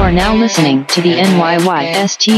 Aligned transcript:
are 0.00 0.10
now 0.10 0.34
listening 0.34 0.86
to 0.86 1.02
the 1.02 1.12
NYYST. 1.12 2.30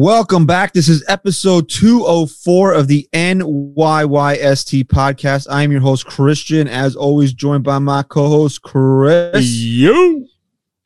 Welcome 0.00 0.44
back. 0.44 0.74
This 0.74 0.90
is 0.90 1.02
episode 1.08 1.70
204 1.70 2.74
of 2.74 2.86
the 2.86 3.08
NYYST 3.14 4.84
podcast. 4.84 5.46
I 5.48 5.62
am 5.62 5.72
your 5.72 5.80
host, 5.80 6.04
Christian, 6.04 6.68
as 6.68 6.94
always, 6.94 7.32
joined 7.32 7.64
by 7.64 7.78
my 7.78 8.02
co 8.02 8.28
host, 8.28 8.60
Chris. 8.60 9.42
You. 9.42 10.28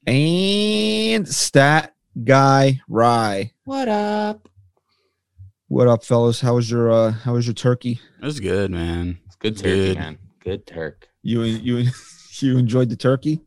And 0.07 1.27
Stat 1.27 1.93
Guy 2.23 2.81
Rye. 2.89 3.53
What 3.65 3.89
up? 3.89 4.49
What 5.67 5.89
up, 5.89 6.05
fellas? 6.05 6.41
How 6.41 6.55
was 6.55 6.71
your 6.71 6.93
uh 6.93 7.11
how 7.11 7.33
was 7.33 7.49
your 7.49 7.55
turkey? 7.55 7.99
It 8.23 8.25
was 8.25 8.39
good, 8.39 8.71
man. 8.71 9.19
It's 9.27 9.35
good 9.35 9.57
turkey, 9.57 9.87
Good. 9.87 9.99
man. 9.99 10.19
Good 10.39 10.67
Turk. 10.69 11.09
You 11.23 11.43
you 11.43 11.87
you 12.39 12.59
enjoyed 12.59 12.89
the 12.89 12.97
turkey? 12.97 13.41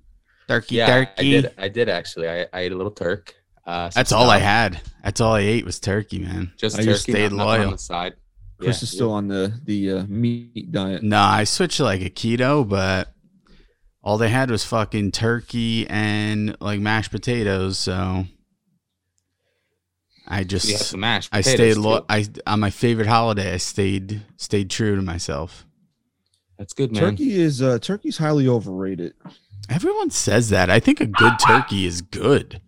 Turkey, 0.49 0.75
Yeah, 0.75 0.87
turkey. 0.87 1.11
I 1.37 1.41
did. 1.41 1.53
I 1.57 1.67
did 1.69 1.87
actually. 1.87 2.27
I, 2.27 2.47
I 2.51 2.59
ate 2.59 2.73
a 2.73 2.75
little 2.75 2.91
Turk. 2.91 3.33
Uh, 3.65 3.89
That's 3.93 4.11
all 4.11 4.29
I 4.29 4.39
had. 4.39 4.81
That's 5.03 5.21
all 5.21 5.33
I 5.33 5.39
ate 5.41 5.65
was 5.65 5.79
turkey, 5.79 6.19
man. 6.19 6.51
Just 6.57 6.75
I 6.75 6.79
turkey. 6.79 6.91
just 6.91 7.03
stayed 7.03 7.31
loyal. 7.31 7.65
on 7.67 7.71
the 7.71 7.77
side. 7.77 8.13
Chris 8.59 8.81
Yeah, 8.81 8.83
is 8.83 8.91
still 8.91 9.11
on 9.11 9.27
the 9.27 9.53
the 9.63 9.91
uh, 9.91 10.03
meat 10.07 10.71
diet. 10.71 11.01
No, 11.03 11.19
I 11.21 11.43
switched 11.45 11.77
to 11.77 11.83
like 11.83 12.01
a 12.01 12.09
keto, 12.09 12.67
but 12.67 13.13
all 14.03 14.17
they 14.17 14.29
had 14.29 14.51
was 14.51 14.63
fucking 14.65 15.11
turkey 15.11 15.87
and 15.87 16.55
like 16.59 16.79
mashed 16.81 17.11
potatoes. 17.11 17.77
So 17.79 18.25
I 20.27 20.43
just 20.43 20.69
have 20.71 20.81
some 20.81 20.99
mashed 21.01 21.29
I 21.33 21.41
stayed 21.41 21.75
too. 21.75 21.81
lo- 21.81 22.05
I 22.09 22.27
on 22.47 22.59
my 22.59 22.69
favorite 22.69 23.07
holiday. 23.07 23.53
I 23.53 23.57
stayed 23.57 24.21
stayed 24.37 24.69
true 24.69 24.95
to 24.95 25.01
myself. 25.01 25.65
That's 26.57 26.73
good, 26.73 26.91
man. 26.91 27.01
Turkey 27.01 27.39
is 27.41 27.61
uh 27.61 27.79
turkey's 27.79 28.17
highly 28.17 28.47
overrated. 28.47 29.13
Everyone 29.69 30.09
says 30.09 30.49
that. 30.49 30.69
I 30.69 30.79
think 30.79 30.99
a 31.01 31.05
good 31.05 31.39
turkey 31.39 31.85
is 31.85 32.01
good. 32.01 32.61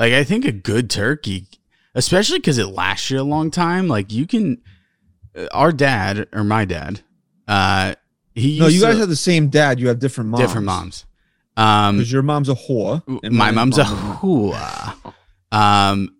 Like 0.00 0.14
I 0.14 0.24
think 0.24 0.44
a 0.46 0.52
good 0.52 0.88
turkey, 0.88 1.46
especially 1.94 2.38
because 2.38 2.56
it 2.58 2.68
lasts 2.68 3.10
you 3.10 3.20
a 3.20 3.22
long 3.22 3.50
time. 3.50 3.86
Like 3.86 4.10
you 4.10 4.26
can, 4.26 4.62
uh, 5.36 5.46
our 5.52 5.70
dad 5.72 6.26
or 6.32 6.42
my 6.42 6.64
dad, 6.64 7.02
uh, 7.46 7.94
he 8.34 8.58
No, 8.58 8.66
you 8.66 8.80
guys 8.80 8.94
to- 8.94 9.00
have 9.00 9.08
the 9.10 9.14
same 9.16 9.48
dad. 9.48 9.78
You 9.78 9.88
have 9.88 9.98
different 9.98 10.30
moms. 10.30 10.40
different 10.42 10.64
moms. 10.64 11.04
Um, 11.56 11.98
Because 11.98 12.10
your 12.10 12.22
mom's 12.22 12.48
a 12.48 12.54
whore. 12.54 13.02
and 13.22 13.34
my 13.34 13.50
mom's 13.50 13.76
a 13.76 13.84
hooah. 13.84 14.94
Um, 15.52 16.14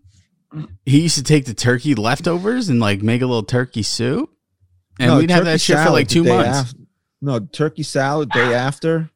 he 0.85 1.01
used 1.01 1.15
to 1.17 1.23
take 1.23 1.45
the 1.45 1.53
turkey 1.55 1.95
leftovers 1.95 2.69
and 2.69 2.79
like 2.79 3.01
make 3.01 3.23
a 3.23 3.25
little 3.25 3.41
turkey 3.43 3.81
soup, 3.81 4.29
and 4.99 5.09
No, 5.09 5.17
we'd 5.17 5.31
have 5.31 5.45
that 5.45 5.59
shit 5.59 5.79
for 5.79 5.89
like 5.89 6.07
two 6.07 6.23
months. 6.23 6.71
af- 6.73 6.75
no, 7.21 7.39
turkey 7.39 7.81
salad 7.83 8.29
day 8.29 8.53
after. 8.53 9.09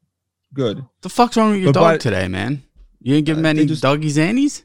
Good. 0.56 0.84
the 1.02 1.10
fuck's 1.10 1.38
wrong 1.38 1.52
with 1.52 1.60
your 1.62 1.74
But 1.74 1.80
dog 1.80 1.94
by- 1.94 1.98
today, 1.98 2.28
man? 2.30 2.64
You 3.06 3.14
didn't 3.14 3.28
give 3.28 3.38
him 3.38 3.46
Uh, 3.46 3.50
any 3.50 3.66
just- 3.68 3.84
doggy 3.84 4.08
zannies? 4.10 4.64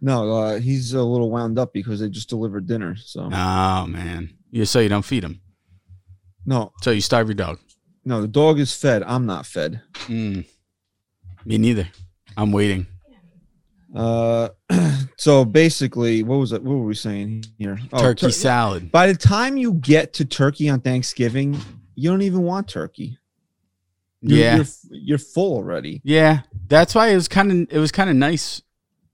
No, 0.00 0.32
uh, 0.34 0.58
he's 0.58 0.94
a 0.94 1.02
little 1.02 1.30
wound 1.30 1.58
up 1.58 1.74
because 1.74 2.00
they 2.00 2.08
just 2.08 2.30
delivered 2.30 2.66
dinner. 2.66 2.96
So 2.96 3.28
Oh 3.30 3.86
man, 3.86 4.30
you 4.50 4.64
so 4.64 4.80
you 4.80 4.88
don't 4.88 5.04
feed 5.04 5.22
him. 5.24 5.40
no, 6.46 6.72
So 6.82 6.90
you 6.90 7.02
starve 7.02 7.28
your 7.28 7.34
dog. 7.34 7.58
no, 8.04 8.22
the 8.22 8.28
dog 8.28 8.58
is 8.58 8.72
fed. 8.74 9.02
I'm 9.02 9.26
not 9.26 9.44
fed. 9.46 9.82
Mm. 10.08 10.46
Me 11.44 11.58
neither. 11.58 11.88
I'm 12.36 12.50
waiting. 12.50 12.86
Uh, 13.94 14.48
so 15.18 15.44
basically, 15.44 16.22
what 16.22 16.36
was 16.38 16.52
it? 16.52 16.62
What 16.62 16.72
were 16.76 16.86
we 16.86 16.94
saying 16.94 17.44
here? 17.58 17.78
Oh, 17.92 18.00
Turkey 18.00 18.26
tur- 18.26 18.30
salad. 18.32 18.90
By 18.90 19.06
the 19.06 19.18
time 19.18 19.58
you 19.58 19.74
get 19.74 20.14
to 20.14 20.24
turkey 20.24 20.70
on 20.70 20.80
Thanksgiving, 20.80 21.60
you 21.94 22.10
don't 22.10 22.22
even 22.22 22.40
want 22.42 22.68
turkey. 22.68 23.18
You're, 24.22 24.38
Yeah. 24.38 24.56
you're, 24.56 24.66
you're 24.90 25.18
full 25.18 25.54
already. 25.56 26.00
Yeah, 26.04 26.42
that's 26.68 26.94
why 26.94 27.08
it 27.08 27.14
was 27.16 27.28
kind 27.28 27.50
of 27.52 27.72
it 27.72 27.78
was 27.78 27.90
kind 27.92 28.08
of 28.08 28.16
nice, 28.16 28.62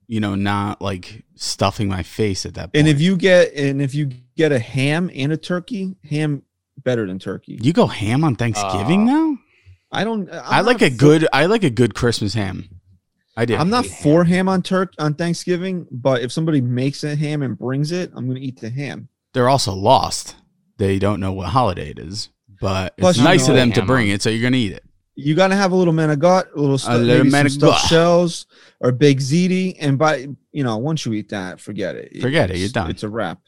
you 0.07 0.19
know, 0.19 0.35
not 0.35 0.81
like 0.81 1.23
stuffing 1.35 1.87
my 1.87 2.03
face 2.03 2.45
at 2.45 2.53
that 2.53 2.71
point. 2.73 2.75
And 2.75 2.87
if 2.87 3.01
you 3.01 3.17
get 3.17 3.53
and 3.53 3.81
if 3.81 3.93
you 3.95 4.11
get 4.37 4.51
a 4.51 4.59
ham 4.59 5.09
and 5.13 5.31
a 5.31 5.37
turkey, 5.37 5.95
ham 6.09 6.43
better 6.83 7.05
than 7.07 7.19
turkey. 7.19 7.57
you 7.61 7.73
go 7.73 7.87
ham 7.87 8.23
on 8.23 8.35
Thanksgiving 8.35 9.01
Uh, 9.09 9.13
now, 9.13 9.37
I 9.91 10.03
don't. 10.03 10.29
I'm 10.31 10.41
i 10.45 10.61
like 10.61 10.81
a 10.81 10.89
for- 10.89 10.95
good 10.97 11.27
I 11.33 11.47
like 11.47 11.63
a 11.63 11.69
good 11.69 11.95
Christmas 11.95 12.33
ham. 12.35 12.69
I 13.35 13.45
do. 13.45 13.55
I'm 13.55 13.69
not 13.69 13.85
for 13.85 14.25
ham 14.25 14.47
on 14.49 14.61
turk 14.61 14.93
on 14.99 15.13
Thanksgiving, 15.13 15.87
but 15.89 16.21
if 16.21 16.31
somebody 16.31 16.59
makes 16.61 17.03
a 17.03 17.15
ham 17.15 17.41
and 17.41 17.57
brings 17.57 17.91
it, 17.91 18.11
I'm 18.13 18.27
gonna 18.27 18.39
eat 18.41 18.59
the 18.59 18.69
ham. 18.69 19.07
They're 19.33 19.49
also 19.49 19.73
lost. 19.73 20.35
They 20.77 20.99
don't 20.99 21.19
know 21.19 21.31
what 21.33 21.47
holiday 21.49 21.89
it 21.91 21.99
is, 21.99 22.29
but 22.61 22.97
Plus, 22.97 23.15
it's 23.17 23.23
nice 23.23 23.47
of 23.47 23.55
them 23.55 23.71
to 23.73 23.81
bring 23.85 24.09
on- 24.09 24.15
it, 24.15 24.21
so 24.21 24.29
you're 24.29 24.43
gonna 24.43 24.57
eat 24.57 24.73
it. 24.73 24.83
You 25.19 25.35
gotta 25.35 25.55
have 25.55 25.71
a 25.71 25.75
little 25.75 25.93
manigot, 25.93 26.53
a 26.55 26.59
little, 26.59 26.77
stu- 26.77 26.91
little 26.91 27.25
maybe 27.25 27.29
some 27.29 27.45
manigot. 27.45 27.51
stuffed 27.51 27.87
shells 27.87 28.45
or 28.79 28.91
big 28.91 29.19
ziti, 29.19 29.75
and 29.79 29.97
by 29.97 30.27
you 30.51 30.63
know 30.63 30.77
once 30.77 31.05
you 31.05 31.13
eat 31.13 31.29
that, 31.29 31.59
forget 31.59 31.95
it. 31.95 32.21
Forget 32.21 32.51
it, 32.51 32.57
you're 32.57 32.69
done. 32.69 32.89
It's 32.89 33.03
a 33.03 33.09
wrap. 33.09 33.39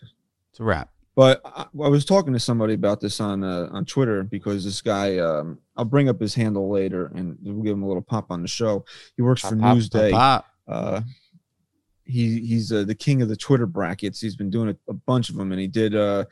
It's 0.52 0.60
a 0.60 0.64
wrap. 0.64 0.90
But 1.16 1.42
I, 1.44 1.62
I 1.64 1.90
was 1.90 2.06
talking 2.06 2.34
to 2.34 2.40
somebody 2.40 2.74
about 2.74 3.02
this 3.02 3.20
on 3.20 3.44
uh, 3.44 3.68
on 3.72 3.86
Twitter 3.86 4.24
because 4.24 4.64
this 4.64 4.82
guy, 4.82 5.18
um, 5.18 5.60
I'll 5.76 5.86
bring 5.86 6.10
up 6.10 6.20
his 6.20 6.34
handle 6.34 6.70
later 6.70 7.12
and 7.16 7.38
we'll 7.42 7.64
give 7.64 7.74
him 7.74 7.84
a 7.84 7.88
little 7.88 8.02
pop 8.02 8.32
on 8.32 8.42
the 8.42 8.48
show. 8.48 8.86
He 9.16 9.22
works 9.22 9.42
for 9.42 9.56
Pop, 9.56 9.60
pop, 9.60 9.78
Newsday. 9.78 10.12
Pop. 10.12 10.46
Uh, 10.68 11.02
he 12.06 12.40
he's 12.42 12.72
uh, 12.72 12.84
the 12.84 12.96
king 12.96 13.22
of 13.22 13.30
the 13.30 13.36
Twitter 13.36 13.66
brackets. 13.66 14.22
He's 14.22 14.36
been 14.36 14.50
doing 14.50 14.70
a, 14.70 14.76
a 14.90 14.94
bunch 14.94 15.30
of 15.30 15.36
them, 15.36 15.52
and 15.52 15.60
he 15.60 15.68
did 15.68 15.96
uh, 15.96 16.26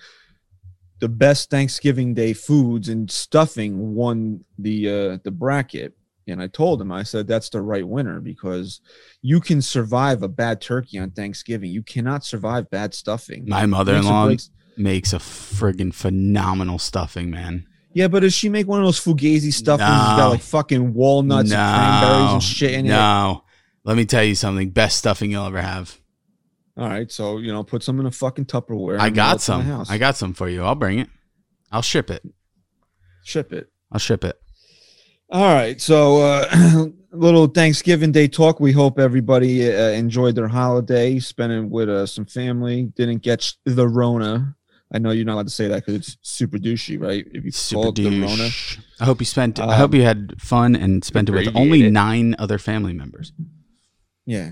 the 0.99 1.09
best 1.09 1.49
Thanksgiving 1.49 2.13
Day 2.13 2.33
foods 2.33 2.89
and 2.89 3.09
stuffing 3.09 3.95
won 3.95 4.43
the 4.57 4.89
uh, 4.89 5.17
the 5.23 5.31
bracket. 5.31 5.93
And 6.27 6.39
I 6.41 6.45
told 6.47 6.79
him, 6.79 6.91
I 6.91 7.01
said 7.01 7.25
that's 7.27 7.49
the 7.49 7.61
right 7.61 7.87
winner 7.87 8.19
because 8.19 8.81
you 9.23 9.39
can 9.39 9.63
survive 9.63 10.21
a 10.21 10.27
bad 10.27 10.61
turkey 10.61 10.99
on 10.99 11.09
Thanksgiving. 11.09 11.71
You 11.71 11.81
cannot 11.81 12.23
survive 12.23 12.69
bad 12.69 12.93
stuffing. 12.93 13.45
My 13.47 13.65
mother-in-law 13.65 14.27
breaks- 14.27 14.51
makes 14.77 15.11
a 15.11 15.17
friggin' 15.17 15.91
phenomenal 15.91 16.77
stuffing, 16.77 17.31
man. 17.31 17.65
Yeah, 17.93 18.09
but 18.09 18.19
does 18.19 18.35
she 18.35 18.47
make 18.49 18.67
one 18.67 18.79
of 18.79 18.85
those 18.85 18.99
fugazi 19.03 19.51
stuffings 19.51 19.89
that's 19.89 20.11
No. 20.11 20.17
got 20.17 20.29
like 20.29 20.41
fucking 20.41 20.93
walnuts 20.93 21.51
and 21.51 21.57
cranberries 21.57 22.33
and 22.33 22.43
shit 22.43 22.71
in 22.73 22.85
it? 22.85 22.89
no. 22.89 23.43
Let 23.83 23.97
me 23.97 24.05
tell 24.05 24.23
you 24.23 24.35
something. 24.35 24.69
Best 24.69 24.97
stuffing 24.99 25.31
you'll 25.31 25.45
ever 25.47 25.61
have. 25.61 25.99
All 26.79 26.88
right, 26.88 27.12
so 27.12 27.38
you 27.40 27.51
know, 27.51 27.62
put 27.63 27.84
some 27.84 28.00
in 28.00 28.06
a 28.06 28.12
fucking 28.12 28.45
Tupperware. 28.45 29.00
I 29.00 29.07
and 29.07 29.16
mail 29.16 29.25
it 29.25 29.29
got 29.31 29.41
some. 29.41 29.85
I 29.90 29.97
got 29.97 30.16
some 30.16 30.34
for 30.34 30.47
you. 30.47 30.63
I'll 30.63 30.75
bring 30.75 31.00
it. 31.00 31.09
I'll 31.72 31.81
ship 31.81 32.09
it. 32.09 32.23
ship 33.23 33.51
it. 33.53 33.69
I'll 33.91 34.00
ship 34.00 34.23
it. 34.23 34.40
All 35.29 35.53
right, 35.53 35.79
so 35.79 36.22
uh, 36.22 36.85
little 37.12 37.47
Thanksgiving 37.47 38.12
Day 38.12 38.28
talk. 38.28 38.59
We 38.59 38.72
hope 38.72 38.97
everybody 38.97 39.72
uh, 39.72 39.89
enjoyed 39.89 40.35
their 40.35 40.47
holiday, 40.47 41.19
spending 41.19 41.69
with 41.69 41.89
uh, 41.89 42.06
some 42.07 42.25
family. 42.25 42.85
Didn't 42.95 43.19
get 43.23 43.53
the 43.66 43.88
Rona. 43.88 44.56
I 44.91 44.97
know 44.97 45.12
you're 45.12 45.25
not 45.25 45.34
allowed 45.34 45.47
to 45.47 45.53
say 45.53 45.68
that 45.68 45.85
because 45.85 45.95
it's 45.95 46.18
super 46.23 46.57
douchey, 46.57 47.00
right? 47.00 47.23
If 47.31 47.44
you 47.45 47.51
Super 47.51 47.81
call 47.81 47.89
it 47.89 47.95
the 47.95 48.22
Rona. 48.22 48.50
I 49.01 49.06
hope 49.06 49.19
you 49.19 49.25
spent. 49.25 49.59
I 49.59 49.66
Um, 49.66 49.69
hope 49.72 49.94
you 49.94 50.01
had 50.01 50.34
fun 50.41 50.75
and 50.75 51.03
spent 51.03 51.29
it 51.29 51.34
with 51.34 51.56
only 51.56 51.91
nine 51.91 52.35
other 52.39 52.57
family 52.57 52.94
members. 52.94 53.31
yeah. 54.25 54.51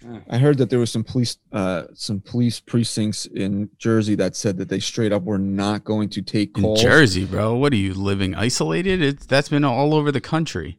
Yeah. 0.00 0.20
I 0.30 0.38
heard 0.38 0.58
that 0.58 0.70
there 0.70 0.78
was 0.78 0.92
some 0.92 1.02
police, 1.04 1.38
uh, 1.52 1.84
some 1.94 2.20
police 2.20 2.60
precincts 2.60 3.26
in 3.26 3.68
Jersey 3.78 4.14
that 4.16 4.36
said 4.36 4.56
that 4.58 4.68
they 4.68 4.78
straight 4.80 5.12
up 5.12 5.24
were 5.24 5.38
not 5.38 5.84
going 5.84 6.08
to 6.10 6.22
take 6.22 6.56
In 6.56 6.62
calls. 6.62 6.80
Jersey, 6.82 7.24
bro. 7.24 7.56
What 7.56 7.72
are 7.72 7.76
you 7.76 7.94
living 7.94 8.34
isolated? 8.34 9.02
It's 9.02 9.26
that's 9.26 9.48
been 9.48 9.64
all 9.64 9.94
over 9.94 10.12
the 10.12 10.20
country. 10.20 10.78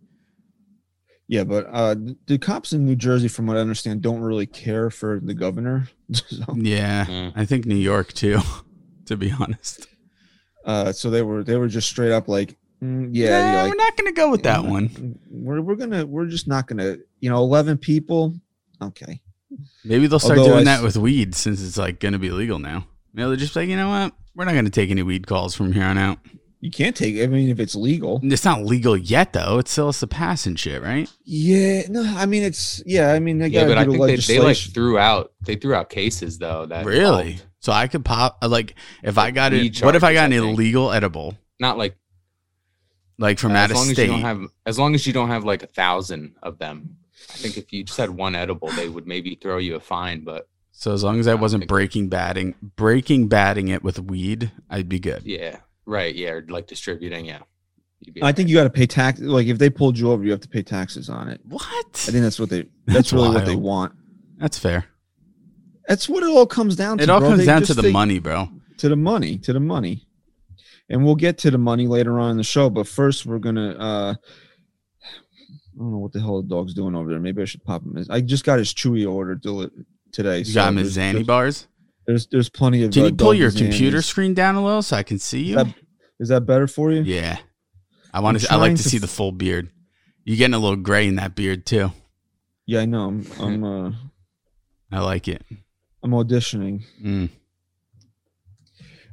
Yeah, 1.28 1.44
but 1.44 1.68
uh, 1.72 1.96
the 2.26 2.40
cops 2.40 2.74
in 2.74 2.86
New 2.86 2.96
Jersey, 2.96 3.28
from 3.28 3.46
what 3.46 3.56
I 3.56 3.60
understand, 3.60 4.02
don't 4.02 4.22
really 4.22 4.48
care 4.48 4.90
for 4.90 5.20
the 5.24 5.36
governor. 5.36 5.88
so, 6.14 6.44
Yeah, 6.56 7.06
Mm. 7.06 7.34
I 7.36 7.46
think 7.46 7.66
New 7.66 7.76
York 7.76 8.14
too. 8.14 8.40
To 9.06 9.18
be 9.18 9.32
honest, 9.32 9.88
uh, 10.66 10.92
so 10.92 11.10
they 11.10 11.24
were 11.24 11.44
they 11.44 11.56
were 11.58 11.68
just 11.68 11.90
straight 11.90 12.12
up 12.12 12.28
like, 12.28 12.56
mm, 12.80 13.10
yeah, 13.12 13.30
Nah, 13.42 13.52
yeah, 13.64 13.68
we're 13.68 13.74
not 13.76 13.98
gonna 13.98 14.12
go 14.12 14.30
with 14.30 14.44
that 14.44 14.64
one. 14.64 15.18
We're 15.28 15.62
we're 15.62 15.78
gonna 15.78 16.06
we're 16.06 16.28
just 16.28 16.48
not 16.48 16.68
gonna 16.68 16.98
you 17.20 17.28
know 17.32 17.38
eleven 17.38 17.80
people. 17.80 18.36
Okay, 18.82 19.22
Maybe 19.84 20.08
they'll 20.08 20.20
start 20.20 20.40
Although 20.40 20.52
doing 20.54 20.62
I 20.68 20.76
that 20.76 20.78
s- 20.80 20.84
with 20.84 20.98
weed 20.98 21.36
since 21.36 21.62
it's 21.62 21.78
like 21.78 22.00
gonna 22.00 22.20
be 22.20 22.30
legal 22.32 22.60
now. 22.60 22.86
Maybe 23.14 23.28
they're 23.28 23.36
just 23.38 23.56
like, 23.56 23.68
you 23.70 23.76
know 23.76 23.90
what? 23.90 24.14
We're 24.36 24.46
not 24.46 24.54
gonna 24.54 24.70
take 24.70 24.90
any 24.92 25.04
weed 25.04 25.28
calls 25.28 25.56
from 25.56 25.74
here 25.74 25.84
on 25.84 25.98
out. 25.98 26.20
you 26.62 26.70
can't 26.72 26.96
take. 26.96 27.20
I 27.22 27.28
mean, 27.28 27.50
if 27.50 27.60
it's 27.60 27.74
legal, 27.76 28.20
It's 28.24 28.46
not 28.46 28.64
legal 28.64 28.96
yet, 28.96 29.34
though. 29.34 29.58
It's 29.60 29.72
still 29.72 29.88
has 29.88 30.00
to 30.02 30.08
pass 30.08 30.46
and 30.46 30.60
shit, 30.60 30.82
right? 30.82 31.10
yeah. 31.26 31.84
No, 31.90 32.04
I 32.04 32.26
mean 32.26 32.44
it's 32.44 32.82
yeah. 32.86 33.12
I 33.14 33.20
mean 33.20 33.40
they 33.40 33.48
Yeah, 33.48 33.62
got 33.64 33.68
but 33.70 33.78
I 33.80 33.86
to 33.86 33.92
do 33.92 33.98
think 33.98 34.02
the 34.02 34.08
they, 34.28 34.34
they 34.34 34.40
like 34.40 34.46
legislation. 34.48 34.74
threw 34.74 34.98
out 35.00 35.32
they 35.42 35.56
threw 35.56 35.74
out 35.74 35.90
cases 35.90 36.38
though 36.38 36.66
that 36.68 36.86
Really? 36.86 37.32
involved- 37.32 37.44
So 37.62 37.72
I 37.74 37.88
could 37.88 38.06
pop 38.06 38.38
uh, 38.42 38.48
like 38.50 38.76
if 39.04 39.18
I 39.18 39.32
got 39.32 39.52
it. 39.54 39.82
What 39.82 39.96
if 39.96 40.04
I 40.04 40.14
charges, 40.14 40.20
got 40.20 40.26
an 40.26 40.34
I 40.34 40.40
think. 40.46 40.54
illegal 40.60 40.92
edible? 40.92 41.38
not 41.60 41.78
like 41.78 41.98
like 43.18 43.40
from 43.40 43.52
Uh, 43.52 43.56
out 43.56 43.66
as 43.66 43.72
of 43.72 43.78
long 43.78 43.86
state. 43.88 44.04
as 44.04 44.06
you 44.08 44.12
don't 44.14 44.22
have 44.22 44.42
as 44.66 44.80
long 44.80 44.96
as 44.96 45.08
you 45.08 45.12
don't 45.14 45.30
have 45.30 45.44
like 45.44 45.64
a 45.64 45.68
thousand 45.68 46.36
of 46.44 46.58
them. 46.60 46.96
I 47.32 47.34
think 47.34 47.58
if 47.58 47.72
you 47.74 47.84
just 47.84 47.98
had 47.98 48.10
one 48.12 48.36
edible, 48.36 48.70
they 48.70 48.90
would 48.90 49.08
maybe 49.08 49.36
throw 49.36 49.58
you 49.58 49.76
a 49.76 49.80
fine. 49.80 50.24
But 50.24 50.48
so 50.72 50.94
as 50.94 51.04
long 51.04 51.20
as 51.20 51.28
I 51.28 51.36
wasn't 51.36 51.68
breaking 51.68 52.10
batting, 52.10 52.56
breaking 52.76 53.28
batting 53.28 53.68
it 53.68 53.84
with 53.84 54.00
weed, 54.00 54.52
I'd 54.70 54.90
be 54.90 55.00
good. 55.00 55.24
yeah, 55.26 55.58
right, 55.86 56.14
yeah, 56.16 56.30
or 56.32 56.46
like 56.50 56.68
distributing, 56.68 57.26
yeah. 57.26 57.40
You'd 58.02 58.14
be 58.16 58.24
I 58.24 58.32
think 58.32 58.48
you 58.50 58.56
got 58.56 58.64
to 58.64 58.70
pay 58.70 58.86
tax. 58.88 59.20
Like 59.20 59.48
if 59.48 59.58
they 59.58 59.70
pulled 59.70 59.98
you 60.00 60.12
over, 60.12 60.24
you 60.24 60.32
have 60.32 60.40
to 60.42 60.48
pay 60.50 60.64
taxes 60.64 61.10
on 61.10 61.28
it. 61.28 61.42
What? 61.44 61.64
I 62.08 62.12
think 62.12 62.24
that's 62.24 62.40
what 62.40 62.50
they. 62.50 62.62
That's, 62.86 62.96
That's 63.12 63.14
really 63.14 63.30
what 63.30 63.46
they 63.46 63.56
want. 63.58 63.94
That's 64.38 64.58
fair. 64.58 64.86
That's 65.88 66.08
what 66.08 66.24
it 66.24 66.30
all 66.30 66.46
comes 66.48 66.76
down 66.76 66.98
to. 67.00 67.04
It 67.04 67.10
all 67.10 67.20
bro. 67.20 67.30
comes 67.30 67.40
They 67.40 67.46
down 67.46 67.64
to 67.64 67.74
the 67.74 67.82
think- 67.84 67.94
money, 67.94 68.20
bro. 68.20 68.48
To 68.78 68.90
the 68.90 68.96
money. 68.96 69.38
To 69.40 69.52
the 69.54 69.60
money. 69.60 70.08
And 70.90 71.04
we'll 71.04 71.16
get 71.16 71.38
to 71.40 71.52
the 71.52 71.58
money 71.58 71.88
later 71.88 72.20
on 72.20 72.32
in 72.32 72.38
the 72.38 72.44
show. 72.44 72.70
But 72.70 72.88
first, 72.88 73.26
we're 73.26 73.40
gonna. 73.40 73.72
uh 73.72 74.14
I 74.14 74.16
don't 75.84 75.92
know 75.92 75.98
what 75.98 76.12
the 76.12 76.20
hell 76.20 76.42
the 76.42 76.48
dog's 76.48 76.74
doing 76.74 76.96
over 76.96 77.10
there. 77.10 77.20
Maybe 77.20 77.42
I 77.42 77.46
should 77.46 77.64
pop 77.64 77.84
him. 77.84 77.96
his- 77.96 78.10
I 78.10 78.22
just 78.22 78.44
got 78.44 78.60
his 78.60 78.74
Chewy 78.74 79.10
order 79.10 79.36
today. 80.12 80.40
You 80.40 80.54
got 80.54 80.70
him 80.70 80.78
his 80.78 80.98
Zanny 80.98 81.26
bars. 81.26 81.68
There's 82.06 82.28
there's 82.28 82.50
plenty 82.50 82.84
of. 82.84 82.92
Can 82.92 83.04
uh, 83.04 83.06
you 83.08 83.16
pull 83.16 83.34
your 83.34 83.50
doggy 83.52 83.66
computer 83.70 84.02
screen 84.02 84.34
down 84.34 84.56
a 84.56 84.64
little 84.64 84.82
so 84.82 84.98
I 84.98 85.04
can 85.04 85.20
see 85.20 85.44
you? 85.44 85.56
That- 85.56 85.74
Is 86.20 86.30
that 86.30 86.42
better 86.46 86.68
for 86.68 86.92
you? 86.92 87.02
Yeah. 87.02 87.38
I 88.14 88.20
want 88.22 88.40
to. 88.40 88.52
I 88.52 88.56
like 88.56 88.76
to 88.76 88.84
to 88.84 88.90
see 88.90 88.98
f- 88.98 89.02
the 89.02 89.08
full 89.08 89.32
beard. 89.32 89.70
You're 90.26 90.38
getting 90.38 90.54
a 90.56 90.60
little 90.60 90.76
gray 90.76 91.08
in 91.08 91.16
that 91.16 91.36
beard 91.36 91.66
too. 91.66 91.92
Yeah, 92.66 92.82
I 92.82 92.86
know. 92.86 93.08
I'm 93.08 93.26
I'm 93.40 93.64
uh, 93.64 93.92
I 94.92 95.00
like 95.02 95.28
it. 95.28 95.44
I'm 96.04 96.12
auditioning. 96.12 96.84
Mm. 97.04 97.30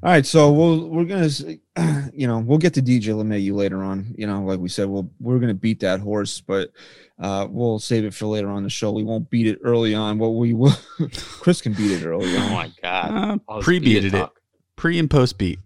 All 0.06 0.12
right, 0.12 0.24
so 0.24 0.52
we'll 0.52 0.88
we're 0.88 1.04
gonna, 1.04 1.28
you 2.14 2.28
know, 2.28 2.38
we'll 2.38 2.58
get 2.58 2.74
to 2.74 2.80
DJ 2.80 3.06
LeMahieu 3.06 3.52
later 3.54 3.82
on. 3.82 4.14
You 4.16 4.28
know, 4.28 4.40
like 4.44 4.60
we 4.60 4.68
said, 4.68 4.86
we'll 4.88 5.10
we're 5.18 5.40
gonna 5.40 5.52
beat 5.52 5.80
that 5.80 5.98
horse, 5.98 6.40
but 6.40 6.70
uh, 7.18 7.48
we'll 7.50 7.80
save 7.80 8.04
it 8.04 8.14
for 8.14 8.26
later 8.26 8.48
on 8.48 8.62
the 8.62 8.70
show. 8.70 8.92
We 8.92 9.02
won't 9.02 9.28
beat 9.30 9.48
it 9.48 9.58
early 9.64 9.96
on. 9.96 10.18
What 10.18 10.36
we 10.36 10.54
will, 10.54 10.76
Chris 11.40 11.60
can 11.60 11.72
beat 11.72 11.90
it 11.90 12.06
early 12.06 12.36
On. 12.36 12.42
Oh 12.44 12.50
my 12.50 12.72
god. 12.80 13.40
Uh, 13.48 13.60
pre-beated 13.60 14.12
beat 14.12 14.22
it. 14.22 14.30
Pre 14.76 14.96
and 15.00 15.10
post 15.10 15.38
beat. 15.38 15.58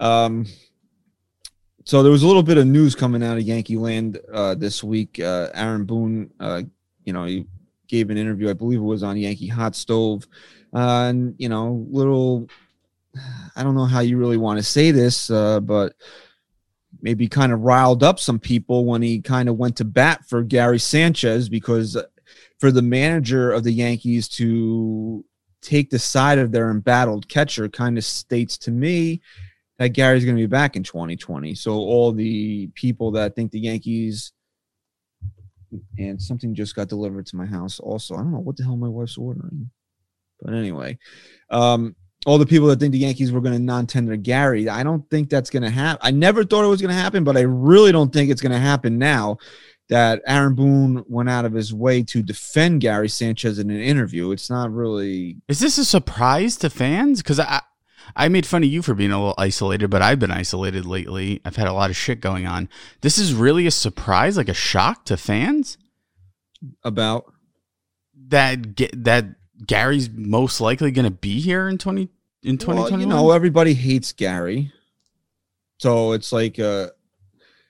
Um, 0.00 0.46
so 1.84 2.02
there 2.02 2.10
was 2.10 2.24
a 2.24 2.26
little 2.26 2.42
bit 2.42 2.58
of 2.58 2.66
news 2.66 2.96
coming 2.96 3.22
out 3.22 3.36
of 3.36 3.44
Yankee 3.44 3.76
Land 3.76 4.18
uh, 4.34 4.56
this 4.56 4.82
week. 4.82 5.20
Uh, 5.20 5.48
Aaron 5.54 5.84
Boone, 5.84 6.32
uh, 6.40 6.62
you 7.04 7.12
know, 7.12 7.26
he 7.26 7.46
gave 7.86 8.10
an 8.10 8.16
interview. 8.16 8.50
I 8.50 8.54
believe 8.54 8.80
it 8.80 8.82
was 8.82 9.04
on 9.04 9.16
Yankee 9.16 9.46
Hot 9.46 9.76
Stove, 9.76 10.26
uh, 10.74 11.06
and 11.08 11.36
you 11.38 11.48
know, 11.48 11.86
little. 11.88 12.48
I 13.56 13.62
don't 13.62 13.74
know 13.74 13.84
how 13.84 14.00
you 14.00 14.18
really 14.18 14.36
want 14.36 14.58
to 14.58 14.62
say 14.62 14.90
this, 14.90 15.30
uh, 15.30 15.60
but 15.60 15.94
maybe 17.00 17.28
kind 17.28 17.52
of 17.52 17.60
riled 17.60 18.02
up 18.02 18.20
some 18.20 18.38
people 18.38 18.84
when 18.84 19.02
he 19.02 19.20
kind 19.20 19.48
of 19.48 19.56
went 19.56 19.76
to 19.76 19.84
bat 19.84 20.24
for 20.28 20.42
Gary 20.42 20.78
Sanchez 20.78 21.48
because 21.48 21.96
for 22.60 22.70
the 22.70 22.82
manager 22.82 23.50
of 23.50 23.64
the 23.64 23.72
Yankees 23.72 24.28
to 24.28 25.24
take 25.62 25.90
the 25.90 25.98
side 25.98 26.38
of 26.38 26.52
their 26.52 26.70
embattled 26.70 27.28
catcher 27.28 27.68
kind 27.68 27.98
of 27.98 28.04
states 28.04 28.58
to 28.58 28.70
me 28.70 29.20
that 29.78 29.88
Gary's 29.88 30.24
going 30.24 30.36
to 30.36 30.42
be 30.42 30.46
back 30.46 30.76
in 30.76 30.82
2020. 30.82 31.54
So 31.54 31.72
all 31.72 32.12
the 32.12 32.68
people 32.74 33.10
that 33.12 33.34
think 33.34 33.50
the 33.50 33.60
Yankees 33.60 34.32
and 35.98 36.20
something 36.20 36.54
just 36.54 36.76
got 36.76 36.88
delivered 36.88 37.26
to 37.26 37.36
my 37.36 37.46
house 37.46 37.80
also. 37.80 38.14
I 38.14 38.18
don't 38.18 38.32
know 38.32 38.38
what 38.38 38.56
the 38.56 38.64
hell 38.64 38.76
my 38.76 38.88
wife's 38.88 39.16
ordering. 39.16 39.70
But 40.40 40.54
anyway, 40.54 40.98
um 41.50 41.96
all 42.26 42.38
the 42.38 42.46
people 42.46 42.68
that 42.68 42.78
think 42.78 42.92
the 42.92 42.98
Yankees 42.98 43.32
were 43.32 43.40
going 43.40 43.54
to 43.54 43.58
non-tender 43.58 44.16
Gary, 44.16 44.68
I 44.68 44.82
don't 44.82 45.08
think 45.10 45.28
that's 45.28 45.50
going 45.50 45.62
to 45.62 45.70
happen. 45.70 46.00
I 46.02 46.10
never 46.10 46.44
thought 46.44 46.64
it 46.64 46.68
was 46.68 46.80
going 46.80 46.94
to 46.94 47.00
happen, 47.00 47.24
but 47.24 47.36
I 47.36 47.42
really 47.42 47.92
don't 47.92 48.12
think 48.12 48.30
it's 48.30 48.40
going 48.40 48.52
to 48.52 48.58
happen 48.58 48.98
now 48.98 49.38
that 49.88 50.22
Aaron 50.26 50.54
Boone 50.54 51.04
went 51.08 51.28
out 51.28 51.44
of 51.44 51.52
his 51.52 51.74
way 51.74 52.02
to 52.04 52.22
defend 52.22 52.80
Gary 52.80 53.08
Sanchez 53.08 53.58
in 53.58 53.70
an 53.70 53.80
interview. 53.80 54.30
It's 54.30 54.48
not 54.48 54.72
really 54.72 55.36
Is 55.48 55.60
this 55.60 55.78
a 55.78 55.84
surprise 55.84 56.56
to 56.58 56.70
fans? 56.70 57.22
Because 57.22 57.40
I, 57.40 57.60
I 58.16 58.28
made 58.28 58.46
fun 58.46 58.62
of 58.62 58.70
you 58.70 58.82
for 58.82 58.94
being 58.94 59.12
a 59.12 59.18
little 59.18 59.34
isolated, 59.36 59.90
but 59.90 60.00
I've 60.00 60.18
been 60.18 60.30
isolated 60.30 60.86
lately. 60.86 61.40
I've 61.44 61.56
had 61.56 61.68
a 61.68 61.72
lot 61.72 61.90
of 61.90 61.96
shit 61.96 62.20
going 62.20 62.46
on. 62.46 62.68
This 63.00 63.18
is 63.18 63.34
really 63.34 63.66
a 63.66 63.70
surprise, 63.70 64.36
like 64.36 64.48
a 64.48 64.54
shock 64.54 65.04
to 65.06 65.16
fans 65.16 65.76
about 66.84 67.32
that 68.28 68.74
get 68.74 69.04
that 69.04 69.26
Gary's 69.66 70.10
most 70.10 70.60
likely 70.60 70.90
going 70.90 71.04
to 71.04 71.10
be 71.10 71.40
here 71.40 71.68
in 71.68 71.78
twenty 71.78 72.08
in 72.42 72.58
twenty 72.58 72.80
Well, 72.80 73.00
you 73.00 73.06
know, 73.06 73.30
everybody 73.30 73.74
hates 73.74 74.12
Gary, 74.12 74.72
so 75.78 76.12
it's 76.12 76.32
like 76.32 76.58
a, 76.58 76.90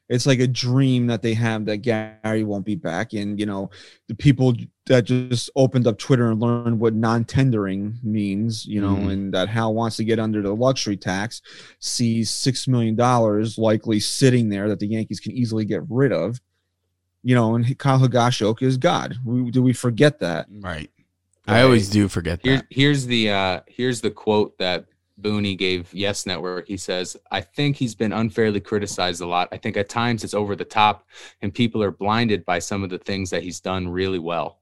it's 0.09 0.27
like 0.27 0.41
a 0.41 0.47
dream 0.47 1.07
that 1.09 1.23
they 1.23 1.35
have 1.35 1.65
that 1.67 1.79
Gary 1.79 2.45
won't 2.45 2.65
be 2.65 2.75
back, 2.77 3.13
and 3.13 3.39
you 3.39 3.47
know, 3.47 3.71
the 4.09 4.15
people 4.15 4.55
that 4.87 5.05
just 5.05 5.51
opened 5.55 5.87
up 5.87 5.99
Twitter 5.99 6.31
and 6.31 6.41
learned 6.41 6.81
what 6.81 6.95
non-tendering 6.95 7.99
means, 8.03 8.67
you 8.67 8.81
know, 8.81 8.97
Mhm. 8.97 9.13
and 9.13 9.35
that 9.35 9.49
Hal 9.49 9.75
wants 9.75 9.97
to 9.97 10.05
get 10.05 10.19
under 10.19 10.43
the 10.43 10.55
luxury 10.55 10.97
tax, 10.97 11.41
sees 11.79 12.31
six 12.31 12.67
million 12.67 12.97
dollars 12.97 13.59
likely 13.59 14.01
sitting 14.01 14.49
there 14.49 14.69
that 14.69 14.81
the 14.81 14.89
Yankees 14.89 15.21
can 15.21 15.33
easily 15.33 15.65
get 15.65 15.83
rid 15.89 16.11
of, 16.13 16.41
you 17.23 17.35
know, 17.35 17.55
and 17.55 17.79
Kyle 17.79 18.01
Higashioka 18.01 18.63
is 18.63 18.77
God. 18.77 19.17
We, 19.25 19.51
do 19.53 19.63
we 19.63 19.73
forget 19.73 20.19
that? 20.21 20.47
right. 20.61 20.91
I 21.47 21.63
always 21.63 21.89
do 21.91 22.09
forget 22.09 22.41
Here, 22.43 22.57
that. 22.59 22.67
here's 22.71 23.07
the 23.07 23.31
uh, 23.31 23.61
here's 23.67 24.01
the 24.01 24.11
quote 24.11 24.57
that 24.59 24.87
Booney 25.21 25.57
gave 25.59 25.93
Yes 25.93 26.25
Network. 26.27 26.69
He 26.69 26.77
says, 26.77 27.17
"I 27.31 27.41
think 27.41 27.77
he's 27.77 27.95
been 27.95 28.13
unfairly 28.13 28.61
criticized 28.61 29.21
a 29.21 29.27
lot. 29.27 29.49
I 29.53 29.57
think 29.57 29.77
at 29.77 29.89
times 29.89 30.23
it's 30.25 30.35
over 30.35 30.55
the 30.57 30.65
top, 30.65 31.07
and 31.41 31.53
people 31.53 31.83
are 31.83 31.91
blinded 31.91 32.45
by 32.45 32.59
some 32.61 32.83
of 32.85 32.91
the 32.91 32.99
things 32.99 33.31
that 33.31 33.43
he's 33.43 33.61
done 33.61 33.89
really 33.89 34.19
well." 34.21 34.61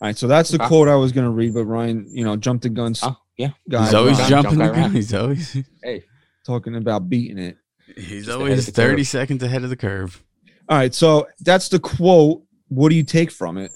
All 0.00 0.06
right, 0.08 0.16
so 0.16 0.26
that's 0.26 0.50
the 0.50 0.58
Okay. 0.58 0.68
quote 0.68 0.88
I 0.88 0.94
was 0.96 1.12
going 1.12 1.26
to 1.26 1.30
read, 1.30 1.52
but 1.54 1.64
Ryan, 1.66 2.06
you 2.10 2.24
know, 2.24 2.36
jumped 2.36 2.62
the 2.62 2.68
gun. 2.70 2.94
Oh 3.02 3.16
yeah, 3.36 3.50
guy, 3.68 3.84
He's 3.84 3.94
always 3.94 4.18
Ryan, 4.18 4.30
jumping 4.30 4.58
the 4.58 4.64
jump 4.64 4.76
right 4.76 4.82
gun. 4.82 4.92
He's 4.92 5.12
always 5.14 5.52
hey, 5.82 6.04
talking 6.44 6.76
about 6.76 7.08
beating 7.10 7.38
it. 7.38 7.56
he's 7.96 8.26
Just 8.26 8.30
always 8.38 8.60
of 8.60 8.66
the 8.66 8.72
curve. 8.80 8.90
thirty 8.90 9.04
seconds 9.04 9.42
ahead 9.42 9.62
of 9.64 9.70
the 9.70 9.76
curve. 9.76 10.22
All 10.68 10.78
right, 10.78 10.94
so 10.94 11.26
that's 11.40 11.68
the 11.68 11.78
quote. 11.80 12.42
What 12.68 12.88
do 12.90 12.94
you 12.94 13.02
take 13.02 13.30
from 13.32 13.58
it? 13.58 13.72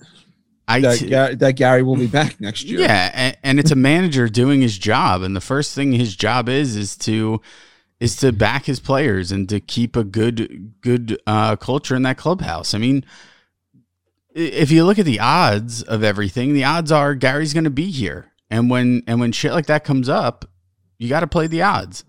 I 0.66 0.80
That, 0.80 0.98
t- 0.98 1.08
Ga- 1.08 1.34
that 1.34 1.52
Gary 1.56 1.82
will 1.82 1.96
be 1.96 2.06
back 2.06 2.40
next 2.40 2.64
year. 2.64 2.80
Yeah, 2.80 3.10
and, 3.12 3.36
and 3.42 3.60
it's 3.60 3.70
a 3.70 3.76
manager 3.76 4.28
doing 4.28 4.62
his 4.62 4.78
job, 4.78 5.22
and 5.22 5.36
the 5.36 5.40
first 5.40 5.74
thing 5.74 5.92
his 5.92 6.16
job 6.16 6.48
is 6.48 6.74
is 6.76 6.96
to 6.98 7.40
is 8.00 8.16
to 8.16 8.32
back 8.32 8.64
his 8.64 8.80
players 8.80 9.30
and 9.30 9.48
to 9.48 9.60
keep 9.60 9.96
a 9.96 10.04
good 10.04 10.74
good 10.80 11.18
uh, 11.26 11.56
culture 11.56 11.94
in 11.94 12.02
that 12.02 12.16
clubhouse. 12.16 12.74
I 12.74 12.78
mean, 12.78 13.04
if 14.34 14.70
you 14.70 14.84
look 14.84 14.98
at 14.98 15.04
the 15.04 15.20
odds 15.20 15.82
of 15.82 16.02
everything, 16.02 16.54
the 16.54 16.64
odds 16.64 16.90
are 16.90 17.14
Gary's 17.14 17.52
going 17.52 17.64
to 17.64 17.70
be 17.70 17.90
here, 17.90 18.32
and 18.50 18.70
when 18.70 19.02
and 19.06 19.20
when 19.20 19.32
shit 19.32 19.52
like 19.52 19.66
that 19.66 19.84
comes 19.84 20.08
up, 20.08 20.46
you 20.98 21.08
got 21.08 21.20
to 21.20 21.26
play 21.26 21.46
the 21.46 21.62
odds, 21.62 22.04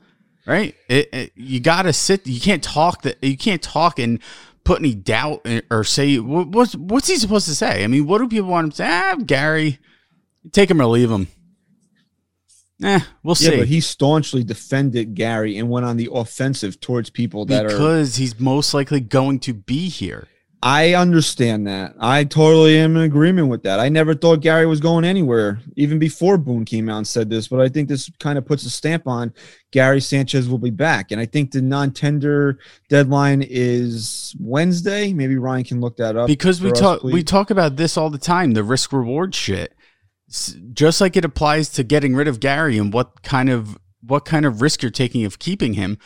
right? 0.47 0.75
It, 0.87 1.09
it, 1.13 1.31
you 1.35 1.59
got 1.59 1.83
to 1.83 1.93
sit. 1.93 2.25
You 2.25 2.39
can't 2.39 2.63
talk 2.63 3.01
that. 3.01 3.21
You 3.21 3.37
can't 3.37 3.61
talk 3.61 3.99
and 3.99 4.19
put 4.65 4.79
any 4.81 4.93
doubt 4.93 5.41
in- 5.45 5.61
or 5.71 5.83
say 5.85 6.19
what, 6.19 6.49
what's 6.49 6.75
what's 6.75 7.07
he 7.07 7.15
supposed 7.15 7.47
to 7.47 7.55
say? 7.55 7.83
I 7.83 7.87
mean, 7.87 8.05
what 8.07 8.17
do 8.17 8.27
people 8.27 8.49
want 8.49 8.65
him 8.65 8.71
to 8.71 8.75
say? 8.77 8.87
Ah, 8.87 9.15
Gary, 9.25 9.79
take 10.51 10.69
him 10.69 10.81
or 10.81 10.85
leave 10.87 11.09
him. 11.09 11.27
Eh, 12.83 12.99
we'll 13.23 13.37
Yeah, 13.39 13.51
see. 13.51 13.57
but 13.57 13.67
he 13.69 13.79
staunchly 13.79 14.43
defended 14.43 15.15
Gary 15.15 15.57
and 15.57 15.69
went 15.69 15.85
on 15.85 15.95
the 15.95 16.09
offensive 16.11 16.81
towards 16.81 17.09
people 17.09 17.45
that 17.45 17.65
are. 17.65 17.69
because 17.69 18.17
he's 18.17 18.37
most 18.37 18.73
likely 18.73 18.99
going 18.99 19.39
to 19.39 19.53
be 19.53 19.87
here. 19.87 20.27
I 20.63 20.95
understand 20.95 21.67
that. 21.67 21.95
I 21.99 22.23
totally 22.23 22.77
am 22.77 22.95
in 22.95 23.03
agreement 23.03 23.49
with 23.49 23.63
that. 23.63 23.79
I 23.79 23.89
never 23.89 24.15
thought 24.15 24.41
Gary 24.41 24.65
was 24.65 24.79
going 24.79 25.05
anywhere, 25.05 25.59
even 25.75 25.99
before 25.99 26.37
Boone 26.37 26.65
came 26.65 26.89
out 26.89 26.97
and 26.97 27.07
said 27.07 27.29
this. 27.29 27.47
But 27.47 27.61
I 27.61 27.69
think 27.69 27.87
this 27.87 28.09
kind 28.19 28.37
of 28.37 28.45
puts 28.45 28.65
a 28.65 28.69
stamp 28.69 29.07
on 29.07 29.33
Gary 29.71 30.01
Sanchez 30.01 30.49
will 30.49 30.57
be 30.57 30.71
back, 30.71 31.11
and 31.11 31.21
I 31.21 31.25
think 31.25 31.51
the 31.51 31.61
non-tender 31.61 32.59
deadline 32.89 33.43
is 33.47 34.35
Wednesday. 34.39 35.13
Maybe 35.13 35.37
Ryan 35.37 35.63
can 35.65 35.81
look 35.81 35.97
that 35.97 36.15
up 36.15 36.27
because 36.27 36.61
we 36.61 36.71
us, 36.71 36.79
talk 36.79 37.03
we 37.03 37.23
talk 37.23 37.51
about 37.51 37.75
this 37.75 37.97
all 37.97 38.09
the 38.09 38.17
time 38.17 38.51
the 38.51 38.63
risk 38.63 38.91
reward 38.91 39.35
shit 39.35 39.73
just 40.73 41.01
like 41.01 41.15
it 41.15 41.25
applies 41.25 41.69
to 41.69 41.83
getting 41.83 42.15
rid 42.15 42.27
of 42.27 42.39
Gary 42.39 42.77
and 42.77 42.91
what 42.91 43.21
kind 43.21 43.49
of 43.49 43.77
what 44.01 44.25
kind 44.25 44.45
of 44.45 44.61
risk 44.61 44.81
you're 44.81 44.91
taking 44.91 45.25
of 45.25 45.39
keeping 45.39 45.73
him 45.73 45.97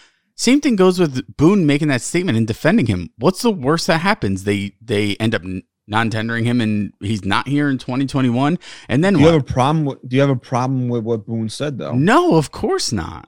same 0.42 0.62
thing 0.62 0.76
goes 0.78 0.98
with 1.00 1.36
Boone 1.36 1.66
making 1.66 1.90
that 1.90 2.02
statement 2.02 2.38
and 2.38 2.48
defending 2.48 2.86
him 2.86 3.10
what's 3.18 3.42
the 3.42 3.52
worst 3.52 3.88
that 3.88 4.00
happens 4.00 4.44
they 4.46 4.74
they 4.82 5.16
end 5.18 5.36
up 5.36 5.42
non-tendering 5.88 6.46
him 6.46 6.62
and 6.62 6.94
he's 7.02 7.26
not 7.26 7.48
here 7.48 7.68
in 7.70 7.78
2021 7.78 8.58
and 8.88 9.04
then 9.04 9.14
Do 9.14 9.20
you 9.20 9.26
what? 9.26 9.34
have 9.34 9.42
a 9.42 9.46
problem? 9.46 9.86
With, 9.86 10.08
do 10.08 10.16
you 10.16 10.22
have 10.22 10.30
a 10.30 10.36
problem 10.36 10.88
with 10.88 11.04
what 11.04 11.26
Boone 11.26 11.50
said 11.50 11.78
though? 11.78 11.94
no 11.94 12.36
of 12.36 12.52
course 12.52 12.92
not 12.92 13.28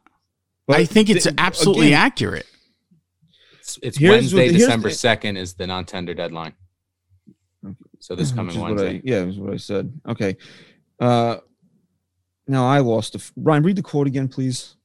But 0.68 0.78
I 0.78 0.86
think 0.86 1.10
it's 1.10 1.24
th- 1.26 1.36
absolutely 1.38 1.88
again, 1.88 2.02
accurate 2.02 2.46
it's, 3.60 3.80
it's 3.84 3.98
Here's 3.98 4.10
what- 4.10 4.16
Wednesday, 4.18 4.50
here's 4.50 4.62
December 4.64 4.90
second 4.92 5.38
is 5.38 5.54
the 5.56 5.68
non-tender 5.68 6.14
deadline. 6.14 6.54
So 8.00 8.16
this 8.16 8.32
coming 8.32 8.60
Wednesday. 8.60 8.96
I, 8.98 9.02
yeah, 9.04 9.24
is 9.26 9.38
what 9.38 9.54
I 9.54 9.58
said. 9.58 9.94
Okay. 10.10 10.36
Uh, 11.00 11.38
now 12.48 12.66
I 12.68 12.80
lost. 12.80 13.14
The, 13.14 13.20
f- 13.20 13.32
Ryan, 13.36 13.62
read 13.62 13.76
the 13.76 13.84
quote 13.84 14.08
again, 14.08 14.28
please. 14.28 14.76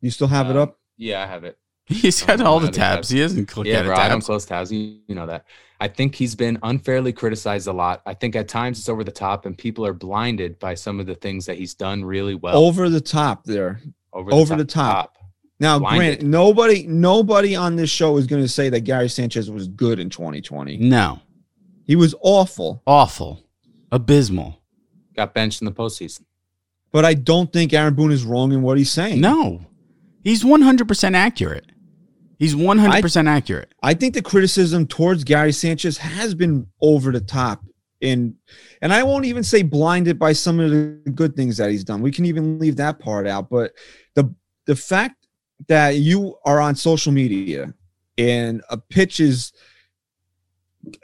You 0.00 0.10
still 0.12 0.28
have 0.28 0.46
it 0.48 0.52
Um, 0.56 0.62
up? 0.62 0.78
Yeah, 0.96 1.20
I 1.22 1.26
have 1.26 1.42
it. 1.42 1.58
He's 1.86 2.22
I 2.22 2.36
got 2.36 2.46
all 2.46 2.60
the 2.60 2.66
the 2.66 2.72
tabs. 2.72 3.08
He 3.10 3.18
doesn't 3.20 3.46
click 3.46 3.66
yeah, 3.66 3.80
at 3.80 3.84
bro. 3.86 3.94
I 3.94 4.08
don't 4.08 4.18
tabs. 4.18 4.26
close 4.26 4.44
tabs. 4.44 4.72
You, 4.72 4.98
you 5.06 5.14
know 5.14 5.26
that. 5.26 5.44
I 5.80 5.88
think 5.88 6.14
he's 6.14 6.36
been 6.36 6.58
unfairly 6.62 7.12
criticized 7.12 7.66
a 7.66 7.72
lot. 7.72 8.02
I 8.06 8.14
think 8.14 8.36
at 8.36 8.46
times 8.48 8.78
it's 8.78 8.88
over 8.88 9.02
the 9.02 9.10
top, 9.10 9.46
and 9.46 9.58
people 9.58 9.84
are 9.84 9.92
blinded 9.92 10.58
by 10.60 10.74
some 10.74 11.00
of 11.00 11.06
the 11.06 11.16
things 11.16 11.44
that 11.46 11.58
he's 11.58 11.74
done 11.74 12.04
really 12.04 12.36
well. 12.36 12.56
over 12.56 12.88
the 12.88 13.00
top 13.00 13.44
there. 13.44 13.80
over 14.12 14.32
over 14.32 14.54
the 14.54 14.64
top. 14.64 15.18
Now, 15.58 15.78
Blinded. 15.78 16.18
Grant, 16.18 16.22
nobody, 16.30 16.86
nobody 16.88 17.54
on 17.54 17.76
this 17.76 17.90
show 17.90 18.16
is 18.16 18.26
going 18.26 18.42
to 18.42 18.48
say 18.48 18.68
that 18.70 18.80
Gary 18.80 19.08
Sanchez 19.08 19.48
was 19.50 19.68
good 19.68 20.00
in 20.00 20.10
2020. 20.10 20.76
No, 20.78 21.20
He 21.84 21.94
was 21.94 22.16
awful, 22.20 22.82
awful, 22.84 23.44
abysmal. 23.92 24.60
Got 25.14 25.34
benched 25.34 25.62
in 25.62 25.66
the 25.66 25.72
postseason. 25.72 26.22
but 26.90 27.04
I 27.04 27.14
don't 27.14 27.52
think 27.52 27.72
Aaron 27.72 27.94
Boone 27.94 28.10
is 28.12 28.24
wrong 28.24 28.52
in 28.52 28.62
what 28.62 28.76
he's 28.78 28.90
saying. 28.90 29.20
No, 29.20 29.60
he's 30.24 30.44
one 30.44 30.62
hundred 30.62 30.88
percent 30.88 31.14
accurate. 31.14 31.66
He's 32.42 32.56
one 32.56 32.76
hundred 32.78 33.02
percent 33.02 33.28
accurate. 33.28 33.72
I 33.84 33.94
think 33.94 34.14
the 34.14 34.22
criticism 34.22 34.86
towards 34.86 35.22
Gary 35.22 35.52
Sanchez 35.52 35.96
has 35.98 36.34
been 36.34 36.66
over 36.80 37.12
the 37.12 37.20
top. 37.20 37.62
And 38.02 38.34
and 38.80 38.92
I 38.92 39.04
won't 39.04 39.26
even 39.26 39.44
say 39.44 39.62
blinded 39.62 40.18
by 40.18 40.32
some 40.32 40.58
of 40.58 40.70
the 40.72 41.00
good 41.14 41.36
things 41.36 41.56
that 41.58 41.70
he's 41.70 41.84
done. 41.84 42.02
We 42.02 42.10
can 42.10 42.24
even 42.24 42.58
leave 42.58 42.74
that 42.76 42.98
part 42.98 43.28
out. 43.28 43.48
But 43.48 43.72
the 44.14 44.34
the 44.66 44.74
fact 44.74 45.24
that 45.68 45.90
you 45.96 46.36
are 46.44 46.60
on 46.60 46.74
social 46.74 47.12
media 47.12 47.72
and 48.18 48.60
a 48.70 48.76
pitch 48.76 49.20
is 49.20 49.52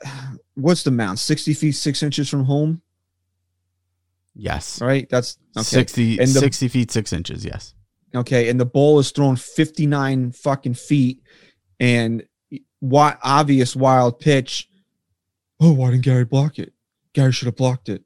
what's 0.55 0.83
the 0.83 0.91
mound? 0.91 1.21
60 1.21 1.55
feet, 1.55 1.73
six 1.73 2.03
inches 2.03 2.29
from 2.29 2.45
home, 2.45 2.83
Yes, 4.35 4.81
right? 4.81 5.09
That's 5.09 5.37
okay. 5.57 5.63
60, 5.65 6.19
And 6.19 6.29
the- 6.29 6.41
60 6.41 6.69
feet 6.69 6.91
six 6.91 7.13
inches. 7.13 7.45
Yes. 7.45 7.75
Okay, 8.15 8.49
and 8.49 8.59
the 8.59 8.65
ball 8.67 8.99
is 8.99 9.11
thrown 9.11 9.37
59 9.37 10.33
fucking 10.33 10.75
feet 10.75 11.23
and 11.79 12.23
what 12.81 13.19
obvious 13.23 13.77
wild 13.77 14.19
pitch. 14.19 14.69
Oh, 15.61 15.73
why 15.73 15.91
didn't 15.91 16.05
Gary 16.05 16.25
block 16.25 16.59
it? 16.59 16.73
Gary 17.13 17.33
should 17.33 17.47
have 17.47 17.57
blocked 17.57 17.89
it. 17.89 18.03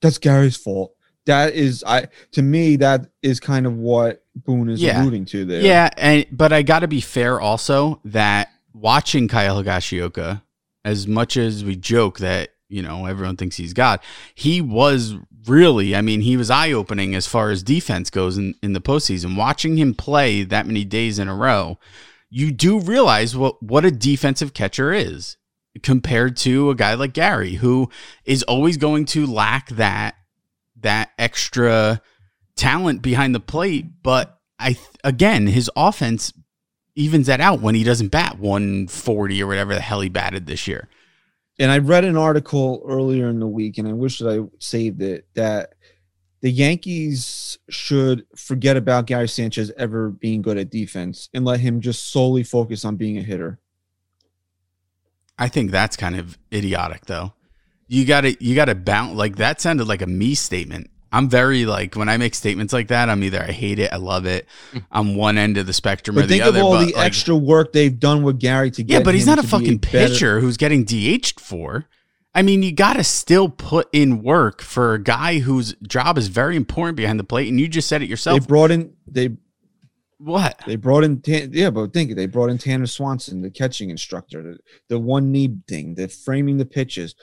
That's 0.00 0.18
Gary's 0.18 0.56
fault. 0.56 0.94
That 1.26 1.54
is 1.54 1.82
I 1.86 2.08
to 2.32 2.42
me 2.42 2.76
that 2.76 3.06
is 3.22 3.40
kind 3.40 3.66
of 3.66 3.76
what 3.76 4.22
Boone 4.34 4.68
is 4.68 4.80
Yeah. 4.82 5.02
alluding 5.02 5.24
to 5.26 5.44
there. 5.44 5.62
Yeah, 5.62 5.90
and 5.96 6.26
but 6.30 6.52
I 6.52 6.62
got 6.62 6.80
to 6.80 6.88
be 6.88 7.00
fair 7.00 7.40
also 7.40 8.00
that 8.04 8.48
watching 8.72 9.28
Kyle 9.28 9.62
Higashioka, 9.62 10.42
as 10.84 11.06
much 11.06 11.36
as 11.36 11.64
we 11.64 11.76
joke 11.76 12.18
that 12.18 12.50
you 12.74 12.82
know 12.82 13.06
everyone 13.06 13.36
thinks 13.36 13.56
he's 13.56 13.72
God, 13.72 14.00
he 14.34 14.60
was 14.60 15.14
really. 15.46 15.94
I 15.94 16.00
mean, 16.00 16.22
he 16.22 16.36
was 16.36 16.50
eye 16.50 16.72
opening 16.72 17.14
as 17.14 17.26
far 17.26 17.50
as 17.50 17.62
defense 17.62 18.10
goes 18.10 18.36
in 18.36 18.54
in 18.62 18.72
the 18.72 18.80
postseason. 18.80 19.36
Watching 19.36 19.76
him 19.76 19.94
play 19.94 20.42
that 20.42 20.66
many 20.66 20.84
days 20.84 21.20
in 21.20 21.28
a 21.28 21.34
row, 21.34 21.78
you 22.30 22.50
do 22.50 22.80
realize 22.80 23.36
what 23.36 23.62
what 23.62 23.84
a 23.84 23.92
defensive 23.92 24.54
catcher 24.54 24.92
is 24.92 25.36
compared 25.82 26.36
to 26.38 26.70
a 26.70 26.74
guy 26.74 26.94
like 26.94 27.12
Gary, 27.12 27.54
who 27.54 27.88
is 28.24 28.42
always 28.42 28.76
going 28.76 29.04
to 29.06 29.24
lack 29.24 29.68
that 29.70 30.16
that 30.80 31.10
extra 31.16 32.02
talent 32.56 33.02
behind 33.02 33.36
the 33.36 33.40
plate. 33.40 34.02
But 34.02 34.36
I 34.58 34.76
again, 35.04 35.46
his 35.46 35.70
offense 35.76 36.32
evens 36.96 37.28
that 37.28 37.40
out 37.40 37.60
when 37.60 37.76
he 37.76 37.84
doesn't 37.84 38.08
bat 38.08 38.38
140 38.38 39.42
or 39.42 39.46
whatever 39.46 39.74
the 39.74 39.80
hell 39.80 40.00
he 40.00 40.08
batted 40.08 40.46
this 40.46 40.66
year. 40.66 40.88
And 41.58 41.70
I 41.70 41.78
read 41.78 42.04
an 42.04 42.16
article 42.16 42.82
earlier 42.86 43.28
in 43.28 43.38
the 43.38 43.46
week, 43.46 43.78
and 43.78 43.86
I 43.86 43.92
wish 43.92 44.18
that 44.18 44.28
I 44.28 44.44
saved 44.58 45.02
it, 45.02 45.26
that 45.34 45.74
the 46.44 46.50
Yankees 46.50 47.58
should 47.70 48.26
forget 48.36 48.76
about 48.76 49.06
Gary 49.06 49.28
Sanchez 49.28 49.72
ever 49.78 50.10
being 50.10 50.42
good 50.42 50.58
at 50.58 50.68
defense 50.68 51.30
and 51.32 51.44
let 51.44 51.60
him 51.60 51.80
just 51.80 52.10
solely 52.10 52.42
focus 52.42 52.84
on 52.84 52.96
being 52.96 53.16
a 53.16 53.22
hitter. 53.22 53.60
I 55.38 55.48
think 55.48 55.70
that's 55.70 55.96
kind 55.96 56.16
of 56.16 56.38
idiotic 56.52 57.06
though. 57.06 57.32
You 57.88 58.04
got 58.04 58.22
to 58.22 58.44
you 58.44 58.54
got 58.54 58.66
to 58.66 58.74
bounce 58.74 59.16
like 59.16 59.36
that 59.36 59.60
sounded 59.60 59.88
like 59.88 60.02
a 60.02 60.06
me 60.06 60.34
statement. 60.34 60.90
I'm 61.14 61.28
very 61.28 61.64
like 61.64 61.94
when 61.94 62.08
I 62.08 62.16
make 62.16 62.34
statements 62.34 62.72
like 62.72 62.88
that, 62.88 63.08
I'm 63.08 63.22
either 63.22 63.40
I 63.40 63.52
hate 63.52 63.78
it, 63.78 63.92
I 63.92 63.96
love 63.96 64.26
it. 64.26 64.46
Mm. 64.72 64.84
I'm 64.90 65.14
one 65.16 65.38
end 65.38 65.56
of 65.58 65.66
the 65.66 65.72
spectrum 65.72 66.18
or 66.18 66.22
But 66.22 66.28
the 66.28 66.38
think 66.40 66.44
of 66.44 66.56
all 66.56 66.72
the 66.72 66.86
like- 66.86 67.06
extra 67.06 67.36
work 67.36 67.72
they've 67.72 67.98
done 67.98 68.22
with 68.22 68.40
Gary 68.40 68.70
to 68.72 68.82
get. 68.82 68.92
Yeah, 68.94 69.02
but 69.02 69.14
he's 69.14 69.26
not 69.26 69.38
a 69.38 69.44
fucking 69.44 69.78
pitcher 69.78 70.40
who's 70.40 70.56
getting 70.56 70.84
DH'd 70.84 71.38
for. 71.40 71.86
I 72.34 72.42
mean, 72.42 72.64
you 72.64 72.72
got 72.72 72.94
to 72.94 73.04
still 73.04 73.48
put 73.48 73.88
in 73.92 74.22
work 74.22 74.60
for 74.60 74.94
a 74.94 74.98
guy 74.98 75.38
whose 75.38 75.74
job 75.86 76.18
is 76.18 76.26
very 76.26 76.56
important 76.56 76.96
behind 76.96 77.20
the 77.20 77.24
plate, 77.24 77.48
and 77.48 77.60
you 77.60 77.68
just 77.68 77.86
said 77.88 78.02
it 78.02 78.08
yourself. 78.08 78.40
They 78.40 78.46
brought 78.46 78.72
in 78.72 78.92
they 79.06 79.36
what? 80.18 80.60
they 80.66 80.74
brought 80.76 81.04
in 81.04 81.20
Tan- 81.20 81.50
yeah, 81.52 81.70
but 81.70 81.92
think 81.92 82.16
they 82.16 82.26
brought 82.26 82.50
in 82.50 82.58
Tanner 82.58 82.86
Swanson, 82.86 83.42
the 83.42 83.50
catching 83.50 83.90
instructor, 83.90 84.42
the, 84.42 84.58
the 84.88 84.98
one 84.98 85.30
knee 85.30 85.56
thing, 85.68 85.94
the 85.94 86.08
framing 86.08 86.56
the 86.56 86.66
pitches. 86.66 87.14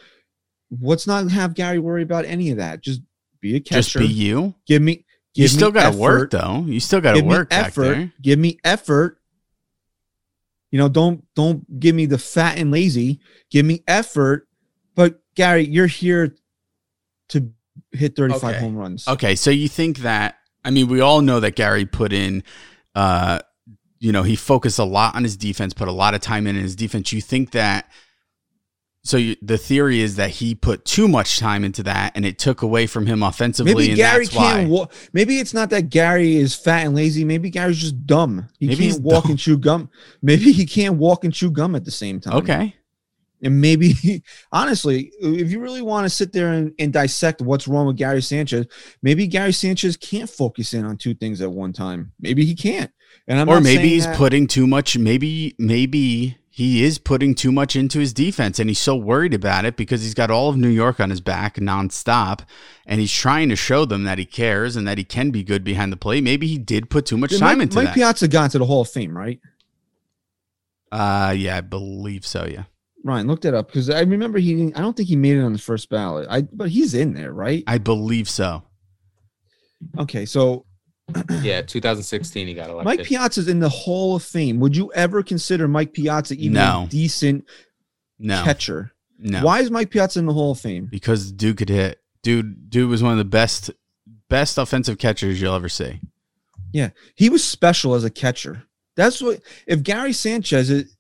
What's 0.69 1.07
not 1.07 1.29
have 1.31 1.55
Gary 1.55 1.79
worry 1.79 2.03
about 2.03 2.24
any 2.24 2.51
of 2.51 2.57
that? 2.57 2.79
Just 2.79 3.01
be 3.41 3.55
a 3.55 3.60
catcher. 3.60 3.81
Just 3.81 3.98
be 3.98 4.05
you. 4.07 4.55
give 4.67 4.81
me. 4.81 5.05
Give 5.33 5.43
You 5.43 5.48
still 5.48 5.71
got 5.71 5.83
got 5.83 5.91
to 5.93 5.98
work 5.98 6.31
though. 6.31 6.63
You 6.67 6.79
still 6.79 7.00
got 7.01 7.12
to 7.13 7.17
give 7.19 7.25
me 7.25 7.29
work 7.29 7.50
back 7.50 7.67
effort. 7.67 7.81
there. 7.83 8.13
Give 8.21 8.38
me 8.39 8.60
effort. 8.63 9.17
You 10.71 10.77
know, 10.79 10.88
don't 10.89 11.24
don't 11.36 11.79
give 11.79 11.95
me 11.95 12.05
the 12.05 12.17
fat 12.17 12.57
and 12.57 12.71
lazy. 12.71 13.19
Give 13.50 13.65
me 13.65 13.83
effort. 13.88 14.48
But 14.95 15.21
Gary, 15.36 15.65
you're 15.65 15.88
here 15.88 16.36
to 17.29 17.50
hit 17.91 18.15
35 18.15 18.43
Okay. 18.43 18.60
home 18.60 18.75
runs. 18.75 19.07
Okay, 19.07 19.36
so 19.36 19.50
you 19.51 19.67
think 19.69 20.00
that? 20.00 20.36
I 20.63 20.69
mean, 20.69 20.88
we 20.88 21.00
all 21.01 21.21
know 21.21 21.39
that 21.39 21.55
Gary 21.55 21.86
put 21.86 22.13
in, 22.13 22.43
uh, 22.93 23.39
you 24.00 24.12
know, 24.12 24.24
he 24.24 24.36
focused 24.36 24.79
a 24.79 24.83
lot 24.83 25.15
on 25.15 25.24
his 25.24 25.38
defense, 25.38 25.74
put 25.74 25.88
a 25.88 25.93
lot 25.93 26.13
of 26.13 26.21
time 26.21 26.45
in 26.45 26.55
his 26.55 26.75
defense. 26.75 27.12
You 27.13 27.21
think 27.21 27.51
that? 27.51 27.89
So 29.03 29.17
you, 29.17 29.36
the 29.41 29.58
theory 29.58 30.00
is 30.00 30.17
that 30.17 30.29
he 30.29 30.53
put 30.53 30.86
too 30.86 31.08
much 31.08 31.39
time 31.39 31.63
into 31.63 31.81
that, 31.84 32.12
and 32.15 32.24
it 32.24 32.38
took 32.38 32.62
away 32.62 32.86
from 32.86 33.08
him 33.08 33.24
offensively. 33.24 33.74
Maybe 33.74 33.89
and 33.89 33.98
Gary 33.98 34.27
can't 34.27 34.70
walk. 34.70 34.93
Maybe 35.12 35.39
it's 35.39 35.55
not 35.55 35.72
that 35.72 35.89
Gary 35.89 36.36
is 36.36 36.53
fat 36.53 36.86
and 36.86 36.93
lazy. 36.93 37.25
Maybe 37.25 37.50
Gary's 37.50 37.79
just 37.79 38.05
dumb. 38.05 38.48
He 38.60 38.67
Maybe 38.67 38.89
can't 38.91 39.01
walk 39.01 39.24
dumb. 39.24 39.31
and 39.31 39.39
chew 39.39 39.58
gum. 39.58 39.89
Maybe 40.22 40.51
he 40.51 40.67
can't 40.67 40.98
walk 40.98 41.24
and 41.24 41.34
chew 41.34 41.50
gum 41.50 41.75
at 41.75 41.84
the 41.84 41.89
same 41.89 42.20
time. 42.20 42.36
Okay, 42.36 42.75
And 43.41 43.60
maybe, 43.60 44.22
honestly, 44.51 45.12
if 45.20 45.50
you 45.50 45.60
really 45.62 45.81
want 45.81 46.05
to 46.05 46.10
sit 46.10 46.31
there 46.31 46.53
and, 46.53 46.72
and 46.77 46.93
dissect 46.93 47.41
what's 47.41 47.67
wrong 47.67 47.88
with 47.88 47.98
Gary 47.98 48.22
Sanchez, 48.22 48.67
maybe 49.01 49.25
Gary 49.25 49.51
Sanchez 49.51 49.98
can't 49.98 50.29
focus 50.29 50.75
in 50.75 50.86
on 50.86 50.98
two 50.98 51.15
things 51.15 51.41
at 51.41 51.51
one 51.51 51.74
time. 51.74 52.12
Maybe 52.20 52.46
he 52.46 52.53
can't. 52.53 52.91
And 53.27 53.39
I'm 53.39 53.50
or 53.50 53.60
maybe 53.62 53.89
he's 53.89 54.05
that- 54.05 54.15
putting 54.15 54.46
too 54.46 54.67
much. 54.67 54.96
Maybe 54.96 55.55
maybe 55.58 56.38
he 56.53 56.84
is 56.84 56.98
putting 56.98 57.34
too 57.34 57.50
much 57.50 57.77
into 57.77 58.00
his 58.00 58.13
defense, 58.13 58.60
and 58.60 58.70
he's 58.70 58.77
so 58.77 58.93
worried 58.93 59.34
about 59.34 59.63
it 59.63 59.77
because 59.77 60.03
he's 60.03 60.13
got 60.13 60.29
all 60.29 60.50
of 60.50 60.58
New 60.58 60.67
York 60.67 61.00
on 61.00 61.10
his 61.10 61.22
back 61.22 61.55
nonstop, 61.55 62.41
and 62.86 63.00
he's 63.00 63.13
trying 63.13 63.48
to 63.48 63.55
show 63.55 63.86
them 63.86 64.03
that 64.03 64.17
he 64.17 64.25
cares 64.25 64.75
and 64.75 64.86
that 64.86 64.98
he 64.98 65.05
can 65.05 65.31
be 65.31 65.43
good 65.43 65.63
behind 65.63 65.93
the 65.93 65.98
plate. 65.98 66.25
Maybe 66.25 66.48
he 66.48 66.58
did 66.58 66.89
put 66.89 67.05
too 67.05 67.17
much 67.17 67.31
time 67.39 67.60
Mike, 67.60 67.63
into 67.63 67.75
Mike 67.77 67.86
that. 67.86 67.96
Piazza 67.96 68.27
got 68.27 68.43
into 68.43 68.60
the 68.60 68.65
Hall 68.65 68.81
of 68.81 68.89
Fame, 68.89 69.17
right? 69.17 69.39
Uh, 70.91 71.34
yeah, 71.38 71.55
I 71.55 71.62
believe 71.62 72.25
so. 72.25 72.46
Yeah, 72.46 72.63
Ryan, 73.05 73.27
look 73.27 73.39
that 73.43 73.53
up 73.53 73.67
because 73.67 73.89
I 73.89 74.01
remember 74.01 74.38
he. 74.38 74.53
Didn't, 74.53 74.77
I 74.77 74.81
don't 74.81 74.98
think 74.98 75.08
he 75.08 75.15
made 75.15 75.38
it 75.38 75.41
on 75.41 75.53
the 75.53 75.60
first 75.60 75.89
ballot. 75.89 76.27
I 76.29 76.41
but 76.41 76.67
he's 76.67 76.93
in 76.93 77.13
there, 77.13 77.31
right? 77.31 77.63
I 77.65 77.77
believe 77.77 78.27
so. 78.27 78.63
Okay, 79.98 80.25
so 80.25 80.65
Yeah, 81.41 81.62
2016 81.62 82.48
he 82.48 82.53
got 82.53 82.70
elected. 82.70 82.86
Mike 82.86 83.08
Piazza's 83.08 83.48
in 83.48 83.60
the 83.60 83.70
Hall 83.70 84.15
of 84.15 84.24
Fame. 84.24 84.60
Would 84.60 84.75
you 84.75 84.91
ever 84.94 85.24
consider 85.24 85.68
Mike 85.68 85.94
Piazza 85.94 86.36
even 86.36 86.53
No. 86.53 86.84
a 86.86 86.88
decent 86.89 87.46
No, 88.20 88.44
catcher? 88.44 88.91
no, 89.18 89.41
Why 89.44 89.60
is 89.62 89.72
Mike 89.72 89.89
Piazza 89.89 90.20
in 90.20 90.25
the 90.25 90.34
Hall 90.34 90.51
of 90.51 90.60
Fame? 90.60 90.88
because 90.91 91.32
dude 91.32 91.58
could 91.58 91.70
hit. 91.70 92.00
Dude, 92.24 92.70
dude 92.70 92.89
was 92.89 93.01
one 93.01 93.12
of 93.13 93.18
the 93.18 93.25
best, 93.25 93.72
best 94.30 94.58
offensive 94.58 94.98
catchers 95.00 95.41
you'll 95.41 95.56
ever 95.56 95.70
see. 95.70 96.00
Yeah, 96.72 96.89
he 97.15 97.30
was 97.30 97.44
special 97.44 97.96
as 97.96 98.03
a 98.03 98.10
catcher. 98.10 98.63
That's 98.96 99.22
what 99.22 99.41
if 99.68 99.82
Gary 99.84 100.13
Sanchez 100.13 100.70
is 100.70 100.96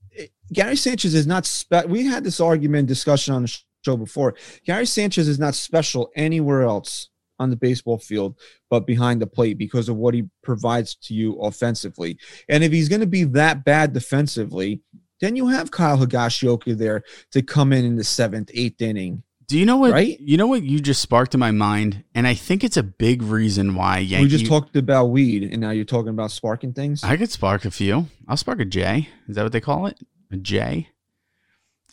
Gary 0.51 0.75
Sanchez 0.75 1.13
is 1.13 1.27
not 1.27 1.45
spe- 1.45 1.85
we 1.87 2.05
had 2.05 2.23
this 2.25 2.39
argument 2.41 2.87
discussion 2.87 3.33
on 3.33 3.43
the 3.43 3.57
show 3.85 3.95
before. 3.95 4.33
Gary 4.65 4.85
Sanchez 4.85 5.27
is 5.29 5.39
not 5.39 5.55
special 5.55 6.11
anywhere 6.15 6.63
else 6.63 7.07
on 7.41 7.49
the 7.49 7.55
baseball 7.55 7.97
field 7.97 8.37
but 8.69 8.85
behind 8.87 9.21
the 9.21 9.27
plate 9.27 9.57
because 9.57 9.89
of 9.89 9.97
what 9.97 10.13
he 10.13 10.23
provides 10.43 10.95
to 10.95 11.13
you 11.13 11.37
offensively. 11.41 12.17
And 12.47 12.63
if 12.63 12.71
he's 12.71 12.87
going 12.89 13.01
to 13.01 13.07
be 13.07 13.23
that 13.25 13.65
bad 13.65 13.93
defensively, 13.93 14.81
then 15.19 15.35
you 15.35 15.47
have 15.47 15.71
Kyle 15.71 15.97
Higashioka 15.97 16.77
there 16.77 17.03
to 17.31 17.41
come 17.41 17.73
in 17.73 17.85
in 17.85 17.95
the 17.95 18.03
seventh, 18.03 18.49
eighth 18.53 18.81
inning. 18.81 19.23
Do 19.47 19.59
you 19.59 19.65
know 19.65 19.75
what? 19.75 19.91
Right? 19.91 20.17
You 20.19 20.37
know 20.37 20.47
what 20.47 20.63
you 20.63 20.79
just 20.79 21.01
sparked 21.01 21.33
in 21.33 21.39
my 21.41 21.51
mind, 21.51 22.05
and 22.15 22.25
I 22.25 22.33
think 22.35 22.63
it's 22.63 22.77
a 22.77 22.83
big 22.83 23.21
reason 23.21 23.75
why 23.75 23.97
Yankee. 23.97 24.23
we 24.23 24.29
just 24.29 24.45
talked 24.45 24.77
about 24.77 25.07
weed, 25.07 25.43
and 25.43 25.59
now 25.59 25.71
you're 25.71 25.83
talking 25.83 26.07
about 26.07 26.31
sparking 26.31 26.71
things. 26.71 27.03
I 27.03 27.17
could 27.17 27.29
spark 27.29 27.65
a 27.65 27.71
few. 27.71 28.07
I'll 28.29 28.37
spark 28.37 28.61
a 28.61 28.65
J. 28.65 29.09
Is 29.27 29.35
that 29.35 29.43
what 29.43 29.51
they 29.51 29.59
call 29.59 29.87
it? 29.87 29.99
A 30.31 30.37
J. 30.37 30.87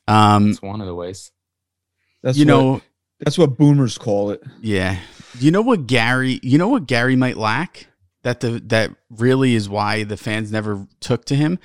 Um, 0.06 0.50
It's 0.50 0.62
one 0.62 0.80
of 0.80 0.86
the 0.86 0.94
ways. 0.94 1.32
That's 2.22 2.38
you 2.38 2.46
what, 2.46 2.52
know, 2.52 2.82
that's 3.18 3.36
what 3.36 3.58
boomers 3.58 3.98
call 3.98 4.30
it. 4.30 4.42
yeah. 4.60 5.00
You 5.40 5.50
know 5.50 5.62
what 5.62 5.86
Gary? 5.86 6.40
You 6.42 6.58
know 6.58 6.68
what 6.68 6.86
Gary 6.86 7.16
might 7.16 7.36
lack? 7.36 7.86
That 8.22 8.40
the 8.40 8.60
that 8.66 8.90
really 9.10 9.54
is 9.54 9.68
why 9.68 10.04
the 10.04 10.16
fans 10.16 10.50
never 10.50 10.86
took 11.00 11.24
to 11.26 11.34
him. 11.36 11.58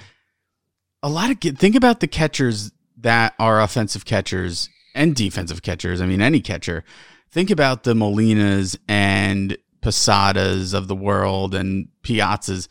a 1.01 1.09
lot 1.09 1.29
of 1.29 1.39
think 1.57 1.75
about 1.75 1.99
the 1.99 2.07
catchers 2.07 2.71
that 2.97 3.33
are 3.37 3.61
offensive 3.61 4.05
catchers 4.05 4.69
and 4.95 5.15
defensive 5.15 5.61
catchers. 5.61 5.99
I 6.01 6.05
mean, 6.05 6.21
any 6.21 6.39
catcher. 6.39 6.83
Think 7.29 7.49
about 7.49 7.83
the 7.83 7.93
Molinas 7.93 8.77
and 8.87 9.57
Posadas 9.81 10.73
of 10.73 10.87
the 10.87 10.95
world 10.95 11.53
and 11.53 11.89
Piazzas. 12.03 12.67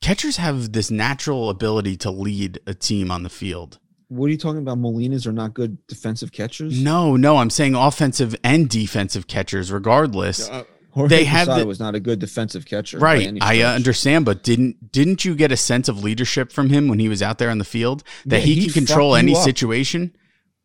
Catchers 0.00 0.38
have 0.38 0.72
this 0.72 0.90
natural 0.90 1.50
ability 1.50 1.96
to 1.98 2.10
lead 2.10 2.58
a 2.66 2.74
team 2.74 3.10
on 3.10 3.22
the 3.22 3.30
field. 3.30 3.78
What 4.08 4.26
are 4.26 4.30
you 4.30 4.38
talking 4.38 4.58
about? 4.58 4.78
Molinas 4.78 5.26
are 5.26 5.32
not 5.32 5.54
good 5.54 5.78
defensive 5.86 6.30
catchers. 6.32 6.80
No, 6.82 7.16
no, 7.16 7.38
I'm 7.38 7.50
saying 7.50 7.74
offensive 7.74 8.36
and 8.44 8.68
defensive 8.68 9.26
catchers, 9.26 9.72
regardless. 9.72 10.48
Uh, 10.48 10.64
Jorge 10.90 11.08
They 11.08 11.24
have 11.24 11.46
Posada 11.48 11.60
the- 11.62 11.66
was 11.66 11.80
not 11.80 11.94
a 11.96 12.00
good 12.00 12.18
defensive 12.20 12.64
catcher. 12.66 12.98
Right, 12.98 13.36
I 13.40 13.62
uh, 13.62 13.72
understand, 13.74 14.24
but 14.24 14.44
didn't 14.44 14.92
didn't 14.92 15.24
you 15.24 15.34
get 15.34 15.50
a 15.50 15.56
sense 15.56 15.88
of 15.88 16.04
leadership 16.04 16.52
from 16.52 16.70
him 16.70 16.86
when 16.88 16.98
he 17.00 17.08
was 17.08 17.20
out 17.22 17.38
there 17.38 17.50
on 17.50 17.58
the 17.58 17.64
field 17.64 18.04
that 18.26 18.40
Yeah, 18.40 18.44
he 18.46 18.54
he'd 18.56 18.72
can 18.74 18.86
control 18.86 19.16
any 19.16 19.34
up. 19.34 19.42
situation? 19.42 20.14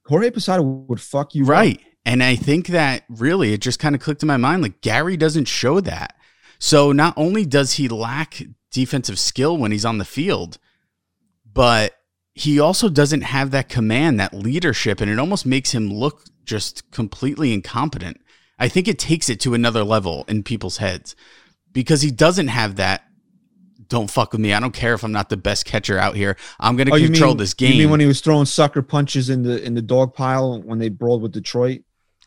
Jorge 0.06 0.30
Posada 0.32 0.62
would 0.62 1.02
fuck 1.02 1.34
you. 1.34 1.44
up. 1.46 1.50
Right. 1.50 1.82
And 2.06 2.24
I 2.24 2.36
think 2.36 2.68
that 2.68 3.04
really 3.10 3.54
it 3.54 3.62
just 3.62 3.80
kind 3.80 3.96
of 3.96 4.02
clicked 4.02 4.22
in 4.24 4.28
my 4.28 4.38
mind 4.38 4.62
like 4.62 4.82
Gary 4.82 5.18
doesn't 5.18 5.46
show 5.46 5.80
that. 5.82 6.16
So 6.60 6.92
not 6.92 7.14
only 7.18 7.46
does 7.46 7.74
he 7.74 7.88
lack 7.88 8.42
defensive 8.72 9.18
skill 9.20 9.58
when 9.58 9.72
he's 9.72 9.86
on 9.86 9.98
the 9.98 10.06
field, 10.06 10.58
but 11.52 11.94
he 12.40 12.60
also 12.60 12.90
doesn't 12.90 13.22
have 13.22 13.52
that 13.52 13.70
command, 13.70 14.20
that 14.20 14.34
leadership, 14.34 15.02
and 15.02 15.12
it 15.12 15.20
almost 15.20 15.46
makes 15.46 15.72
him 15.72 15.92
look 15.92 16.24
just 16.46 16.90
completely 16.92 17.54
incompetent. 17.54 18.20
I 18.58 18.68
think 18.68 18.88
it 18.88 19.00
takes 19.00 19.30
it 19.30 19.40
to 19.42 19.54
another 19.54 19.84
level 19.84 20.26
in 20.28 20.44
people's 20.44 20.78
heads 20.78 21.16
because 21.72 22.02
he 22.02 22.12
doesn't 22.12 22.48
have 22.48 22.76
that. 22.78 23.04
Don't 23.88 24.10
fuck 24.10 24.34
with 24.34 24.42
me. 24.42 24.54
I 24.54 24.60
don't 24.60 24.74
care 24.74 24.94
if 24.94 25.04
I'm 25.04 25.12
not 25.12 25.30
the 25.30 25.38
best 25.38 25.66
catcher 25.66 25.98
out 25.98 26.16
here. 26.16 26.38
I'm 26.60 26.76
going 26.76 26.88
to 26.88 26.94
Oh, 26.94 27.00
control 27.00 27.32
mean, 27.32 27.38
this 27.38 27.54
game. 27.54 27.74
You 27.74 27.80
mean 27.80 27.90
when 27.90 28.00
he 28.00 28.06
was 28.06 28.22
throwing 28.22 28.46
sucker 28.46 28.82
punches 28.82 29.30
in 29.30 29.44
the 29.44 29.64
in 29.64 29.74
the 29.74 29.82
dog 29.82 30.14
pile 30.14 30.62
when 30.62 30.78
they 30.78 30.90
brawled 30.90 31.22
with 31.24 31.32
Detroit? 31.32 31.82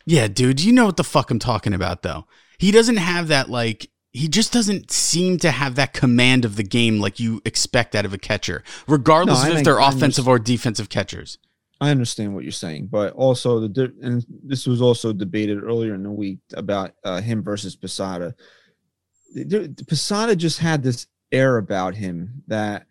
Yeah, 0.04 0.26
dude, 0.26 0.61
you 0.61 0.73
know 0.73 0.87
what 0.87 0.97
the 0.97 1.04
fuck 1.04 1.31
I'm 1.31 1.38
talking 1.38 1.73
about 1.75 2.02
though. 2.02 2.26
He 2.59 2.73
doesn't 2.73 2.97
have 2.97 3.28
that 3.28 3.49
like 3.49 3.88
he 4.12 4.28
just 4.28 4.52
doesn't 4.52 4.90
seem 4.90 5.38
to 5.38 5.50
have 5.50 5.75
that 5.76 5.92
command 5.92 6.45
of 6.45 6.57
the 6.57 6.62
game 6.62 7.00
like 7.00 7.19
you 7.19 7.40
expect 7.45 7.95
out 7.95 8.04
of 8.04 8.12
a 8.12 8.19
catcher, 8.19 8.62
regardless 8.87 9.42
No, 9.42 9.52
of 9.52 9.59
if 9.59 9.64
they're 9.64 9.78
offensive 9.78 10.28
or 10.28 10.38
defensive 10.38 10.88
catchers. 10.88 11.38
I 11.81 11.90
understand 11.90 12.35
what 12.35 12.45
you're 12.45 12.52
saying, 12.52 12.88
but 12.92 13.12
also 13.14 13.66
the 13.66 13.92
and 14.02 14.25
this 14.45 14.66
was 14.66 14.81
also 14.81 15.12
debated 15.12 15.62
earlier 15.64 15.95
in 15.95 16.02
the 16.04 16.12
week 16.12 16.38
about 16.54 16.92
uh, 17.04 17.21
him 17.21 17.42
versus 17.42 17.75
Posada. 17.75 18.35
Posada 19.88 20.37
just 20.37 20.59
had 20.59 20.83
this 20.83 21.07
air 21.33 21.57
about 21.57 21.95
him 21.95 22.45
that 22.47 22.87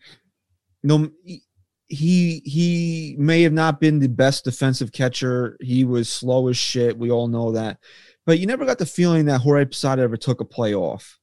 no 0.83 1.09
he 1.87 2.41
he 2.45 3.15
may 3.17 3.43
have 3.43 3.53
not 3.53 3.79
been 3.79 3.99
the 3.99 4.09
best 4.09 4.43
defensive 4.43 4.91
catcher. 4.91 5.55
He 5.61 5.83
was 5.83 6.09
slow 6.09 6.47
as 6.47 6.57
shit. 6.57 6.97
We 6.97 7.11
all 7.11 7.27
know 7.27 7.51
that, 7.51 7.77
but 8.25 8.39
you 8.39 8.45
never 8.45 8.65
got 8.65 8.77
the 8.77 8.85
feeling 8.85 9.25
that 9.25 9.41
Jorge 9.41 9.65
Posada 9.65 10.01
ever 10.01 10.17
took 10.17 10.41
a 10.41 10.45
play 10.45 10.73
off. 10.73 11.19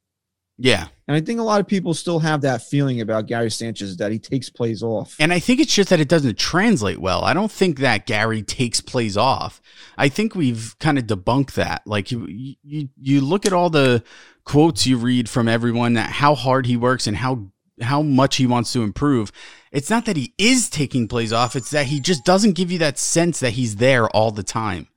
Yeah. 0.61 0.89
And 1.07 1.17
I 1.17 1.21
think 1.21 1.39
a 1.39 1.45
lot 1.45 1.61
of 1.61 1.69
people 1.69 1.95
still 1.95 2.19
have 2.19 2.41
that 2.41 2.63
feeling 2.63 3.01
about 3.01 3.27
Gary 3.27 3.51
Sanchez 3.51 3.97
that 3.99 4.11
he 4.11 4.19
takes 4.19 4.51
plays 4.51 4.83
off. 4.83 5.15
And 5.21 5.33
I 5.33 5.39
think 5.39 5.61
it's 5.61 5.73
just 5.73 5.91
that 5.91 6.01
it 6.01 6.09
doesn't 6.09 6.37
translate 6.37 6.99
well. 6.99 7.23
I 7.23 7.33
don't 7.33 7.51
think 7.51 7.79
that 7.79 8.07
Gary 8.07 8.43
takes 8.43 8.81
plays 8.81 9.17
off. 9.17 9.63
I 9.97 10.09
think 10.09 10.35
we've 10.35 10.77
kind 10.81 10.99
of 10.99 11.07
debunked 11.07 11.53
that. 11.53 11.83
Like 11.87 12.11
you, 12.11 12.27
you, 12.29 12.89
you 13.01 13.21
look 13.21 13.47
at 13.47 13.53
all 13.53 13.71
the 13.71 14.03
quotes 14.45 14.85
you 14.85 14.99
read 14.99 15.29
from 15.29 15.47
everyone 15.47 15.93
that 15.95 16.11
how 16.11 16.35
hard 16.35 16.67
he 16.67 16.77
works 16.77 17.07
and 17.07 17.17
how 17.17 17.51
how 17.81 18.03
much 18.03 18.37
he 18.37 18.47
wants 18.47 18.73
to 18.73 18.83
improve. 18.83 19.31
It's 19.71 19.89
not 19.89 20.05
that 20.07 20.17
he 20.17 20.35
is 20.37 20.69
taking 20.69 21.07
plays 21.07 21.33
off. 21.33 21.55
It's 21.55 21.71
that 21.71 21.87
he 21.87 22.01
just 22.01 22.25
doesn't 22.25 22.57
give 22.57 22.73
you 22.73 22.79
that 22.79 22.99
sense 22.99 23.39
that 23.39 23.53
he's 23.53 23.77
there 23.77 24.09
all 24.09 24.33
the 24.33 24.43
time. 24.43 24.89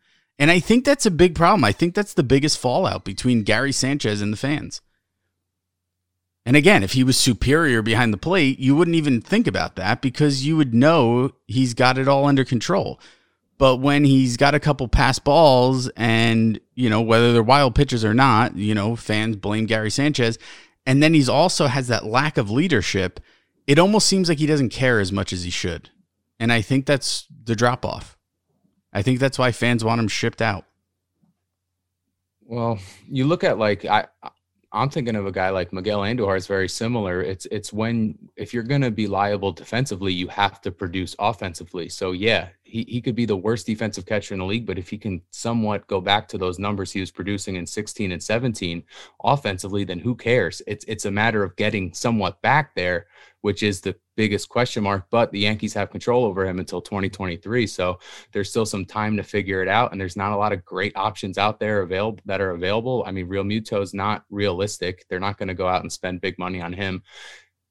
And 0.42 0.50
I 0.50 0.60
think 0.60 0.86
that's 0.86 1.06
a 1.06 1.12
big 1.12 1.36
problem. 1.36 1.64
I 1.64 1.72
think 1.72 1.94
that's 1.94 2.16
the 2.16 2.24
biggest 2.24 2.58
fallout 2.58 3.06
between 3.06 3.44
Gary 3.44 3.72
Sanchez 3.72 4.24
and 4.24 4.34
the 4.34 4.38
fans. 4.38 4.82
And 6.48 6.56
again, 6.56 6.82
if 6.82 6.94
he 6.94 7.04
was 7.04 7.16
superior 7.16 7.84
behind 7.84 8.12
the 8.12 8.18
plate, 8.18 8.58
you 8.58 8.76
wouldn't 8.76 8.96
even 8.96 9.22
think 9.22 9.46
about 9.46 9.76
that 9.76 10.02
because 10.02 10.44
you 10.44 10.58
would 10.58 10.74
know 10.74 11.30
he's 11.46 11.76
got 11.76 12.00
it 12.00 12.08
all 12.08 12.26
under 12.26 12.44
control. 12.44 13.00
But 13.60 13.76
when 13.82 14.04
he's 14.04 14.36
got 14.36 14.56
a 14.56 14.60
couple 14.60 14.88
pass 14.88 15.20
balls 15.20 15.90
and, 15.90 16.60
you 16.74 16.90
know, 16.90 17.04
whether 17.04 17.34
they're 17.34 17.44
wild 17.44 17.76
pitches 17.76 18.04
or 18.04 18.16
not, 18.16 18.56
you 18.56 18.74
know, 18.74 18.96
fans 18.96 19.36
blame 19.36 19.68
Gary 19.68 19.92
Sanchez. 19.92 20.40
And 20.88 21.04
then 21.04 21.14
he's 21.14 21.30
also 21.30 21.68
has 21.68 21.88
that 21.90 22.08
lack 22.08 22.40
of 22.40 22.50
leadership. 22.50 23.20
It 23.68 23.78
almost 23.78 24.08
seems 24.08 24.28
like 24.28 24.40
he 24.40 24.48
doesn't 24.48 24.70
care 24.70 25.00
as 25.00 25.12
much 25.12 25.34
as 25.34 25.44
he 25.44 25.52
should. 25.52 25.92
And 26.40 26.52
I 26.52 26.64
think 26.64 26.88
that's 26.88 27.28
the 27.44 27.56
drop 27.56 27.86
off. 27.86 28.18
I 28.94 29.02
think 29.02 29.20
that's 29.20 29.40
why 29.40 29.52
fans 29.52 29.84
want 29.84 30.02
him 30.02 30.08
shipped 30.08 30.42
out. 30.42 30.66
Well, 32.42 32.80
you 33.10 33.26
look 33.26 33.44
at 33.44 33.58
like 33.58 33.86
I 33.86 34.08
I'm 34.74 34.90
thinking 34.90 35.18
of 35.18 35.26
a 35.26 35.32
guy 35.34 35.50
like 35.50 35.74
Miguel 35.74 36.00
Andujar 36.00 36.38
is 36.38 36.48
very 36.48 36.70
similar. 36.70 37.22
It's 37.22 37.46
it's 37.52 37.74
when 37.74 38.18
if 38.38 38.54
you're 38.54 38.64
going 38.64 38.82
to 38.82 38.92
be 38.92 39.06
liable 39.06 39.52
defensively, 39.52 40.14
you 40.14 40.30
have 40.30 40.62
to 40.62 40.72
produce 40.72 41.14
offensively. 41.20 41.90
So 41.90 42.14
yeah, 42.14 42.50
he 42.64 42.86
he 42.88 43.02
could 43.02 43.16
be 43.16 43.26
the 43.26 43.36
worst 43.36 43.66
defensive 43.66 44.06
catcher 44.06 44.34
in 44.34 44.40
the 44.40 44.46
league, 44.46 44.66
but 44.66 44.80
if 44.80 44.90
he 44.90 44.98
can 44.98 45.22
somewhat 45.32 45.88
go 45.88 46.00
back 46.00 46.28
to 46.30 46.38
those 46.38 46.58
numbers 46.58 46.92
he 46.92 47.02
was 47.02 47.12
producing 47.12 47.58
in 47.58 47.66
16 47.66 48.14
and 48.14 48.24
17 48.24 48.84
offensively, 49.24 49.84
then 49.84 50.00
who 50.00 50.16
cares? 50.16 50.62
It's 50.68 50.86
it's 50.88 51.06
a 51.06 51.12
matter 51.12 51.44
of 51.44 51.58
getting 51.58 51.94
somewhat 51.94 52.42
back 52.42 52.74
there, 52.74 53.08
which 53.42 53.64
is 53.64 53.82
the 53.82 53.98
biggest 54.22 54.50
question 54.50 54.84
mark, 54.84 55.08
but 55.10 55.32
the 55.32 55.40
Yankees 55.40 55.74
have 55.74 55.90
control 55.90 56.26
over 56.26 56.46
him 56.46 56.60
until 56.60 56.80
2023. 56.80 57.66
So 57.66 57.98
there's 58.32 58.52
still 58.52 58.68
some 58.68 58.86
time 58.86 59.18
to 59.18 59.24
figure 59.24 59.64
it 59.64 59.68
out. 59.68 59.92
And 59.92 60.00
there's 60.00 60.16
not 60.16 60.32
a 60.32 60.38
lot 60.38 60.54
of 60.54 60.64
great 60.64 60.96
options 60.96 61.40
out 61.40 61.60
there 61.60 61.82
available 61.82 62.20
that 62.26 62.40
are 62.40 62.52
available. 62.52 63.04
I 63.08 63.12
mean, 63.12 63.28
Realmuto 63.28 63.82
is 63.82 63.96
not 63.96 64.26
realistic. 64.30 65.06
They're 65.10 65.20
not 65.20 65.40
going 65.40 65.48
to 65.48 65.56
go 65.56 65.68
out 65.68 65.82
and 65.82 65.92
spend 65.92 66.22
big 66.22 66.38
money 66.38 66.62
on 66.62 66.72
him. 66.72 67.02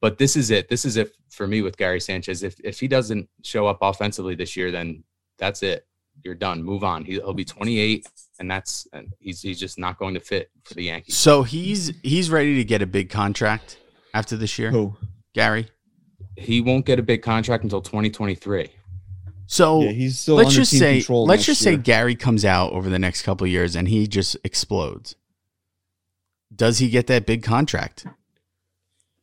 But 0.01 0.19
this 0.19 0.35
is 0.35 0.51
it. 0.51 0.69
This 0.69 0.85
is 0.85 0.97
it 0.97 1.13
for 1.31 1.47
me 1.47 1.63
with 1.63 1.77
Gary 1.77 2.01
Sanchez. 2.01 2.43
If 2.43 2.59
if 2.65 2.81
he 2.81 2.89
doesn't 2.89 3.29
show 3.45 3.69
up 3.69 3.79
offensively 3.81 4.35
this 4.35 4.57
year, 4.57 4.73
then 4.73 5.05
that's 5.39 5.63
it. 5.63 5.87
You're 6.25 6.35
done. 6.35 6.65
Move 6.65 6.83
on. 6.83 7.05
He, 7.05 7.13
he'll 7.13 7.33
be 7.33 7.45
28, 7.45 8.09
and 8.41 8.51
that's 8.51 8.89
and 8.93 9.13
he's 9.21 9.41
he's 9.41 9.61
just 9.61 9.79
not 9.79 9.99
going 9.99 10.15
to 10.15 10.21
fit 10.21 10.51
for 10.65 10.75
the 10.75 10.85
Yankees. 10.85 11.17
So 11.17 11.45
he's 11.45 11.93
he's 12.03 12.29
ready 12.29 12.57
to 12.57 12.65
get 12.65 12.83
a 12.83 12.87
big 12.87 13.09
contract 13.09 13.79
after 14.13 14.37
this 14.37 14.59
year, 14.59 14.73
Who? 14.73 14.97
Gary. 15.33 15.69
He 16.37 16.61
won't 16.61 16.87
get 16.87 16.99
a 16.99 17.03
big 17.03 17.23
contract 17.23 17.65
until 17.65 17.81
2023. 17.83 18.69
So 19.47 19.83
Yeah, 19.83 19.91
he's 19.91 20.19
still 20.21 20.37
let's 20.37 20.49
under 20.51 20.61
just 20.61 20.71
team 20.71 20.79
say 20.81 20.99
control 20.99 21.27
let's 21.27 21.41
next 21.41 21.47
just 21.47 21.63
say. 21.63 21.77
Gary 21.77 22.15
comes 22.15 22.45
out 22.45 22.73
over 22.73 22.89
the 22.89 22.99
next 23.01 23.23
couple 23.23 23.45
of 23.45 23.51
years 23.51 23.75
and 23.75 23.89
he 23.89 24.07
just 24.07 24.37
explodes. 24.45 25.17
Does 26.55 26.79
he 26.79 26.89
get 26.89 27.07
that 27.09 27.27
big 27.27 27.43
contract? 27.43 28.07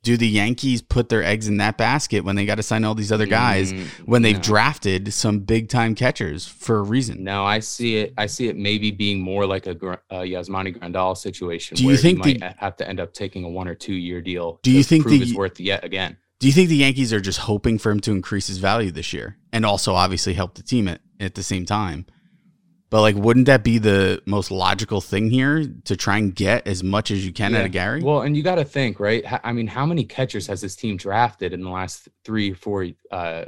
Do 0.04 0.16
the 0.16 0.28
Yankees 0.28 0.82
put 0.82 1.10
their 1.10 1.24
eggs 1.24 1.48
in 1.50 1.58
that 1.58 1.78
basket 1.78 2.24
when 2.24 2.36
they 2.38 2.46
got 2.46 2.56
to 2.56 2.64
sign 2.64 2.86
all 2.86 2.96
these 2.96 3.12
other 3.12 3.26
guys 3.26 3.74
Mm, 3.74 3.86
when 4.06 4.22
they've 4.22 4.36
no. 4.38 4.42
drafted 4.42 5.12
some 5.14 5.40
big 5.40 5.68
time 5.68 5.96
catchers 5.96 6.46
for 6.48 6.78
a 6.78 6.82
reason? 6.84 7.24
No, 7.26 7.44
I 7.46 7.60
see 7.60 7.98
it. 7.98 8.14
I 8.18 8.28
see 8.28 8.48
it 8.48 8.56
maybe 8.56 8.92
being 8.92 9.20
more 9.22 9.46
like 9.46 9.66
a, 9.68 9.72
a 10.10 10.22
Yasmani 10.24 10.78
Grandal 10.78 11.18
situation. 11.18 11.76
Do 11.76 11.84
you 11.84 11.88
where 11.88 11.96
he 11.98 12.02
think 12.02 12.24
the- 12.24 12.56
have 12.58 12.78
to 12.78 12.88
end 12.88 13.02
up 13.02 13.12
taking 13.14 13.44
a 13.44 13.50
one 13.50 13.68
or 13.68 13.76
two 13.76 13.96
year 13.96 14.22
deal? 14.22 14.60
Do 14.64 14.72
you 14.72 14.84
think 14.84 15.04
prove 15.04 15.20
the- 15.20 15.36
worth 15.36 15.60
yet 15.60 15.84
again? 15.84 16.16
Do 16.40 16.46
you 16.48 16.54
think 16.54 16.70
the 16.70 16.76
Yankees 16.76 17.12
are 17.14 17.20
just 17.20 17.40
hoping 17.40 17.80
for 17.80 17.92
him 17.92 18.00
to 18.02 18.12
increase 18.12 18.48
his 18.48 18.60
value 18.60 18.92
this 18.92 19.12
year 19.12 19.38
and 19.52 19.66
also 19.66 19.96
obviously 19.96 20.34
help 20.34 20.54
the 20.54 20.62
team 20.62 20.88
at, 20.88 21.02
at 21.20 21.34
the 21.34 21.42
same 21.42 21.66
time? 21.66 22.06
But 22.90 23.02
like, 23.02 23.16
wouldn't 23.16 23.48
that 23.48 23.64
be 23.64 23.80
the 23.80 24.22
most 24.26 24.50
logical 24.50 25.02
thing 25.02 25.30
here 25.30 25.66
to 25.86 25.98
try 25.98 26.18
and 26.18 26.34
get 26.34 26.68
as 26.68 26.84
much 26.84 27.12
as 27.12 27.26
you 27.26 27.34
can 27.34 27.54
out 27.54 27.66
of 27.66 27.72
Gary? 27.72 28.02
Well, 28.02 28.22
and 28.22 28.38
you 28.38 28.44
got 28.44 28.56
to 28.56 28.64
think, 28.64 29.00
right? 29.00 29.26
I 29.44 29.52
mean, 29.52 29.68
how 29.68 29.86
many 29.86 30.06
catchers 30.06 30.48
has 30.48 30.62
this 30.62 30.76
team 30.76 30.96
drafted 30.96 31.52
in 31.54 31.64
the 31.64 31.70
last 31.70 32.08
three, 32.24 32.54
four 32.54 32.88
uh, 33.12 33.46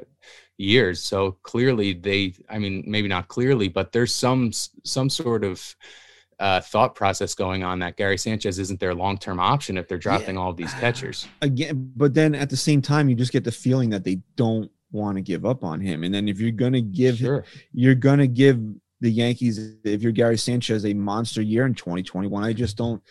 years? 0.57 1.01
So 1.01 1.37
clearly, 1.43 1.93
they. 1.93 2.33
I 2.49 2.59
mean, 2.59 2.83
maybe 2.85 3.07
not 3.07 3.29
clearly, 3.29 3.69
but 3.69 3.93
there's 3.93 4.13
some 4.13 4.51
some 4.51 5.09
sort 5.09 5.45
of 5.45 5.73
uh, 6.39 6.61
thought 6.61 6.95
process 6.95 7.35
going 7.35 7.63
on 7.63 7.79
that 7.79 7.97
Gary 7.97 8.17
Sanchez 8.17 8.59
isn't 8.59 8.79
their 8.79 8.93
long 8.95 9.17
term 9.17 9.39
option 9.39 9.77
if 9.77 9.87
they're 9.87 9.97
drafting 9.97 10.37
all 10.37 10.49
of 10.51 10.57
these 10.57 10.73
catchers. 10.79 11.27
again, 11.41 11.91
but 11.95 12.13
then 12.13 12.33
at 12.35 12.49
the 12.49 12.57
same 12.57 12.81
time, 12.81 13.09
you 13.09 13.15
just 13.15 13.31
get 13.31 13.43
the 13.43 13.51
feeling 13.51 13.89
that 13.89 14.03
they 14.03 14.21
don't 14.35 14.71
want 14.91 15.17
to 15.17 15.21
give 15.21 15.45
up 15.45 15.63
on 15.63 15.79
him. 15.81 16.03
And 16.03 16.13
then 16.13 16.27
if 16.27 16.39
you're 16.39 16.51
gonna 16.51 16.81
give, 16.81 17.17
Sure. 17.17 17.43
you're 17.73 17.95
gonna 17.95 18.25
give 18.27 18.59
the 19.01 19.11
Yankees, 19.11 19.75
if 19.83 20.01
you're 20.01 20.11
Gary 20.11 20.37
Sanchez, 20.37 20.85
a 20.85 20.93
monster 20.93 21.41
year 21.41 21.65
in 21.65 21.73
2021. 21.73 22.43
I 22.43 22.51
just 22.53 22.75
don't 22.75 23.01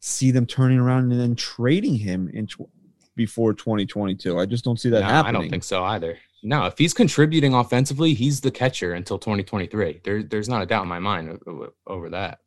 see 0.00 0.30
them 0.30 0.44
turning 0.46 0.78
around 0.78 1.10
and 1.10 1.20
then 1.20 1.34
trading 1.34 1.94
him 1.94 2.28
in 2.34 2.46
tw- 2.46 2.68
before 3.16 3.52
2022. 3.54 4.38
I 4.38 4.46
just 4.46 4.64
don't 4.64 4.78
see 4.78 4.90
that 4.90 5.00
No, 5.00 5.06
I 5.28 5.32
don't 5.32 5.48
think 5.50 5.64
so 5.64 5.82
either. 5.84 6.18
No, 6.42 6.66
if 6.66 6.78
he's 6.78 6.94
contributing 6.94 7.54
offensively, 7.54 8.14
he's 8.14 8.40
the 8.40 8.50
catcher 8.50 8.92
until 8.92 9.18
2023. 9.18 10.00
There, 10.04 10.22
there's 10.22 10.48
not 10.48 10.62
a 10.62 10.66
doubt 10.66 10.82
in 10.82 10.88
my 10.88 10.98
mind 10.98 11.38
over 11.86 12.10
that. 12.10 12.40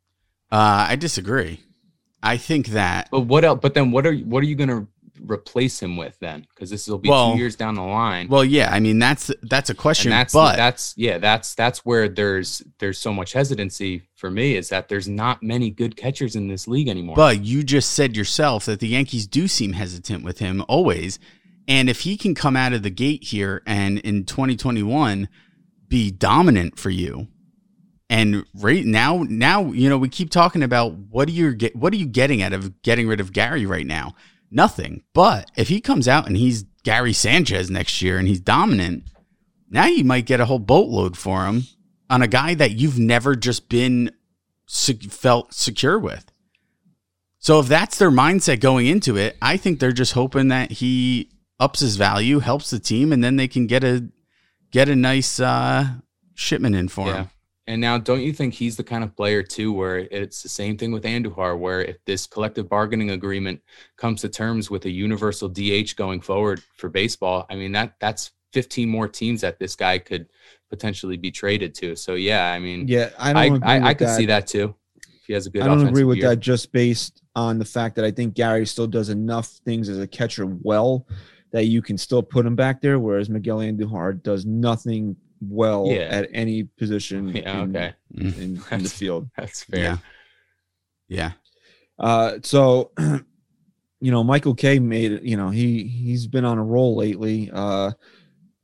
Uh, 0.50 0.86
I 0.88 0.96
disagree. 0.96 1.60
I 2.22 2.36
think 2.36 2.68
that 2.68 3.08
But 3.10 3.20
what 3.22 3.44
else? 3.44 3.58
But 3.60 3.74
then 3.74 3.90
what 3.90 4.06
are 4.06 4.14
what 4.14 4.42
are 4.42 4.46
you 4.46 4.54
gonna 4.54 4.86
replace 5.20 5.80
him 5.82 5.96
with 5.96 6.16
then? 6.20 6.46
Because 6.54 6.70
this 6.70 6.86
will 6.86 6.98
be 6.98 7.08
Well- 7.08 7.32
two 7.32 7.38
years 7.38 7.56
down 7.56 7.74
the 7.74 7.82
line. 7.82 8.28
Well, 8.28 8.44
yeah, 8.44 8.70
I 8.72 8.78
mean 8.78 8.98
that's 8.98 9.30
that's 9.42 9.70
a 9.70 9.74
question, 9.74 10.12
and 10.12 10.20
that's 10.20 10.32
but 10.32 10.56
that's 10.56 10.94
yeah, 10.96 11.18
that's 11.18 11.54
that's 11.54 11.84
where 11.84 12.08
there's 12.08 12.62
there's 12.78 12.98
so 12.98 13.12
much 13.12 13.32
hesitancy 13.32 14.02
for 14.14 14.30
me 14.30 14.54
is 14.54 14.68
that 14.68 14.88
there's 14.88 15.08
not 15.08 15.42
many 15.42 15.70
good 15.70 15.96
catchers 15.96 16.36
in 16.36 16.46
this 16.48 16.68
league 16.68 16.88
anymore. 16.88 17.16
But 17.16 17.44
you 17.44 17.64
just 17.64 17.92
said 17.92 18.16
yourself 18.16 18.66
that 18.66 18.78
the 18.80 18.88
Yankees 18.88 19.26
do 19.26 19.48
seem 19.48 19.72
hesitant 19.72 20.22
with 20.22 20.38
him 20.38 20.64
always. 20.68 21.18
And 21.68 21.88
if 21.88 22.00
he 22.00 22.16
can 22.16 22.34
come 22.34 22.56
out 22.56 22.72
of 22.72 22.82
the 22.82 22.90
gate 22.90 23.24
here 23.24 23.62
and 23.66 23.98
in 23.98 24.24
2021 24.24 25.28
be 25.88 26.10
dominant 26.10 26.78
for 26.78 26.90
you, 26.90 27.28
and 28.10 28.44
right 28.54 28.84
now, 28.84 29.24
now 29.28 29.72
you 29.72 29.88
know 29.88 29.96
we 29.96 30.08
keep 30.08 30.30
talking 30.30 30.62
about 30.62 30.92
what 30.94 31.28
are 31.28 31.32
you 31.32 31.54
get 31.54 31.74
what 31.74 31.92
are 31.92 31.96
you 31.96 32.06
getting 32.06 32.42
out 32.42 32.52
of 32.52 32.82
getting 32.82 33.08
rid 33.08 33.20
of 33.20 33.32
Gary 33.32 33.64
right 33.64 33.86
now? 33.86 34.14
Nothing. 34.50 35.02
But 35.14 35.50
if 35.56 35.68
he 35.68 35.80
comes 35.80 36.06
out 36.06 36.26
and 36.26 36.36
he's 36.36 36.64
Gary 36.82 37.14
Sanchez 37.14 37.70
next 37.70 38.02
year 38.02 38.18
and 38.18 38.28
he's 38.28 38.40
dominant, 38.40 39.04
now 39.70 39.86
you 39.86 40.04
might 40.04 40.26
get 40.26 40.40
a 40.40 40.44
whole 40.44 40.58
boatload 40.58 41.16
for 41.16 41.46
him 41.46 41.62
on 42.10 42.20
a 42.20 42.28
guy 42.28 42.54
that 42.54 42.72
you've 42.72 42.98
never 42.98 43.34
just 43.34 43.70
been 43.70 44.12
felt 44.68 45.54
secure 45.54 45.98
with. 45.98 46.30
So 47.38 47.58
if 47.60 47.66
that's 47.66 47.98
their 47.98 48.10
mindset 48.10 48.60
going 48.60 48.86
into 48.86 49.16
it, 49.16 49.36
I 49.40 49.56
think 49.56 49.80
they're 49.80 49.90
just 49.90 50.12
hoping 50.12 50.48
that 50.48 50.70
he 50.70 51.30
ups 51.62 51.80
his 51.80 51.96
value, 51.96 52.40
helps 52.40 52.70
the 52.70 52.80
team, 52.80 53.12
and 53.12 53.22
then 53.22 53.36
they 53.36 53.48
can 53.48 53.66
get 53.66 53.84
a 53.84 54.08
get 54.72 54.88
a 54.88 54.96
nice 54.96 55.38
uh, 55.38 55.86
shipment 56.34 56.74
in 56.74 56.88
for 56.88 57.06
yeah. 57.06 57.14
him. 57.14 57.28
And 57.68 57.80
now, 57.80 57.96
don't 57.96 58.22
you 58.22 58.32
think 58.32 58.54
he's 58.54 58.76
the 58.76 58.82
kind 58.82 59.04
of 59.04 59.14
player 59.14 59.42
too, 59.42 59.72
where 59.72 59.98
it's 59.98 60.42
the 60.42 60.48
same 60.48 60.76
thing 60.76 60.90
with 60.90 61.04
Andujar, 61.04 61.56
where 61.56 61.80
if 61.80 62.04
this 62.04 62.26
collective 62.26 62.68
bargaining 62.68 63.10
agreement 63.10 63.60
comes 63.96 64.20
to 64.22 64.28
terms 64.28 64.68
with 64.68 64.84
a 64.86 64.90
universal 64.90 65.48
DH 65.48 65.94
going 65.94 66.20
forward 66.20 66.60
for 66.76 66.88
baseball, 66.88 67.46
I 67.48 67.54
mean 67.54 67.70
that 67.72 67.94
that's 68.00 68.32
15 68.52 68.88
more 68.88 69.06
teams 69.06 69.40
that 69.42 69.60
this 69.60 69.76
guy 69.76 69.98
could 69.98 70.26
potentially 70.68 71.16
be 71.16 71.30
traded 71.30 71.74
to. 71.76 71.94
So 71.94 72.14
yeah, 72.14 72.52
I 72.52 72.58
mean, 72.58 72.88
Yeah, 72.88 73.10
I 73.18 73.30
I 73.30 73.48
don't. 73.48 73.56
agree 73.58 73.68
I, 73.68 73.88
I 73.90 73.94
could 73.94 74.08
see 74.08 74.26
that 74.26 74.48
too. 74.48 74.74
If 74.96 75.26
he 75.28 75.32
has 75.34 75.46
a 75.46 75.50
good, 75.50 75.62
I 75.62 75.66
don't 75.66 75.86
agree 75.86 76.02
with 76.02 76.18
year. 76.18 76.30
that 76.30 76.40
just 76.40 76.72
based 76.72 77.22
on 77.36 77.60
the 77.60 77.64
fact 77.64 77.94
that 77.94 78.04
I 78.04 78.10
think 78.10 78.34
Gary 78.34 78.66
still 78.66 78.88
does 78.88 79.08
enough 79.08 79.46
things 79.64 79.88
as 79.88 80.00
a 80.00 80.08
catcher 80.08 80.46
well 80.46 81.06
that 81.52 81.66
you 81.66 81.82
can 81.82 81.96
still 81.98 82.22
put 82.22 82.46
him 82.46 82.56
back 82.56 82.80
there, 82.80 82.98
whereas 82.98 83.28
Miguel 83.30 83.58
Andujar 83.58 84.22
does 84.22 84.44
nothing 84.46 85.16
well 85.40 85.86
Yeah. 85.88 86.02
at 86.10 86.28
any 86.32 86.64
position 86.64 87.28
Yeah, 87.36 87.62
in, 87.62 87.76
okay, 87.76 87.92
in, 88.16 88.62
in 88.70 88.82
the 88.82 88.88
field. 88.88 89.28
that's 89.36 89.64
fair. 89.64 89.80
Yeah. 89.80 89.96
Yeah. 91.08 91.32
Uh, 91.98 92.38
so, 92.42 92.90
you 94.00 94.10
know, 94.10 94.24
Michael 94.24 94.54
Kay 94.54 94.78
made 94.78 95.12
it. 95.12 95.22
You 95.22 95.36
know, 95.36 95.50
he 95.50 95.84
he's 95.84 96.26
been 96.26 96.44
on 96.44 96.58
a 96.58 96.64
roll 96.64 96.96
lately. 96.96 97.50
Uh, 97.52 97.92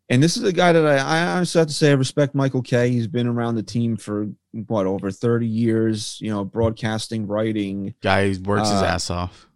and 0.08 0.22
this 0.22 0.36
is 0.38 0.44
a 0.44 0.52
guy 0.52 0.72
that 0.72 0.86
I, 0.86 0.96
I 0.96 1.26
honestly 1.36 1.58
have 1.58 1.68
to 1.68 1.74
say 1.74 1.90
I 1.90 1.94
respect 1.94 2.34
Michael 2.34 2.62
Kay. 2.62 2.90
He's 2.90 3.06
been 3.06 3.26
around 3.26 3.56
the 3.56 3.62
team 3.62 3.96
for 3.98 4.28
what 4.66 4.86
over 4.86 5.10
thirty 5.10 5.46
years. 5.46 6.18
You 6.22 6.30
know, 6.30 6.44
broadcasting, 6.44 7.26
writing, 7.26 7.94
Guy 8.00 8.34
works 8.44 8.70
his 8.70 8.80
Uh, 8.82 8.86
ass 8.86 9.10
off. 9.10 9.46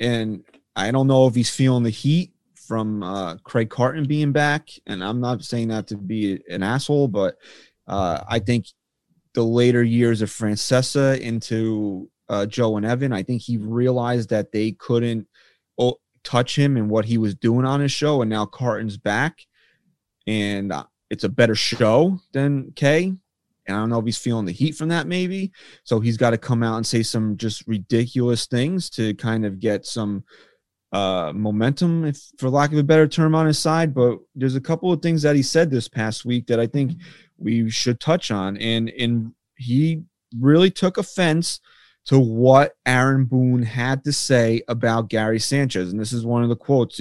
and 0.00 0.42
I 0.74 0.90
don't 0.90 1.06
know 1.06 1.26
if 1.26 1.34
he's 1.34 1.50
feeling 1.50 1.82
the 1.82 1.90
heat 1.90 2.32
from 2.66 3.02
uh, 3.02 3.36
Craig 3.38 3.70
Carton 3.70 4.06
being 4.06 4.32
back. 4.32 4.68
And 4.86 5.02
I'm 5.02 5.20
not 5.20 5.44
saying 5.44 5.68
that 5.68 5.86
to 5.88 5.96
be 5.96 6.40
an 6.48 6.62
asshole, 6.62 7.08
but 7.08 7.36
uh, 7.86 8.22
I 8.28 8.38
think 8.38 8.66
the 9.34 9.42
later 9.44 9.82
years 9.82 10.22
of 10.22 10.30
Francesa 10.30 11.20
into 11.20 12.10
uh, 12.28 12.46
Joe 12.46 12.76
and 12.76 12.86
Evan, 12.86 13.12
I 13.12 13.22
think 13.22 13.42
he 13.42 13.56
realized 13.56 14.30
that 14.30 14.52
they 14.52 14.72
couldn't 14.72 15.26
touch 16.26 16.58
him 16.58 16.76
and 16.76 16.90
what 16.90 17.04
he 17.04 17.16
was 17.16 17.34
doing 17.34 17.64
on 17.64 17.80
his 17.80 17.92
show. 17.92 18.20
And 18.20 18.28
now 18.28 18.44
Carton's 18.44 18.98
back, 18.98 19.46
and 20.26 20.72
uh, 20.72 20.84
it's 21.08 21.24
a 21.24 21.28
better 21.28 21.54
show 21.54 22.18
than 22.32 22.72
Kay. 22.74 23.14
And 23.68 23.76
I 23.76 23.80
don't 23.80 23.88
know 23.90 23.98
if 23.98 24.04
he's 24.04 24.18
feeling 24.18 24.44
the 24.44 24.52
heat 24.52 24.72
from 24.72 24.88
that, 24.88 25.06
maybe. 25.06 25.52
So 25.84 26.00
he's 26.00 26.16
got 26.16 26.30
to 26.30 26.38
come 26.38 26.62
out 26.62 26.76
and 26.76 26.86
say 26.86 27.02
some 27.02 27.36
just 27.36 27.66
ridiculous 27.66 28.46
things 28.46 28.90
to 28.90 29.14
kind 29.14 29.46
of 29.46 29.58
get 29.58 29.86
some 29.86 30.24
uh 30.92 31.32
momentum 31.34 32.04
if 32.04 32.20
for 32.38 32.48
lack 32.48 32.72
of 32.72 32.78
a 32.78 32.82
better 32.82 33.08
term 33.08 33.34
on 33.34 33.46
his 33.46 33.58
side. 33.58 33.92
But 33.94 34.18
there's 34.34 34.56
a 34.56 34.60
couple 34.60 34.92
of 34.92 35.02
things 35.02 35.22
that 35.22 35.36
he 35.36 35.42
said 35.42 35.70
this 35.70 35.88
past 35.88 36.24
week 36.24 36.46
that 36.46 36.60
i 36.60 36.66
think 36.66 36.92
we 37.38 37.68
should 37.70 38.00
touch 38.00 38.30
on. 38.30 38.56
And 38.58 38.88
and 38.90 39.32
he 39.56 40.02
really 40.38 40.70
took 40.70 40.98
offense 40.98 41.60
to 42.06 42.18
what 42.18 42.74
aaron 42.84 43.24
boone 43.24 43.62
had 43.62 44.04
to 44.04 44.12
say 44.12 44.62
about 44.68 45.08
gary 45.08 45.40
sanchez. 45.40 45.90
And 45.90 46.00
this 46.00 46.12
is 46.12 46.24
one 46.24 46.42
of 46.42 46.48
the 46.48 46.56
quotes 46.56 47.00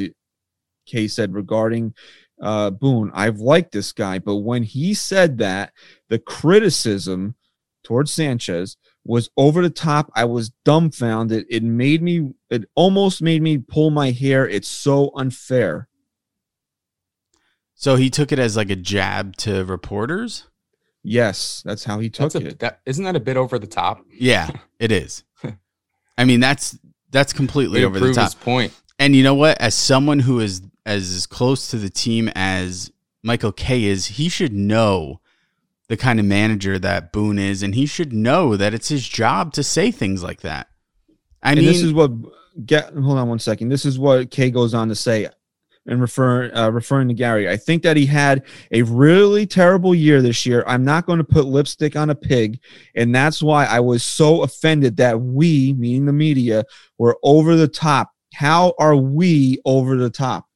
kay 0.86 1.08
said 1.08 1.34
regarding 1.34 1.93
uh 2.41 2.71
boone. 2.71 3.12
I've 3.13 3.39
liked 3.39 3.71
this 3.71 3.91
guy 3.91 4.19
but 4.19 4.38
when 4.38 4.63
he 4.63 4.93
said 4.93 5.38
that 5.38 5.74
the 6.10 6.19
criticism 6.19 7.36
towards 7.84 8.12
sanchez 8.12 8.78
was 9.06 9.30
over 9.38 9.62
the 9.62 9.70
top. 9.70 10.12
I 10.15 10.26
was 10.26 10.50
dumbfounded. 10.65 11.46
It 11.50 11.63
made 11.63 12.02
me, 12.02 12.34
it 12.50 12.65
almost 12.76 13.22
made 13.22 13.41
me 13.41 13.60
pull 13.60 13.91
my 13.91 14.12
hair. 14.12 14.48
It's 14.48 14.68
so 14.68 15.12
unfair. 15.15 15.88
So 17.76 17.96
he 17.98 18.10
took 18.10 18.32
it 18.32 18.39
as 18.39 18.58
like 18.58 18.70
a 18.70 18.76
jab 18.76 19.36
to 19.38 19.63
reporters. 19.65 20.46
Yes, 21.04 21.62
that's 21.63 21.84
how 21.84 22.00
he 22.00 22.10
took 22.10 22.34
That's 22.34 22.44
a, 22.44 22.48
it. 22.48 22.60
that 22.60 22.80
isn't 22.86 23.04
that 23.04 23.15
a 23.15 23.20
bit 23.20 23.38
over 23.38 23.60
the 23.60 23.68
top? 23.68 24.04
Yeah, 24.12 24.50
it 24.80 24.91
is. 24.91 25.24
I 26.18 26.26
mean, 26.26 26.39
that's 26.39 26.80
that's 27.12 27.32
completely 27.32 27.82
Way 27.82 27.86
over 27.86 28.00
the 28.00 28.13
top. 28.13 28.26
his 28.26 28.34
point. 28.36 28.74
And 28.98 29.15
you 29.15 29.22
know 29.22 29.36
what? 29.36 29.62
As 29.62 29.76
someone 29.76 30.20
who 30.20 30.39
is 30.39 30.63
as 30.86 31.28
close 31.28 31.70
to 31.70 31.78
the 31.78 31.89
team 31.91 32.30
as 32.34 32.91
Michael 33.22 33.52
Kay 33.52 33.84
is, 33.84 34.08
he 34.08 34.30
should 34.30 34.54
know 34.54 35.20
the 35.88 35.98
kind 35.98 36.19
of 36.19 36.26
manager 36.26 36.80
that 36.80 37.12
Boone 37.12 37.39
is, 37.39 37.62
and 37.62 37.76
he 37.76 37.86
should 37.86 38.13
know 38.13 38.56
that 38.56 38.74
it's 38.74 38.89
his 38.89 39.08
job 39.08 39.54
to 39.54 39.63
say 39.63 39.91
things 39.91 40.24
like 40.24 40.41
that. 40.41 40.67
I 41.43 41.52
and 41.52 41.60
mean, 41.60 41.67
this 41.67 41.82
is 41.82 41.93
what 41.93 42.12
get 42.65 42.93
hold 42.93 43.17
on 43.17 43.30
one 43.30 43.39
second. 43.39 43.69
This 43.69 43.86
is 43.86 44.00
what 44.00 44.32
Kay 44.32 44.50
goes 44.50 44.74
on 44.74 44.89
to 44.89 44.95
say 44.95 45.30
and 45.86 46.02
refer 46.02 46.52
uh, 46.54 46.69
referring 46.69 47.08
to 47.10 47.13
Gary. 47.13 47.50
I 47.50 47.58
think 47.58 47.84
that 47.84 47.98
he 47.98 48.06
had 48.06 48.43
a 48.71 48.82
really 48.82 49.45
terrible 49.45 49.93
year 49.93 50.21
this 50.21 50.45
year. 50.45 50.63
I'm 50.65 50.84
not 50.84 51.06
going 51.06 51.19
to 51.19 51.24
put 51.24 51.45
lipstick 51.45 51.95
on 51.95 52.10
a 52.10 52.15
pig, 52.15 52.60
and 52.95 53.13
that's 53.13 53.43
why 53.43 53.65
I 53.65 53.80
was 53.80 54.04
so 54.04 54.43
offended 54.43 54.98
that 54.98 55.21
we, 55.21 55.74
meaning 55.74 56.06
the 56.06 56.13
media, 56.13 56.65
were 56.98 57.17
over 57.24 57.56
the 57.56 57.67
top. 57.67 58.12
How 58.34 58.74
are 58.80 58.95
we 58.95 59.60
over 59.65 59.95
the 59.95 60.10
top? 60.10 60.48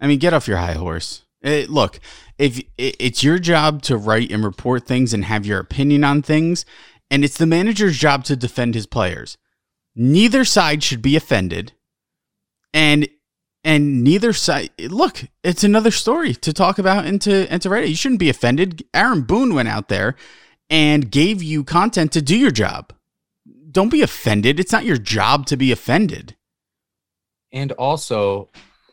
I 0.00 0.06
mean, 0.06 0.18
get 0.18 0.34
off 0.34 0.48
your 0.48 0.58
high 0.58 0.74
horse. 0.74 1.24
Eh, 1.44 1.66
look, 1.68 1.98
if 2.42 2.60
it's 2.76 3.22
your 3.22 3.38
job 3.38 3.82
to 3.82 3.96
write 3.96 4.32
and 4.32 4.44
report 4.44 4.84
things 4.84 5.14
and 5.14 5.24
have 5.24 5.46
your 5.46 5.60
opinion 5.60 6.02
on 6.02 6.22
things, 6.22 6.64
and 7.08 7.24
it's 7.24 7.38
the 7.38 7.46
manager's 7.46 7.96
job 7.96 8.24
to 8.24 8.34
defend 8.34 8.74
his 8.74 8.84
players. 8.84 9.38
Neither 9.94 10.44
side 10.44 10.82
should 10.82 11.02
be 11.02 11.14
offended, 11.14 11.72
and 12.74 13.08
and 13.62 14.02
neither 14.02 14.32
side. 14.32 14.70
Look, 14.80 15.22
it's 15.44 15.62
another 15.62 15.92
story 15.92 16.34
to 16.34 16.52
talk 16.52 16.80
about 16.80 17.06
and 17.06 17.22
to 17.22 17.46
and 17.48 17.62
to 17.62 17.70
write. 17.70 17.84
it. 17.84 17.90
You 17.90 17.94
shouldn't 17.94 18.18
be 18.18 18.30
offended. 18.30 18.84
Aaron 18.92 19.22
Boone 19.22 19.54
went 19.54 19.68
out 19.68 19.88
there 19.88 20.16
and 20.68 21.12
gave 21.12 21.44
you 21.44 21.62
content 21.62 22.10
to 22.10 22.22
do 22.22 22.36
your 22.36 22.50
job. 22.50 22.92
Don't 23.70 23.88
be 23.88 24.02
offended. 24.02 24.58
It's 24.58 24.72
not 24.72 24.84
your 24.84 24.98
job 24.98 25.46
to 25.46 25.56
be 25.56 25.70
offended. 25.70 26.34
And 27.52 27.70
also, 27.70 28.50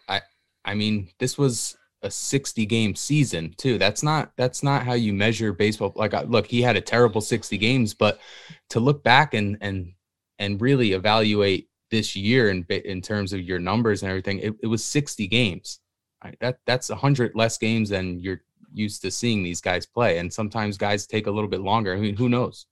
I 0.07 0.21
I 0.63 0.75
mean, 0.75 1.09
this 1.17 1.35
was 1.35 1.78
a 2.01 2.09
60 2.11 2.65
game 2.65 2.95
season 2.95 3.53
too. 3.57 3.77
That's 3.77 4.03
not 4.03 4.31
that's 4.37 4.63
not 4.63 4.83
how 4.85 4.93
you 4.93 5.13
measure 5.13 5.51
baseball. 5.53 5.91
Like, 5.95 6.13
I- 6.13 6.23
look, 6.23 6.47
he 6.47 6.61
had 6.61 6.75
a 6.77 6.81
terrible 6.81 7.21
60 7.21 7.57
games, 7.57 7.93
but 7.93 8.19
to 8.69 8.79
look 8.79 9.03
back 9.03 9.33
and 9.33 9.57
and 9.61 9.93
and 10.37 10.61
really 10.61 10.93
evaluate 10.93 11.69
this 11.91 12.15
year 12.15 12.49
in 12.49 12.65
in 12.69 13.01
terms 13.01 13.33
of 13.33 13.41
your 13.41 13.59
numbers 13.59 14.01
and 14.03 14.09
everything, 14.09 14.39
it, 14.39 14.53
it 14.63 14.67
was 14.67 14.83
60 14.85 15.27
games. 15.27 15.79
Right? 16.23 16.37
That 16.39 16.59
that's 16.65 16.89
100 16.89 17.33
less 17.35 17.57
games 17.57 17.89
than 17.89 18.19
you're 18.19 18.41
used 18.71 19.01
to 19.01 19.11
seeing 19.11 19.41
these 19.43 19.61
guys 19.61 19.85
play. 19.85 20.19
And 20.19 20.31
sometimes 20.31 20.77
guys 20.77 21.07
take 21.07 21.27
a 21.27 21.31
little 21.31 21.49
bit 21.49 21.61
longer. 21.61 21.93
I 21.93 21.97
mean, 21.97 22.15
who 22.15 22.29
knows? 22.29 22.65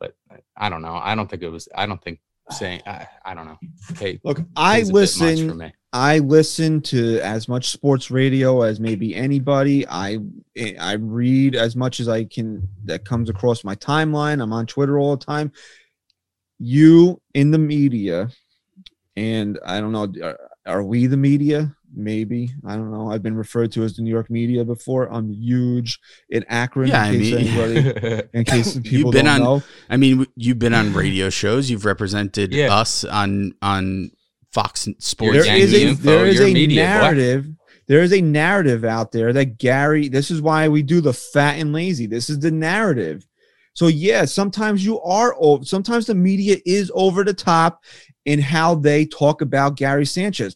But 0.00 0.14
I- 0.56 0.68
don't 0.68 0.82
know. 0.82 1.00
I 1.02 1.14
don't 1.14 1.30
think 1.30 1.42
it 1.42 1.48
was. 1.48 1.68
I 1.74 1.86
don't 1.86 2.02
think 2.02 2.20
saying. 2.50 2.82
I, 2.86 3.06
I 3.24 3.34
don't 3.34 3.46
know. 3.46 3.58
Okay, 3.92 4.20
Look, 4.24 4.40
I 4.56 4.78
it's 4.78 4.90
a 4.90 4.92
bit 4.92 4.98
much 5.00 5.16
for 5.18 5.24
listen. 5.24 5.72
Me. 5.92 5.98
I 6.00 6.18
listen 6.18 6.80
to 6.82 7.20
as 7.20 7.48
much 7.48 7.70
sports 7.70 8.10
radio 8.10 8.62
as 8.62 8.80
maybe 8.80 9.14
anybody. 9.14 9.86
I 9.88 10.18
eh, 10.56 10.74
I 10.80 10.94
read 10.94 11.54
as 11.54 11.76
much 11.76 12.00
as 12.00 12.08
I 12.08 12.24
can 12.24 12.68
that 12.84 13.04
comes 13.04 13.28
across 13.30 13.64
my 13.64 13.74
timeline. 13.76 14.42
I'm 14.42 14.52
on 14.52 14.66
Twitter 14.66 14.98
all 14.98 15.16
the 15.16 15.24
time. 15.24 15.52
You 16.58 17.20
in 17.34 17.50
the 17.50 17.58
media, 17.58 18.30
and 19.16 19.58
I 19.66 19.80
don't 19.80 19.92
know, 19.92 20.12
are, 20.24 20.38
are 20.66 20.82
we 20.82 21.06
the 21.06 21.16
media? 21.16 21.74
Maybe 21.94 22.50
I 22.64 22.76
don't 22.76 22.90
know. 22.90 23.10
I've 23.10 23.22
been 23.22 23.34
referred 23.36 23.72
to 23.72 23.82
as 23.82 23.96
the 23.96 24.02
New 24.02 24.10
York 24.10 24.30
media 24.30 24.64
before. 24.64 25.12
I'm 25.12 25.30
huge 25.30 25.98
in 26.30 26.42
Akron. 26.48 26.88
Yeah, 26.88 27.04
in 27.06 27.14
I 27.14 27.18
case 27.18 27.32
mean- 27.34 27.48
anybody, 27.48 28.28
in 28.32 28.44
case 28.44 28.78
people 28.80 29.10
been 29.12 29.26
don't 29.26 29.34
on- 29.34 29.40
know. 29.58 29.62
I 29.90 29.96
mean, 29.98 30.26
you've 30.36 30.58
been 30.58 30.72
on 30.72 30.94
radio 30.94 31.28
shows. 31.30 31.68
You've 31.68 31.84
represented 31.84 32.54
Yeah. 32.54 32.72
us 32.74 33.04
on 33.04 33.54
on 33.60 34.12
Fox 34.52 34.88
Sports. 34.98 35.44
There 35.44 35.56
is 35.56 35.72
a 35.72 35.88
info, 35.88 36.02
there 36.02 36.26
is 36.26 36.40
a 36.40 36.52
media, 36.52 36.82
boy. 36.82 36.88
narrative. 36.88 37.46
There 37.88 38.02
is 38.02 38.12
a 38.12 38.20
narrative 38.20 38.84
out 38.84 39.12
there 39.12 39.32
that 39.32 39.58
Gary. 39.58 40.08
This 40.08 40.30
is 40.30 40.40
why 40.40 40.68
we 40.68 40.82
do 40.82 41.00
the 41.00 41.12
fat 41.12 41.58
and 41.58 41.72
lazy. 41.72 42.06
This 42.06 42.30
is 42.30 42.38
the 42.38 42.50
narrative. 42.50 43.26
So 43.74 43.86
yeah, 43.88 44.24
sometimes 44.24 44.84
you 44.84 45.00
are. 45.00 45.34
o- 45.38 45.62
Sometimes 45.62 46.06
the 46.06 46.14
media 46.14 46.58
is 46.66 46.92
over 46.94 47.24
the 47.24 47.34
top 47.34 47.82
in 48.24 48.38
how 48.38 48.74
they 48.74 49.04
talk 49.06 49.40
about 49.40 49.76
Gary 49.76 50.06
Sanchez. 50.06 50.54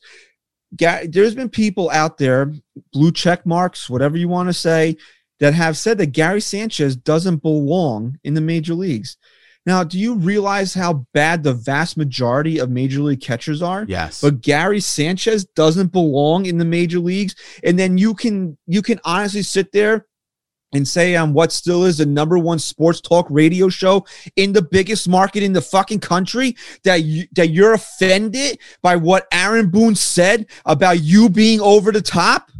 Ga- 0.76 1.06
there's 1.06 1.34
been 1.34 1.48
people 1.48 1.90
out 1.90 2.18
there, 2.18 2.52
blue 2.92 3.12
check 3.12 3.46
marks, 3.46 3.88
whatever 3.88 4.16
you 4.16 4.28
want 4.28 4.48
to 4.48 4.52
say, 4.52 4.96
that 5.40 5.54
have 5.54 5.76
said 5.76 5.98
that 5.98 6.06
Gary 6.12 6.40
Sanchez 6.40 6.96
doesn't 6.96 7.42
belong 7.42 8.18
in 8.24 8.34
the 8.34 8.40
major 8.40 8.74
leagues. 8.74 9.16
Now, 9.66 9.82
do 9.82 9.98
you 9.98 10.14
realize 10.14 10.72
how 10.72 11.06
bad 11.12 11.42
the 11.42 11.52
vast 11.52 11.96
majority 11.96 12.58
of 12.58 12.70
major 12.70 13.00
league 13.00 13.20
catchers 13.20 13.62
are? 13.62 13.84
Yes. 13.88 14.20
but 14.20 14.40
Gary 14.40 14.80
Sanchez 14.80 15.44
doesn't 15.44 15.92
belong 15.92 16.46
in 16.46 16.56
the 16.56 16.64
major 16.64 17.00
leagues. 17.00 17.34
And 17.64 17.78
then 17.78 17.98
you 17.98 18.14
can 18.14 18.56
you 18.66 18.80
can 18.80 19.00
honestly 19.04 19.42
sit 19.42 19.72
there 19.72 20.06
and 20.72 20.86
say 20.86 21.16
on 21.16 21.32
what 21.32 21.52
still 21.52 21.84
is 21.84 21.98
the 21.98 22.06
number 22.06 22.38
one 22.38 22.58
sports 22.58 23.00
talk 23.00 23.26
radio 23.30 23.68
show 23.68 24.04
in 24.36 24.52
the 24.52 24.62
biggest 24.62 25.08
market 25.08 25.42
in 25.42 25.52
the 25.52 25.60
fucking 25.60 26.00
country 26.00 26.56
that 26.84 27.02
you 27.02 27.26
that 27.32 27.48
you're 27.48 27.74
offended 27.74 28.58
by 28.82 28.94
what 28.96 29.26
Aaron 29.32 29.70
Boone 29.70 29.94
said 29.94 30.46
about 30.64 31.00
you 31.00 31.28
being 31.28 31.60
over 31.60 31.90
the 31.92 32.02
top. 32.02 32.50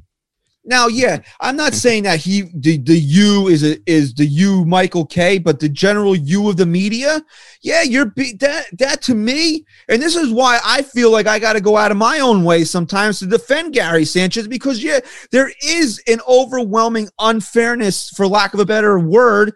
Now, 0.69 0.89
yeah, 0.89 1.23
I'm 1.41 1.57
not 1.57 1.73
mm-hmm. 1.73 1.79
saying 1.79 2.03
that 2.03 2.19
he 2.19 2.51
the, 2.53 2.79
the 2.79 2.99
you 2.99 3.47
is 3.47 3.63
a, 3.63 3.79
is 3.89 4.13
the 4.15 4.27
you 4.27 4.65
Michael 4.65 5.07
Kay, 5.07 5.39
but 5.39 5.61
the 5.61 5.69
general 5.69 6.17
you 6.17 6.49
of 6.51 6.57
the 6.57 6.67
media, 6.67 7.25
yeah, 7.63 7.83
you're 7.83 8.07
be, 8.07 8.33
that 8.41 8.67
that 8.79 9.01
to 9.03 9.15
me, 9.15 9.65
and 9.89 10.03
this 10.03 10.17
is 10.17 10.33
why 10.33 10.59
I 10.65 10.83
feel 10.83 11.13
like 11.13 11.29
I 11.29 11.39
got 11.39 11.53
to 11.53 11.61
go 11.61 11.77
out 11.77 11.93
of 11.93 11.97
my 11.97 12.19
own 12.19 12.43
way 12.43 12.65
sometimes 12.65 13.21
to 13.21 13.27
defend 13.27 13.75
Gary 13.75 14.05
Sanchez 14.05 14.49
because 14.49 14.83
yeah, 14.83 14.99
there 15.31 15.53
is 15.65 16.03
an 16.09 16.19
overwhelming 16.29 17.09
unfairness, 17.21 18.11
for 18.11 18.27
lack 18.27 18.53
of 18.53 18.59
a 18.59 18.67
better 18.67 18.99
word, 18.99 19.55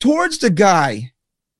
towards 0.00 0.38
the 0.38 0.50
guy. 0.50 1.12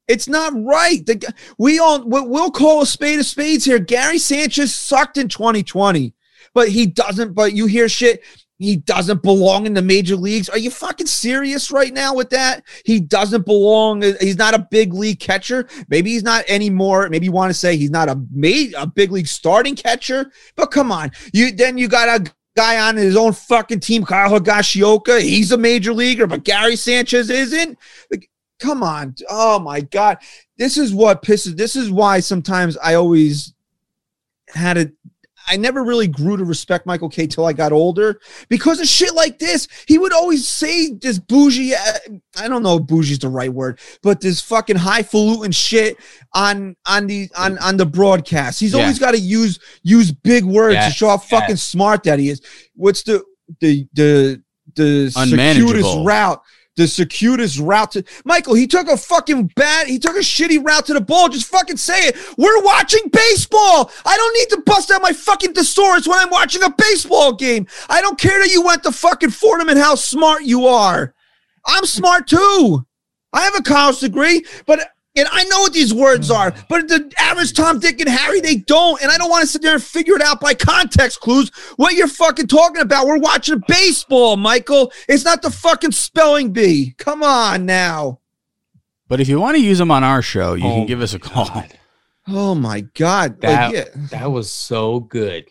It's 0.09 0.27
not 0.27 0.53
right. 0.57 1.07
The, 1.07 1.33
we 1.59 1.79
all 1.79 2.03
we- 2.03 2.27
we'll 2.27 2.51
call 2.51 2.83
a 2.83 2.87
spade 2.87 3.21
a 3.21 3.25
spades 3.25 3.65
here. 3.65 3.79
Gary 3.79 4.19
Sanchez 4.19 4.75
sucked 4.75 5.17
in 5.17 5.29
2020, 5.29 6.13
but 6.53 6.69
he 6.69 6.87
doesn't. 6.87 7.35
But 7.35 7.53
you 7.53 7.67
hear 7.67 7.89
shit. 7.89 8.25
He 8.61 8.77
doesn't 8.77 9.23
belong 9.23 9.65
in 9.65 9.73
the 9.73 9.81
major 9.81 10.17
leagues. 10.17 10.51
Are 10.51 10.59
you 10.59 10.71
fucking 10.71 11.07
serious 11.07 11.71
right 11.71 11.95
now 11.95 12.15
with 12.15 12.29
that? 12.29 12.63
He 12.85 13.01
doesn't 13.01 13.47
belong. 13.47 14.03
He's 14.03 14.37
not 14.37 14.53
a 14.53 14.69
big 14.71 14.93
league 14.93 15.19
catcher. 15.19 15.67
Maybe 15.89 16.11
he's 16.11 16.23
not 16.23 16.45
anymore. 16.47 17.09
Maybe 17.09 17.25
you 17.25 17.33
want 17.33 17.49
to 17.49 17.59
say 17.59 17.79
he's 17.79 17.91
not 17.91 18.11
a 18.11 18.23
made 18.31 18.75
a 18.75 18.87
big 18.87 19.13
league 19.13 19.29
starting 19.29 19.75
catcher. 19.75 20.31
But 20.57 20.71
come 20.71 20.93
on, 20.93 21.11
you 21.33 21.53
then 21.53 21.79
you 21.79 21.89
got 21.89 22.21
a 22.21 22.31
guy 22.55 22.87
on 22.87 22.97
his 22.97 23.17
own 23.17 23.33
fucking 23.33 23.81
team, 23.81 24.05
Kyle 24.05 24.39
Higashioka. 24.39 25.23
He's 25.23 25.53
a 25.53 25.57
major 25.57 25.95
leaguer, 25.95 26.27
but 26.27 26.45
Gary 26.45 26.77
Sanchez 26.77 27.31
isn't. 27.31 27.79
Like, 28.11 28.29
come 28.59 28.83
on. 28.83 29.15
Oh 29.31 29.59
my 29.59 29.81
god, 29.81 30.19
this 30.59 30.77
is 30.77 30.93
what 30.93 31.23
pisses. 31.23 31.57
This 31.57 31.77
is 31.77 31.91
why 31.91 32.21
sometimes 32.21 32.77
I 32.77 32.93
always 32.93 33.55
had 34.49 34.77
it. 34.77 34.93
I 35.51 35.57
never 35.57 35.83
really 35.83 36.07
grew 36.07 36.37
to 36.37 36.45
respect 36.45 36.87
Michael 36.87 37.09
Kay 37.09 37.27
till 37.27 37.45
I 37.45 37.53
got 37.53 37.73
older 37.73 38.21
because 38.49 38.79
of 38.81 38.87
shit 38.87 39.15
like 39.15 39.41
this. 39.41 39.67
He 39.89 39.99
would 39.99 40.13
always 40.13 40.47
say 40.47 40.93
this 40.93 41.19
bougie, 41.19 41.75
I 41.75 42.47
don't 42.47 42.63
know 42.63 42.77
if 42.77 42.85
bougie's 42.85 43.19
the 43.19 43.29
right 43.29 43.53
word, 43.53 43.81
but 44.01 44.21
this 44.21 44.41
fucking 44.41 44.77
highfalutin 44.77 45.51
shit 45.51 45.97
on 46.35 46.77
on 46.87 47.09
the 47.09 47.29
on 47.37 47.59
on 47.59 47.77
the 47.77 47.87
broadcast. 47.87 48.61
He's 48.61 48.73
Yeah. 48.75 48.83
always 48.83 49.01
got 49.01 49.11
to 49.11 49.19
use 49.19 49.59
use 49.83 50.13
big 50.13 50.45
words 50.45 50.77
to 50.87 50.93
show 50.93 51.09
how 51.09 51.19
fucking 51.19 51.51
yes. 51.51 51.63
smart 51.63 52.05
that 52.05 52.21
he 52.21 52.29
is. 52.29 52.41
What's 52.75 53.03
the 53.03 53.25
the 53.61 53.89
the 53.93 54.43
the 54.77 55.11
circuitous 55.11 55.85
route? 56.07 56.41
The 56.81 56.89
circuitous 56.89 57.59
route 57.59 57.91
to 57.91 58.05
Michael. 58.25 58.55
He 58.55 58.67
took 58.67 58.89
a 58.89 58.97
fucking 58.97 59.49
bad. 59.55 59.87
He 59.87 59.99
took 59.99 60.17
a 60.17 60.21
shitty 60.21 60.67
route 60.67 60.87
to 60.87 60.95
the 60.95 61.01
ball. 61.03 61.29
Just 61.29 61.47
fucking 61.47 61.77
say 61.77 62.07
it. 62.07 62.17
We're 62.39 62.63
watching 62.63 63.07
baseball. 63.13 63.91
I 64.07 64.17
don't 64.17 64.33
need 64.39 64.49
to 64.57 64.63
bust 64.65 64.91
out 64.91 65.03
my 65.03 65.13
fucking 65.13 65.53
thesaurus 65.53 66.09
when 66.09 66.19
I'm 66.19 66.31
watching 66.31 66.63
a 66.63 66.71
baseball 66.71 67.35
game. 67.35 67.67
I 67.91 68.01
don't 68.01 68.19
care 68.19 68.41
that 68.41 68.51
you 68.51 68.63
went 68.63 68.83
to 68.85 68.93
fucking 68.93 69.29
Fordham 69.29 69.69
and 69.69 69.79
how 69.79 69.95
smart 69.95 70.45
you 70.45 70.69
are. 70.69 71.15
I'm 71.67 71.85
smart 71.85 72.27
too. 72.27 72.87
I 73.35 73.43
have 73.43 73.57
a 73.57 73.63
college 73.63 74.01
degree, 74.01 74.47
but 74.65 74.81
and 75.17 75.27
I 75.31 75.45
know 75.45 75.61
what 75.61 75.73
these 75.73 75.93
words 75.93 76.31
are, 76.31 76.55
but 76.69 76.87
the 76.89 77.13
average 77.19 77.53
Tom, 77.53 77.81
Dick, 77.81 78.01
and 78.01 78.09
Harry, 78.09 78.41
they 78.41 78.57
don't. 78.57 79.03
And 79.03 79.11
I 79.11 79.19
don't 79.19 79.29
want 79.31 79.43
to 79.43 79.47
sit 79.47 79.61
there 79.63 79.75
and 79.75 79.83
figure 79.83 80.15
it 80.15 80.23
out 80.23 80.41
by 80.41 80.55
context 80.55 81.21
clues 81.21 81.51
what 81.77 81.95
you're 81.95 82.07
fucking 82.09 82.47
talking 82.47 82.81
about. 82.83 83.07
We're 83.07 83.19
watching 83.19 83.63
baseball, 83.67 84.37
Michael. 84.37 84.93
It's 85.09 85.25
not 85.25 85.43
the 85.43 85.51
fucking 85.51 85.93
spelling 85.93 86.53
bee. 86.53 86.95
Come 86.99 87.23
on 87.23 87.67
now. 87.67 88.21
but 89.09 89.21
if 89.21 89.29
you 89.29 89.41
want 89.41 89.57
to 89.57 89.63
use 89.63 89.79
them 89.79 89.91
on 89.91 90.05
our 90.05 90.23
show, 90.23 90.55
you 90.55 90.65
Oh 90.65 90.75
can 90.77 90.87
give 90.87 91.01
us 91.03 91.13
a 91.15 91.19
call. 91.19 91.47
God. 91.47 91.77
Oh 92.29 92.55
my 92.55 92.83
God. 92.83 93.33
Like, 93.33 93.41
That 93.41 93.73
yeah. 93.75 93.85
that 94.11 94.31
was 94.31 94.51
so 94.53 95.01
good 95.01 95.47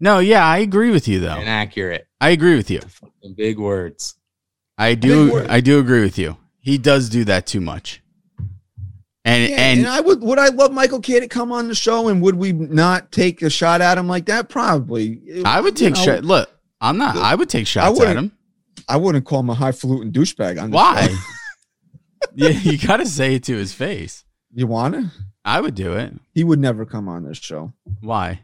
No, 0.00 0.18
yeah, 0.18 0.44
I 0.44 0.58
agree 0.58 0.90
with 0.90 1.06
you 1.06 1.20
though. 1.20 1.38
Inaccurate. 1.38 2.08
I 2.20 2.30
agree 2.30 2.56
with 2.56 2.68
you. 2.70 2.80
Fucking 2.80 3.34
big 3.36 3.58
words. 3.60 4.16
I 4.76 4.96
do. 4.96 5.32
word. 5.32 5.46
I 5.48 5.60
do 5.60 5.78
agree 5.78 6.00
with 6.02 6.18
you. 6.18 6.38
He 6.58 6.76
does 6.78 7.08
do 7.08 7.24
that 7.26 7.46
too 7.46 7.60
much. 7.60 8.01
And 9.24 9.48
Yeah, 9.50 9.56
and 9.56 9.80
and, 9.80 9.88
I 9.88 10.00
would 10.00 10.20
would 10.20 10.38
I 10.38 10.48
love 10.48 10.72
Michael 10.72 11.00
K 11.00 11.20
to 11.20 11.28
come 11.28 11.52
on 11.52 11.68
the 11.68 11.74
show 11.74 12.08
and 12.08 12.20
would 12.22 12.34
we 12.34 12.52
not 12.52 13.12
take 13.12 13.40
a 13.42 13.50
shot 13.50 13.80
at 13.80 13.96
him 13.98 14.08
like 14.08 14.26
that? 14.26 14.48
Probably. 14.48 15.20
I 15.44 15.60
would 15.60 15.78
You 15.80 15.86
take 15.90 15.94
know, 15.96 16.04
shot. 16.04 16.24
Look, 16.24 16.50
I'm 16.80 16.98
not. 16.98 17.16
I 17.16 17.34
would 17.34 17.48
take 17.48 17.66
shots 17.66 18.00
at 18.00 18.16
him. 18.16 18.32
I 18.88 18.96
wouldn't 18.96 19.24
call 19.24 19.40
him 19.40 19.50
a 19.50 19.54
highfalutin 19.54 20.10
douchebag 20.10 20.60
on 20.60 20.72
Why? 20.72 21.08
yeah, 22.34 22.48
you 22.48 22.78
got 22.78 22.96
to 22.96 23.06
say 23.06 23.36
it 23.36 23.44
to 23.44 23.56
his 23.56 23.72
face. 23.72 24.24
You 24.52 24.66
wanna? 24.66 25.12
I 25.44 25.60
would 25.60 25.74
do 25.74 25.92
it. 25.94 26.12
He 26.34 26.42
would 26.44 26.58
never 26.58 26.84
come 26.84 27.08
on 27.08 27.24
this 27.24 27.38
show. 27.38 27.72
Why? 28.00 28.40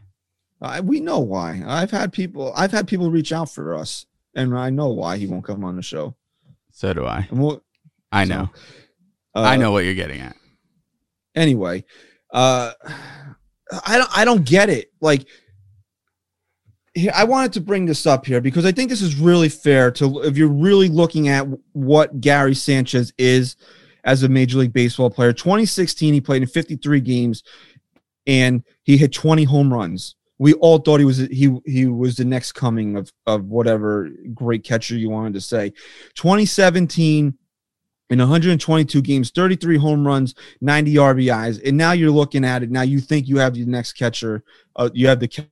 I, 0.61 0.81
we 0.81 0.99
know 0.99 1.19
why. 1.19 1.61
I've 1.65 1.91
had 1.91 2.11
people. 2.11 2.51
I've 2.55 2.71
had 2.71 2.87
people 2.87 3.11
reach 3.11 3.31
out 3.31 3.49
for 3.49 3.75
us, 3.75 4.05
and 4.35 4.57
I 4.57 4.69
know 4.69 4.89
why 4.89 5.17
he 5.17 5.27
won't 5.27 5.45
come 5.45 5.63
on 5.63 5.75
the 5.75 5.81
show. 5.81 6.15
So 6.71 6.93
do 6.93 7.05
I. 7.05 7.27
We'll, 7.31 7.63
I 8.11 8.25
So, 8.25 8.33
know. 8.33 8.49
uh, 9.35 9.41
I 9.41 9.55
know 9.57 9.71
what 9.71 9.85
you're 9.85 9.93
getting 9.93 10.19
at. 10.21 10.35
Anyway, 11.35 11.83
uh, 12.31 12.73
I 13.85 13.97
don't. 13.97 14.17
I 14.17 14.25
don't 14.25 14.45
get 14.45 14.69
it. 14.69 14.91
Like, 14.99 15.27
I 17.13 17.23
wanted 17.23 17.53
to 17.53 17.61
bring 17.61 17.85
this 17.85 18.05
up 18.05 18.25
here 18.25 18.41
because 18.41 18.65
I 18.65 18.71
think 18.71 18.89
this 18.89 19.01
is 19.01 19.15
really 19.15 19.49
fair 19.49 19.91
to 19.91 20.23
if 20.23 20.37
you're 20.37 20.47
really 20.47 20.89
looking 20.89 21.27
at 21.27 21.47
what 21.73 22.19
Gary 22.19 22.55
Sanchez 22.55 23.13
is 23.17 23.55
as 24.03 24.23
a 24.23 24.29
Major 24.29 24.57
League 24.57 24.73
Baseball 24.73 25.09
player. 25.09 25.33
2016, 25.33 26.13
he 26.13 26.21
played 26.21 26.41
in 26.41 26.47
53 26.47 27.01
games, 27.01 27.43
and 28.25 28.63
he 28.83 28.97
hit 28.97 29.13
20 29.13 29.43
home 29.43 29.73
runs. 29.73 30.15
We 30.39 30.53
all 30.53 30.79
thought 30.79 30.99
he 30.99 31.05
was 31.05 31.17
he 31.17 31.59
he 31.65 31.85
was 31.85 32.15
the 32.15 32.25
next 32.25 32.53
coming 32.53 32.95
of 32.95 33.11
of 33.25 33.45
whatever 33.45 34.09
great 34.33 34.63
catcher 34.63 34.95
you 34.95 35.09
wanted 35.09 35.33
to 35.33 35.41
say. 35.41 35.71
2017 36.15 37.37
in 38.09 38.19
122 38.19 39.01
games, 39.01 39.31
33 39.31 39.77
home 39.77 40.05
runs, 40.05 40.33
90 40.61 40.95
RBIs, 40.95 41.61
and 41.65 41.77
now 41.77 41.91
you're 41.91 42.11
looking 42.11 42.43
at 42.43 42.63
it. 42.63 42.71
Now 42.71 42.81
you 42.81 42.99
think 42.99 43.27
you 43.27 43.37
have 43.37 43.53
the 43.53 43.65
next 43.65 43.93
catcher. 43.93 44.43
Uh, 44.75 44.89
you 44.93 45.07
have 45.07 45.19
the 45.19 45.27
ca- 45.27 45.45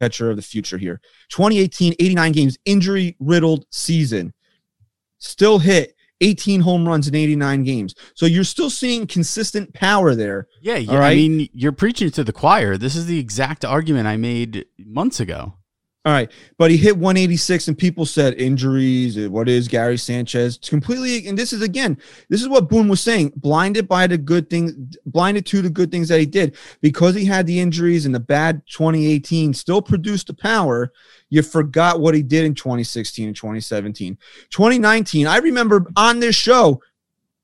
catcher 0.00 0.30
of 0.30 0.36
the 0.36 0.42
future 0.42 0.78
here. 0.78 1.00
2018, 1.30 1.94
89 1.98 2.32
games, 2.32 2.58
injury 2.64 3.16
riddled 3.18 3.66
season, 3.70 4.34
still 5.18 5.58
hit 5.58 5.94
18 6.20 6.60
home 6.60 6.86
runs 6.86 7.08
in 7.08 7.14
89 7.14 7.64
games. 7.64 7.94
So 8.14 8.26
you're 8.26 8.44
still 8.44 8.70
seeing 8.70 9.06
consistent 9.06 9.72
power 9.72 10.14
there. 10.14 10.48
Yeah, 10.60 10.76
yeah. 10.76 10.92
All 10.92 11.02
I 11.02 11.14
mean, 11.14 11.48
you're 11.52 11.72
preaching 11.72 12.10
to 12.10 12.24
the 12.24 12.32
choir. 12.32 12.76
This 12.76 12.96
is 12.96 13.06
the 13.06 13.18
exact 13.18 13.64
argument 13.64 14.08
I 14.08 14.16
made 14.16 14.66
months 14.78 15.20
ago. 15.20 15.54
All 16.04 16.12
right, 16.12 16.30
but 16.56 16.70
he 16.70 16.76
hit 16.76 16.96
186, 16.96 17.68
and 17.68 17.76
people 17.76 18.06
said 18.06 18.34
injuries. 18.40 19.18
uh, 19.18 19.28
What 19.28 19.48
is 19.48 19.68
Gary 19.68 19.98
Sanchez? 19.98 20.56
It's 20.56 20.70
completely, 20.70 21.28
and 21.28 21.36
this 21.36 21.52
is 21.52 21.60
again, 21.60 21.98
this 22.30 22.40
is 22.40 22.48
what 22.48 22.70
Boone 22.70 22.88
was 22.88 23.00
saying. 23.00 23.32
Blinded 23.36 23.88
by 23.88 24.06
the 24.06 24.16
good 24.16 24.48
things, 24.48 24.72
blinded 25.04 25.44
to 25.46 25.60
the 25.60 25.68
good 25.68 25.90
things 25.90 26.08
that 26.08 26.20
he 26.20 26.24
did 26.24 26.56
because 26.80 27.14
he 27.14 27.24
had 27.24 27.46
the 27.46 27.60
injuries 27.60 28.06
and 28.06 28.14
the 28.14 28.20
bad 28.20 28.62
2018. 28.68 29.52
Still 29.52 29.82
produced 29.82 30.28
the 30.28 30.34
power. 30.34 30.92
You 31.30 31.42
forgot 31.42 32.00
what 32.00 32.14
he 32.14 32.22
did 32.22 32.44
in 32.46 32.54
2016 32.54 33.26
and 33.26 33.36
2017, 33.36 34.16
2019. 34.50 35.26
I 35.26 35.38
remember 35.38 35.84
on 35.96 36.20
this 36.20 36.36
show 36.36 36.80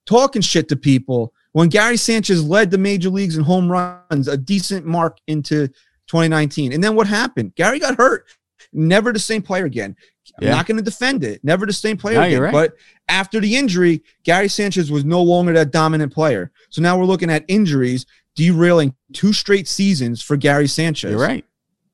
talking 0.06 0.40
shit 0.42 0.68
to 0.68 0.76
people 0.76 1.34
when 1.52 1.68
Gary 1.68 1.96
Sanchez 1.96 2.42
led 2.42 2.70
the 2.70 2.78
major 2.78 3.10
leagues 3.10 3.36
in 3.36 3.44
home 3.44 3.70
runs, 3.70 4.28
a 4.28 4.36
decent 4.36 4.86
mark 4.86 5.18
into 5.26 5.68
2019. 6.06 6.72
And 6.72 6.82
then 6.82 6.94
what 6.94 7.08
happened? 7.08 7.54
Gary 7.56 7.78
got 7.78 7.96
hurt. 7.96 8.26
Never 8.72 9.12
the 9.12 9.18
same 9.18 9.42
player 9.42 9.64
again. 9.64 9.96
I'm 10.38 10.44
Yeah. 10.48 10.54
not 10.54 10.66
going 10.66 10.78
to 10.78 10.82
defend 10.82 11.22
it. 11.22 11.40
Never 11.44 11.66
the 11.66 11.72
same 11.72 11.96
player 11.96 12.16
No, 12.20 12.22
again. 12.22 12.40
right. 12.40 12.52
But 12.52 12.74
after 13.08 13.40
the 13.40 13.54
injury, 13.56 14.02
Gary 14.24 14.48
Sanchez 14.48 14.90
was 14.90 15.04
no 15.04 15.22
longer 15.22 15.52
that 15.52 15.70
dominant 15.70 16.12
player. 16.12 16.50
So 16.70 16.80
now 16.82 16.98
we're 16.98 17.04
looking 17.04 17.30
at 17.30 17.44
injuries. 17.48 18.06
derailing 18.36 18.92
two 19.12 19.32
straight 19.32 19.68
seasons 19.68 20.20
for 20.20 20.36
Gary 20.36 20.66
Sanchez. 20.66 21.12
You're 21.12 21.20
right. 21.20 21.44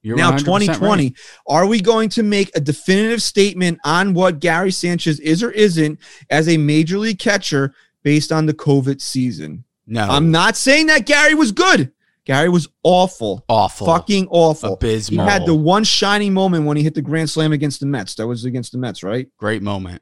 You're 0.02 0.16
now 0.16 0.30
2020 0.38 1.04
right. 1.04 1.14
are 1.46 1.66
we 1.66 1.83
going 1.83 2.09
to 2.11 2.22
make 2.22 2.50
a 2.56 2.61
definitive 2.61 3.20
statement 3.20 3.78
on 3.85 4.14
what 4.14 4.40
Gary 4.40 4.70
Sanchez 4.70 5.20
is 5.20 5.42
or 5.42 5.50
isn't 5.50 5.98
as 6.30 6.48
a 6.48 6.56
major 6.56 6.96
league 6.98 7.18
catcher 7.18 7.74
based 8.02 8.33
on 8.33 8.46
the 8.46 8.54
COVID 8.54 9.02
season? 9.02 9.64
No, 9.87 10.00
I'm 10.09 10.30
not 10.30 10.56
saying 10.56 10.87
that 10.87 11.04
Gary 11.04 11.35
was 11.35 11.52
good. 11.52 11.92
Gary 12.30 12.48
was 12.48 12.68
awful. 12.84 13.44
awful. 13.48 13.88
Fucking 13.88 14.28
awful. 14.30 14.74
abysmal. 14.74 15.24
He 15.24 15.30
had 15.32 15.46
the 15.46 15.54
one 15.54 15.82
shining 15.82 16.32
moment 16.32 16.64
when 16.64 16.76
he 16.76 16.84
hit 16.84 16.94
the 16.94 17.02
grand 17.02 17.28
slam 17.28 17.50
against 17.52 17.80
the 17.80 17.86
Mets. 17.86 18.14
That 18.14 18.28
was 18.28 18.44
against 18.44 18.70
the 18.70 18.78
Mets, 18.78 19.02
right? 19.02 19.26
great 19.36 19.62
moment. 19.62 20.00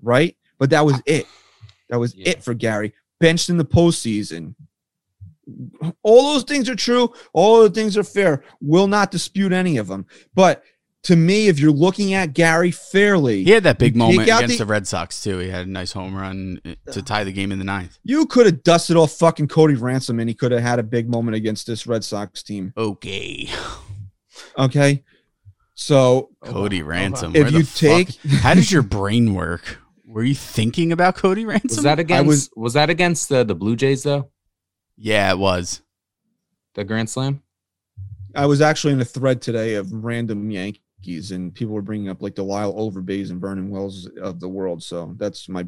Right? 0.00 0.38
But 0.58 0.70
that 0.70 0.86
was 0.86 1.02
it. 1.04 1.26
That 1.90 1.98
was 1.98 2.14
Yeah. 2.14 2.30
it 2.30 2.42
for 2.42 2.54
Gary. 2.54 2.94
Benched 3.18 3.50
in 3.50 3.58
the 3.58 3.66
postseason. 3.66 4.54
All 6.02 6.32
those 6.32 6.44
things 6.44 6.66
are 6.70 6.74
true. 6.74 7.12
All 7.34 7.62
the 7.62 7.68
things 7.68 7.98
are 7.98 8.04
fair. 8.04 8.42
Will 8.62 8.86
not 8.86 9.10
dispute 9.10 9.52
any 9.52 9.76
of 9.76 9.86
them. 9.86 10.06
But 10.34 10.62
to 11.04 11.16
me, 11.16 11.48
if 11.48 11.58
you're 11.58 11.70
looking 11.72 12.12
at 12.14 12.34
Gary 12.34 12.70
fairly, 12.70 13.42
He 13.44 13.50
had 13.52 13.62
that 13.62 13.78
big 13.78 13.96
moment 13.96 14.22
against 14.22 14.58
the- 14.58 14.64
the, 14.64 14.66
Red 14.70 14.86
Sox 14.86 15.22
too. 15.22 15.38
He 15.38 15.48
had 15.48 15.66
a 15.66 15.70
nice 15.70 15.92
home 15.92 16.14
run 16.14 16.60
uh, 16.64 16.74
to 16.92 17.00
tie 17.02 17.24
the 17.24 17.32
game 17.32 17.52
in 17.52 17.58
the 17.58 17.64
ninth. 17.64 17.98
you 18.04 18.26
could 18.26 18.46
have 18.46 18.62
dusted 18.62 18.96
off 18.96 19.12
fucking 19.12 19.48
Cody 19.48 19.74
Ransom 19.74 20.20
and 20.20 20.28
he 20.28 20.34
could 20.34 20.52
have 20.52 20.60
had 20.62 20.78
a 20.78 20.82
big 20.82 21.08
moment 21.08 21.34
against 21.36 21.66
this 21.66 21.86
Red 21.86 22.04
Sox 22.04 22.42
team. 22.42 22.72
Okay, 22.76 23.48
Okay. 24.58 25.02
So 25.74 26.30
Cody 26.44 26.82
Ransom. 26.82 27.34
if 27.34 27.50
you 27.52 27.60
the 27.62 27.64
fuck- 27.64 28.14
take 28.14 28.20
how 28.42 28.54
does 28.54 28.70
your 28.70 28.82
brain 28.98 29.34
work? 29.34 29.78
Were 30.06 30.24
you 30.24 30.34
thinking 30.34 30.92
about 30.92 31.14
Cody 31.16 31.46
Ransom? 31.46 31.68
Was 31.76 31.82
that 31.84 31.98
against? 31.98 32.26
was- 32.26 32.50
was, 32.56 32.72
that 32.74 32.90
against 32.90 33.28
the 33.28 33.44
the 33.44 33.54
Blue 33.54 33.76
Jays 33.76 34.02
though? 34.02 34.30
yeah, 34.96 35.30
it 35.30 35.38
was. 35.38 35.80
The 36.74 36.84
Grand 36.84 37.08
Slam. 37.08 37.42
I 38.34 38.46
was 38.46 38.60
actually 38.60 38.92
in 38.92 39.00
a 39.00 39.04
thread 39.04 39.40
today 39.42 39.74
of 39.74 39.90
random 39.92 40.46
Yankees, 41.02 41.30
and 41.32 41.54
people 41.54 41.74
were 41.74 41.82
bringing 41.82 42.08
up 42.08 42.22
like 42.22 42.34
the 42.34 42.42
Lyle 42.44 42.74
Overbays 42.74 43.30
and 43.30 43.40
Vernon 43.40 43.70
Wells 43.70 44.08
of 44.20 44.40
the 44.40 44.48
world. 44.48 44.82
So 44.82 45.14
that's 45.18 45.48
my, 45.48 45.66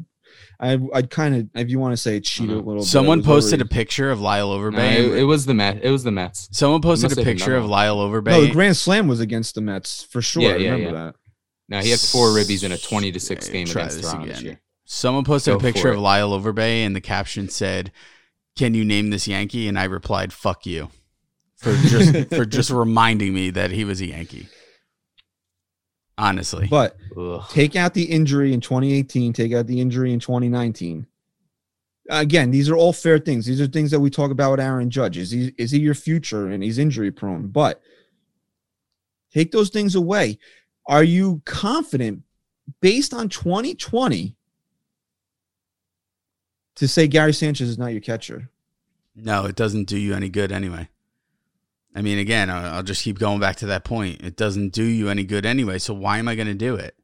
I 0.59 0.79
I 0.93 1.01
kind 1.03 1.35
of 1.35 1.49
if 1.55 1.69
you 1.69 1.79
want 1.79 1.93
to 1.93 1.97
say 1.97 2.19
cheat 2.19 2.49
a 2.49 2.53
Uh-huh. 2.53 2.61
little. 2.61 2.83
Someone 2.83 3.19
was 3.19 3.25
posted 3.27 3.61
a 3.61 3.65
picture 3.65 4.11
of 4.11 4.19
Lyle 4.21 4.49
No, 4.49 4.59
Overbay. 4.59 4.93
it, 5.11 5.17
it 5.19 5.23
was 5.23 5.45
the 5.45 5.53
Met. 5.53 5.83
It 5.83 5.91
was 5.91 6.03
the 6.03 6.11
Mets. 6.11 6.49
Someone 6.51 6.81
posted 6.81 7.11
a 7.17 7.23
picture 7.23 7.55
of. 7.55 7.65
Lyle 7.65 7.97
Overbay. 7.97 8.25
No, 8.31 8.41
the 8.41 8.51
Grand 8.51 8.77
Slam 8.77 9.07
was 9.07 9.19
against 9.19 9.55
the 9.55 9.61
Mets 9.61 10.03
for 10.03 10.21
sure. 10.21 10.43
Yeah, 10.43 10.49
I 10.49 10.55
yeah, 10.57 10.71
remember 10.71 10.97
yeah. 10.97 11.03
that. 11.05 11.15
Now 11.69 11.81
he 11.81 11.89
had 11.89 11.99
four 11.99 12.27
ribbies 12.27 12.63
in 12.63 12.71
a 12.71 12.77
twenty 12.77 13.11
to 13.11 13.19
six 13.19 13.49
Uh, 13.49 13.51
game 13.53 13.67
try 13.67 13.83
against 13.83 13.97
this 14.01 14.11
Toronto 14.11 14.27
this 14.27 14.39
again. 14.39 14.51
year. 14.51 14.61
Someone 14.85 15.23
posted 15.23 15.53
Go 15.53 15.57
a 15.57 15.61
picture 15.61 15.89
of. 15.89 15.99
Lyle 15.99 16.31
Overbay, 16.39 16.85
and 16.85 16.95
the 16.95 17.01
caption 17.01 17.49
said, 17.49 17.91
"Can 18.57 18.73
you 18.73 18.83
name 18.85 19.09
this 19.09 19.27
Yankee?" 19.27 19.67
And 19.67 19.79
I 19.79 19.85
replied, 19.85 20.33
"Fuck 20.33 20.65
you," 20.65 20.89
for 21.57 21.73
just 21.73 22.29
for 22.35 22.45
just 22.45 22.69
reminding 22.69 23.33
me 23.33 23.49
that 23.51 23.71
he 23.71 23.85
was 23.85 24.01
a 24.01 24.07
Yankee. 24.07 24.47
Honestly, 26.17 26.67
But 26.69 26.95
Ugh. 27.17 27.43
take 27.49 27.75
out 27.75 27.93
the 27.93 28.03
injury 28.03 28.53
in 28.53 28.61
2018. 28.61 29.33
Take 29.33 29.53
out 29.53 29.65
the 29.67 29.81
injury 29.81 30.13
in 30.13 30.19
2019. 30.19 31.07
Again, 32.09 32.51
these 32.51 32.69
are 32.69 32.75
all 32.75 32.93
fair 32.93 33.17
things. 33.17 33.45
These 33.45 33.61
are 33.61 33.67
things 33.67 33.89
that 33.91 33.99
we 33.99 34.09
talk 34.09 34.29
about 34.29 34.51
with 34.51 34.59
Aaron 34.59 34.89
Judge. 34.89 35.17
Is 35.17 35.31
he 35.31 35.53
is 35.57 35.71
he 35.71 35.79
your 35.79 35.95
future? 35.95 36.49
And 36.49 36.61
he's 36.63 36.77
injury 36.77 37.11
prone. 37.11 37.47
But 37.47 37.81
take 39.33 39.51
those 39.51 39.69
things 39.69 39.95
away. 39.95 40.37
Are 40.87 41.03
you 41.03 41.41
confident 41.45 42.23
based 42.81 43.13
on 43.13 43.29
2020 43.29 44.35
to 46.75 46.87
say 46.87 47.07
Gary 47.07 47.33
Sanchez 47.33 47.69
is 47.69 47.77
not 47.77 47.91
your 47.93 48.01
catcher? 48.01 48.49
no, 49.15 49.45
it 49.45 49.55
doesn't 49.55 49.85
do 49.85 49.97
you 49.97 50.13
any 50.15 50.27
good 50.29 50.51
anyway. 50.51 50.89
I 51.95 52.01
mean, 52.01 52.17
again, 52.17 52.49
I'll 52.49 52.83
just 52.83 53.03
keep 53.03 53.19
going 53.19 53.39
back 53.39 53.57
to 53.57 53.67
that 53.67 53.83
point. 53.83 54.21
It 54.23 54.35
doesn't 54.35 54.69
do 54.73 54.83
you 54.83 55.09
any 55.09 55.23
good 55.23 55.45
anyway. 55.45 55.77
So 55.77 55.93
why 55.93 56.17
am 56.17 56.27
I 56.27 56.35
going 56.35 56.47
to 56.47 56.53
do 56.55 56.75
it? 56.75 56.95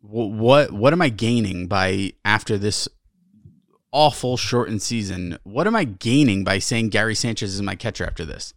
Wh- 0.00 0.30
What 0.30 0.70
what 0.72 0.92
am 0.92 1.02
I 1.02 1.08
gaining 1.08 1.66
by 1.66 2.12
after 2.24 2.56
this 2.58 2.88
awful 3.90 4.36
shortened 4.36 4.82
season? 4.82 5.38
What 5.42 5.66
am 5.66 5.74
I 5.74 5.84
gaining 5.84 6.44
by 6.44 6.58
saying 6.60 6.90
Gary 6.90 7.14
Sanchez 7.14 7.54
is 7.54 7.62
my 7.62 7.74
catcher 7.74 8.04
after 8.06 8.24
this? 8.24 8.54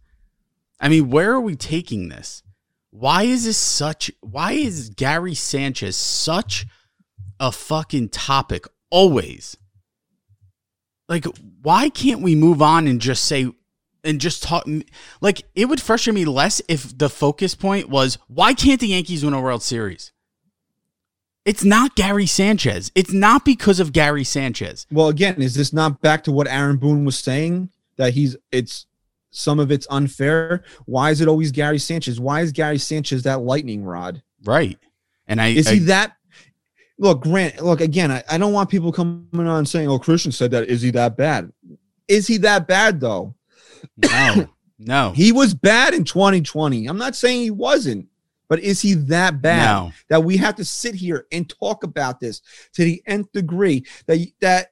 I 0.80 0.88
mean, 0.88 1.10
where 1.10 1.32
are 1.32 1.40
we 1.40 1.56
taking 1.56 2.08
this? 2.08 2.42
Why 2.90 3.24
is 3.24 3.44
this 3.44 3.58
such? 3.58 4.10
Why 4.20 4.52
is 4.52 4.90
Gary 4.90 5.34
Sanchez 5.34 5.96
such 5.96 6.66
a 7.40 7.50
fucking 7.50 8.10
topic 8.10 8.66
always? 8.90 9.56
Like, 11.08 11.24
why 11.62 11.88
can't 11.88 12.22
we 12.22 12.34
move 12.34 12.62
on 12.62 12.86
and 12.86 13.00
just 13.00 13.24
say 13.24 13.50
and 14.06 14.20
just 14.20 14.42
talk? 14.42 14.66
Like, 15.20 15.42
it 15.54 15.66
would 15.66 15.80
frustrate 15.82 16.14
me 16.14 16.24
less 16.24 16.62
if 16.68 16.96
the 16.96 17.08
focus 17.10 17.54
point 17.54 17.88
was 17.88 18.18
why 18.28 18.54
can't 18.54 18.80
the 18.80 18.88
Yankees 18.88 19.24
win 19.24 19.34
a 19.34 19.40
World 19.40 19.62
Series? 19.62 20.12
It's 21.44 21.64
not 21.64 21.94
Gary 21.94 22.26
Sanchez. 22.26 22.90
It's 22.94 23.12
not 23.12 23.44
because 23.44 23.78
of 23.78 23.92
Gary 23.92 24.24
Sanchez. 24.24 24.86
Well, 24.90 25.08
again, 25.08 25.40
is 25.40 25.54
this 25.54 25.72
not 25.72 26.00
back 26.00 26.24
to 26.24 26.32
what 26.32 26.48
Aaron 26.48 26.76
Boone 26.76 27.04
was 27.04 27.18
saying 27.18 27.70
that 27.96 28.14
he's 28.14 28.36
it's 28.50 28.86
some 29.30 29.60
of 29.60 29.70
it's 29.70 29.86
unfair? 29.90 30.64
Why 30.86 31.10
is 31.10 31.20
it 31.20 31.28
always 31.28 31.52
Gary 31.52 31.78
Sanchez? 31.78 32.18
Why 32.18 32.40
is 32.40 32.50
Gary 32.50 32.78
Sanchez 32.78 33.22
that 33.24 33.42
lightning 33.42 33.84
rod? 33.84 34.22
Right. 34.44 34.78
And 35.28 35.40
I 35.40 35.48
Is 35.48 35.68
I- 35.68 35.74
he 35.74 35.78
that? 35.80 36.16
Look, 36.98 37.22
Grant. 37.22 37.62
Look 37.62 37.80
again. 37.82 38.10
I, 38.10 38.24
I 38.28 38.38
don't 38.38 38.54
want 38.54 38.70
people 38.70 38.90
coming 38.90 39.28
on 39.46 39.66
saying, 39.66 39.86
"Oh, 39.86 39.98
Christian 39.98 40.32
said 40.32 40.50
that." 40.52 40.64
Is 40.68 40.80
he 40.80 40.90
that 40.92 41.14
bad? 41.16 41.52
Is 42.08 42.26
he 42.26 42.38
that 42.38 42.66
bad 42.66 43.00
though? 43.00 43.34
No. 43.96 44.48
No. 44.78 45.12
He 45.16 45.32
was 45.32 45.54
bad 45.54 45.94
in 45.94 46.04
2020. 46.04 46.86
I'm 46.86 46.98
not 46.98 47.16
saying 47.16 47.42
he 47.42 47.50
wasn't, 47.50 48.08
but 48.48 48.60
is 48.60 48.80
he 48.80 48.94
that 48.94 49.40
bad 49.40 49.64
No. 49.64 49.92
that 50.08 50.24
we 50.24 50.36
have 50.36 50.56
to 50.56 50.64
sit 50.64 50.94
here 50.94 51.26
and 51.32 51.48
talk 51.48 51.82
about 51.84 52.20
this 52.20 52.42
to 52.74 52.84
the 52.84 53.02
nth 53.06 53.32
degree? 53.32 53.84
That 54.06 54.18
that 54.40 54.68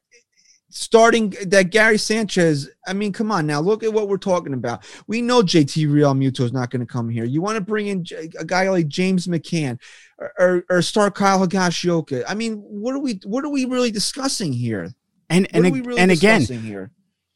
starting 0.74 1.30
that 1.46 1.70
Gary 1.70 1.96
Sanchez. 1.96 2.68
I 2.86 2.92
mean, 2.92 3.12
come 3.12 3.30
on 3.30 3.46
now. 3.46 3.60
Look 3.60 3.82
at 3.84 3.92
what 3.92 4.08
we're 4.08 4.16
talking 4.18 4.54
about. 4.54 4.84
We 5.06 5.22
know 5.22 5.40
JT 5.40 5.88
Realmuto 5.88 6.40
is 6.40 6.52
not 6.52 6.70
going 6.70 6.80
to 6.80 6.92
come 6.92 7.08
here. 7.08 7.24
You 7.24 7.40
want 7.40 7.56
to 7.56 7.60
bring 7.62 7.86
in 7.86 8.04
a 8.38 8.44
guy 8.44 8.68
like 8.68 8.88
James 8.88 9.26
McCann 9.26 9.78
or, 10.18 10.32
or, 10.38 10.64
or 10.68 10.82
start 10.82 11.14
Kyle 11.14 11.46
Higashioka. 11.46 12.24
I 12.28 12.34
mean, 12.34 12.56
what 12.56 12.94
are 12.94 12.98
we 12.98 13.20
what 13.24 13.44
are 13.44 13.50
we 13.50 13.64
really 13.64 13.92
discussing 13.92 14.52
here? 14.52 14.92
And 15.30 15.44
What 15.46 15.54
and, 15.54 15.66
are 15.66 15.70
we 15.70 15.80
really 15.80 16.00
and 16.00 16.10
again, 16.10 16.42
here? 16.42 16.90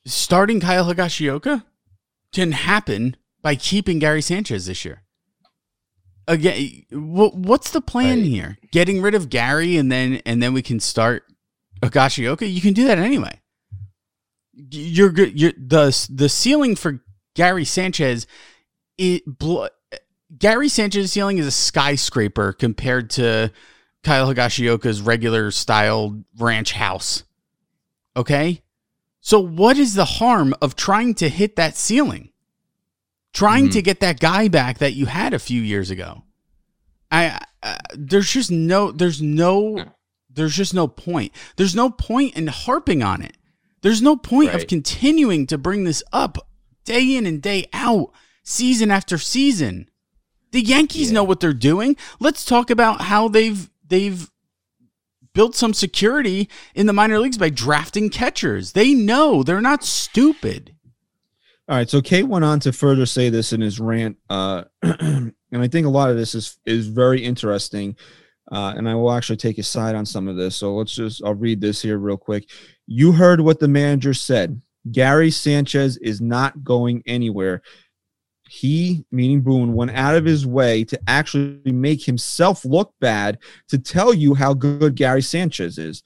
Starting 0.08 0.60
Kyle 0.60 0.84
Higashioka 0.92 1.64
can 2.32 2.52
happen 2.52 3.16
by 3.42 3.54
keeping 3.54 3.98
Gary 3.98 4.22
Sanchez 4.22 4.66
this 4.66 4.84
year. 4.84 5.02
Again, 6.26 6.84
what's 6.90 7.70
the 7.70 7.80
plan 7.80 8.18
Right. 8.20 8.26
here? 8.28 8.58
Getting 8.70 9.00
rid 9.00 9.14
of 9.14 9.30
Gary 9.30 9.76
and 9.78 9.90
then 9.90 10.20
and 10.26 10.42
then 10.42 10.52
we 10.52 10.60
can 10.62 10.78
start 10.80 11.24
Higashioka. 11.82 12.52
You 12.52 12.60
can 12.60 12.74
do 12.74 12.86
that 12.86 12.98
anyway. 12.98 13.40
You're 14.52 15.10
good. 15.10 15.40
You're 15.40 15.52
the 15.56 16.06
the 16.10 16.28
ceiling 16.28 16.76
for 16.76 17.00
Gary 17.34 17.64
Sanchez. 17.64 18.26
It 18.98 19.22
bl- 19.26 19.66
Gary 20.36 20.68
Sanchez's 20.68 21.12
ceiling 21.12 21.38
is 21.38 21.46
a 21.46 21.50
skyscraper 21.50 22.52
compared 22.52 23.08
to 23.10 23.50
Kyle 24.04 24.26
Higashioka's 24.32 25.00
regular 25.00 25.50
style 25.50 26.22
ranch 26.38 26.72
house. 26.72 27.24
Okay? 28.16 28.62
So 29.28 29.38
what 29.38 29.76
is 29.76 29.92
the 29.92 30.06
harm 30.06 30.54
of 30.62 30.74
trying 30.74 31.12
to 31.16 31.28
hit 31.28 31.56
that 31.56 31.76
ceiling? 31.76 32.30
Trying 33.34 33.68
Mhm. 33.68 33.72
to 33.72 33.82
get 33.82 34.00
that 34.00 34.20
guy 34.20 34.48
back 34.48 34.78
that 34.78 34.94
you 34.94 35.04
had 35.04 35.34
a 35.34 35.38
few 35.38 35.60
years 35.60 35.90
ago. 35.90 36.22
I, 37.10 37.38
I 37.62 37.76
there's 37.94 38.30
just 38.32 38.50
no 38.50 38.90
there's 38.90 39.20
no 39.20 39.84
there's 40.30 40.56
just 40.56 40.72
no 40.72 40.88
point. 40.88 41.32
There's 41.56 41.74
no 41.74 41.90
point 41.90 42.36
in 42.38 42.46
harping 42.46 43.02
on 43.02 43.20
it. 43.20 43.36
There's 43.82 44.00
no 44.00 44.16
point 44.16 44.54
of 44.54 44.66
continuing 44.66 45.46
to 45.48 45.58
bring 45.58 45.84
this 45.84 46.02
up 46.10 46.38
day 46.86 47.14
in 47.14 47.26
and 47.26 47.42
day 47.42 47.66
out, 47.74 48.10
season 48.44 48.90
after 48.90 49.18
season. 49.18 49.90
The 50.52 50.62
Yankees 50.62 51.08
Yeah. 51.08 51.16
know 51.16 51.24
what 51.24 51.40
they're 51.40 51.52
doing. 51.52 51.96
Let's 52.18 52.46
talk 52.46 52.70
about 52.70 53.02
how 53.02 53.28
they've 53.28 53.68
they've 53.86 54.30
built 55.38 55.54
some 55.54 55.72
security 55.72 56.48
in 56.74 56.86
the 56.86 56.92
minor 56.92 57.20
leagues 57.20 57.38
by 57.38 57.48
drafting 57.48 58.10
catchers. 58.10 58.72
They 58.72 58.92
know 58.92 59.44
they're 59.44 59.60
not 59.60 59.84
stupid. 59.84 60.74
All 61.68 61.76
right, 61.76 61.88
so 61.88 62.02
Kay 62.02 62.24
went 62.24 62.44
on 62.44 62.58
to 62.58 62.72
further 62.72 63.06
say 63.06 63.28
this 63.30 63.52
in 63.52 63.60
his 63.60 63.78
rant, 63.78 64.16
uh, 64.28 64.64
and 64.82 65.32
I 65.52 65.68
think 65.68 65.86
a 65.86 65.90
lot 65.90 66.10
of 66.10 66.16
this 66.16 66.34
is 66.34 66.58
is 66.66 66.88
very 66.88 67.22
interesting. 67.22 67.94
Uh, 68.50 68.74
and 68.76 68.88
I 68.88 68.96
will 68.96 69.12
actually 69.12 69.36
take 69.36 69.58
a 69.58 69.62
side 69.62 69.94
on 69.94 70.04
some 70.04 70.26
of 70.26 70.34
this. 70.34 70.56
So 70.56 70.74
let's 70.74 70.96
just 70.96 71.22
I'll 71.24 71.36
read 71.36 71.60
this 71.60 71.82
here 71.82 71.98
real 71.98 72.16
quick. 72.16 72.50
You 72.88 73.12
heard 73.12 73.40
what 73.40 73.60
the 73.60 73.68
manager 73.68 74.14
said. 74.14 74.60
Gary 74.90 75.30
Sanchez 75.30 75.98
is 75.98 76.20
not 76.20 76.64
going 76.64 77.04
anywhere. 77.06 77.62
He, 78.48 79.04
meaning 79.12 79.42
Boone, 79.42 79.74
went 79.74 79.90
out 79.92 80.14
of 80.14 80.24
his 80.24 80.46
way 80.46 80.84
to 80.84 80.98
actually 81.06 81.72
make 81.72 82.04
himself 82.04 82.64
look 82.64 82.94
bad 83.00 83.38
to 83.68 83.78
tell 83.78 84.14
you 84.14 84.34
how 84.34 84.54
good 84.54 84.94
Gary 84.94 85.22
Sanchez 85.22 85.78
is. 85.78 86.02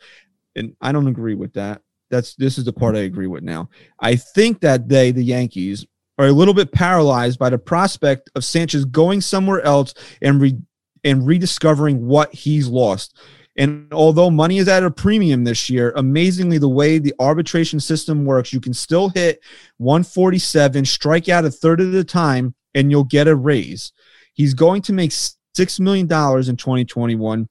And 0.56 0.74
I 0.80 0.92
don't 0.92 1.06
agree 1.06 1.34
with 1.34 1.52
that. 1.54 1.82
that's 2.10 2.34
this 2.34 2.58
is 2.58 2.64
the 2.64 2.72
part 2.72 2.96
I 2.96 3.00
agree 3.00 3.26
with 3.26 3.42
now. 3.42 3.70
I 4.00 4.16
think 4.16 4.60
that 4.60 4.88
they, 4.88 5.12
the 5.12 5.24
Yankees, 5.24 5.86
are 6.18 6.26
a 6.26 6.32
little 6.32 6.54
bit 6.54 6.72
paralyzed 6.72 7.38
by 7.38 7.50
the 7.50 7.58
prospect 7.58 8.30
of 8.34 8.44
Sanchez 8.44 8.84
going 8.84 9.20
somewhere 9.20 9.62
else 9.62 9.94
and 10.20 10.40
re, 10.40 10.56
and 11.04 11.26
rediscovering 11.26 12.06
what 12.06 12.32
he's 12.34 12.68
lost. 12.68 13.16
And 13.56 13.92
although 13.92 14.30
money 14.30 14.58
is 14.58 14.68
at 14.68 14.82
a 14.82 14.90
premium 14.90 15.44
this 15.44 15.68
year, 15.68 15.92
amazingly, 15.96 16.58
the 16.58 16.68
way 16.68 16.98
the 16.98 17.14
arbitration 17.18 17.80
system 17.80 18.24
works, 18.24 18.52
you 18.52 18.60
can 18.60 18.72
still 18.72 19.10
hit 19.10 19.42
147, 19.76 20.84
strike 20.86 21.28
out 21.28 21.44
a 21.44 21.50
third 21.50 21.80
of 21.80 21.92
the 21.92 22.04
time, 22.04 22.54
and 22.74 22.90
you'll 22.90 23.04
get 23.04 23.28
a 23.28 23.36
raise. 23.36 23.92
He's 24.32 24.54
going 24.54 24.80
to 24.82 24.94
make 24.94 25.10
$6 25.10 25.80
million 25.80 26.04
in 26.04 26.56
2021. 26.56 27.48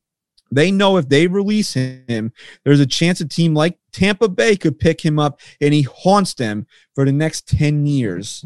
They 0.54 0.72
know 0.72 0.98
if 0.98 1.08
they 1.08 1.28
release 1.28 1.74
him, 1.74 2.34
there's 2.66 2.82
a 2.82 2.86
chance 2.86 3.22
a 3.22 3.28
team 3.28 3.54
like 3.54 3.78
Tampa 3.94 4.28
Bay 4.28 4.58
could 4.58 4.80
pick 4.80 5.00
him 5.00 5.18
up 5.18 5.40
and 5.62 5.74
he 5.74 5.84
haunts 5.84 6.34
them 6.34 6.68
for 6.94 7.06
the 7.06 7.14
next 7.14 7.48
10 7.48 7.86
years. 7.86 8.44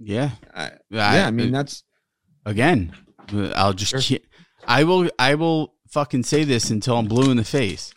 Yeah. 0.00 0.30
I, 0.52 0.72
yeah, 0.88 1.26
I 1.26 1.30
mean, 1.30 1.52
that's 1.52 1.84
again, 2.44 2.92
I'll 3.54 3.74
just 3.74 3.90
Sure. 4.02 4.18
I 4.66 4.84
will 4.84 5.10
I 5.18 5.34
will 5.34 5.74
fucking 5.88 6.22
say 6.24 6.44
this 6.44 6.70
until 6.70 6.96
I'm 6.98 7.06
blue 7.06 7.30
in 7.30 7.36
the 7.36 7.44
face. 7.44 7.92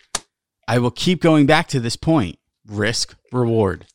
I 0.67 0.79
will 0.79 0.91
keep 0.91 1.21
going 1.21 1.45
back 1.45 1.67
to 1.69 1.79
this 1.79 1.95
point. 1.95 2.39
Risk 2.65 3.15
reward. 3.31 3.85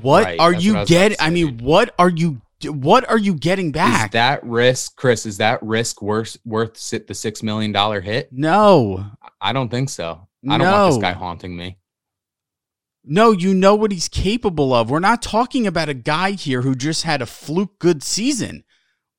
What 0.00 0.24
Right, 0.24 0.40
are 0.40 0.52
you 0.52 0.72
what 0.72 0.76
I 0.78 0.80
was 0.82 0.88
getting? 0.88 1.16
I 1.20 1.30
mean, 1.30 1.58
what 1.58 1.94
are 1.98 2.08
you 2.08 2.40
what 2.64 3.08
are 3.08 3.18
you 3.18 3.34
getting 3.34 3.66
Is 3.68 3.72
back? 3.72 4.12
that 4.12 4.44
risk, 4.44 4.96
Chris? 4.96 5.24
Is 5.26 5.38
that 5.38 5.62
risk 5.62 6.02
worth 6.02 6.36
worth 6.44 6.74
the 7.06 7.14
six 7.14 7.42
million 7.42 7.72
dollar 7.72 8.00
hit? 8.00 8.32
no. 8.32 9.06
I 9.42 9.54
don't 9.54 9.70
think 9.70 9.88
so. 9.88 10.28
I 10.48 10.58
don't 10.58 10.70
want 10.70 10.92
this 10.92 11.00
guy 11.02 11.12
haunting 11.12 11.56
me. 11.56 11.78
No, 13.02 13.30
you 13.32 13.54
know 13.54 13.74
what 13.74 13.90
he's 13.92 14.08
capable 14.08 14.74
of. 14.74 14.90
We're 14.90 14.98
not 15.00 15.22
talking 15.22 15.66
about 15.66 15.88
a 15.88 15.94
guy 15.94 16.32
here 16.32 16.60
who 16.60 16.74
just 16.74 17.04
had 17.04 17.22
a 17.22 17.26
fluke 17.26 17.78
good 17.78 18.02
season. 18.02 18.64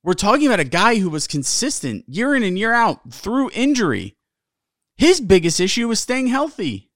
We're 0.03 0.13
talking 0.13 0.47
about 0.47 0.59
a 0.59 0.65
guy 0.65 0.95
who 0.95 1.09
was 1.09 1.27
consistent 1.27 2.05
year 2.07 2.35
in 2.35 2.43
and 2.43 2.57
year 2.57 2.73
out 2.73 3.11
through 3.11 3.51
injury. 3.53 4.15
His 4.97 5.21
biggest 5.21 5.59
issue 5.59 5.87
was 5.87 5.99
staying 5.99 6.27
healthy. 6.27 6.91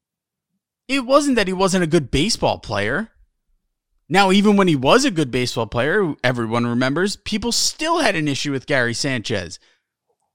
It 0.87 1.05
wasn't 1.05 1.35
that 1.35 1.47
he 1.47 1.53
wasn't 1.53 1.83
a 1.83 1.87
good 1.87 2.09
baseball 2.09 2.59
player. 2.59 3.11
Now, 4.07 4.31
even 4.31 4.55
when 4.55 4.67
he 4.67 4.75
was 4.75 5.05
a 5.05 5.11
good 5.11 5.31
baseball 5.31 5.65
player, 5.67 6.13
everyone 6.23 6.67
remembers, 6.67 7.15
people 7.15 7.51
still 7.51 7.99
had 7.99 8.15
an 8.15 8.27
issue 8.27 8.51
with 8.51 8.67
Gary 8.67 8.93
Sanchez. 8.93 9.59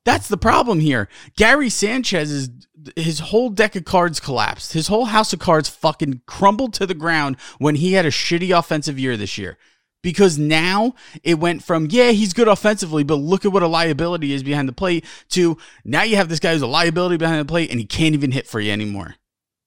That's 0.05 0.29
the 0.29 0.37
problem 0.37 0.81
here. 0.81 1.09
Gary 1.37 1.71
Sanchez 1.71 2.31
is 2.31 2.51
his 2.97 3.19
whole 3.19 3.51
deck 3.51 3.77
of 3.77 3.85
cards 3.85 4.19
collapsed. 4.19 4.73
His 4.73 4.89
whole 4.89 5.07
house 5.07 5.33
of 5.33 5.39
cards 5.39 5.69
fucking 5.69 6.23
crumbled 6.27 6.73
to 6.75 6.87
the 6.87 6.95
ground 6.95 7.37
when 7.59 7.77
he 7.77 7.93
had 7.93 8.07
a 8.07 8.11
shitty 8.11 8.57
offensive 8.57 8.99
year 8.99 9.17
this 9.17 9.39
year. 9.39 9.59
Because 10.03 10.39
now 10.39 10.95
it 11.23 11.39
went 11.39 11.63
from, 11.63 11.89
yeah, 11.91 12.13
he's 12.13 12.33
good 12.33 12.49
offensively, 12.49 13.05
but 13.05 13.17
look 13.17 13.45
at 13.45 13.53
what 13.53 13.63
a 13.63 13.69
liability 13.69 14.33
is 14.33 14.43
behind 14.43 14.67
the 14.67 14.73
plate, 14.73 15.05
to 15.31 15.59
now 15.85 16.03
you 16.03 16.17
have 16.17 16.31
this 16.31 16.41
guy 16.41 16.53
who's 16.53 16.63
a 16.63 16.67
liability 16.67 17.19
behind 17.19 17.41
the 17.41 17.45
plate 17.45 17.71
and 17.71 17.79
he 17.79 17.85
can't 17.85 18.15
even 18.15 18.33
hit 18.33 18.47
for 18.47 18.61
you 18.61 18.73
anymore. 18.73 19.17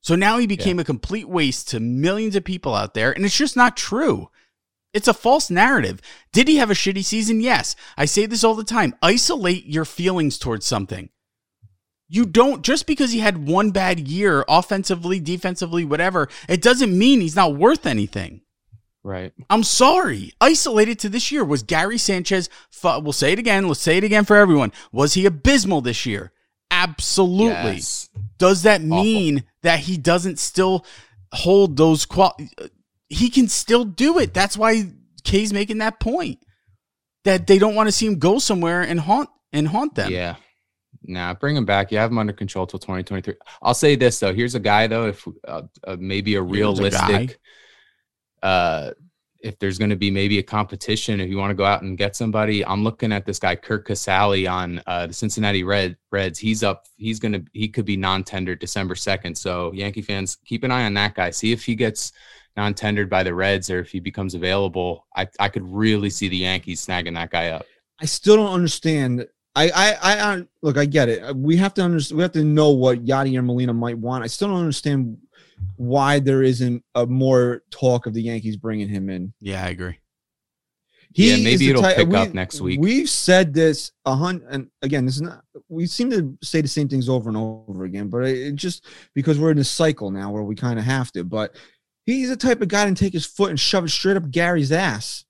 So 0.01 0.15
now 0.15 0.37
he 0.39 0.47
became 0.47 0.79
a 0.79 0.83
complete 0.83 1.29
waste 1.29 1.69
to 1.69 1.79
millions 1.79 2.35
of 2.35 2.43
people 2.43 2.75
out 2.75 2.93
there, 2.93 3.11
and 3.11 3.23
it's 3.23 3.37
just 3.37 3.55
not 3.55 3.77
true. 3.77 4.29
It's 4.93 5.07
a 5.07 5.13
false 5.13 5.49
narrative. 5.49 6.01
Did 6.33 6.47
he 6.47 6.57
have 6.57 6.69
a 6.69 6.75
shitty 6.75 7.05
season? 7.05 7.39
Yes. 7.39 7.75
I 7.97 8.05
say 8.05 8.25
this 8.25 8.43
all 8.43 8.53
the 8.53 8.63
time. 8.63 8.95
Isolate 9.01 9.65
your 9.65 9.85
feelings 9.85 10.37
towards 10.37 10.65
something. 10.65 11.09
You 12.09 12.25
don't, 12.25 12.63
just 12.63 12.85
because 12.85 13.11
he 13.11 13.19
had 13.19 13.47
one 13.47 13.71
bad 13.71 14.07
year, 14.07 14.45
offensively, 14.47 15.19
defensively, 15.19 15.85
whatever, 15.85 16.27
it 16.49 16.61
doesn't 16.61 16.95
mean 16.95 17.21
he's 17.21 17.35
not 17.35 17.55
worth 17.55 17.85
anything. 17.85 18.41
Right. 19.03 19.33
I'm 19.49 19.63
sorry. 19.63 20.33
Isolated 20.39 20.99
to 20.99 21.09
this 21.09 21.31
year, 21.31 21.43
was 21.43 21.61
Gary 21.61 21.97
Sanchez, 21.97 22.49
we'll 22.83 23.11
say 23.11 23.33
it 23.33 23.39
again, 23.39 23.67
let's 23.67 23.81
say 23.81 23.97
it 23.97 24.03
again 24.03 24.23
for 24.23 24.37
everyone. 24.37 24.71
Was 24.91 25.13
he 25.13 25.25
abysmal 25.25 25.81
this 25.81 26.05
year? 26.05 26.31
Absolutely. 26.71 27.73
Yes. 27.73 28.09
Does 28.37 28.63
that 28.63 28.81
mean 28.81 29.43
that 29.61 29.79
he 29.79 29.97
doesn't 29.97 30.39
still 30.39 30.85
hold 31.31 31.77
those 31.77 32.05
qual? 32.05 32.35
He 33.09 33.29
can 33.29 33.47
still 33.47 33.85
do 33.85 34.17
it. 34.19 34.33
That's 34.33 34.57
why 34.57 34.85
Kay's 35.23 35.53
making 35.53 35.79
that 35.79 35.99
point 35.99 36.39
that 37.25 37.45
they 37.45 37.59
don't 37.59 37.75
want 37.75 37.87
to 37.87 37.91
see 37.91 38.05
him 38.05 38.19
go 38.19 38.39
somewhere 38.39 38.81
and 38.81 38.99
haunt 38.99 39.29
and 39.51 39.67
haunt 39.67 39.95
them. 39.95 40.11
Yeah. 40.11 40.35
Nah, 41.05 41.33
bring 41.33 41.55
him 41.55 41.65
back. 41.65 41.91
You 41.91 41.97
have 41.97 42.11
him 42.11 42.17
under 42.17 42.33
control 42.33 42.65
till 42.65 42.79
2023. 42.79 43.35
I'll 43.61 43.73
say 43.73 43.95
this 43.95 44.19
though. 44.19 44.33
Here's 44.33 44.55
a 44.55 44.59
guy 44.59 44.87
though. 44.87 45.07
If 45.07 45.27
uh, 45.47 45.63
uh, 45.83 45.97
maybe 45.99 46.35
a 46.35 46.39
Here's 46.39 46.49
a 46.49 46.53
realistic, 46.53 47.39
uh, 48.43 48.91
if 49.39 49.59
there's 49.59 49.77
going 49.77 49.89
to 49.89 49.95
be 49.95 50.09
maybe 50.09 50.39
a 50.39 50.43
competition, 50.43 51.19
if 51.19 51.29
you 51.29 51.37
want 51.37 51.51
to 51.51 51.55
go 51.55 51.65
out 51.65 51.81
and 51.81 51.97
get 51.97 52.15
somebody, 52.15 52.65
I'm 52.65 52.83
looking 52.83 53.11
at 53.11 53.25
this 53.25 53.39
guy 53.39 53.55
Curt 53.55 53.85
Casali 53.85 54.49
on 54.49 54.81
uh, 54.87 55.07
the 55.07 55.13
Cincinnati 55.13 55.63
Red 55.63 55.97
Reds. 56.11 56.39
He's 56.39 56.63
up. 56.63 56.85
He's 56.95 57.19
gonna. 57.19 57.41
He 57.51 57.67
could 57.67 57.85
be 57.85 57.97
non-tendered 57.97 58.59
December 58.59 58.95
2nd. 58.95 59.35
So 59.35 59.73
Yankee 59.73 60.01
fans, 60.01 60.37
keep 60.45 60.63
an 60.63 60.71
eye 60.71 60.85
on 60.85 60.93
that 60.93 61.15
guy. 61.15 61.29
See 61.31 61.51
if 61.51 61.65
he 61.65 61.75
gets 61.75 62.13
non-tendered 62.55 63.09
by 63.09 63.23
the 63.23 63.33
Reds 63.33 63.69
or 63.69 63.79
if 63.79 63.91
he 63.91 63.99
becomes 63.99 64.33
available. 64.33 65.07
I 65.15 65.27
I 65.39 65.49
could 65.49 65.67
really 65.67 66.09
see 66.09 66.29
the 66.29 66.37
Yankees 66.37 66.85
snagging 66.85 67.15
that 67.15 67.31
guy 67.31 67.49
up. 67.49 67.65
I 67.99 68.05
still 68.05 68.37
don't 68.37 68.53
understand. 68.53 69.27
I, 69.55 69.69
I, 69.69 69.91
I, 69.91 70.33
I 70.33 70.43
look. 70.61 70.77
I 70.77 70.85
get 70.85 71.09
it. 71.09 71.35
We 71.35 71.57
have 71.57 71.73
to 71.75 71.81
understand. 71.81 72.17
We 72.17 72.21
have 72.23 72.31
to 72.31 72.43
know 72.43 72.69
what 72.69 73.05
Yadier 73.05 73.43
Molina 73.43 73.73
might 73.73 73.97
want. 73.97 74.23
I 74.23 74.27
still 74.27 74.47
don't 74.47 74.59
understand 74.59 75.17
why 75.77 76.19
there 76.19 76.43
isn't 76.43 76.83
a 76.95 77.05
more 77.05 77.63
talk 77.71 78.05
of 78.05 78.13
the 78.13 78.21
Yankees 78.21 78.57
bringing 78.57 78.89
him 78.89 79.09
in. 79.09 79.33
Yeah, 79.39 79.63
I 79.63 79.69
agree. 79.69 79.99
Yeah, 81.15 81.37
maybe 81.37 81.69
it'll 81.69 81.81
type- 81.81 81.97
pick 81.97 82.13
up 82.13 82.33
next 82.33 82.59
week. 82.59 82.79
We've 82.79 83.09
said 83.09 83.53
this 83.53 83.91
a 84.05 84.15
hundred, 84.15 84.47
and 84.49 84.69
again, 84.81 85.05
this 85.05 85.15
is 85.15 85.21
not. 85.21 85.43
We 85.69 85.85
seem 85.85 86.09
to 86.09 86.35
say 86.41 86.61
the 86.61 86.67
same 86.67 86.87
things 86.87 87.07
over 87.07 87.29
and 87.29 87.37
over 87.37 87.83
again, 87.83 88.09
but 88.09 88.25
it, 88.25 88.47
it 88.47 88.55
just 88.55 88.85
because 89.13 89.39
we're 89.39 89.51
in 89.51 89.59
a 89.59 89.63
cycle 89.63 90.09
now 90.09 90.31
where 90.31 90.43
we 90.43 90.55
kind 90.55 90.79
of 90.79 90.85
have 90.85 91.11
to. 91.11 91.23
But 91.23 91.55
he's 92.05 92.29
the 92.29 92.35
type 92.35 92.61
of 92.61 92.67
guy 92.67 92.85
to 92.85 92.95
take 92.95 93.13
his 93.13 93.25
foot 93.25 93.51
and 93.51 93.59
shove 93.59 93.85
it 93.85 93.89
straight 93.89 94.17
up 94.17 94.31
Gary's 94.31 94.71
ass. 94.71 95.25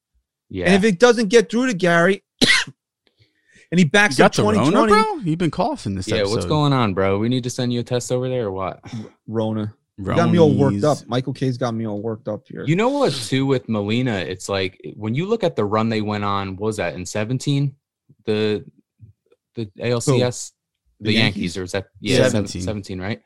Yeah. 0.50 0.68
And 0.68 0.76
if 0.76 0.84
it 0.84 1.00
doesn't 1.00 1.28
get 1.28 1.50
through 1.50 1.68
to 1.68 1.74
Gary, 1.74 2.24
and 2.42 3.80
he 3.80 3.82
You 3.82 3.90
backs 3.90 4.18
got 4.18 4.26
up 4.26 4.34
the 4.36 4.44
Rona, 4.44 4.72
2020, 4.72 4.92
bro? 4.92 5.24
You've 5.24 5.40
been 5.40 5.52
coughing 5.52 5.96
this 5.96 6.08
yeah, 6.08 6.18
episode. 6.18 6.36
what's 6.36 6.46
going 6.46 6.72
on, 6.72 6.94
bro? 6.94 7.20
We 7.20 7.28
need 7.28 7.44
to 7.44 7.50
send 7.50 7.74
you 7.74 7.82
a 7.82 7.84
test 7.84 8.12
over 8.12 8.30
there 8.30 8.46
or 8.46 8.52
what? 8.52 8.80
Rona. 9.28 9.74
You 9.98 10.06
got 10.06 10.32
me 10.32 10.40
all 10.40 10.54
worked 10.56 10.84
up. 10.84 10.98
Michael 11.08 11.34
Kay's 11.34 11.58
got 11.58 11.74
me 11.74 11.86
all 11.86 12.02
worked 12.02 12.28
up 12.28 12.48
here. 12.48 12.64
You 12.66 12.76
know 12.76 12.90
what, 12.90 13.14
too, 13.14 13.46
with 13.46 13.70
Molina, 13.70 14.16
it's 14.16 14.50
like 14.50 14.80
when 14.96 15.14
you 15.14 15.26
look 15.28 15.44
at 15.44 15.56
the 15.56 15.66
run 15.66 15.90
they 15.90 16.02
went 16.02 16.24
on, 16.24 16.56
what 16.56 16.68
was 16.68 16.78
that 16.78 16.96
in 16.96 17.06
17? 17.06 17.76
The 18.26 18.66
the 19.56 19.68
ALCS? 19.80 20.52
The, 21.00 21.06
The 21.10 21.14
Yankees. 21.14 21.24
Yankees? 21.36 21.58
or 21.58 21.64
is 21.64 21.72
that 21.74 21.88
yeah, 22.00 22.28
17. 22.30 22.62
17. 22.62 22.62
17, 22.64 23.02
right? 23.02 23.22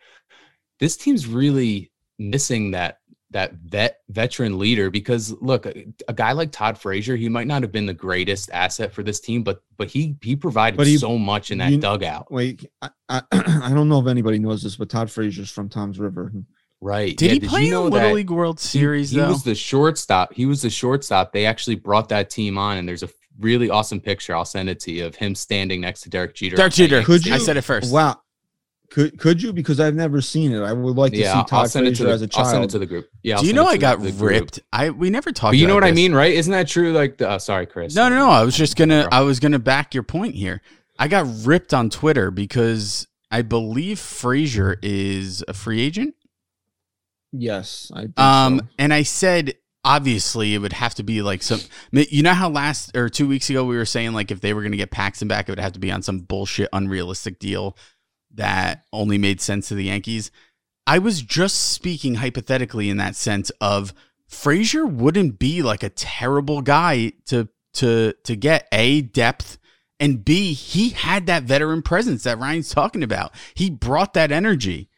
This 0.79 0.97
team's 0.97 1.25
really 1.27 1.91
missing 2.19 2.71
that 2.71 2.99
that 3.31 3.53
vet 3.55 3.97
veteran 4.09 4.57
leader 4.57 4.89
because 4.89 5.33
look, 5.41 5.65
a, 5.65 5.85
a 6.07 6.13
guy 6.13 6.31
like 6.31 6.51
Todd 6.51 6.77
Frazier, 6.77 7.15
he 7.17 7.27
might 7.29 7.45
not 7.47 7.61
have 7.61 7.71
been 7.73 7.85
the 7.85 7.93
greatest 7.93 8.49
asset 8.53 8.93
for 8.93 9.03
this 9.03 9.19
team, 9.19 9.43
but 9.43 9.61
but 9.77 9.87
he 9.89 10.15
he 10.21 10.35
provided 10.35 10.77
But 10.77 10.87
he- 10.87 10.97
so 10.97 11.17
much 11.17 11.51
in 11.51 11.57
that 11.59 11.71
you- 11.71 11.77
dugout. 11.79 12.31
Wait, 12.31 12.65
I, 12.81 12.89
I, 13.09 13.21
I 13.31 13.71
don't 13.73 13.89
know 13.89 13.99
if 14.01 14.07
anybody 14.07 14.39
knows 14.39 14.63
this, 14.63 14.75
but 14.77 14.89
Todd 14.89 15.09
Frazier's 15.11 15.51
from 15.51 15.67
Toms 15.69 15.99
River. 15.99 16.31
Right. 16.79 17.17
Did 17.17 17.25
Yeah, 17.27 17.33
he 17.33 17.39
play 17.47 17.65
you 17.65 17.71
know 17.71 17.87
in 17.87 17.93
Little 17.93 18.13
League 18.13 18.29
World 18.29 18.59
He- 18.59 18.67
Series 18.67 19.09
he, 19.11 19.17
though? 19.19 19.29
was 19.29 19.43
the 19.43 19.55
shortstop. 19.55 20.33
He 20.33 20.45
was 20.45 20.61
the 20.61 20.69
shortstop. 20.69 21.33
They 21.33 21.45
actually 21.45 21.75
brought 21.75 22.09
that 22.09 22.29
team 22.29 22.57
on, 22.57 22.77
and 22.77 22.87
there's 22.87 23.01
a 23.03 23.09
really 23.39 23.69
awesome 23.69 23.99
picture. 23.99 24.35
I'll 24.35 24.45
send 24.45 24.69
it 24.69 24.79
to 24.81 24.91
you 24.91 25.05
of 25.05 25.15
him 25.15 25.33
standing 25.35 25.81
next 25.81 26.01
to 26.01 26.09
Derek 26.09 26.35
Jeter. 26.35 26.55
Derek 26.55 26.73
Jeter. 26.73 26.95
Yankee 26.97 27.05
Could 27.05 27.21
stadium. 27.21 27.41
I 27.41 27.43
said 27.43 27.57
it 27.57 27.61
first. 27.61 27.91
Wow. 27.91 28.21
Could 28.89 29.19
could 29.19 29.41
you? 29.43 29.51
Because 29.51 29.79
I've 29.81 29.95
never 29.95 30.21
seen 30.21 30.53
it. 30.53 30.61
I 30.61 30.71
would 30.71 30.95
like 30.95 31.11
to 31.11 31.17
Yeah, 31.17 31.25
see 31.25 31.29
I'll- 31.31 31.39
I'll 31.39 31.45
Todd 31.45 31.69
send 31.71 31.87
it 31.87 31.95
to 31.95 32.03
the, 32.05 32.11
as 32.11 32.21
a 32.21 32.29
I'll 32.35 32.45
send 32.45 32.57
it 32.59 32.59
child. 32.59 32.69
to 32.69 32.79
the 32.79 32.85
group. 32.85 33.09
Yeah. 33.21 33.35
I'll 33.35 33.41
Do 33.41 33.47
you 33.47 33.53
know 33.53 33.65
I 33.65 33.75
got 33.77 34.01
the 34.01 34.11
group. 34.11 34.29
ripped? 34.31 34.59
I 34.71 34.91
we 34.91 35.09
never 35.09 35.31
talked. 35.33 35.51
But 35.51 35.57
you 35.57 35.67
know 35.67 35.73
about 35.77 35.87
what 35.87 35.91
I 35.91 35.95
mean, 35.95 36.13
right? 36.15 36.33
Isn't 36.33 36.51
that 36.53 36.67
true? 36.69 36.93
Like, 36.93 37.17
the, 37.17 37.29
uh, 37.31 37.39
sorry, 37.39 37.65
Chris. 37.65 37.95
No, 37.95 38.07
no, 38.07 38.15
no. 38.15 38.29
I 38.29 38.43
was 38.43 38.55
just 38.55 38.77
gonna. 38.77 39.09
I 39.11 39.21
was 39.21 39.39
gonna 39.41 39.59
back 39.59 39.93
your 39.93 40.03
point 40.03 40.35
here. 40.35 40.61
I 40.97 41.09
got 41.09 41.27
ripped 41.43 41.73
on 41.73 41.89
Twitter 41.89 42.31
because 42.31 43.07
I 43.29 43.41
believe 43.41 43.99
Frazier 43.99 44.77
is 44.81 45.43
a 45.49 45.53
free 45.53 45.81
agent. 45.81 46.15
Yes, 47.31 47.91
I 47.93 48.07
Um, 48.17 48.59
so. 48.59 48.67
and 48.79 48.93
I 48.93 49.03
said 49.03 49.55
obviously 49.83 50.53
it 50.53 50.59
would 50.59 50.73
have 50.73 50.95
to 50.95 51.03
be 51.03 51.21
like 51.21 51.43
some. 51.43 51.61
You 51.91 52.23
know 52.23 52.33
how 52.33 52.49
last 52.49 52.95
or 52.95 53.09
two 53.09 53.27
weeks 53.27 53.49
ago 53.49 53.63
we 53.63 53.75
were 53.75 53.85
saying 53.85 54.13
like 54.13 54.31
if 54.31 54.41
they 54.41 54.53
were 54.53 54.63
gonna 54.63 54.77
get 54.77 54.91
Paxton 54.91 55.27
back, 55.27 55.47
it 55.47 55.51
would 55.51 55.59
have 55.59 55.73
to 55.73 55.79
be 55.79 55.91
on 55.91 56.01
some 56.01 56.19
bullshit, 56.19 56.69
unrealistic 56.73 57.39
deal 57.39 57.77
that 58.35 58.85
only 58.93 59.17
made 59.17 59.41
sense 59.41 59.69
to 59.69 59.75
the 59.75 59.85
Yankees. 59.85 60.31
I 60.85 60.99
was 60.99 61.21
just 61.21 61.71
speaking 61.71 62.15
hypothetically 62.15 62.89
in 62.89 62.97
that 62.97 63.15
sense 63.15 63.49
of 63.59 63.93
Frazier 64.27 64.85
wouldn't 64.85 65.39
be 65.39 65.61
like 65.61 65.83
a 65.83 65.89
terrible 65.89 66.61
guy 66.61 67.13
to 67.25 67.49
to 67.73 68.13
to 68.23 68.35
get 68.35 68.67
a 68.71 69.01
depth 69.01 69.57
and 69.99 70.23
B 70.23 70.53
he 70.53 70.89
had 70.89 71.25
that 71.25 71.43
veteran 71.43 71.81
presence 71.81 72.23
that 72.23 72.39
Ryan's 72.39 72.69
talking 72.69 73.03
about. 73.03 73.33
He 73.53 73.69
brought 73.69 74.13
that 74.13 74.31
energy. 74.31 74.89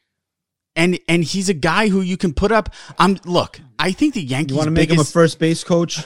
And 0.79 0.99
and 1.07 1.23
he's 1.23 1.49
a 1.49 1.53
guy 1.53 1.89
who 1.89 2.01
you 2.01 2.17
can 2.17 2.33
put 2.33 2.51
up. 2.51 2.73
I'm 2.97 3.19
look. 3.25 3.59
I 3.77 3.91
think 3.91 4.13
the 4.13 4.21
Yankees. 4.21 4.51
You 4.51 4.57
want 4.57 4.67
to 4.67 4.71
make 4.71 4.89
him 4.89 4.99
a 4.99 5.03
first 5.03 5.37
base 5.37 5.63
coach? 5.63 5.99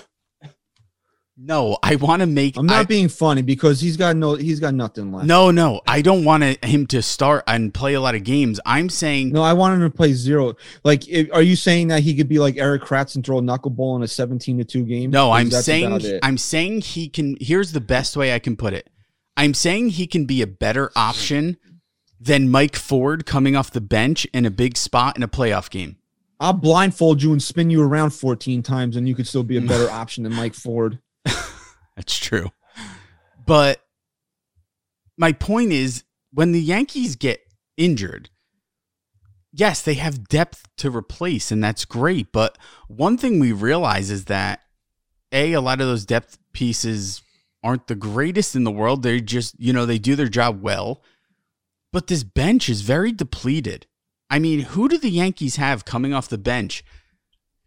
No, 1.35 1.79
I 1.81 1.95
want 1.95 2.21
to 2.21 2.27
make. 2.27 2.57
I'm 2.57 2.67
not 2.67 2.81
I- 2.81 2.83
being 2.83 3.07
funny 3.07 3.41
because 3.41 3.81
he's 3.81 3.97
got 3.97 4.15
no, 4.15 4.35
he's 4.35 4.59
got 4.59 4.75
nothing 4.75 5.11
left. 5.11 5.25
No, 5.25 5.49
no, 5.49 5.81
I 5.87 6.01
don't 6.01 6.23
want 6.23 6.43
to, 6.43 6.67
him 6.67 6.85
to 6.87 7.01
start 7.01 7.43
and 7.47 7.73
play 7.73 7.95
a 7.95 8.01
lot 8.01 8.13
of 8.13 8.23
games. 8.23 8.59
I'm 8.65 8.87
saying 8.87 9.31
No, 9.31 9.41
I 9.41 9.53
want 9.53 9.75
him 9.75 9.89
to 9.89 9.95
play 9.95 10.13
zero. 10.13 10.53
Like, 10.83 11.07
if, 11.07 11.33
are 11.33 11.41
you 11.41 11.55
saying 11.55 11.87
that 11.87 12.03
he 12.03 12.15
could 12.15 12.29
be 12.29 12.37
like 12.37 12.57
Erik 12.57 12.83
Kratz 12.83 13.15
and 13.15 13.25
throw 13.25 13.39
a 13.39 13.41
knuckleball 13.41 13.95
in 13.95 14.03
a 14.03 14.07
17 14.07 14.59
to 14.59 14.63
2 14.63 14.85
game? 14.85 15.09
No, 15.09 15.31
I'm 15.31 15.49
saying? 15.49 16.19
I'm 16.21 16.37
saying 16.37 16.81
he 16.81 17.09
can 17.09 17.35
here's 17.41 17.71
the 17.71 17.81
best 17.81 18.15
way 18.15 18.33
I 18.33 18.39
can 18.39 18.55
put 18.55 18.73
it. 18.73 18.89
I'm 19.35 19.55
saying 19.55 19.89
he 19.89 20.05
can 20.05 20.25
be 20.25 20.43
a 20.43 20.47
better 20.47 20.91
option 20.95 21.57
than 22.25 22.49
Mike 22.49 22.75
Ford 22.75 23.25
coming 23.25 23.55
off 23.55 23.71
the 23.71 23.81
bench 23.81 24.25
in 24.33 24.45
a 24.45 24.51
big 24.51 24.77
spot 24.77 25.17
in 25.17 25.23
a 25.23 25.27
playoff 25.27 25.69
game. 25.69 25.97
I'll 26.39 26.53
blindfold 26.53 27.21
you 27.21 27.31
and 27.31 27.43
spin 27.43 27.69
you 27.69 27.81
around 27.81 28.11
14 28.11 28.63
times, 28.63 28.95
and 28.95 29.07
you 29.07 29.15
could 29.15 29.27
still 29.27 29.43
be 29.43 29.57
a 29.57 29.61
better 29.61 29.89
option 29.91 30.23
than 30.23 30.33
Mike 30.33 30.53
Ford. 30.53 30.99
That's 31.95 32.17
true. 32.17 32.51
But 33.45 33.81
my 35.17 35.33
point 35.33 35.73
is 35.73 36.03
when 36.31 36.53
the 36.53 36.61
Yankees 36.61 37.15
get 37.15 37.41
injured, 37.77 38.29
yes, 39.51 39.81
they 39.81 39.95
have 39.95 40.27
depth 40.27 40.67
to 40.77 40.89
replace, 40.89 41.51
and 41.51 41.63
that's 41.63 41.85
great. 41.85 42.31
But 42.31 42.57
one 42.87 43.17
thing 43.17 43.39
we 43.39 43.51
realize 43.51 44.09
is 44.09 44.25
that 44.25 44.61
A, 45.31 45.53
a 45.53 45.61
lot 45.61 45.81
of 45.81 45.87
those 45.87 46.05
depth 46.05 46.39
pieces 46.53 47.21
aren't 47.63 47.87
the 47.87 47.95
greatest 47.95 48.55
in 48.55 48.63
the 48.63 48.71
world. 48.71 49.03
They 49.03 49.19
just, 49.21 49.59
you 49.59 49.73
know, 49.73 49.85
they 49.85 49.99
do 49.99 50.15
their 50.15 50.27
job 50.27 50.61
well. 50.61 51.03
But 51.93 52.07
this 52.07 52.23
bench 52.25 52.67
is 52.67 52.81
very 52.81 53.13
depleted. 53.13 53.85
I 54.29 54.39
mean, 54.39 54.61
who 54.61 54.89
do 54.89 54.97
the 54.97 55.09
Yankees 55.11 55.55
have 55.55 55.85
coming 55.85 56.13
off 56.13 56.27
the 56.27 56.37
bench 56.39 56.83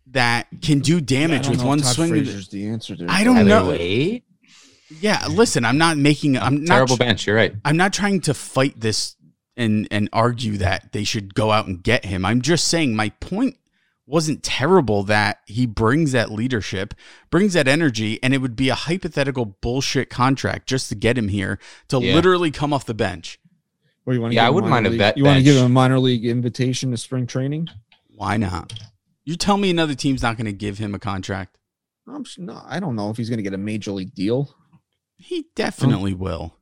that 0.08 0.48
can 0.62 0.80
do 0.80 1.00
damage 1.00 1.40
I 1.40 1.42
don't 1.42 1.50
with 1.52 1.60
know 1.60 1.66
one 1.66 1.78
Todd 1.80 1.94
swing? 1.94 2.12
the- 2.12 2.22
Frazier's 2.24 2.48
the 2.48 2.66
answer 2.68 2.96
there. 2.96 3.06
I 3.10 3.24
don't 3.24 3.36
Tyler 3.36 3.48
know. 3.48 3.68
Wade? 3.70 4.22
Yeah, 5.00 5.26
listen, 5.28 5.64
I'm 5.64 5.78
not 5.78 5.96
making. 5.96 6.36
I'm 6.38 6.64
not. 6.64 6.74
Terrible 6.74 6.96
bench. 6.96 7.26
You're 7.26 7.34
right. 7.36 7.54
I'm 7.64 7.76
not 7.76 7.92
trying 7.92 8.20
to 8.22 8.34
fight 8.34 8.78
this 8.80 9.16
and 9.56 9.88
and 9.90 10.08
argue 10.12 10.58
that 10.58 10.92
they 10.92 11.02
should 11.02 11.34
go 11.34 11.50
out 11.50 11.66
and 11.66 11.82
get 11.82 12.04
him. 12.04 12.24
I'm 12.24 12.40
just 12.42 12.68
saying 12.68 12.94
my 12.94 13.08
point 13.20 13.56
wasn't 14.06 14.44
terrible 14.44 15.02
that 15.04 15.38
he 15.46 15.66
brings 15.66 16.12
that 16.12 16.30
leadership, 16.30 16.94
brings 17.30 17.54
that 17.54 17.66
energy, 17.66 18.22
and 18.22 18.32
it 18.32 18.38
would 18.38 18.54
be 18.54 18.68
a 18.68 18.76
hypothetical 18.76 19.44
bullshit 19.44 20.08
contract 20.08 20.68
just 20.68 20.88
to 20.88 20.94
get 20.94 21.18
him 21.18 21.28
here 21.28 21.58
to 21.88 21.98
Yeah. 22.00 22.14
literally 22.14 22.52
come 22.52 22.72
off 22.72 22.86
the 22.86 22.94
bench. 22.94 23.40
Or 24.06 24.14
you 24.14 24.20
want 24.20 24.32
to? 24.32 24.36
Yeah, 24.36 24.46
I 24.46 24.50
wouldn't 24.50 24.70
minor 24.70 24.82
mind 24.82 24.86
a 24.86 24.90
league- 24.90 24.98
vet 24.98 25.18
You 25.18 25.24
want 25.24 25.38
to 25.38 25.42
give 25.42 25.56
him 25.56 25.64
a 25.64 25.68
minor 25.68 25.98
league 25.98 26.24
invitation 26.24 26.92
to 26.92 26.96
spring 26.96 27.26
training? 27.26 27.68
Why 28.14 28.36
not? 28.36 28.72
You 29.24 29.36
tell 29.36 29.56
me 29.56 29.68
another 29.70 29.94
team's 29.94 30.22
not 30.22 30.36
going 30.36 30.46
to 30.46 30.52
give 30.52 30.78
him 30.78 30.94
a 30.94 30.98
contract. 30.98 31.58
I'm 32.08 32.20
s- 32.22 32.36
no, 32.38 32.62
I 32.64 32.78
don't 32.78 32.94
know 32.94 33.10
if 33.10 33.16
he's 33.16 33.28
going 33.28 33.38
to 33.38 33.42
get 33.42 33.52
a 33.52 33.58
major 33.58 33.90
league 33.90 34.14
deal. 34.14 34.54
He 35.16 35.46
definitely 35.56 36.14
will. 36.14 36.54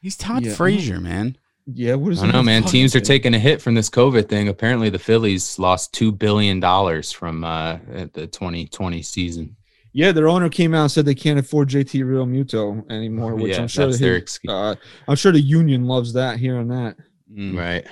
He's 0.00 0.16
Todd 0.16 0.44
Yeah. 0.44 0.54
Frazier, 0.54 1.00
man. 1.00 1.36
Yeah, 1.66 1.94
what 1.94 2.12
is 2.12 2.20
I 2.22 2.26
don't 2.26 2.32
know, 2.32 2.42
man. 2.42 2.62
fucking 2.62 2.72
Teams 2.72 2.94
are 2.96 3.00
taking 3.00 3.32
a 3.34 3.38
hit 3.38 3.62
from 3.62 3.74
this 3.74 3.88
COVID 3.88 4.28
thing. 4.28 4.48
Apparently, 4.48 4.90
the 4.90 4.98
Phillies 4.98 5.58
lost 5.58 5.94
two 5.94 6.12
billion 6.12 6.60
dollars 6.60 7.10
from 7.10 7.42
uh, 7.42 7.78
the 8.12 8.26
2020 8.26 9.00
season. 9.02 9.56
Yeah, 9.96 10.10
their 10.10 10.28
owner 10.28 10.48
came 10.48 10.74
out 10.74 10.82
and 10.82 10.90
said 10.90 11.06
they 11.06 11.14
can't 11.14 11.38
afford 11.38 11.68
JT 11.68 12.04
Real 12.04 12.26
Muto 12.26 12.84
anymore, 12.90 13.36
which 13.36 13.52
Yeah, 13.52 13.62
I'm 13.62 13.68
sure 13.68 13.86
that's 13.86 13.98
that 13.98 14.04
their 14.04 14.14
his- 14.14 14.22
excuse. 14.22 14.52
uh, 14.52 14.74
I'm 15.06 15.14
sure 15.16 15.30
the 15.30 15.40
union 15.40 15.84
loves 15.86 16.12
that 16.14 16.38
hearing 16.40 16.66
that. 16.68 16.96
Mm. 17.32 17.56
Right. 17.56 17.86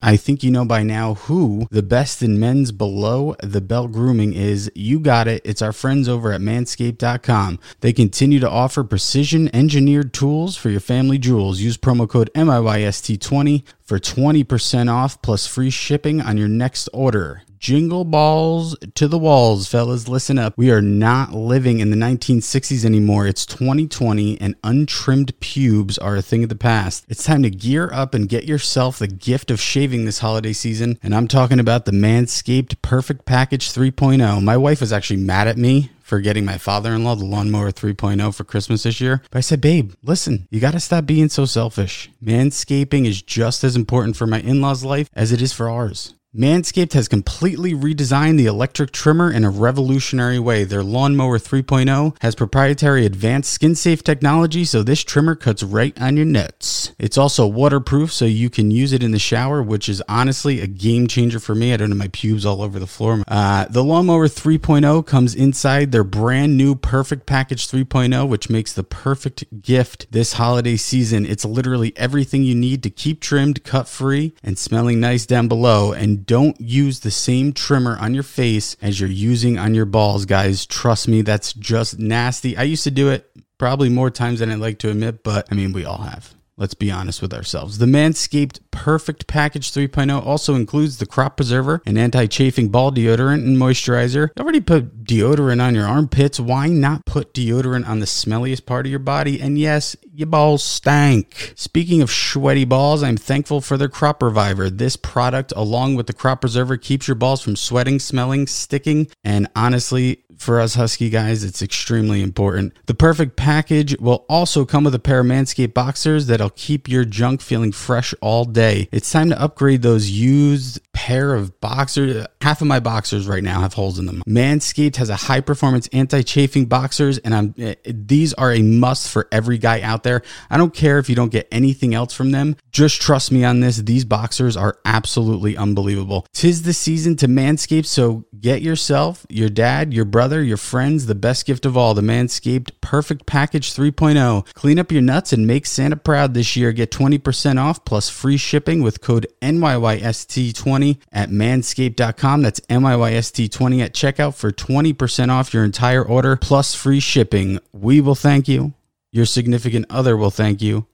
I 0.00 0.16
think 0.16 0.42
you 0.44 0.50
know 0.50 0.64
by 0.64 0.84
now 0.84 1.14
who 1.14 1.66
the 1.70 1.82
best 1.82 2.22
in 2.22 2.38
men's 2.38 2.70
below 2.72 3.34
the 3.42 3.60
belt 3.60 3.92
grooming 3.92 4.32
is. 4.32 4.70
You 4.74 5.00
got 5.00 5.26
it. 5.28 5.42
It's 5.44 5.60
our 5.60 5.72
friends 5.72 6.08
over 6.08 6.32
at 6.32 6.40
manscaped.com. 6.40 7.58
They 7.80 7.92
continue 7.92 8.38
to 8.40 8.48
offer 8.48 8.84
precision 8.84 9.54
engineered 9.54 10.14
tools 10.14 10.56
for 10.56 10.70
your 10.70 10.80
family 10.80 11.18
jewels. 11.18 11.60
Use 11.60 11.76
promo 11.76 12.08
code 12.08 12.30
NYYST20 12.34 13.64
for 13.82 13.98
20% 13.98 14.90
off 14.90 15.20
plus 15.20 15.46
free 15.46 15.68
shipping 15.70 16.20
on 16.22 16.38
your 16.38 16.48
next 16.48 16.88
order. 16.94 17.42
Jingle 17.58 18.04
balls 18.04 18.76
to 18.94 19.08
the 19.08 19.18
walls, 19.18 19.66
fellas. 19.66 20.08
Listen 20.08 20.38
up. 20.38 20.54
We 20.56 20.70
are 20.70 20.80
not 20.80 21.32
living 21.32 21.80
in 21.80 21.90
the 21.90 21.96
1960s 21.96 22.84
anymore. 22.84 23.26
It's 23.26 23.44
2020 23.44 24.40
and 24.40 24.54
untrimmed 24.62 25.38
pubes 25.40 25.98
are 25.98 26.16
a 26.16 26.22
thing 26.22 26.44
of 26.44 26.48
the 26.48 26.54
past. 26.54 27.04
It's 27.08 27.24
time 27.24 27.42
to 27.42 27.50
gear 27.50 27.90
up 27.92 28.14
and 28.14 28.28
get 28.28 28.44
yourself 28.44 28.98
the 28.98 29.08
gift 29.08 29.50
of 29.50 29.60
shaving 29.60 30.04
this 30.04 30.20
holiday 30.20 30.52
season. 30.52 30.98
And 31.02 31.14
I'm 31.14 31.26
talking 31.26 31.58
about 31.58 31.84
the 31.84 31.92
Manscaped 31.92 32.80
Perfect 32.80 33.24
Package 33.24 33.72
3.0. 33.72 34.42
My 34.42 34.56
wife 34.56 34.80
was 34.80 34.92
actually 34.92 35.20
mad 35.20 35.48
at 35.48 35.58
me 35.58 35.90
for 36.08 36.20
getting 36.20 36.44
my 36.44 36.56
father-in-law 36.56 37.16
the 37.16 37.24
lawnmower 37.24 37.70
3.0 37.70 38.34
for 38.34 38.44
Christmas 38.44 38.84
this 38.84 39.00
year. 39.00 39.22
But 39.30 39.38
I 39.38 39.40
said, 39.42 39.60
babe, 39.60 39.92
listen, 40.02 40.48
you 40.50 40.58
got 40.58 40.70
to 40.70 40.80
stop 40.80 41.04
being 41.04 41.28
so 41.28 41.44
selfish. 41.44 42.10
Manscaping 42.24 43.06
is 43.06 43.20
just 43.20 43.62
as 43.62 43.76
important 43.76 44.16
for 44.16 44.26
my 44.26 44.40
in-laws' 44.40 44.84
life 44.84 45.10
as 45.12 45.32
it 45.32 45.42
is 45.42 45.52
for 45.52 45.68
ours. 45.68 46.14
Manscaped 46.36 46.92
has 46.92 47.08
completely 47.08 47.72
redesigned 47.72 48.36
the 48.36 48.44
electric 48.44 48.92
trimmer 48.92 49.32
in 49.32 49.44
a 49.44 49.50
revolutionary 49.50 50.38
way. 50.38 50.62
Their 50.62 50.82
Lawnmower 50.82 51.38
3.0 51.38 52.18
has 52.20 52.34
proprietary 52.34 53.06
advanced 53.06 53.50
skin 53.50 53.74
safe 53.74 54.04
technology, 54.04 54.66
so 54.66 54.82
this 54.82 55.02
trimmer 55.02 55.34
cuts 55.34 55.62
right 55.62 55.98
on 55.98 56.18
your 56.18 56.26
nuts. 56.26 56.92
It's 56.98 57.16
also 57.16 57.46
waterproof, 57.46 58.12
so 58.12 58.26
you 58.26 58.50
can 58.50 58.70
use 58.70 58.92
it 58.92 59.02
in 59.02 59.12
the 59.12 59.18
shower, 59.18 59.62
which 59.62 59.88
is 59.88 60.02
honestly 60.06 60.60
a 60.60 60.66
game 60.66 61.06
changer 61.06 61.40
for 61.40 61.54
me. 61.54 61.72
I 61.72 61.78
don't 61.78 61.92
have 61.92 61.98
my 61.98 62.10
pubes 62.12 62.44
all 62.44 62.60
over 62.60 62.78
the 62.78 62.86
floor. 62.86 63.24
Uh, 63.26 63.64
the 63.70 63.82
Lawnmower 63.82 64.28
3.0 64.28 65.06
comes 65.06 65.34
inside 65.34 65.92
their 65.92 66.04
brand 66.04 66.58
new 66.58 66.74
Perfect 66.74 67.24
Package 67.24 67.66
3.0, 67.66 68.28
which 68.28 68.50
makes 68.50 68.74
the 68.74 68.84
perfect 68.84 69.62
gift 69.62 70.06
this 70.10 70.34
holiday 70.34 70.76
season. 70.76 71.24
It's 71.24 71.46
literally 71.46 71.96
everything 71.96 72.42
you 72.42 72.54
need 72.54 72.82
to 72.82 72.90
keep 72.90 73.22
trimmed, 73.22 73.64
cut 73.64 73.88
free, 73.88 74.34
and 74.42 74.58
smelling 74.58 75.00
nice 75.00 75.24
down 75.24 75.48
below. 75.48 75.94
And 75.94 76.17
don't 76.26 76.60
use 76.60 77.00
the 77.00 77.10
same 77.10 77.52
trimmer 77.52 77.96
on 77.98 78.14
your 78.14 78.22
face 78.22 78.76
as 78.80 79.00
you're 79.00 79.08
using 79.08 79.58
on 79.58 79.74
your 79.74 79.84
balls, 79.84 80.24
guys. 80.24 80.66
Trust 80.66 81.08
me, 81.08 81.22
that's 81.22 81.52
just 81.52 81.98
nasty. 81.98 82.56
I 82.56 82.62
used 82.62 82.84
to 82.84 82.90
do 82.90 83.10
it 83.10 83.30
probably 83.58 83.88
more 83.88 84.10
times 84.10 84.40
than 84.40 84.50
I'd 84.50 84.58
like 84.58 84.78
to 84.80 84.90
admit, 84.90 85.22
but 85.22 85.48
I 85.50 85.54
mean, 85.54 85.72
we 85.72 85.84
all 85.84 85.98
have. 85.98 86.34
Let's 86.58 86.74
be 86.74 86.90
honest 86.90 87.22
with 87.22 87.32
ourselves. 87.32 87.78
The 87.78 87.86
Manscaped 87.86 88.58
Perfect 88.72 89.28
Package 89.28 89.70
3.0 89.70 90.26
also 90.26 90.56
includes 90.56 90.98
the 90.98 91.06
crop 91.06 91.36
preserver, 91.36 91.80
an 91.86 91.96
anti 91.96 92.26
chafing 92.26 92.68
ball 92.68 92.90
deodorant, 92.90 93.44
and 93.44 93.56
moisturizer. 93.56 94.30
You 94.36 94.42
already 94.42 94.60
put 94.60 95.04
deodorant 95.04 95.62
on 95.62 95.76
your 95.76 95.86
armpits. 95.86 96.40
Why 96.40 96.66
not 96.66 97.06
put 97.06 97.32
deodorant 97.32 97.88
on 97.88 98.00
the 98.00 98.06
smelliest 98.06 98.66
part 98.66 98.86
of 98.86 98.90
your 98.90 98.98
body? 98.98 99.40
And 99.40 99.56
yes, 99.56 99.94
your 100.12 100.26
balls 100.26 100.64
stank. 100.64 101.52
Speaking 101.54 102.02
of 102.02 102.10
sweaty 102.10 102.64
balls, 102.64 103.04
I'm 103.04 103.16
thankful 103.16 103.60
for 103.60 103.76
their 103.76 103.88
Crop 103.88 104.20
Reviver. 104.20 104.68
This 104.68 104.96
product, 104.96 105.52
along 105.54 105.94
with 105.94 106.08
the 106.08 106.12
Crop 106.12 106.40
Preserver, 106.40 106.76
keeps 106.76 107.06
your 107.06 107.14
balls 107.14 107.40
from 107.40 107.54
sweating, 107.54 108.00
smelling, 108.00 108.48
sticking, 108.48 109.06
and 109.22 109.46
honestly, 109.54 110.24
for 110.38 110.60
us 110.60 110.74
husky 110.74 111.10
guys, 111.10 111.44
it's 111.44 111.62
extremely 111.62 112.22
important. 112.22 112.72
The 112.86 112.94
perfect 112.94 113.36
package 113.36 113.98
will 113.98 114.24
also 114.28 114.64
come 114.64 114.84
with 114.84 114.94
a 114.94 114.98
pair 114.98 115.20
of 115.20 115.26
Manscaped 115.26 115.74
boxers 115.74 116.26
that'll 116.26 116.50
keep 116.50 116.88
your 116.88 117.04
junk 117.04 117.40
feeling 117.40 117.72
fresh 117.72 118.14
all 118.20 118.44
day. 118.44 118.88
It's 118.92 119.10
time 119.10 119.30
to 119.30 119.40
upgrade 119.40 119.82
those 119.82 120.10
used 120.10 120.80
pair 120.92 121.34
of 121.34 121.60
boxers. 121.60 122.26
Half 122.40 122.60
of 122.60 122.68
my 122.68 122.78
boxers 122.78 123.26
right 123.26 123.42
now 123.42 123.60
have 123.60 123.74
holes 123.74 123.98
in 123.98 124.06
them. 124.06 124.22
Manscaped 124.28 124.96
has 124.96 125.10
a 125.10 125.16
high 125.16 125.40
performance 125.40 125.88
anti 125.92 126.22
chafing 126.22 126.66
boxers, 126.66 127.18
and 127.18 127.34
I'm 127.34 127.54
eh, 127.58 127.74
these 127.84 128.32
are 128.34 128.52
a 128.52 128.62
must 128.62 129.10
for 129.10 129.26
every 129.32 129.58
guy 129.58 129.80
out 129.80 130.04
there. 130.04 130.22
I 130.48 130.56
don't 130.56 130.72
care 130.72 130.98
if 130.98 131.08
you 131.08 131.16
don't 131.16 131.32
get 131.32 131.48
anything 131.50 131.94
else 131.94 132.14
from 132.14 132.30
them. 132.30 132.54
Just 132.70 133.02
trust 133.02 133.32
me 133.32 133.44
on 133.44 133.58
this. 133.58 133.78
These 133.78 134.04
boxers 134.04 134.56
are 134.56 134.78
absolutely 134.84 135.56
unbelievable. 135.56 136.26
Tis 136.32 136.62
the 136.62 136.72
season 136.72 137.16
to 137.16 137.26
Manscaped, 137.26 137.86
so 137.86 138.24
get 138.38 138.62
yourself, 138.62 139.26
your 139.28 139.48
dad, 139.48 139.92
your 139.92 140.04
brother, 140.04 140.40
your 140.42 140.56
friends 140.56 141.06
the 141.06 141.16
best 141.16 141.44
gift 141.44 141.66
of 141.66 141.76
all 141.76 141.92
the 141.94 142.02
Manscaped 142.02 142.70
Perfect 142.80 143.26
Package 143.26 143.74
3.0. 143.74 144.54
Clean 144.54 144.78
up 144.78 144.92
your 144.92 145.02
nuts 145.02 145.32
and 145.32 145.46
make 145.46 145.66
Santa 145.66 145.96
proud 145.96 146.34
this 146.34 146.54
year. 146.56 146.70
Get 146.72 146.92
20% 146.92 147.60
off 147.60 147.84
plus 147.84 148.08
free 148.08 148.36
shipping 148.36 148.80
with 148.80 149.00
code 149.00 149.26
NYYST20 149.42 150.98
at 151.12 151.30
manscaped.com. 151.30 152.27
That's 152.36 152.60
NYYST20 152.60 153.80
at 153.82 153.94
checkout 153.94 154.34
for 154.34 154.52
20% 154.52 155.30
off 155.30 155.54
your 155.54 155.64
entire 155.64 156.02
order 156.04 156.36
plus 156.36 156.74
free 156.74 157.00
shipping. 157.00 157.58
We 157.72 158.00
will 158.00 158.14
thank 158.14 158.46
you. 158.48 158.74
Your 159.10 159.24
significant 159.24 159.86
other 159.88 160.16
will 160.16 160.30
thank 160.30 160.60
you. 160.60 160.86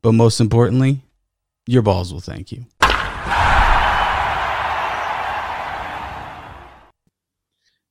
But 0.00 0.12
most 0.12 0.40
importantly, 0.40 1.02
your 1.66 1.82
balls 1.82 2.12
will 2.12 2.20
thank 2.20 2.50
you. 2.50 2.64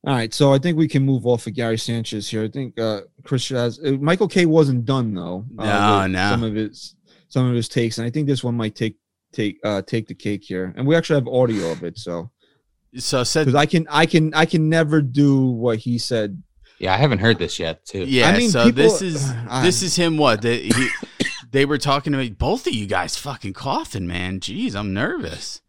All 0.06 0.14
right, 0.14 0.32
so 0.32 0.52
I 0.54 0.58
think 0.58 0.78
we 0.78 0.88
can 0.88 1.04
move 1.04 1.26
off 1.26 1.46
of 1.46 1.54
Gary 1.54 1.76
Sanchez 1.76 2.28
here. 2.28 2.44
I 2.44 2.48
think 2.48 2.78
uh, 2.78 3.02
Chris 3.24 3.48
has 3.50 3.78
uh, 3.84 3.92
Michael 4.00 4.28
Kay 4.28 4.46
wasn't 4.46 4.84
done 4.84 5.12
though. 5.12 5.44
uh, 5.58 5.64
No, 5.64 6.06
no. 6.06 6.30
Some 6.30 6.44
of 6.44 6.54
his 6.54 6.94
some 7.28 7.46
of 7.46 7.54
his 7.54 7.68
takes, 7.68 7.98
and 7.98 8.06
I 8.06 8.10
think 8.10 8.26
this 8.26 8.42
one 8.42 8.56
might 8.56 8.74
take 8.74 8.96
take 9.32 9.58
uh 9.64 9.82
take 9.82 10.06
the 10.06 10.14
cake 10.14 10.44
here. 10.44 10.72
And 10.76 10.86
we 10.86 10.94
actually 10.96 11.16
have 11.20 11.28
audio 11.28 11.70
of 11.72 11.82
it, 11.82 11.98
so 11.98 12.30
So 12.96 13.22
said 13.24 13.54
I 13.54 13.66
can 13.66 13.86
I 13.90 14.06
can 14.06 14.32
I 14.34 14.46
can 14.46 14.68
never 14.68 15.02
do 15.02 15.46
what 15.46 15.78
he 15.78 15.98
said. 15.98 16.42
Yeah, 16.78 16.94
I 16.94 16.96
haven't 16.96 17.18
heard 17.18 17.38
this 17.38 17.58
yet, 17.58 17.84
too. 17.84 18.04
Yeah, 18.04 18.28
I 18.28 18.38
mean, 18.38 18.50
so 18.50 18.64
people- 18.64 18.82
this 18.84 19.02
is 19.02 19.30
I- 19.48 19.62
this 19.62 19.82
is 19.82 19.96
him. 19.96 20.16
What 20.16 20.42
they 20.42 20.62
he, 20.68 20.88
they 21.50 21.64
were 21.64 21.78
talking 21.78 22.12
to 22.12 22.18
me. 22.18 22.30
Both 22.30 22.66
of 22.66 22.72
you 22.74 22.86
guys 22.86 23.16
fucking 23.16 23.52
coughing, 23.54 24.06
man. 24.06 24.40
Jeez, 24.40 24.74
I'm 24.74 24.94
nervous. 24.94 25.60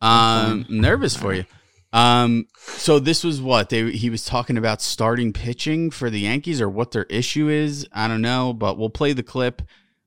Um, 0.00 0.66
I'm 0.68 0.80
nervous 0.80 1.16
for 1.16 1.34
you. 1.34 1.44
Um, 1.92 2.46
so 2.58 2.98
this 2.98 3.22
was 3.22 3.40
what 3.40 3.68
they 3.68 3.92
he 3.92 4.10
was 4.10 4.24
talking 4.24 4.56
about 4.58 4.82
starting 4.82 5.32
pitching 5.32 5.90
for 5.90 6.10
the 6.10 6.20
Yankees 6.20 6.60
or 6.60 6.68
what 6.68 6.90
their 6.90 7.04
issue 7.04 7.48
is. 7.48 7.86
I 7.92 8.08
don't 8.08 8.22
know, 8.22 8.52
but 8.52 8.78
we'll 8.78 8.90
play 8.90 9.12
the 9.12 9.22
clip. 9.22 9.62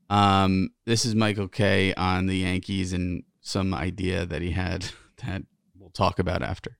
Um, 0.10 0.70
this 0.86 1.05
is 1.05 1.16
Michael 1.16 1.47
Kay 1.47 1.93
on 1.93 2.28
the 2.28 2.38
Yankees 2.38 2.93
and 2.93 3.24
some 3.41 3.74
idea 3.74 4.26
that 4.26 4.41
he 4.41 4.51
had 4.51 4.86
that 5.26 5.43
we'll 5.43 5.45
talk 5.98 6.20
about 6.20 6.41
after. 6.41 6.78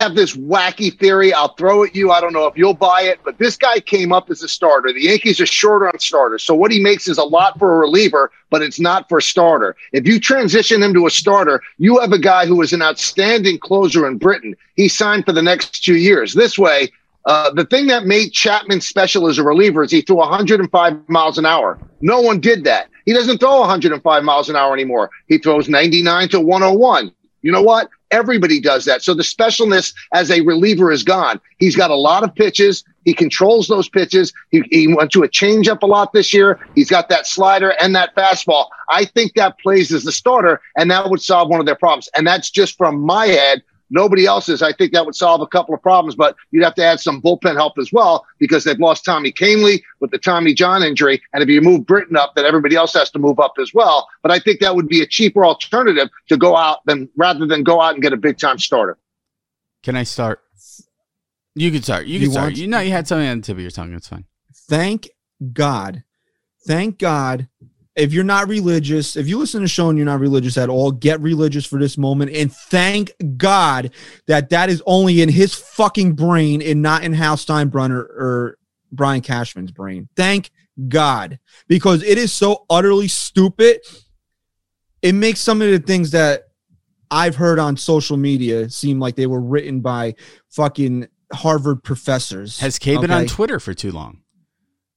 have 0.00 0.14
this 0.14 0.36
wacky 0.36 0.96
theory. 0.98 1.32
I'll 1.32 1.54
throw 1.54 1.84
at 1.84 1.94
you. 1.94 2.10
I 2.10 2.20
don't 2.20 2.32
know 2.32 2.46
if 2.46 2.56
you'll 2.56 2.74
buy 2.74 3.02
it, 3.02 3.20
but 3.24 3.38
this 3.38 3.56
guy 3.56 3.80
came 3.80 4.12
up 4.12 4.30
as 4.30 4.42
a 4.42 4.48
starter. 4.48 4.92
The 4.92 5.02
Yankees 5.02 5.40
are 5.40 5.46
short 5.46 5.82
on 5.82 5.98
starters. 5.98 6.42
So 6.42 6.54
what 6.54 6.70
he 6.70 6.80
makes 6.80 7.06
is 7.08 7.18
a 7.18 7.24
lot 7.24 7.58
for 7.58 7.74
a 7.74 7.78
reliever, 7.78 8.30
but 8.50 8.62
it's 8.62 8.80
not 8.80 9.08
for 9.08 9.18
a 9.18 9.22
starter. 9.22 9.76
If 9.92 10.06
you 10.06 10.18
transition 10.18 10.82
him 10.82 10.94
to 10.94 11.06
a 11.06 11.10
starter, 11.10 11.62
you 11.78 11.98
have 11.98 12.12
a 12.12 12.18
guy 12.18 12.46
who 12.46 12.62
is 12.62 12.72
an 12.72 12.82
outstanding 12.82 13.58
closer 13.58 14.06
in 14.06 14.16
Britton. 14.16 14.54
He 14.74 14.88
signed 14.88 15.26
for 15.26 15.32
the 15.32 15.42
next 15.42 15.84
two 15.84 15.96
years. 15.96 16.32
This 16.32 16.58
way, 16.58 16.90
uh, 17.26 17.50
the 17.52 17.66
thing 17.66 17.86
that 17.88 18.06
made 18.06 18.32
Chapman 18.32 18.80
special 18.80 19.28
as 19.28 19.38
a 19.38 19.44
reliever 19.44 19.82
is 19.82 19.90
he 19.90 20.00
threw 20.00 20.16
105 20.16 21.08
miles 21.08 21.36
an 21.36 21.44
hour. 21.44 21.78
No 22.00 22.20
one 22.20 22.40
did 22.40 22.64
that. 22.64 22.88
He 23.04 23.12
doesn't 23.12 23.38
throw 23.38 23.60
105 23.60 24.24
miles 24.24 24.48
an 24.48 24.56
hour 24.56 24.72
anymore. 24.72 25.10
He 25.26 25.38
throws 25.38 25.68
99 25.68 26.30
to 26.30 26.40
101. 26.40 27.12
You 27.42 27.52
know 27.52 27.62
what? 27.62 27.90
Everybody 28.10 28.60
does 28.60 28.84
that. 28.86 29.02
So 29.02 29.14
the 29.14 29.22
specialness 29.22 29.94
as 30.12 30.30
a 30.30 30.40
reliever 30.40 30.90
is 30.90 31.02
gone. 31.02 31.40
He's 31.58 31.76
got 31.76 31.90
a 31.90 31.96
lot 31.96 32.24
of 32.24 32.34
pitches. 32.34 32.84
He 33.04 33.14
controls 33.14 33.68
those 33.68 33.88
pitches. 33.88 34.32
He, 34.50 34.62
he 34.70 34.92
went 34.92 35.10
to 35.12 35.22
a 35.22 35.28
changeup 35.28 35.82
a 35.82 35.86
lot 35.86 36.12
this 36.12 36.34
year. 36.34 36.58
He's 36.74 36.90
got 36.90 37.08
that 37.08 37.26
slider 37.26 37.74
and 37.80 37.94
that 37.94 38.14
fastball. 38.14 38.66
I 38.88 39.04
think 39.04 39.34
that 39.34 39.58
plays 39.58 39.92
as 39.92 40.04
the 40.04 40.12
starter, 40.12 40.60
and 40.76 40.90
that 40.90 41.08
would 41.08 41.22
solve 41.22 41.48
one 41.48 41.60
of 41.60 41.66
their 41.66 41.76
problems. 41.76 42.08
And 42.16 42.26
that's 42.26 42.50
just 42.50 42.76
from 42.76 43.00
my 43.00 43.26
head. 43.26 43.62
Nobody 43.90 44.24
else 44.26 44.48
else's. 44.48 44.62
I 44.62 44.72
think 44.72 44.92
that 44.92 45.04
would 45.04 45.16
solve 45.16 45.40
a 45.40 45.46
couple 45.46 45.74
of 45.74 45.82
problems, 45.82 46.14
but 46.14 46.36
you'd 46.52 46.62
have 46.62 46.76
to 46.76 46.84
add 46.84 47.00
some 47.00 47.20
bullpen 47.20 47.56
help 47.56 47.74
as 47.78 47.92
well 47.92 48.24
because 48.38 48.62
they've 48.64 48.78
lost 48.78 49.04
Tommy 49.04 49.32
Kahnle 49.32 49.82
with 49.98 50.12
the 50.12 50.18
Tommy 50.18 50.54
John 50.54 50.82
injury. 50.84 51.20
And 51.32 51.42
if 51.42 51.48
you 51.48 51.60
move 51.60 51.86
Britton 51.86 52.16
up, 52.16 52.34
then 52.36 52.46
everybody 52.46 52.76
else 52.76 52.92
has 52.94 53.10
to 53.10 53.18
move 53.18 53.40
up 53.40 53.54
as 53.60 53.74
well. 53.74 54.08
But 54.22 54.30
I 54.30 54.38
think 54.38 54.60
that 54.60 54.76
would 54.76 54.86
be 54.88 55.02
a 55.02 55.06
cheaper 55.06 55.44
alternative 55.44 56.08
to 56.28 56.36
go 56.36 56.56
out 56.56 56.78
than 56.86 57.08
rather 57.16 57.46
than 57.46 57.64
go 57.64 57.80
out 57.80 57.94
and 57.94 58.02
get 58.02 58.12
a 58.12 58.16
big 58.16 58.38
time 58.38 58.58
starter. 58.58 58.96
Can 59.82 59.96
I 59.96 60.04
start? 60.04 60.40
You 61.56 61.70
can 61.72 61.82
start. 61.82 62.06
You 62.06 62.14
You 62.14 62.26
can 62.26 62.30
start. 62.30 62.44
want- 62.46 62.56
You 62.58 62.68
know, 62.68 62.80
you 62.80 62.92
had 62.92 63.08
something 63.08 63.26
on 63.28 63.40
the 63.40 63.42
tip 63.46 63.56
of 63.56 63.60
your 63.60 63.70
tongue. 63.72 63.92
It's 63.92 64.08
fine. 64.08 64.24
Thank 64.68 65.10
God, 65.52 66.04
thank 66.66 66.98
God. 66.98 67.48
If 68.00 68.14
you're 68.14 68.24
not 68.24 68.48
religious, 68.48 69.14
if 69.14 69.28
you 69.28 69.38
listen 69.38 69.60
to 69.60 69.68
show 69.68 69.90
and 69.90 69.98
you're 69.98 70.06
not 70.06 70.20
religious 70.20 70.56
at 70.56 70.70
all, 70.70 70.90
get 70.90 71.20
religious 71.20 71.66
for 71.66 71.78
this 71.78 71.98
moment 71.98 72.30
and 72.34 72.50
thank 72.50 73.12
God 73.36 73.92
that 74.26 74.48
that 74.50 74.70
is 74.70 74.82
only 74.86 75.20
in 75.20 75.28
his 75.28 75.54
fucking 75.54 76.14
brain 76.14 76.62
and 76.62 76.80
not 76.80 77.04
in 77.04 77.12
Hal 77.12 77.36
Steinbrenner 77.36 77.98
or 77.98 78.58
Brian 78.90 79.20
Cashman's 79.20 79.70
brain. 79.70 80.08
Thank 80.16 80.50
God, 80.88 81.38
because 81.68 82.02
it 82.02 82.16
is 82.16 82.32
so 82.32 82.64
utterly 82.70 83.08
stupid. 83.08 83.80
It 85.02 85.14
makes 85.14 85.40
some 85.40 85.60
of 85.60 85.70
the 85.70 85.78
things 85.78 86.12
that 86.12 86.44
I've 87.10 87.36
heard 87.36 87.58
on 87.58 87.76
social 87.76 88.16
media 88.16 88.70
seem 88.70 88.98
like 88.98 89.16
they 89.16 89.26
were 89.26 89.40
written 89.40 89.80
by 89.80 90.14
fucking 90.48 91.08
Harvard 91.32 91.82
professors. 91.82 92.60
Has 92.60 92.78
Kay 92.78 92.96
been 92.96 93.10
on 93.10 93.26
Twitter 93.26 93.60
for 93.60 93.74
too 93.74 93.92
long? 93.92 94.22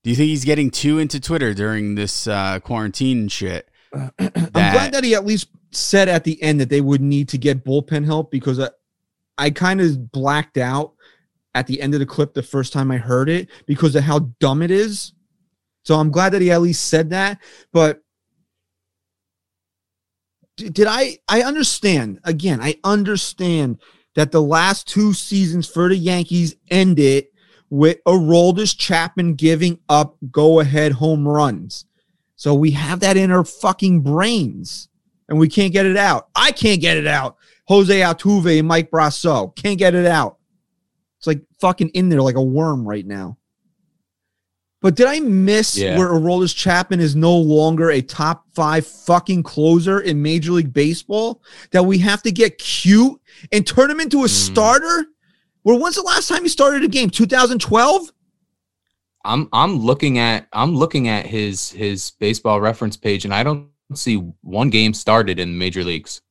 Do 0.03 0.09
you 0.09 0.15
think 0.15 0.27
he's 0.27 0.45
getting 0.45 0.69
too 0.69 0.99
into 0.99 1.19
Twitter 1.19 1.53
during 1.53 1.95
this 1.95 2.27
uh, 2.27 2.59
quarantine 2.59 3.29
shit? 3.29 3.69
I'm 3.93 4.11
glad 4.19 4.93
that 4.93 5.03
he 5.03 5.15
at 5.15 5.25
least 5.25 5.47
said 5.71 6.09
at 6.09 6.23
the 6.25 6.41
end 6.43 6.59
that 6.59 6.69
they 6.69 6.81
would 6.81 7.01
need 7.01 7.29
to 7.29 7.37
get 7.37 7.63
bullpen 7.63 8.05
help 8.05 8.29
because 8.29 8.59
I, 8.59 8.69
I 9.37 9.49
kind 9.49 9.79
of 9.79 10.11
blacked 10.11 10.57
out 10.57 10.93
at 11.55 11.67
the 11.67 11.81
end 11.81 11.93
of 11.93 11.99
the 11.99 12.05
clip 12.05 12.33
the 12.33 12.43
first 12.43 12.73
time 12.73 12.91
I 12.91 12.97
heard 12.97 13.29
it 13.29 13.49
because 13.65 13.95
of 13.95 14.03
how 14.03 14.19
dumb 14.39 14.61
it 14.61 14.71
is. 14.71 15.13
So 15.83 15.95
I'm 15.95 16.11
glad 16.11 16.33
that 16.33 16.41
he 16.41 16.51
at 16.51 16.61
least 16.61 16.87
said 16.87 17.11
that. 17.11 17.39
But 17.71 18.01
did 20.57 20.87
I? 20.87 21.17
I 21.27 21.43
understand. 21.43 22.19
Again, 22.23 22.59
I 22.61 22.79
understand 22.83 23.79
that 24.15 24.31
the 24.31 24.41
last 24.41 24.87
two 24.87 25.13
seasons 25.13 25.67
for 25.67 25.89
the 25.89 25.95
Yankees 25.95 26.55
ended 26.69 27.27
with 27.73 27.97
Aroldis 28.03 28.77
Chapman 28.77 29.33
giving 29.33 29.79
up 29.89 30.15
go 30.29 30.59
ahead 30.59 30.91
home 30.91 31.27
runs. 31.27 31.85
So 32.35 32.53
we 32.53 32.69
have 32.69 32.99
that 32.99 33.17
in 33.17 33.31
our 33.31 33.43
fucking 33.43 34.01
brains 34.01 34.89
and 35.27 35.39
we 35.39 35.49
can't 35.49 35.73
get 35.73 35.87
it 35.87 35.97
out. 35.97 36.29
I 36.35 36.51
can't 36.51 36.79
get 36.79 36.97
it 36.97 37.07
out. 37.07 37.37
Jose 37.67 37.99
Altuve 37.99 38.59
and 38.59 38.67
Mike 38.67 38.91
Brosseau 38.91 39.55
can't 39.55 39.79
get 39.79 39.95
it 39.95 40.05
out. 40.05 40.37
It's 41.17 41.25
like 41.25 41.41
fucking 41.61 41.89
in 41.95 42.09
there 42.09 42.21
like 42.21 42.35
a 42.35 42.43
worm 42.43 42.87
right 42.87 43.07
now. 43.07 43.39
But 44.79 44.93
did 44.93 45.07
I 45.07 45.21
miss 45.21 45.75
Yeah. 45.75 45.97
where 45.97 46.09
Aroldis 46.09 46.55
Chapman 46.55 46.99
is 46.99 47.15
no 47.15 47.35
longer 47.35 47.89
a 47.89 48.03
top 48.03 48.45
five 48.53 48.85
fucking 48.85 49.41
closer 49.41 49.99
in 49.99 50.21
Major 50.21 50.51
League 50.51 50.73
Baseball? 50.73 51.41
That 51.71 51.87
we 51.87 51.97
have 51.99 52.21
to 52.21 52.31
get 52.31 52.59
cute 52.59 53.19
and 53.51 53.65
turn 53.65 53.89
him 53.89 53.99
into 53.99 54.19
a 54.19 54.27
mm. 54.27 54.29
starter? 54.29 55.07
Well, 55.63 55.79
when's 55.79 55.95
the 55.95 56.01
last 56.01 56.27
time 56.27 56.43
he 56.43 56.49
started 56.49 56.83
a 56.83 56.87
game? 56.87 57.09
2012? 57.09 58.11
I'm 59.25 59.47
I'm 59.53 59.77
looking 59.79 60.17
at 60.19 60.47
I'm 60.51 60.75
looking 60.75 61.07
at 61.07 61.25
his 61.25 61.71
his 61.71 62.11
baseball 62.19 62.59
reference 62.59 62.97
page 62.97 63.23
and 63.23 63.33
I 63.33 63.43
don't 63.43 63.67
see 63.93 64.15
one 64.41 64.69
game 64.69 64.93
started 64.93 65.39
in 65.39 65.51
the 65.53 65.57
major 65.57 65.83
leagues. 65.83 66.21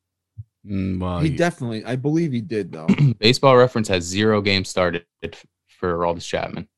Mm, 0.67 1.01
well, 1.01 1.21
He 1.21 1.31
you- 1.31 1.39
definitely, 1.39 1.85
I 1.85 1.97
believe 1.97 2.33
he 2.33 2.41
did 2.43 2.71
though. 2.73 2.87
baseball 3.19 3.57
reference 3.57 3.89
has 3.89 4.05
zero 4.05 4.43
games 4.43 4.69
started 4.69 5.05
for 5.69 5.97
Aroldis 5.97 6.27
Chapman. 6.27 6.69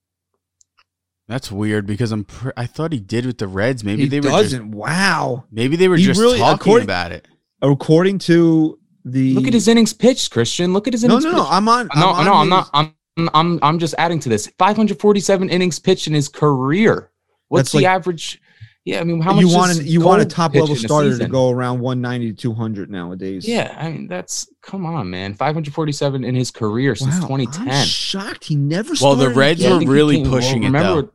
that's 1.27 1.51
weird 1.51 1.85
because 1.87 2.13
I'm. 2.13 2.25
Pr- 2.25 2.51
I 2.57 2.67
thought 2.67 2.93
he 2.93 3.01
did 3.01 3.27
with 3.27 3.39
the 3.39 3.49
Reds. 3.49 3.83
Maybe 3.83 4.03
he 4.03 4.09
they 4.09 4.21
were 4.21 4.29
doesn't. 4.29 4.67
just. 4.71 4.75
wow. 4.75 5.45
Maybe 5.51 5.75
they 5.77 5.89
were 5.89 5.97
He 5.97 6.05
just 6.05 6.21
really- 6.21 6.39
talking 6.39 6.81
about 6.81 7.11
it. 7.13 7.27
According 7.61 8.19
to 8.21 8.79
the 9.05 9.35
Look 9.35 9.47
at 9.47 9.53
his 9.53 9.69
innings 9.69 9.93
pitched, 9.93 10.31
Christian. 10.31 10.73
Look 10.73 10.87
at 10.87 10.95
his 10.95 11.05
innings 11.05 11.25
no, 11.25 11.31
no. 11.33 11.39
pitched. 11.39 11.53
I'm 11.53 11.69
on. 11.69 11.89
no, 11.95 12.11
I'm 12.11 12.25
no, 12.25 12.33
on 12.33 12.41
I'm 12.43 12.49
not. 12.49 12.71
I'm 12.73 12.95
I'm 13.35 13.59
I'm 13.63 13.79
just 13.79 13.95
adding 13.99 14.19
to 14.21 14.29
this. 14.29 14.47
547 14.59 15.51
innings 15.51 15.79
pitched 15.79 16.07
in 16.07 16.15
his 16.15 16.29
career. 16.29 17.11
What's 17.49 17.71
That's 17.71 17.73
the 17.73 17.79
like- 17.79 17.87
average? 17.87 18.41
Yeah, 18.87 19.01
I 19.01 19.05
mean, 19.05 19.23
how 19.23 19.33
much 19.33 19.41
you 19.41 19.49
want 19.49 19.79
an, 19.79 19.87
you 19.87 20.03
want 20.03 20.21
a 20.21 20.27
top 20.27 20.55
level 20.55 20.77
starter 20.77 21.17
to 21.17 21.27
go 21.27 21.49
around 21.49 21.81
190 21.81 22.33
to 22.35 22.37
200 22.39 22.91
nowadays. 22.91 23.49
Yeah, 23.49 23.75
I 23.81 23.91
mean 23.91 24.09
that's 24.09 24.47
come 24.61 24.85
on, 24.85 25.09
man. 25.09 25.33
547 25.33 26.23
in 26.23 26.35
his 26.35 26.51
career 26.51 26.95
since 26.95 27.15
Wow, 27.15 27.29
2010. 27.29 27.69
I'm 27.71 27.87
shocked 27.87 28.45
he 28.45 28.57
never. 28.57 28.93
Well, 29.01 29.17
the 29.17 29.31
Reds 29.31 29.63
Yeah, 29.63 29.79
were 29.79 29.87
really 29.87 30.17
came- 30.17 30.25
well, 30.31 30.33
pushing 30.41 30.63
it 30.65 30.67
remember, 30.67 31.03
though. 31.03 31.11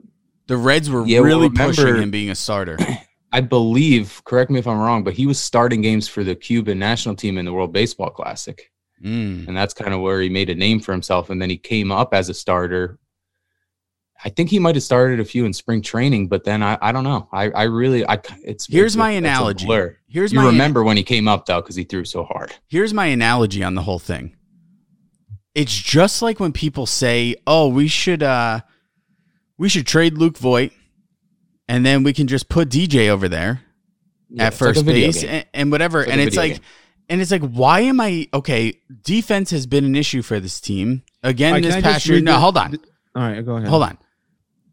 The 0.47 0.57
Reds 0.57 0.89
were 0.89 1.05
Yeah, 1.05 1.19
well, 1.19 1.27
really 1.27 1.49
pushing 1.51 1.83
remember- 1.83 2.01
him 2.01 2.11
being 2.11 2.29
a 2.31 2.35
starter. 2.35 2.77
I 3.31 3.41
believe, 3.41 4.21
correct 4.25 4.49
me 4.49 4.59
if 4.59 4.67
I'm 4.67 4.79
wrong, 4.79 5.03
but 5.03 5.13
he 5.13 5.27
was 5.27 5.39
starting 5.39 5.81
games 5.81 6.07
for 6.07 6.23
the 6.23 6.35
Cuban 6.35 6.79
national 6.79 7.15
team 7.15 7.37
in 7.37 7.45
the 7.45 7.53
World 7.53 7.71
Baseball 7.71 8.09
Classic. 8.09 8.71
Mm. 9.03 9.47
And 9.47 9.55
that's 9.55 9.73
kind 9.73 9.93
of 9.93 10.01
where 10.01 10.19
he 10.19 10.29
made 10.29 10.49
a 10.49 10.55
name 10.55 10.79
for 10.79 10.91
himself. 10.91 11.29
And 11.29 11.41
then 11.41 11.49
he 11.49 11.57
came 11.57 11.91
up 11.91 12.13
as 12.13 12.29
a 12.29 12.33
starter. 12.33 12.97
I 14.23 14.29
think 14.29 14.49
he 14.49 14.59
might 14.59 14.75
have 14.75 14.83
started 14.83 15.19
a 15.19 15.25
few 15.25 15.45
in 15.45 15.53
spring 15.53 15.81
training, 15.81 16.27
but 16.27 16.43
then 16.43 16.61
I, 16.61 16.77
I 16.81 16.91
don't 16.91 17.05
know. 17.05 17.29
I, 17.31 17.51
I 17.51 17.63
really, 17.63 18.05
I, 18.05 18.19
it's 18.43 18.65
Here's 18.65 18.93
it's 18.93 18.97
my 18.97 19.11
it's 19.11 19.19
analogy. 19.19 19.67
Here's 20.07 20.33
you 20.33 20.39
my 20.39 20.47
remember 20.47 20.83
when 20.83 20.97
he 20.97 21.03
came 21.03 21.27
up 21.27 21.45
though, 21.45 21.61
because 21.61 21.75
he 21.75 21.83
threw 21.83 22.03
so 22.03 22.23
hard. 22.23 22.53
here's 22.67 22.93
my 22.93 23.05
analogy 23.05 23.63
on 23.63 23.75
the 23.75 23.83
whole 23.83 23.99
thing. 23.99 24.35
It's 25.55 25.75
just 25.75 26.21
like 26.21 26.39
when 26.39 26.51
people 26.51 26.85
say, 26.85 27.35
"Oh, 27.47 27.69
we 27.69 27.87
should 27.87 28.21
uh 28.21 28.61
we 29.57 29.67
should 29.67 29.87
trade 29.87 30.17
Luke 30.17 30.37
Voit 30.37 30.71
and 31.69 31.85
then 31.85 32.03
we 32.03 32.11
can 32.11 32.27
just 32.27 32.49
put 32.49 32.69
DJ 32.69 33.07
over 33.07 33.29
there 33.29 33.61
Yeah, 34.29 34.43
at 34.43 34.53
it's 34.53 34.61
like 34.61 34.75
first 34.75 34.85
base 34.85 35.23
and, 35.23 35.45
and 35.53 35.71
whatever." 35.71 36.01
It's 36.01 36.09
like 36.09 36.13
and 36.13 36.27
it's 36.27 36.37
like 36.37 36.51
game. 36.53 36.61
and 37.09 37.21
it's 37.21 37.31
like 37.31 37.43
why 37.43 37.81
am 37.81 38.01
I 38.01 38.27
okay, 38.33 38.73
defense 39.03 39.51
has 39.51 39.65
been 39.65 39.85
an 39.85 39.95
issue 39.95 40.21
for 40.21 40.39
this 40.39 40.59
team. 40.59 41.03
Again 41.23 41.53
Alright, 41.53 41.63
this 41.63 41.75
can 41.75 41.83
I 41.83 41.87
just 41.87 41.93
past 41.93 42.07
year. 42.07 42.21
No, 42.21 42.37
hold 42.37 42.57
on. 42.57 42.77
All 43.15 43.23
right, 43.23 43.45
go 43.45 43.57
ahead. 43.57 43.69
Hold 43.69 43.83
on. 43.83 43.97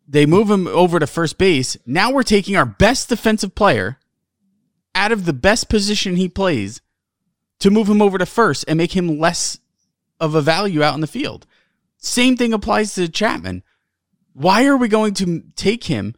They 0.08 0.26
move 0.26 0.50
him 0.50 0.66
over 0.68 0.98
to 0.98 1.06
first 1.06 1.36
base. 1.36 1.76
Now 1.84 2.12
we're 2.12 2.22
taking 2.22 2.56
our 2.56 2.66
best 2.66 3.08
defensive 3.08 3.54
player 3.54 3.98
out 4.94 5.12
of 5.12 5.24
the 5.24 5.32
best 5.32 5.68
position 5.68 6.16
he 6.16 6.28
plays 6.28 6.80
to 7.58 7.70
move 7.70 7.88
him 7.88 8.00
over 8.00 8.18
to 8.18 8.26
first 8.26 8.64
and 8.68 8.78
make 8.78 8.96
him 8.96 9.18
less 9.18 9.58
of 10.20 10.34
a 10.34 10.40
value 10.40 10.82
out 10.82 10.94
in 10.94 11.00
the 11.00 11.06
field. 11.06 11.46
Same 11.98 12.36
thing 12.36 12.52
applies 12.52 12.94
to 12.94 13.08
Chapman. 13.08 13.62
Why 14.32 14.66
are 14.66 14.76
we 14.76 14.88
going 14.88 15.14
to 15.14 15.42
take 15.56 15.84
him 15.84 16.14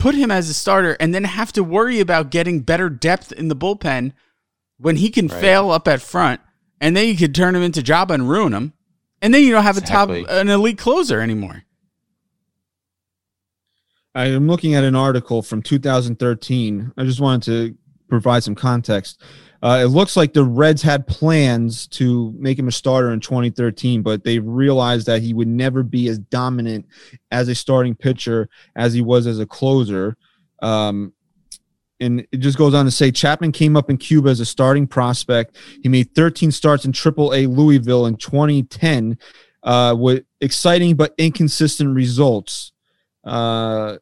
put 0.00 0.14
him 0.16 0.30
as 0.30 0.48
a 0.48 0.54
starter 0.54 0.96
and 0.98 1.14
then 1.14 1.22
have 1.24 1.52
to 1.52 1.62
worry 1.62 2.00
about 2.00 2.30
getting 2.30 2.60
better 2.60 2.88
depth 2.88 3.30
in 3.32 3.48
the 3.48 3.54
bullpen 3.56 4.12
when 4.78 4.96
he 4.96 5.10
can 5.10 5.28
Right. 5.28 5.40
fail 5.40 5.70
up 5.70 5.86
at 5.86 6.00
front 6.00 6.40
and 6.80 6.96
then 6.96 7.06
you 7.06 7.16
could 7.16 7.34
turn 7.34 7.54
him 7.54 7.62
into 7.62 7.82
Joba 7.82 8.10
and 8.10 8.28
ruin 8.28 8.52
him. 8.52 8.72
And 9.22 9.34
then 9.34 9.42
you 9.42 9.52
don't 9.52 9.64
have 9.64 9.76
a 9.76 9.82
top 9.82 10.08
an 10.08 10.48
elite 10.48 10.78
closer 10.78 11.20
anymore. 11.20 11.64
I 14.14 14.26
am 14.28 14.48
looking 14.48 14.74
at 14.74 14.82
an 14.82 14.96
article 14.96 15.42
from 15.42 15.62
2013. 15.62 16.92
I 16.96 17.04
just 17.04 17.20
wanted 17.20 17.42
to 17.44 17.76
provide 18.08 18.42
some 18.42 18.54
context. 18.54 19.22
Uh, 19.62 19.82
it 19.82 19.88
looks 19.88 20.16
like 20.16 20.32
the 20.32 20.44
Reds 20.44 20.80
had 20.80 21.06
plans 21.06 21.86
to 21.88 22.32
make 22.38 22.58
him 22.58 22.68
a 22.68 22.72
starter 22.72 23.12
in 23.12 23.20
2013, 23.20 24.00
but 24.02 24.24
they 24.24 24.38
realized 24.38 25.06
that 25.06 25.20
he 25.20 25.34
would 25.34 25.48
never 25.48 25.82
be 25.82 26.08
as 26.08 26.18
dominant 26.18 26.86
as 27.30 27.48
a 27.48 27.54
starting 27.54 27.94
pitcher 27.94 28.48
as 28.74 28.94
he 28.94 29.02
was 29.02 29.26
as 29.26 29.38
a 29.38 29.46
closer. 29.46 30.16
Um, 30.62 31.12
and 32.00 32.26
it 32.32 32.38
just 32.38 32.56
goes 32.56 32.72
on 32.72 32.86
to 32.86 32.90
say 32.90 33.10
Chapman 33.10 33.52
came 33.52 33.76
up 33.76 33.90
in 33.90 33.98
Cuba 33.98 34.30
as 34.30 34.40
a 34.40 34.46
starting 34.46 34.86
prospect. 34.86 35.56
He 35.82 35.88
made 35.90 36.14
13 36.14 36.50
starts 36.50 36.86
in 36.86 36.92
AAA 36.92 37.54
Louisville 37.54 38.06
in 38.06 38.16
2010 38.16 39.18
uh, 39.62 39.94
with 39.98 40.24
exciting 40.40 40.96
but 40.96 41.14
inconsistent 41.18 41.94
results. 41.94 42.72
Uh, 43.24 43.98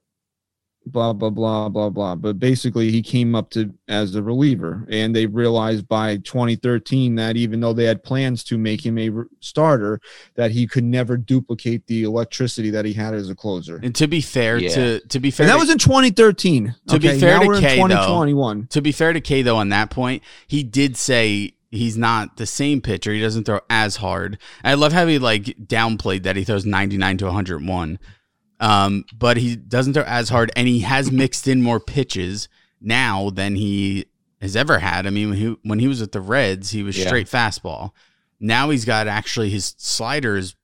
blah 0.91 1.13
blah 1.13 1.31
blah 1.31 1.69
blah 1.69 1.91
blah. 1.91 2.15
But 2.15 2.39
basically, 2.39 2.91
he 2.91 3.03
came 3.03 3.35
up 3.35 3.51
to 3.51 3.73
as 3.89 4.15
a 4.15 4.23
reliever, 4.23 4.87
and 4.91 5.15
they 5.15 5.27
realized 5.27 5.89
by 5.89 6.17
2013 6.19 7.15
that 7.17 7.37
even 7.37 7.61
though 7.61 7.73
they 7.73 7.85
had 7.85 8.03
plans 8.03 8.43
to 8.45 8.59
make 8.59 8.85
him 8.85 8.99
a 8.99 9.09
re- 9.11 9.25
starter, 9.41 10.01
that 10.35 10.51
he 10.51 10.67
could 10.67 10.85
never 10.85 11.17
duplicate 11.17 11.87
the 11.87 12.03
electricity 12.05 12.71
that 12.71 12.85
he 12.85 12.93
had 12.93 13.15
as 13.15 13.31
a 13.31 13.35
closer. 13.35 13.81
And 13.83 13.95
to 13.97 14.07
be 14.07 14.21
fair 14.21 14.59
Yeah. 14.59 14.69
to 14.75 15.01
to 15.01 15.21
be 15.21 15.31
fair 15.31 15.45
And 15.45 15.51
that 15.51 15.55
to- 15.57 15.61
was 15.61 15.71
in 15.71 15.79
2013. 15.79 16.75
To 16.89 16.99
be 16.99 17.09
fair 17.19 17.35
now 17.35 17.41
to 17.41 17.47
we're 17.47 17.55
in 17.57 17.61
Kay, 17.61 17.77
though, 17.77 17.87
2021. 17.89 18.67
to 18.71 18.83
be 18.83 18.93
fair 18.93 19.13
to 19.13 19.21
Kay 19.21 19.43
though 19.43 19.57
on 19.57 19.69
that 19.71 19.91
point, 19.91 20.23
he 20.47 20.63
did 20.63 20.97
say 20.97 21.53
he's 21.71 21.99
not 21.99 22.39
the 22.39 22.47
same 22.47 22.81
pitcher. 22.81 23.13
He 23.13 23.21
doesn't 23.21 23.45
throw 23.45 23.61
as 23.69 23.97
hard. 23.97 24.39
I 24.65 24.75
love 24.75 24.93
how 24.93 25.07
he 25.07 25.19
like 25.19 25.45
downplayed 25.67 26.23
that 26.23 26.35
he 26.37 26.45
throws 26.45 26.65
99 26.65 27.19
to 27.19 27.27
101. 27.27 27.99
Um, 28.61 29.05
but 29.17 29.37
he 29.37 29.55
doesn't 29.57 29.95
throw 29.95 30.03
as 30.03 30.29
hard 30.31 30.51
and 30.57 30.67
he 30.67 30.81
has 30.81 31.13
mixed 31.13 31.47
in 31.47 31.63
more 31.63 31.79
pitches 31.79 32.49
now 32.81 33.31
than 33.31 33.55
he 33.55 34.07
has 34.41 34.57
ever 34.57 34.81
had. 34.81 35.07
I 35.07 35.11
mean, 35.11 35.31
when 35.31 35.39
he, 35.39 35.57
when 35.63 35.79
he 35.79 35.87
was 35.89 36.01
with 36.01 36.13
the 36.13 36.21
Reds, 36.21 36.71
he 36.71 36.83
was 36.83 36.99
Yeah. 36.99 37.07
straight 37.07 37.29
fastball. 37.29 37.93
Now 38.41 38.71
he's 38.71 38.85
got 38.85 39.07
actually 39.09 39.51
his 39.51 39.75
slider 39.79 40.37
is 40.37 40.55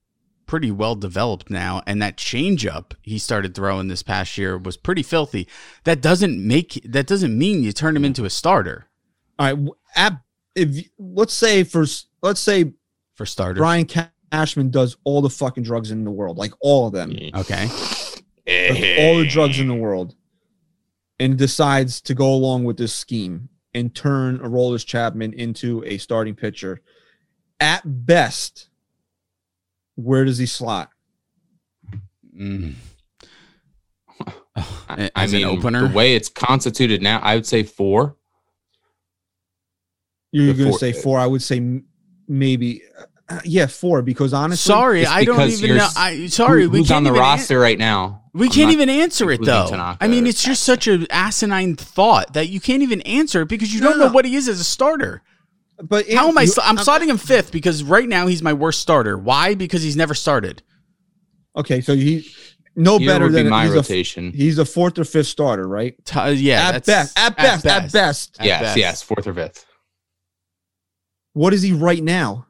pretty 0.46 0.70
well 0.70 0.94
developed 0.94 1.48
now, 1.50 1.82
and 1.86 2.02
that 2.02 2.16
changeup 2.16 2.92
he 3.02 3.18
started 3.18 3.54
throwing 3.54 3.88
this 3.88 4.02
past 4.02 4.36
year 4.38 4.58
was 4.58 4.76
pretty 4.76 5.02
filthy. 5.02 5.48
That 5.84 6.00
doesn't 6.00 6.46
make 6.46 6.80
that 6.84 7.06
doesn't 7.06 7.36
mean 7.36 7.62
you 7.62 7.72
turn 7.72 7.96
him 7.96 8.04
into 8.04 8.24
a 8.24 8.30
starter 8.30 8.86
All 9.38 9.46
right, 9.54 9.68
at, 9.96 10.20
if 10.54 10.86
let's 10.98 11.32
say 11.32 11.64
for 11.64 11.84
let's 12.22 12.40
say 12.40 12.74
for 13.14 13.24
starters. 13.26 13.58
Brian 13.60 13.86
Cashman 14.34 14.70
does 14.70 14.96
all 15.04 15.22
the 15.22 15.30
fucking 15.30 15.62
drugs 15.62 15.92
in 15.92 16.02
the 16.02 16.10
world, 16.10 16.38
like 16.38 16.52
all 16.60 16.88
of 16.88 16.92
them. 16.92 17.12
Okay, 17.36 17.68
all 17.68 19.18
the 19.18 19.28
drugs 19.28 19.60
in 19.60 19.68
the 19.68 19.74
world 19.74 20.16
and 21.20 21.38
decides 21.38 22.00
to 22.00 22.14
go 22.14 22.32
along 22.32 22.64
with 22.64 22.76
this 22.76 22.92
scheme 22.92 23.48
and 23.74 23.94
turn 23.94 24.38
Aroldis 24.40 24.84
Chapman 24.84 25.32
into 25.34 25.84
a 25.84 25.98
starting 25.98 26.34
pitcher. 26.34 26.80
At 27.60 27.82
best, 27.84 28.68
where 29.94 30.24
does 30.24 30.38
he 30.38 30.46
slot? 30.46 30.90
Mm. 32.36 32.74
I, 34.56 35.10
As 35.14 35.32
I 35.32 35.38
an 35.38 35.44
mean, 35.44 35.58
opener? 35.58 35.88
the 35.88 35.94
way 35.94 36.16
it's 36.16 36.28
constituted 36.28 37.02
now, 37.02 37.20
I 37.20 37.36
would 37.36 37.46
say 37.46 37.62
four. 37.62 38.16
You're 40.32 40.54
going 40.54 40.72
to 40.72 40.78
say 40.78 40.92
four. 40.92 41.20
I 41.20 41.26
would 41.28 41.42
say 41.42 41.58
m- 41.58 41.86
maybe, 42.26 42.82
uh, 43.28 43.40
yeah, 43.44 43.66
four, 43.66 44.02
because 44.02 44.32
honestly, 44.34 44.70
sorry, 44.72 45.02
it's 45.02 45.10
I 45.10 45.24
don't 45.24 45.48
even 45.50 45.76
know. 45.76 45.84
s- 45.84 45.96
I 45.96 46.26
sorry, 46.26 46.64
Who- 46.64 46.70
we 46.70 46.78
who's 46.78 46.88
can't 46.88 46.98
on 46.98 47.04
the 47.04 47.10
even 47.10 47.22
an- 47.22 47.28
roster 47.28 47.58
right 47.58 47.78
now? 47.78 48.22
we 48.32 48.46
I'm 48.46 48.52
can't 48.52 48.70
even 48.72 48.88
answer 48.90 49.30
it 49.30 49.44
though. 49.44 49.68
Tanaka 49.70 49.98
I 50.04 50.08
mean, 50.08 50.26
it's 50.26 50.42
just 50.42 50.62
such 50.64 50.88
an 50.88 51.06
asinine 51.10 51.76
thought 51.76 52.32
that 52.34 52.48
you 52.48 52.60
can't 52.60 52.82
even 52.82 53.00
answer 53.02 53.42
it 53.42 53.48
because 53.48 53.72
you 53.72 53.80
No, 53.80 53.90
don't 53.90 53.98
no. 53.98 54.06
know 54.08 54.12
what 54.12 54.24
he 54.24 54.34
is 54.36 54.48
as 54.48 54.58
a 54.60 54.64
starter. 54.64 55.22
but 55.82 56.10
How 56.12 56.28
am 56.28 56.36
I? 56.38 56.42
you- 56.42 56.48
sl- 56.48 56.60
I'm 56.64 56.76
slotting 56.76 57.06
him 57.08 57.16
fifth 57.18 57.52
because 57.52 57.82
right 57.84 58.08
now 58.08 58.26
he's 58.26 58.42
my 58.42 58.52
worst 58.52 58.80
starter. 58.80 59.16
Why? 59.16 59.54
Because 59.54 59.82
he's 59.82 59.96
never 59.96 60.14
started. 60.14 60.62
Okay, 61.56 61.80
so 61.80 61.94
he 61.94 62.28
no 62.76 62.98
Here 62.98 63.08
better 63.08 63.26
would 63.26 63.30
be 63.36 63.42
than 63.42 63.48
my 63.50 63.64
he's 63.66 63.72
a, 63.72 63.76
rotation. 63.76 64.32
he's 64.32 64.58
a 64.58 64.64
fourth 64.64 64.98
or 64.98 65.04
fifth 65.04 65.28
starter, 65.28 65.68
right? 65.68 65.94
T- 66.04 66.18
uh, 66.18 66.30
yeah, 66.30 66.68
at 66.70 66.84
that's- 66.84 67.12
best, 67.14 67.18
at 67.18 67.36
best, 67.36 67.66
at 67.66 67.92
best. 67.92 68.36
At 68.40 68.46
yes, 68.46 68.60
best. 68.62 68.76
yes, 68.76 69.02
fourth 69.02 69.26
or 69.28 69.34
fifth. 69.34 69.64
What 71.34 71.54
is 71.54 71.62
he 71.62 71.72
right 71.72 72.02
now? 72.02 72.46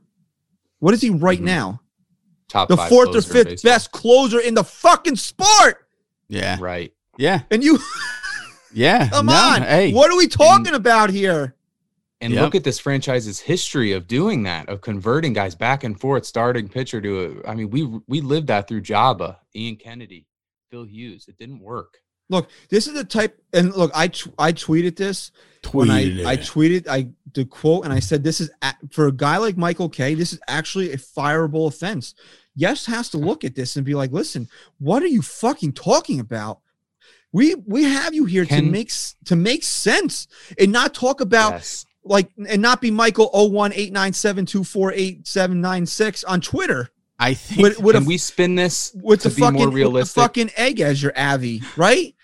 What 0.80 0.94
is 0.94 1.00
he 1.00 1.10
right 1.10 1.40
Mhm. 1.40 1.44
now? 1.44 1.80
Top 2.48 2.68
The 2.68 2.76
five 2.76 2.88
fourth 2.88 3.08
or 3.08 3.12
closer 3.12 3.28
in 3.30 3.32
fifth 3.34 3.48
baseball. 3.48 3.70
best 3.72 3.90
closer 3.92 4.40
in 4.40 4.54
the 4.54 4.64
fucking 4.64 5.16
sport. 5.16 5.86
Yeah, 6.28 6.56
Right. 6.60 6.92
yeah, 7.18 7.42
And 7.50 7.62
you 7.64 7.78
yeah. 8.72 9.08
come 9.12 9.26
No, 9.26 9.32
on. 9.34 9.62
Hey, 9.62 9.92
What 9.92 10.10
are 10.10 10.16
we 10.16 10.26
talking 10.28 10.74
about 10.74 11.10
here? 11.10 11.54
And 12.20 12.32
Yep. 12.32 12.42
look 12.42 12.54
at 12.54 12.64
this 12.64 12.78
franchise's 12.78 13.40
history 13.40 13.92
of 13.92 14.06
doing 14.06 14.44
that, 14.44 14.68
of 14.68 14.80
converting 14.80 15.32
guys 15.34 15.54
back 15.54 15.84
and 15.84 16.00
forth, 16.00 16.24
starting 16.24 16.68
pitcher 16.68 17.00
to 17.00 17.42
a. 17.44 17.50
I 17.50 17.54
mean, 17.54 17.70
we 17.70 17.82
we 18.06 18.20
lived 18.20 18.46
that 18.46 18.66
through 18.68 18.82
Joba, 18.82 19.36
Ian 19.54 19.76
Kennedy, 19.76 20.26
Phil 20.70 20.84
Hughes. 20.84 21.26
It 21.28 21.36
didn't 21.38 21.60
work. 21.60 21.98
Look, 22.34 22.48
this 22.68 22.86
is 22.86 22.94
the 22.94 23.04
type 23.04 23.40
and 23.52 23.74
look, 23.74 23.90
I 23.94 24.08
t- 24.08 24.30
I 24.38 24.52
tweeted 24.52 24.96
this 24.96 25.30
when 25.72 25.90
I 25.90 26.04
tweeted 26.04 26.26
I 26.26 26.36
tweeted 26.36 26.88
I 26.88 27.08
the 27.32 27.44
quote 27.44 27.84
and 27.84 27.92
I 27.92 28.00
said 28.00 28.24
this 28.24 28.40
is 28.40 28.50
a- 28.62 28.74
for 28.90 29.06
a 29.06 29.12
guy 29.12 29.36
like 29.38 29.56
Michael 29.56 29.88
Kay. 29.88 30.14
This 30.14 30.32
is 30.32 30.40
actually 30.48 30.92
a 30.92 30.96
fireable 30.96 31.68
offense. 31.68 32.14
Yes 32.56 32.86
has 32.86 33.08
to 33.10 33.18
look 33.18 33.44
at 33.44 33.54
this 33.54 33.76
and 33.76 33.84
be 33.84 33.94
like, 33.94 34.12
listen, 34.12 34.48
what 34.78 35.02
are 35.02 35.06
you 35.08 35.22
fucking 35.22 35.72
talking 35.72 36.20
about? 36.20 36.60
We 37.32 37.54
we 37.66 37.84
have 37.84 38.14
you 38.14 38.24
here 38.26 38.44
to 38.44 38.48
Can- 38.48 38.70
make 38.70 38.92
to 39.24 39.36
make 39.36 39.64
sense 39.64 40.26
and 40.58 40.70
not 40.72 40.94
talk 40.94 41.20
about 41.20 41.52
yes. 41.54 41.84
like 42.04 42.30
and 42.48 42.62
not 42.62 42.80
be 42.80 42.90
Michael 42.90 43.30
01897248796 43.32 46.24
on 46.26 46.40
Twitter 46.40 46.90
I 47.18 47.34
think 47.34 47.62
with 47.62 47.80
with, 47.80 47.94
Can 47.94 48.04
a, 48.04 48.06
we 48.06 48.18
spin 48.18 48.54
this 48.56 48.92
with 49.00 49.22
to 49.22 49.28
the 49.28 49.34
be 49.36 49.40
more 49.42 49.50
fucking 49.52 49.64
with 49.66 49.70
the 49.72 49.76
realistic? 49.76 50.20
fucking 50.20 50.50
egg 50.56 50.80
as 50.80 51.00
your 51.02 51.12
Avi, 51.16 51.62
right? 51.76 52.14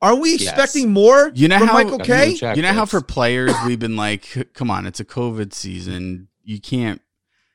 Are 0.00 0.14
we 0.14 0.32
Yes. 0.32 0.42
expecting 0.42 0.92
more 0.92 1.32
You 1.34 1.48
know 1.48 1.58
from 1.58 1.68
how- 1.68 1.74
Michael 1.74 1.98
Kay? 1.98 2.36
you 2.54 2.62
know 2.62 2.72
how 2.72 2.84
for 2.86 3.00
players 3.00 3.52
we've 3.66 3.78
been 3.80 3.96
like, 3.96 4.48
come 4.54 4.70
on, 4.70 4.86
it's 4.86 5.00
a 5.00 5.04
COVID 5.04 5.52
season. 5.52 6.28
You 6.44 6.60
can't 6.60 7.00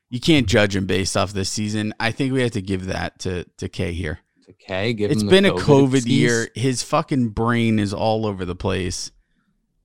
you 0.09 0.19
can't 0.19 0.45
judge 0.47 0.75
him 0.75 0.85
based 0.85 1.17
off 1.17 1.33
this 1.33 1.49
season. 1.49 1.91
I 1.99 2.11
think 2.11 2.33
we 2.33 2.41
have 2.43 2.51
to 2.51 2.61
give 2.61 2.85
that 2.87 3.19
to 3.19 3.45
to 3.57 3.67
Kay 3.69 3.93
here. 3.93 4.19
Okay, 4.49 4.93
give 4.93 5.09
It's 5.11 5.21
him 5.21 5.27
the 5.27 5.31
been 5.31 5.45
a 5.45 5.53
COVID 5.53 5.91
disease. 5.91 6.05
year. 6.07 6.49
His 6.53 6.83
fucking 6.83 7.29
brain 7.29 7.79
is 7.79 7.93
all 7.93 8.25
over 8.25 8.45
the 8.45 8.55
place. 8.55 9.11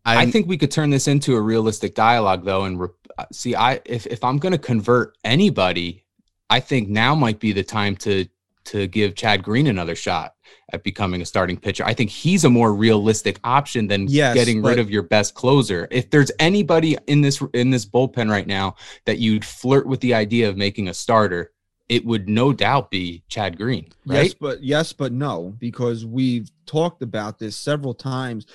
I 0.05 0.17
I'm- 0.17 0.31
think 0.33 0.47
we 0.49 0.57
could 0.59 0.71
turn 0.71 0.91
this 0.91 1.07
into 1.09 1.35
a 1.37 1.41
realistic 1.41 1.95
dialogue, 1.95 2.45
though, 2.45 2.65
and 2.65 2.79
re- 2.81 2.89
uh, 3.19 3.25
see. 3.33 3.55
I 3.55 3.81
if 3.87 4.07
if 4.07 4.23
I'm 4.25 4.39
going 4.39 4.53
to 4.53 4.59
convert 4.59 5.17
anybody, 5.25 6.05
I 6.51 6.61
think 6.61 6.89
now 6.89 7.15
might 7.15 7.39
be 7.41 7.53
the 7.53 7.63
time 7.65 7.95
to 7.97 8.27
to 8.67 8.87
give 8.87 9.15
Chad 9.15 9.43
Green 9.43 9.67
another 9.67 9.95
shot 9.95 10.35
at 10.73 10.83
becoming 10.85 11.23
a 11.23 11.27
starting 11.27 11.57
pitcher. 11.57 11.85
I 11.85 11.95
think 11.95 12.11
he's 12.11 12.45
a 12.45 12.51
more 12.51 12.75
realistic 12.75 13.41
option 13.45 13.87
than 13.89 14.07
Yes, 14.09 14.35
getting 14.35 14.59
rid 14.63 14.77
but- 14.77 14.79
of 14.79 14.91
your 14.91 15.03
best 15.03 15.35
closer. 15.35 15.89
If 15.91 16.11
there's 16.11 16.31
anybody 16.39 16.97
in 17.07 17.21
this 17.21 17.43
in 17.55 17.71
this 17.71 17.87
bullpen 17.87 18.31
right 18.31 18.47
now 18.47 18.77
that 19.07 19.19
you'd 19.19 19.45
flirt 19.45 19.87
with 19.87 20.01
the 20.01 20.15
idea 20.15 20.49
of 20.49 20.57
making 20.57 20.89
a 20.89 20.95
starter, 20.95 21.53
it 21.89 22.05
would 22.05 22.29
no 22.29 22.53
doubt 22.53 22.91
be 22.91 23.23
Chad 23.29 23.57
Green, 23.57 23.87
right? 24.07 24.25
Yes, 24.25 24.35
but 24.35 24.63
yes, 24.63 24.93
but 24.93 25.11
no, 25.13 25.55
because 25.59 26.05
we've 26.05 26.51
talked 26.67 27.01
about 27.03 27.39
this 27.39 27.57
several 27.57 27.95
times. 27.95 28.47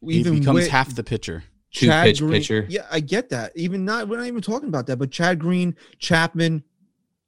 he 0.00 0.22
becomes 0.22 0.48
with 0.54 0.68
half 0.68 0.94
the 0.94 1.04
pitcher. 1.04 1.44
Two 1.72 1.86
Chad 1.86 2.04
pitch 2.06 2.18
Green- 2.20 2.32
pitcher. 2.32 2.66
Yeah, 2.68 2.86
I 2.90 3.00
get 3.00 3.28
that. 3.30 3.52
Even 3.54 3.84
not, 3.84 4.08
we're 4.08 4.16
not 4.16 4.26
even 4.26 4.40
talking 4.40 4.68
about 4.68 4.86
that. 4.86 4.96
But 4.96 5.10
Chad 5.10 5.38
Green, 5.38 5.76
Chapman, 5.98 6.64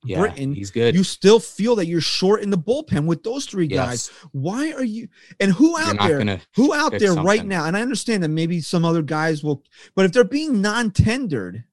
Yeah, 0.02 0.20
Britton, 0.20 0.54
he's 0.54 0.70
good. 0.70 0.94
you 0.94 1.04
still 1.04 1.38
feel 1.38 1.76
that 1.76 1.86
you're 1.86 2.00
short 2.00 2.42
in 2.42 2.48
the 2.48 2.56
bullpen 2.56 3.04
with 3.04 3.22
those 3.22 3.44
three 3.44 3.66
guys. 3.66 4.10
Why 4.32 4.72
are 4.72 4.84
you? 4.84 5.08
And 5.40 5.52
who 5.52 5.76
out 5.78 5.98
there? 5.98 6.40
who 6.56 6.72
out 6.72 6.98
there 6.98 7.14
right 7.14 7.44
now? 7.44 7.66
And 7.66 7.76
I 7.76 7.82
understand 7.82 8.22
that 8.22 8.30
maybe 8.30 8.60
some 8.62 8.84
other 8.84 9.02
guys 9.02 9.44
will, 9.44 9.62
but 9.94 10.06
if 10.06 10.12
they're 10.12 10.24
being 10.24 10.62
non-tendered, 10.62 11.64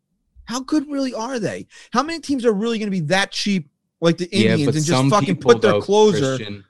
how 0.43 0.59
good 0.59 0.89
really 0.89 1.13
are 1.13 1.39
they? 1.39 1.67
How 1.91 2.03
many 2.03 2.19
teams 2.19 2.45
are 2.45 2.53
really 2.53 2.79
going 2.79 2.87
to 2.87 2.91
be 2.91 3.05
that 3.07 3.31
cheap, 3.31 3.69
like 4.01 4.17
the 4.17 4.29
Indians, 4.31 4.75
and 4.75 4.85
just 4.85 5.09
fucking 5.09 5.35
people, 5.35 5.53
put 5.53 5.61
their 5.61 5.73
though, 5.73 5.81
closer? 5.81 6.35
Christian, 6.35 6.65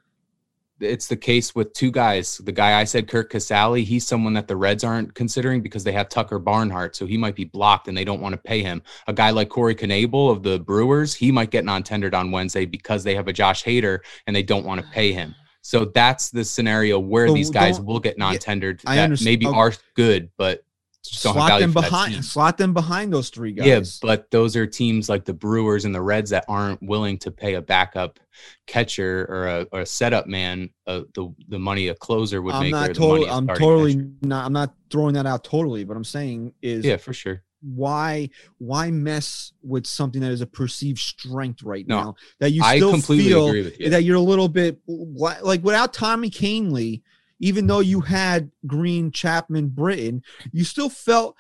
it's 0.80 1.07
the 1.07 1.17
case 1.17 1.55
with 1.55 1.73
two 1.73 1.91
guys. 1.91 2.38
The 2.38 2.51
guy 2.51 2.80
I 2.80 2.84
said, 2.84 3.07
Curt 3.07 3.32
Casali, 3.32 3.84
he's 3.84 4.05
someone 4.05 4.34
that 4.34 4.47
the 4.47 4.55
Reds 4.55 4.84
aren't 4.84 5.13
considering 5.15 5.61
because 5.61 5.84
they 5.84 5.91
have 5.91 6.09
Tucker 6.09 6.39
Barnhart, 6.39 6.95
so 6.95 7.05
he 7.05 7.17
might 7.17 7.36
be 7.36 7.45
blocked 7.45 7.88
and 7.88 7.97
they 7.97 8.05
don't 8.05 8.21
want 8.21 8.34
to 8.34 8.38
pay 8.38 8.61
him. 8.61 8.82
A 9.07 9.13
guy 9.13 9.32
like 9.32 9.49
Corey 9.49 9.75
Knebel 9.75 10.32
of 10.32 10.43
the 10.43 10.59
Brewers, 10.59 11.13
he 11.13 11.32
might 11.32 11.51
get 11.51 11.65
non-tendered 11.65 12.13
on 12.13 12.32
Wednesday 12.32 12.65
because 12.65 13.03
they 13.03 13.15
have 13.15 13.28
a 13.28 13.34
Josh 13.34 13.63
Hader 13.63 13.99
and 14.28 14.36
they 14.36 14.43
don't 14.43 14.65
want 14.65 14.82
to 14.82 14.88
pay 14.91 15.11
him. 15.11 15.34
So 15.61 15.86
that's 15.86 16.30
the 16.30 16.45
scenario 16.45 16.97
where 16.99 17.28
So 17.28 17.34
these 17.34 17.49
guys 17.49 17.82
will 17.82 17.99
get 17.99 18.17
non-tendered 18.17 18.82
I 18.86 18.95
that 18.95 19.03
understand- 19.05 19.25
maybe 19.25 19.47
okay. 19.47 19.57
are 19.57 19.73
good, 19.95 20.30
but 20.38 20.61
just 20.61 20.61
don't 20.61 20.61
have 20.61 20.66
slot 21.11 21.59
them 21.59 21.73
behind 21.73 22.23
slot 22.25 22.57
them 22.57 22.73
behind 22.73 23.11
those 23.13 23.29
three 23.29 23.51
guys. 23.51 23.65
Yeah, 23.67 23.81
but 24.01 24.29
those 24.31 24.55
are 24.55 24.65
teams 24.67 25.09
like 25.09 25.25
the 25.25 25.33
Brewers 25.33 25.85
and 25.85 25.93
the 25.95 26.01
Reds 26.01 26.29
that 26.31 26.45
aren't 26.47 26.81
willing 26.83 27.17
to 27.19 27.31
pay 27.31 27.55
a 27.55 27.61
backup 27.61 28.19
catcher 28.65 29.25
or 29.29 29.47
a, 29.47 29.67
or 29.71 29.79
a 29.81 29.85
setup 29.85 30.27
man 30.27 30.69
uh, 30.85 31.01
the 31.15 31.33
the 31.47 31.59
money 31.59 31.87
a 31.87 31.95
closer 31.95 32.41
would 32.41 32.53
I'm 32.53 32.63
make. 32.63 32.71
not 32.71 32.89
or 32.89 32.93
the 32.93 32.99
money 32.99 33.25
totally 33.25 33.29
I'm 33.29 33.47
totally 33.47 33.93
catcher. 33.95 34.07
not 34.21 34.45
I'm 34.45 34.53
not 34.53 34.73
throwing 34.89 35.13
that 35.15 35.25
out 35.25 35.43
totally, 35.43 35.83
but 35.83 35.97
I'm 35.97 36.03
saying 36.03 36.53
is 36.61 36.85
yeah, 36.85 36.97
for 36.97 37.13
sure. 37.13 37.43
why 37.61 38.29
why 38.59 38.91
mess 38.91 39.53
with 39.63 39.85
something 39.87 40.21
that 40.21 40.31
is 40.31 40.41
a 40.41 40.47
perceived 40.47 40.99
strength 40.99 41.63
right 41.63 41.87
No, 41.87 42.01
now 42.01 42.15
that 42.39 42.51
you 42.51 42.61
I 42.63 42.77
still 42.77 42.91
completely 42.91 43.29
feel 43.29 43.47
agree 43.47 43.63
with 43.63 43.79
you. 43.79 43.89
that 43.89 44.03
you're 44.03 44.15
a 44.17 44.21
little 44.21 44.47
bit 44.49 44.79
like 44.87 45.63
without 45.63 45.93
Tommy 45.93 46.29
Canley, 46.29 47.01
even 47.39 47.67
though 47.67 47.79
you 47.79 48.01
had 48.01 48.51
Green, 48.65 49.11
Chapman, 49.11 49.69
Britton, 49.69 50.23
you 50.51 50.63
still 50.63 50.89
felt 50.89 51.35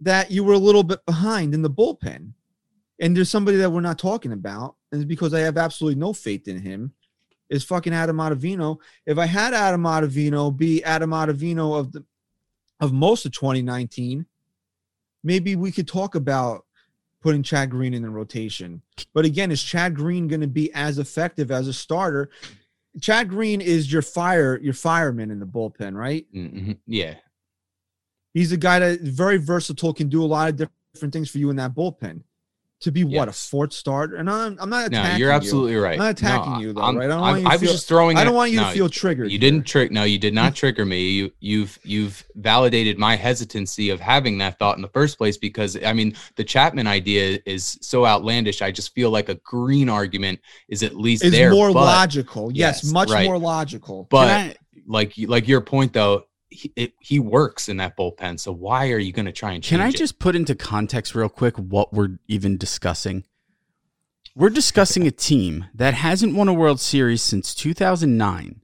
that 0.00 0.30
you 0.30 0.44
were 0.44 0.54
a 0.54 0.58
little 0.58 0.82
bit 0.82 1.04
behind 1.06 1.54
in 1.54 1.62
the 1.62 1.70
bullpen. 1.70 2.32
And 3.00 3.16
there's 3.16 3.30
somebody 3.30 3.56
that 3.58 3.70
we're 3.70 3.80
not 3.80 3.98
talking 3.98 4.32
about, 4.32 4.76
and 4.92 5.00
it's 5.00 5.08
because 5.08 5.32
I 5.32 5.40
have 5.40 5.56
absolutely 5.56 5.98
no 5.98 6.12
faith 6.12 6.48
in 6.48 6.60
him. 6.60 6.92
Is 7.48 7.64
fucking 7.64 7.92
Adam 7.92 8.18
Ottavino. 8.18 8.78
If 9.06 9.18
I 9.18 9.26
had 9.26 9.54
Adam 9.54 9.82
Ottavino 9.82 10.56
be 10.56 10.84
Adam 10.84 11.10
Ottavino 11.10 11.76
of 11.76 11.90
the 11.90 12.04
of 12.78 12.92
most 12.92 13.26
of 13.26 13.32
2019, 13.32 14.24
maybe 15.24 15.56
we 15.56 15.72
could 15.72 15.88
talk 15.88 16.14
about 16.14 16.64
putting 17.20 17.42
Chad 17.42 17.70
Green 17.70 17.92
in 17.92 18.02
the 18.02 18.10
rotation. 18.10 18.82
But 19.12 19.24
again, 19.24 19.50
is 19.50 19.62
Chad 19.62 19.94
Green 19.94 20.28
going 20.28 20.40
to 20.40 20.46
be 20.46 20.72
as 20.72 20.98
effective 20.98 21.50
as 21.50 21.68
a 21.68 21.72
starter? 21.72 22.30
Chad 23.00 23.28
Green 23.28 23.60
is 23.60 23.92
your 23.92 24.02
fire, 24.02 24.58
your 24.60 24.74
fireman 24.74 25.30
in 25.30 25.38
the 25.38 25.46
bullpen, 25.46 25.94
right? 25.94 26.26
Mhm. 26.34 26.78
Yeah, 26.86 27.16
He's 28.32 28.52
a 28.52 28.56
guy 28.56 28.78
that 28.78 29.00
is 29.00 29.08
very 29.08 29.38
versatile, 29.38 29.92
can 29.92 30.08
do 30.08 30.22
a 30.22 30.26
lot 30.26 30.48
of 30.50 30.70
different 30.94 31.12
things 31.12 31.28
for 31.30 31.38
you 31.38 31.50
in 31.50 31.56
that 31.56 31.74
bullpen. 31.74 32.22
To 32.80 32.90
be 32.90 33.04
what 33.04 33.28
a 33.28 33.30
Yes. 33.30 33.46
fourth 33.46 33.74
starter, 33.74 34.16
and 34.16 34.30
I'm, 34.30 34.56
I'm 34.58 34.70
not 34.70 34.90
no, 34.90 35.00
attacking 35.00 35.18
you're 35.18 35.28
you. 35.28 35.34
absolutely 35.36 35.76
right. 35.76 35.92
I'm 35.92 35.98
not 35.98 36.10
attacking 36.12 36.52
No, 36.54 36.58
you, 36.60 36.72
though, 36.72 36.80
I'm- 36.80 36.96
right? 36.96 37.04
I 37.04 37.08
don't 37.08 37.22
I'm- 37.22 37.22
want 37.32 37.38
you 37.40 37.44
to 37.44 37.50
I 37.50 37.54
was 37.56 37.60
feel- 37.60 37.72
just 37.72 37.88
throwing. 37.88 38.16
I 38.16 38.22
it- 38.22 38.24
don't 38.24 38.34
want 38.34 38.50
you 38.52 38.56
no, 38.56 38.64
to 38.68 38.72
feel 38.72 38.88
triggered. 38.88 39.30
You 39.30 39.38
didn't 39.38 39.58
here. 39.60 39.64
trick. 39.64 39.92
No, 39.92 40.04
you 40.04 40.18
did 40.18 40.32
not 40.32 40.54
trigger 40.54 40.86
me. 40.86 41.10
You 41.10 41.30
you've 41.40 41.78
you've 41.84 42.24
validated 42.36 42.96
my 42.98 43.16
hesitancy 43.16 43.90
of 43.90 44.00
having 44.00 44.38
that 44.38 44.58
thought 44.58 44.76
in 44.76 44.82
the 44.82 44.88
first 44.88 45.18
place 45.18 45.36
because 45.36 45.76
I 45.84 45.92
mean 45.92 46.14
the 46.36 46.44
Chapman 46.44 46.86
idea 46.86 47.38
is 47.44 47.76
so 47.82 48.06
outlandish. 48.06 48.62
I 48.62 48.70
just 48.70 48.94
feel 48.94 49.10
like 49.10 49.28
a 49.28 49.34
green 49.34 49.90
argument 49.90 50.40
is 50.70 50.82
at 50.82 50.96
least 50.96 51.22
Is 51.22 51.32
there. 51.32 51.50
more 51.50 51.74
but, 51.74 51.84
logical. 51.84 52.50
Yes, 52.50 52.80
Yes, 52.82 52.92
much 52.94 53.10
right. 53.10 53.26
more 53.26 53.38
logical. 53.38 54.06
but 54.10 54.26
Can 54.28 54.50
I- 54.52 54.54
like 54.86 55.12
like 55.18 55.46
your 55.46 55.60
point 55.60 55.92
though, 55.92 56.24
he, 56.50 56.72
it, 56.76 56.92
he 57.00 57.18
works 57.18 57.68
in 57.68 57.76
that 57.78 57.96
bullpen. 57.96 58.38
So 58.40 58.52
why 58.52 58.90
are 58.90 58.98
you 58.98 59.12
going 59.12 59.26
to 59.26 59.32
try 59.32 59.52
and 59.52 59.62
change 59.62 59.70
Can 59.78 59.80
I 59.80 59.88
it? 59.90 59.96
just 59.96 60.18
put 60.18 60.34
into 60.36 60.54
context 60.54 61.14
real 61.14 61.28
quick 61.28 61.56
what 61.56 61.92
we're 61.92 62.18
even 62.28 62.56
discussing? 62.56 63.24
We're 64.36 64.50
discussing 64.50 65.06
a 65.06 65.10
team 65.10 65.66
that 65.74 65.94
hasn't 65.94 66.34
won 66.34 66.48
a 66.48 66.52
World 66.52 66.80
Series 66.80 67.22
since 67.22 67.54
2009. 67.54 68.60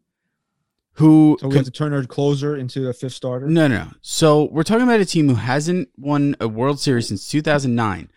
Who 0.95 1.37
So 1.41 1.49
we 1.49 1.57
have 1.57 1.65
to 1.67 1.71
turn 1.71 1.93
our 1.93 2.05
closer 2.05 2.57
into 2.57 2.89
a 2.89 2.93
fifth 2.95 3.13
starter. 3.13 3.47
No, 3.49 3.67
no. 3.69 3.89
So 4.01 4.45
we're 4.45 4.63
talking 4.63 4.85
about 4.85 5.01
a 5.01 5.05
team 5.05 5.29
who 5.29 5.35
hasn't 5.35 5.89
won 5.99 6.37
a 6.41 6.49
World 6.49 6.81
Series 6.81 7.09
since 7.09 7.29
2009, 7.29 8.11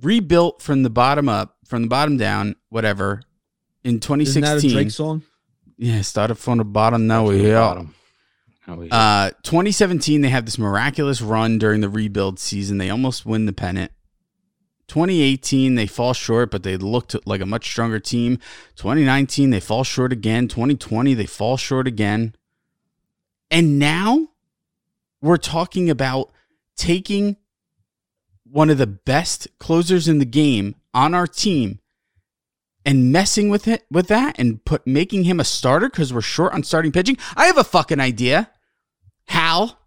rebuilt 0.00 0.62
from 0.62 0.82
the 0.82 0.88
bottom 0.90 1.28
up, 1.28 1.56
from 1.66 1.82
the 1.82 1.88
bottom 1.88 2.16
down, 2.16 2.56
whatever. 2.70 3.20
In 3.84 3.96
Isn't 3.96 4.00
that 4.08 4.56
a 4.56 4.60
2016, 4.60 4.70
Drake 4.72 4.90
song? 4.90 5.22
yeah, 5.76 6.00
started 6.00 6.36
from 6.36 6.58
the 6.58 6.64
bottom. 6.64 7.06
Now 7.06 7.18
From 7.20 7.26
we're 7.26 7.38
the 7.38 7.44
here. 7.44 7.54
bottom. 7.58 7.94
We- 8.68 8.90
Uh, 8.90 9.30
2017, 9.42 10.22
they 10.22 10.28
have 10.28 10.44
this 10.44 10.58
miraculous 10.58 11.20
run 11.20 11.58
during 11.58 11.80
the 11.80 11.88
rebuild 11.88 12.38
season. 12.40 12.78
They 12.78 12.90
almost 12.90 13.24
win 13.24 13.46
the 13.46 13.52
pennant. 13.52 13.92
2018, 14.88 15.74
they 15.74 15.86
fall 15.86 16.12
short, 16.14 16.50
but 16.50 16.62
they 16.62 16.76
looked 16.76 17.14
like 17.26 17.40
a 17.40 17.46
much 17.46 17.66
stronger 17.68 17.98
team. 17.98 18.38
2019, 18.76 19.50
they 19.50 19.60
fall 19.60 19.84
short 19.84 20.12
again. 20.12 20.48
2020, 20.48 21.14
they 21.14 21.26
fall 21.26 21.56
short 21.56 21.86
again. 21.88 22.34
And 23.50 23.78
now 23.78 24.28
we're 25.20 25.36
talking 25.36 25.90
about 25.90 26.30
taking 26.76 27.36
one 28.44 28.70
of 28.70 28.78
the 28.78 28.86
best 28.86 29.48
closers 29.58 30.06
in 30.08 30.18
the 30.18 30.24
game 30.24 30.76
on 30.94 31.14
our 31.14 31.26
team 31.26 31.80
and 32.84 33.10
messing 33.10 33.48
with 33.48 33.66
it 33.66 33.84
with 33.90 34.06
that 34.08 34.36
and 34.38 34.64
put 34.64 34.86
making 34.86 35.24
him 35.24 35.40
a 35.40 35.44
starter 35.44 35.88
because 35.88 36.12
we're 36.12 36.20
short 36.20 36.52
on 36.52 36.62
starting 36.62 36.92
pitching. 36.92 37.16
I 37.36 37.46
have 37.46 37.58
a 37.58 37.64
fucking 37.64 37.98
idea. 38.00 38.50
Hal 39.28 39.78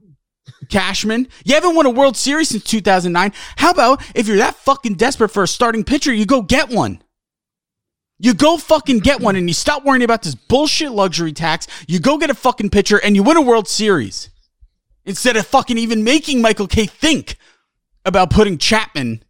Cashman, 0.69 1.27
you 1.43 1.55
haven't 1.55 1.75
won 1.75 1.85
a 1.85 1.89
World 1.89 2.15
Series 2.15 2.49
since 2.49 2.63
2009. 2.63 3.33
How 3.57 3.71
about 3.71 4.03
if 4.15 4.27
you're 4.27 4.37
that 4.37 4.55
fucking 4.55 4.95
desperate 4.95 5.29
for 5.29 5.43
a 5.43 5.47
starting 5.47 5.83
pitcher, 5.83 6.13
you 6.13 6.25
go 6.25 6.41
get 6.41 6.69
one. 6.69 7.01
You 8.19 8.33
go 8.33 8.57
fucking 8.57 8.99
get 8.99 9.21
one 9.21 9.35
and 9.35 9.47
you 9.47 9.53
stop 9.53 9.85
worrying 9.85 10.03
about 10.03 10.23
this 10.23 10.35
bullshit 10.35 10.91
luxury 10.91 11.31
tax. 11.31 11.67
You 11.87 11.99
go 11.99 12.17
get 12.17 12.29
a 12.29 12.33
fucking 12.33 12.69
pitcher 12.69 12.99
and 13.01 13.15
you 13.15 13.23
win 13.23 13.37
a 13.37 13.41
World 13.41 13.67
Series. 13.67 14.29
Instead 15.05 15.37
of 15.37 15.47
fucking 15.47 15.77
even 15.77 16.03
making 16.03 16.41
Michael 16.41 16.67
Kay 16.67 16.85
think 16.85 17.37
about 18.05 18.29
putting 18.29 18.57
Chapman 18.57 19.23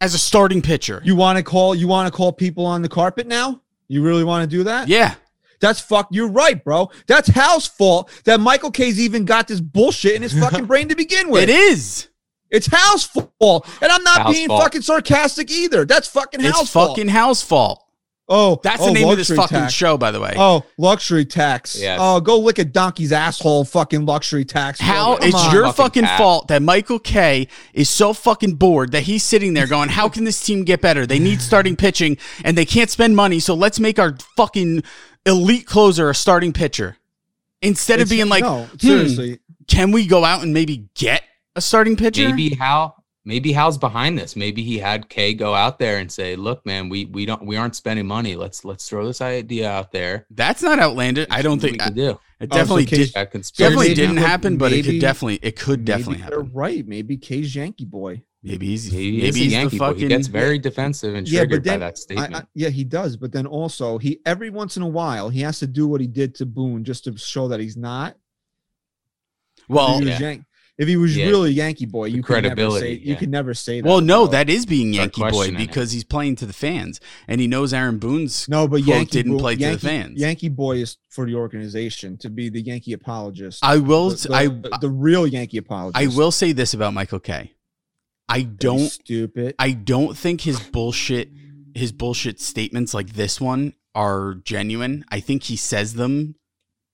as 0.00 0.14
a 0.14 0.18
starting 0.18 0.62
pitcher. 0.62 1.00
You 1.04 1.16
want 1.16 1.38
to 1.38 1.42
call? 1.42 1.74
You 1.74 1.88
want 1.88 2.12
to 2.12 2.16
call 2.16 2.32
people 2.32 2.66
on 2.66 2.82
the 2.82 2.88
carpet 2.88 3.26
now? 3.26 3.62
You 3.88 4.02
really 4.02 4.22
want 4.24 4.48
to 4.48 4.56
do 4.56 4.64
that? 4.64 4.88
yeah. 4.88 5.14
That's 5.60 5.80
fuck. 5.80 6.08
You're 6.10 6.28
right, 6.28 6.62
bro. 6.62 6.90
That's 7.06 7.28
Hal's 7.28 7.66
fault 7.66 8.10
that 8.24 8.40
Michael 8.40 8.70
Kay's 8.70 9.00
even 9.00 9.24
got 9.24 9.48
this 9.48 9.60
bullshit 9.60 10.14
in 10.14 10.22
his 10.22 10.32
fucking 10.38 10.66
brain 10.66 10.88
to 10.88 10.96
begin 10.96 11.30
with. 11.30 11.42
It 11.44 11.50
is. 11.50 12.08
It's 12.50 12.66
Hal's 12.66 13.04
fault, 13.04 13.68
and 13.82 13.92
I'm 13.92 14.02
not 14.04 14.22
Hal's 14.22 14.34
being 14.36 14.48
fault. 14.48 14.62
fucking 14.62 14.82
sarcastic 14.82 15.50
either. 15.50 15.84
That's 15.84 16.08
fucking 16.08 16.40
Hal's 16.40 16.62
It's 16.62 16.70
fault. 16.70 16.90
fucking 16.96 17.08
Hal's 17.08 17.42
fault. 17.42 17.84
oh, 18.30 18.58
That's 18.62 18.80
oh, 18.82 18.86
the 18.86 18.92
name 18.92 19.08
of 19.08 19.16
this 19.18 19.28
fucking 19.28 19.58
tax. 19.58 19.72
show, 19.74 19.98
by 19.98 20.10
the 20.12 20.20
way. 20.20 20.32
Oh, 20.36 20.64
luxury 20.78 21.26
tax. 21.26 21.78
Yes. 21.78 21.98
Oh, 22.00 22.20
go 22.20 22.38
lick 22.38 22.58
a 22.58 22.64
donkey's 22.64 23.12
asshole. 23.12 23.64
Fucking 23.66 24.06
luxury 24.06 24.46
tax. 24.46 24.80
How 24.80 25.16
it's 25.16 25.34
on. 25.34 25.52
your 25.54 25.64
Fucking 25.72 26.04
fucking 26.04 26.18
fault 26.18 26.48
that 26.48 26.62
Michael 26.62 26.98
Kay 26.98 27.48
is 27.74 27.90
so 27.90 28.14
fucking 28.14 28.54
bored 28.54 28.92
that 28.92 29.02
he's 29.02 29.24
sitting 29.24 29.52
there 29.52 29.66
going, 29.66 29.90
"How 29.90 30.08
can 30.08 30.24
this 30.24 30.42
team 30.42 30.64
get 30.64 30.80
better? 30.80 31.04
They 31.06 31.18
need 31.18 31.42
starting 31.42 31.76
pitching 31.76 32.16
and 32.44 32.56
they 32.56 32.64
can't 32.64 32.88
spend 32.90 33.14
money, 33.14 33.40
so 33.40 33.52
let's 33.54 33.78
make 33.78 33.98
our 33.98 34.16
fucking 34.38 34.84
elite 35.28 35.66
closer 35.66 36.08
a 36.10 36.14
starting 36.14 36.52
pitcher." 36.52 36.96
Instead 37.62 38.00
of 38.00 38.06
It's- 38.06 38.10
being 38.16 38.28
like, 38.28 38.44
no, 38.44 38.64
"Hmm, 38.64 38.76
seriously. 38.78 39.38
can 39.66 39.90
we 39.92 40.06
go 40.06 40.24
out 40.24 40.42
and 40.42 40.52
maybe 40.54 40.84
get 40.94 41.22
a 41.56 41.60
starting 41.60 41.96
pitcher?" 41.96 42.28
maybe 42.28 42.54
Hal 42.54 42.94
maybe 43.24 43.52
Hal's 43.52 43.76
behind 43.76 44.16
this. 44.18 44.36
Maybe 44.36 44.62
he 44.62 44.78
had 44.78 45.08
Kay 45.10 45.34
go 45.34 45.54
out 45.54 45.78
there 45.78 45.98
and 45.98 46.10
say, 46.10 46.34
"Look, 46.36 46.64
man, 46.64 46.88
we 46.88 47.04
we 47.06 47.26
don't 47.26 47.44
we 47.44 47.56
aren't 47.56 47.74
spending 47.76 48.06
money. 48.06 48.36
Let's 48.36 48.64
let's 48.64 48.88
throw 48.88 49.06
this 49.06 49.20
idea 49.20 49.70
out 49.70 49.92
there. 49.92 50.24
That's 50.30 50.62
not 50.62 50.78
outlandish. 50.78 51.26
I 51.30 51.42
don't 51.42 51.60
We 51.62 51.70
think 51.70 51.80
can 51.82 51.94
do 51.94 52.10
it 52.10 52.16
Oh, 52.40 52.44
so 52.44 52.46
definitely 52.46 52.86
Kay's- 52.86 53.06
did. 53.08 53.14
that 53.14 53.30
conspiracy. 53.32 53.64
Definitely 53.74 53.88
maybe 53.88 53.94
didn't 54.00 54.16
what- 54.22 54.26
happen, 54.30 54.56
but 54.56 54.72
it 54.72 54.76
maybe- 54.76 54.90
could 54.92 55.00
definitely 55.00 55.38
it 55.42 55.56
could 55.56 55.84
definitely 55.84 56.18
maybe 56.18 56.28
they're 56.30 56.38
happen. 56.38 56.52
right. 56.54 56.86
Maybe 56.86 57.16
Kay's 57.16 57.54
Yankee 57.54 57.84
boy. 57.84 58.22
Maybe 58.42 58.66
he's 58.66 58.84
He 58.84 59.12
maybe 59.16 59.28
is 59.28 59.34
a 59.36 59.38
he's 59.40 59.52
Yankee 59.52 59.76
the 59.76 59.78
boy. 59.80 59.86
fucking 59.88 60.00
He 60.02 60.08
gets 60.08 60.28
very 60.28 60.58
defensive 60.60 61.14
and 61.14 61.28
Yeah, 61.28 61.40
triggered 61.40 61.64
but 61.64 61.70
then 61.70 61.80
by 61.80 61.86
that 61.86 61.98
statement. 61.98 62.34
I, 62.36 62.42
yeah, 62.54 62.68
he 62.68 62.84
does. 62.84 63.16
But 63.16 63.32
then 63.32 63.46
also, 63.46 63.98
he 63.98 64.20
every 64.24 64.50
once 64.50 64.76
in 64.76 64.82
a 64.84 64.88
while 64.88 65.28
he 65.28 65.40
has 65.40 65.58
to 65.58 65.66
do 65.66 65.88
what 65.88 66.00
he 66.00 66.06
did 66.06 66.34
to 66.36 66.46
Boone 66.46 66.84
just 66.84 67.04
to 67.04 67.16
show 67.18 67.48
that 67.48 67.58
he's 67.58 67.76
not. 67.76 68.16
well. 69.68 69.94
if 69.98 69.98
he 70.00 70.04
was, 70.10 70.20
yeah. 70.20 70.28
Yan- 70.30 70.44
if 70.78 70.86
he 70.86 70.96
was 70.96 71.16
Yeah. 71.16 71.26
really 71.26 71.50
Yankee 71.50 71.86
boy, 71.86 72.04
you 72.04 72.22
could 72.22 72.44
never 72.44 72.44
say 72.44 72.54
credibility, 72.54 72.90
you 73.04 73.12
yeah. 73.14 73.18
could 73.18 73.28
never 73.30 73.52
say 73.52 73.80
that. 73.80 73.88
Well, 73.88 74.00
no, 74.00 74.26
bro. 74.26 74.30
that 74.32 74.48
is 74.48 74.64
being 74.64 74.92
Yankee 74.92 75.20
boy 75.22 75.30
questioning 75.30 75.60
it. 75.60 75.66
because 75.66 75.90
he's 75.90 76.04
playing 76.04 76.36
to 76.36 76.46
the 76.46 76.52
fans, 76.52 77.00
and 77.26 77.40
he 77.40 77.48
knows 77.48 77.74
Aaron 77.74 77.98
Boone's 77.98 78.48
no, 78.48 78.68
but 78.68 78.84
Yankee 78.84 79.10
didn't 79.10 79.32
Bo- 79.32 79.38
play 79.40 79.54
to 79.54 79.58
the 79.58 79.64
Yankee, 79.70 79.86
fans. 79.88 80.20
Yankee 80.20 80.48
boy 80.48 80.76
is 80.76 80.96
for 81.10 81.26
the 81.26 81.34
organization 81.34 82.16
to 82.18 82.30
be 82.30 82.48
the 82.48 82.60
Yankee 82.62 82.92
apologist. 82.92 83.64
I 83.64 83.78
will. 83.78 84.10
the, 84.10 84.30
I 84.32 84.46
the, 84.46 84.78
the 84.82 84.88
real 84.90 85.26
Yankee 85.26 85.58
apologist. 85.58 86.00
I 86.00 86.16
will 86.16 86.30
say 86.30 86.52
this 86.52 86.72
about 86.74 86.94
Michael 86.94 87.18
Kay. 87.18 87.54
I 88.28 88.42
don't. 88.42 88.78
stupid. 88.88 89.54
I 89.58 89.72
don't 89.72 90.16
think 90.16 90.42
his 90.42 90.60
bullshit. 90.60 91.30
His 91.74 91.92
bullshit 91.92 92.40
statements 92.40 92.92
like 92.94 93.10
this 93.12 93.40
one 93.40 93.74
are 93.94 94.34
genuine. 94.44 95.04
I 95.10 95.20
think 95.20 95.44
he 95.44 95.56
says 95.56 95.94
them 95.94 96.34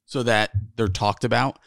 so 0.04 0.22
that 0.24 0.50
they're 0.76 0.88
talked 0.88 1.24
about. 1.24 1.58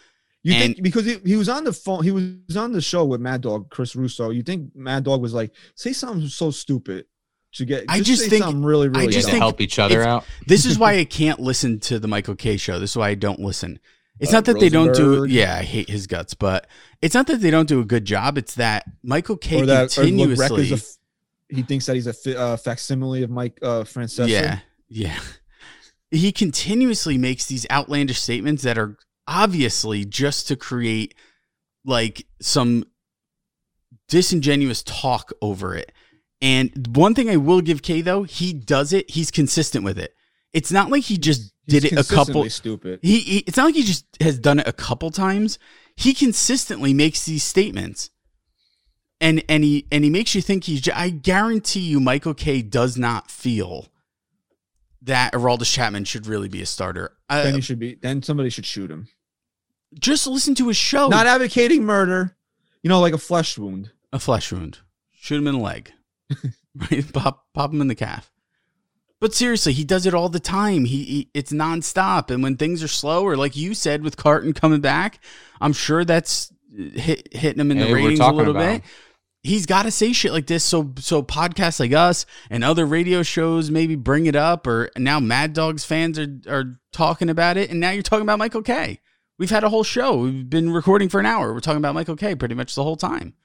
You 0.43 0.53
And- 0.53 0.76
think 0.76 0.84
because 0.84 1.05
he, 1.05 1.18
he 1.26 1.36
was 1.36 1.49
on 1.49 1.63
the 1.63 1.74
phone, 1.74 2.03
he 2.03 2.11
was 2.11 2.55
on 2.55 2.72
the 2.74 2.82
show 2.82 3.03
with 3.05 3.20
Mad 3.20 3.41
Dog, 3.41 3.70
Chris 3.70 3.95
Russo. 3.95 4.30
You 4.30 4.43
think 4.43 4.76
Mad 4.76 5.03
Dog 5.03 5.22
was 5.22 5.34
like, 5.34 5.51
say 5.76 5.93
something 5.93 6.28
so 6.28 6.51
stupid 6.51 7.05
to 7.53 7.65
get? 7.65 7.86
I 7.89 8.01
just 8.01 8.24
say 8.24 8.30
think- 8.30 8.43
something 8.43 8.63
really, 8.63 8.88
really. 8.88 9.07
I 9.07 9.07
just 9.07 9.28
to 9.28 9.32
dumb. 9.32 9.32
think 9.32 9.41
help 9.41 9.61
each 9.61 9.80
other 9.80 10.03
out. 10.03 10.26
This 10.45 10.65
is 10.65 10.78
why 10.78 10.93
I 10.99 11.05
can't 11.05 11.39
listen 11.39 11.80
to 11.82 11.97
the 11.99 12.07
Michael 12.07 12.36
Kay 12.36 12.57
show. 12.57 12.78
This 12.80 12.91
is 12.91 12.97
why 12.97 13.09
I 13.09 13.15
don't 13.15 13.39
listen. 13.39 13.80
It's 14.20 14.34
Uh, 14.34 14.38
not 14.38 14.45
that 14.45 14.59
they 14.59 14.70
don't 14.70 14.95
do. 14.95 15.26
Yeah, 15.26 15.55
I 15.57 15.63
hate 15.63 15.89
his 15.89 16.07
guts, 16.07 16.34
but 16.34 16.68
it's 17.01 17.13
not 17.13 17.28
that 17.28 17.41
they 17.41 17.51
don't 17.51 17.68
do 17.68 17.80
a 17.80 17.86
good 17.86 18.05
job. 18.05 18.38
It's 18.38 18.55
that 18.55 18.86
Michael 19.03 19.38
Kay 19.38 19.63
that 19.65 19.97
or 19.97 20.03
look, 20.05 20.38
Rec 20.39 20.49
continuously. 20.49 20.97
he 21.49 21.61
thinks 21.63 21.86
that 21.86 21.95
he's 21.95 22.07
a 22.07 22.13
fi- 22.13 22.36
uh, 22.36 22.57
facsimile 22.57 23.24
of 23.24 23.30
Mike 23.30 23.59
uh, 23.61 23.84
Francesa. 23.84 24.28
yeah, 24.28 24.59
yeah. 24.89 25.20
he 26.11 26.32
continuously 26.32 27.18
makes 27.18 27.45
these 27.45 27.65
outlandish 27.70 28.20
statements 28.22 28.63
that 28.63 28.78
are 28.78 28.97
obviously 29.28 30.05
just 30.05 30.47
to 30.47 30.55
create 30.55 31.13
like 31.86 32.26
some 32.41 32.86
disingenuous 34.07 34.84
talk 34.84 35.32
over 35.41 35.76
it. 35.76 35.91
And 36.41 36.95
one 36.95 37.13
thing 37.15 37.30
I 37.30 37.38
will 37.38 37.61
give 37.61 37.82
Kay 37.82 38.01
though, 38.01 38.24
he 38.24 38.53
does 38.53 38.93
it. 38.93 39.09
He's 39.11 39.32
consistent 39.32 39.84
with 39.84 39.97
it. 39.97 40.13
It's 40.53 40.72
not 40.72 40.89
like 40.89 41.03
he 41.03 41.18
just 41.18 41.51
He's 41.68 41.82
did 41.82 41.93
it 41.93 41.99
a 41.99 42.03
couple. 42.15 42.49
Stupid. 42.49 42.99
He, 43.01 43.20
he 43.20 43.38
it's 43.39 43.57
not 43.57 43.65
like 43.65 43.76
he 43.76 43.84
just 43.84 44.05
has 44.22 44.39
done 44.39 44.59
it 44.59 44.68
a 44.68 44.74
couple 44.74 45.11
times. 45.11 45.59
He 45.95 46.13
consistently 46.13 46.93
makes 46.93 47.26
these 47.26 47.43
statements. 47.43 48.09
And 49.20 49.43
and 49.49 49.63
he 49.63 49.86
and 49.91 50.03
he 50.03 50.09
makes 50.09 50.34
you 50.36 50.41
think 50.41 50.63
he's 50.65 50.88
I 50.89 51.09
guarantee 51.09 51.80
you 51.82 51.99
Michael 51.99 52.34
Kay 52.36 52.61
does 52.61 52.97
not 52.97 53.32
feel 53.32 53.88
that 55.01 55.34
Aroldis 55.34 55.74
Chapman 55.74 56.03
should 56.05 56.28
really 56.28 56.49
be 56.49 56.61
a 56.61 56.65
starter. 56.65 57.18
then 57.30 57.53
Uh, 57.53 57.55
he 57.55 57.61
should 57.61 57.80
be. 57.80 57.95
Then 57.95 58.22
somebody 58.22 58.49
should 58.49 58.65
shoot 58.65 58.91
him. 58.91 59.07
just 59.99 60.28
listen 60.28 60.53
to 60.55 60.68
his 60.68 60.78
show. 60.78 61.07
Not 61.07 61.26
advocating 61.28 61.84
murder. 61.84 62.36
You 62.84 62.89
know, 62.89 62.99
like 62.99 63.13
a 63.13 63.18
flesh 63.18 63.57
wound. 63.57 63.91
a 64.13 64.20
flesh 64.20 64.51
wound. 64.51 64.80
Shoot 65.11 65.38
him 65.38 65.47
in 65.47 65.55
the 65.55 65.61
leg. 65.61 65.91
right? 66.76 67.11
Pop 67.11 67.47
pop 67.53 67.74
him 67.74 67.82
in 67.82 67.88
the 67.88 67.95
calf. 67.95 68.32
But 69.20 69.34
seriously, 69.34 69.74
he 69.74 69.84
does 69.84 70.05
it 70.05 70.13
all 70.13 70.30
the 70.30 70.39
time. 70.39 70.86
He, 70.86 71.03
he 71.03 71.30
it's 71.34 71.51
nonstop. 71.51 72.30
And 72.30 72.43
when 72.43 72.55
things 72.55 72.84
are 72.84 72.88
slow, 72.88 73.24
or 73.24 73.36
like 73.36 73.55
you 73.55 73.74
said 73.74 74.03
with 74.03 74.18
Carton 74.18 74.53
coming 74.53 74.82
back, 74.82 75.20
I'm 75.59 75.74
sure 75.74 76.05
that's 76.05 76.51
uh, 76.72 76.99
hit, 76.99 77.34
hitting 77.34 77.59
him 77.59 77.72
in 77.72 77.80
the 77.80 77.86
Hey, 77.86 77.91
we're 77.91 77.97
ratings 77.97 78.20
a 78.20 78.32
little 78.32 78.53
bit. 78.53 78.72
him. 78.76 78.82
He's 79.43 79.65
got 79.65 79.84
to 79.84 79.91
say 79.91 80.13
shit 80.13 80.34
like 80.34 80.47
this, 80.47 80.63
so 80.63 80.93
so 80.99 81.24
podcasts 81.24 81.80
like 81.80 81.93
us 81.93 82.26
and 82.49 82.63
other 82.63 82.86
radio 82.86 83.24
shows 83.24 83.72
maybe 83.72 83.95
bring 83.95 84.26
it 84.26 84.36
up, 84.36 84.68
or 84.68 84.91
now 84.97 85.20
Mad 85.20 85.53
Dogs 85.53 85.86
fans 85.86 86.20
are 86.20 86.39
are 86.47 86.80
talking 86.91 87.30
about 87.30 87.57
it, 87.57 87.70
and 87.72 87.80
now 87.80 87.91
you're 87.91 88.03
talking 88.03 88.24
about 88.24 88.39
Michael 88.39 88.61
Kay. 88.61 88.99
We've 89.39 89.49
had 89.49 89.63
a 89.63 89.70
whole 89.70 89.84
show. 89.84 90.18
We've 90.18 90.49
been 90.49 90.72
recording 90.72 91.09
for 91.09 91.20
an 91.20 91.26
hour. 91.26 91.53
We're 91.53 91.59
talking 91.59 91.78
about 91.78 91.93
Michael 91.93 92.15
Kay. 92.15 92.36
pretty 92.36 92.55
much 92.55 92.76
the 92.76 92.84
whole 92.84 92.97
time. 92.97 93.36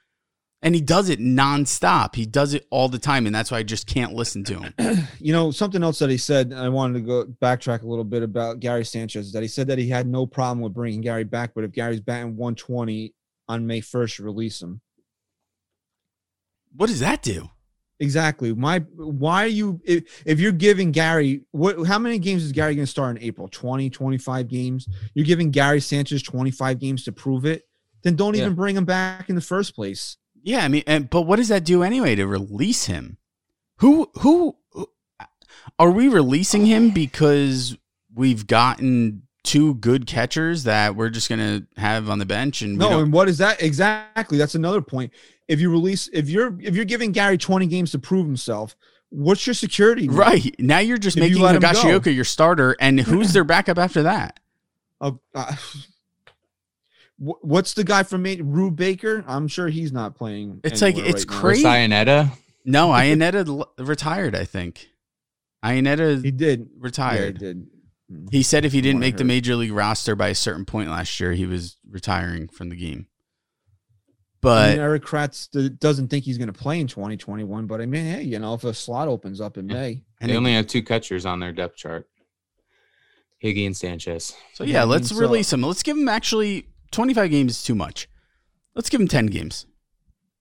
And 0.64 0.76
he 0.76 0.80
does 0.80 1.08
it 1.08 1.18
nonstop. 1.18 2.14
He 2.14 2.24
does 2.24 2.54
it 2.54 2.66
all 2.70 2.88
the 2.88 2.98
time, 2.98 3.26
and 3.26 3.34
that's 3.34 3.50
why 3.50 3.58
I 3.58 3.62
just 3.64 3.88
can't 3.88 4.12
listen 4.12 4.44
to 4.44 4.60
him. 4.60 4.74
You 5.18 5.32
know, 5.32 5.50
something 5.50 5.82
else 5.82 5.98
that 6.00 6.10
he 6.10 6.16
said, 6.18 6.52
I 6.52 6.68
wanted 6.68 6.94
to 6.94 7.00
go 7.00 7.24
backtrack 7.40 7.82
a 7.82 7.86
little 7.86 8.04
bit 8.04 8.22
about 8.22 8.60
Gary 8.60 8.84
Sanchez, 8.84 9.26
is 9.26 9.32
that 9.32 9.42
he 9.42 9.48
said 9.48 9.66
that 9.68 9.78
he 9.78 9.88
had 9.88 10.06
no 10.06 10.26
problem 10.26 10.60
with 10.60 10.74
bringing 10.74 11.00
Gary 11.00 11.24
back, 11.24 11.52
but 11.54 11.64
if 11.64 11.72
Gary's 11.72 12.00
batting 12.00 12.36
120 12.36 13.14
on 13.48 13.66
May 13.66 13.80
1st, 13.80 14.20
release 14.24 14.62
him. 14.62 14.80
What 16.74 16.86
does 16.88 17.00
that 17.00 17.22
do? 17.22 17.50
Exactly. 18.00 18.52
My 18.52 18.80
why 18.96 19.44
are 19.44 19.48
you 19.48 19.80
if, 19.84 20.22
if 20.26 20.40
you're 20.40 20.50
giving 20.50 20.90
Gary 20.90 21.42
what 21.52 21.86
how 21.86 22.00
many 22.00 22.18
games 22.18 22.42
is 22.42 22.50
Gary 22.50 22.74
going 22.74 22.86
to 22.86 22.90
start 22.90 23.16
in 23.16 23.22
April? 23.22 23.46
20, 23.48 23.90
25 23.90 24.48
games. 24.48 24.88
You're 25.14 25.26
giving 25.26 25.50
Gary 25.52 25.80
Sanchez 25.80 26.20
25 26.22 26.80
games 26.80 27.04
to 27.04 27.12
prove 27.12 27.44
it. 27.46 27.62
Then 28.02 28.16
don't 28.16 28.34
Yeah. 28.34 28.42
even 28.42 28.54
bring 28.54 28.76
him 28.76 28.84
back 28.84 29.28
in 29.28 29.36
the 29.36 29.40
first 29.40 29.76
place. 29.76 30.16
Yeah, 30.42 30.64
I 30.64 30.68
mean, 30.68 30.82
and, 30.86 31.08
but 31.08 31.22
what 31.22 31.36
does 31.36 31.48
that 31.48 31.64
do 31.64 31.82
anyway 31.82 32.14
to 32.16 32.26
release 32.26 32.86
him? 32.86 33.18
Who 33.76 34.10
who 34.14 34.56
are 35.78 35.90
we 35.90 36.08
releasing 36.08 36.66
him 36.66 36.90
because 36.94 37.76
we've 38.14 38.46
gotten 38.46 39.22
two 39.44 39.74
good 39.74 40.06
catchers 40.06 40.64
that 40.64 40.94
we're 40.94 41.10
just 41.10 41.28
gonna 41.28 41.66
have 41.76 42.08
on 42.08 42.18
the 42.18 42.26
bench 42.26 42.62
and 42.62 42.78
No, 42.78 43.00
and 43.00 43.12
what 43.12 43.28
is 43.28 43.38
that 43.38 43.62
exactly? 43.62 44.38
That's 44.38 44.54
another 44.54 44.82
point. 44.82 45.12
If 45.48 45.60
you 45.60 45.70
release 45.70 46.08
if 46.12 46.28
you're 46.28 46.58
if 46.60 46.74
you're 46.74 46.84
giving 46.84 47.12
Gary 47.12 47.38
20 47.38 47.66
games 47.66 47.90
to 47.92 47.98
prove 47.98 48.26
himself, 48.26 48.76
what's 49.10 49.46
your 49.46 49.54
security? 49.54 50.06
net? 50.06 50.16
right 50.16 50.56
now 50.58 50.78
you're 50.78 50.98
just 50.98 51.16
If 51.16 51.22
making 51.22 51.38
go. 51.40 51.48
Higashioka 51.48 52.14
your 52.14 52.24
starter, 52.24 52.76
and 52.80 53.00
who's 53.00 53.32
their 53.32 53.44
backup 53.44 53.78
after 53.78 54.04
that? 54.04 54.40
Uh, 55.00 55.12
uh, 55.34 55.54
what's 57.18 57.74
the 57.74 57.84
guy 57.84 58.02
from 58.02 58.22
Maine? 58.22 58.42
Rube 58.42 58.76
Baker? 58.76 59.24
I'm 59.26 59.48
sure 59.48 59.68
he's 59.68 59.92
not 59.92 60.14
playing. 60.16 60.60
It's 60.64 60.82
like- 60.82 60.98
it's 60.98 61.26
right 61.26 61.40
crazy. 61.40 61.64
Cyanetta. 61.64 62.30
No, 62.64 62.88
Iannetta 62.88 63.66
retired. 63.78 64.34
I 64.36 64.44
think 64.44 64.88
Iannetta 65.64 66.24
He 66.24 66.30
did. 66.30 66.60
Yeah, 66.60 66.64
he 66.66 66.80
retired. 66.80 67.38
did. 67.38 67.66
He 68.30 68.42
said 68.42 68.64
if 68.64 68.72
he 68.72 68.80
didn't 68.80 69.00
make 69.00 69.16
the 69.16 69.24
major 69.24 69.56
league 69.56 69.72
roster 69.72 70.14
by 70.14 70.28
a 70.28 70.34
certain 70.34 70.64
point 70.66 70.90
last 70.90 71.18
year, 71.18 71.32
he 71.32 71.46
was 71.46 71.78
retiring 71.88 72.46
from 72.48 72.68
the 72.68 72.76
game. 72.76 73.06
I 73.08 74.12
But 74.42 74.70
mean, 74.72 74.80
Erik 74.80 75.04
Kratz 75.04 75.78
doesn't 75.78 76.08
think 76.08 76.24
he's 76.24 76.36
going 76.36 76.52
to 76.52 76.52
play 76.52 76.78
in 76.80 76.88
2021, 76.88 77.66
but 77.66 77.80
I 77.80 77.86
mean, 77.86 78.04
hey, 78.04 78.22
you 78.22 78.38
know, 78.40 78.54
if 78.54 78.64
a 78.64 78.74
slot 78.74 79.06
opens 79.08 79.40
up 79.40 79.56
in 79.56 79.68
Yeah. 79.68 79.74
May, 79.76 80.02
and 80.20 80.28
they 80.30 80.34
it- 80.34 80.36
only 80.36 80.52
have 80.54 80.66
two 80.66 80.82
catchers 80.82 81.24
on 81.24 81.38
their 81.40 81.52
depth 81.52 81.76
chart. 81.76 82.08
Higgy 83.42 83.66
and 83.66 83.76
Sanchez. 83.76 84.34
so 84.52 84.62
Yeah, 84.64 84.72
yeah, 84.72 84.82
let's 84.84 85.10
mean, 85.10 85.16
so- 85.18 85.20
release 85.26 85.52
him. 85.52 85.62
Let's 85.62 85.82
give 85.82 85.96
him 85.96 86.08
actually 86.08 86.66
25 86.92 87.30
games 87.30 87.52
is 87.52 87.62
too 87.64 87.74
much. 87.74 88.08
Let's 88.74 88.88
give 88.88 89.00
him 89.00 89.08
10 89.08 89.26
games. 89.26 89.66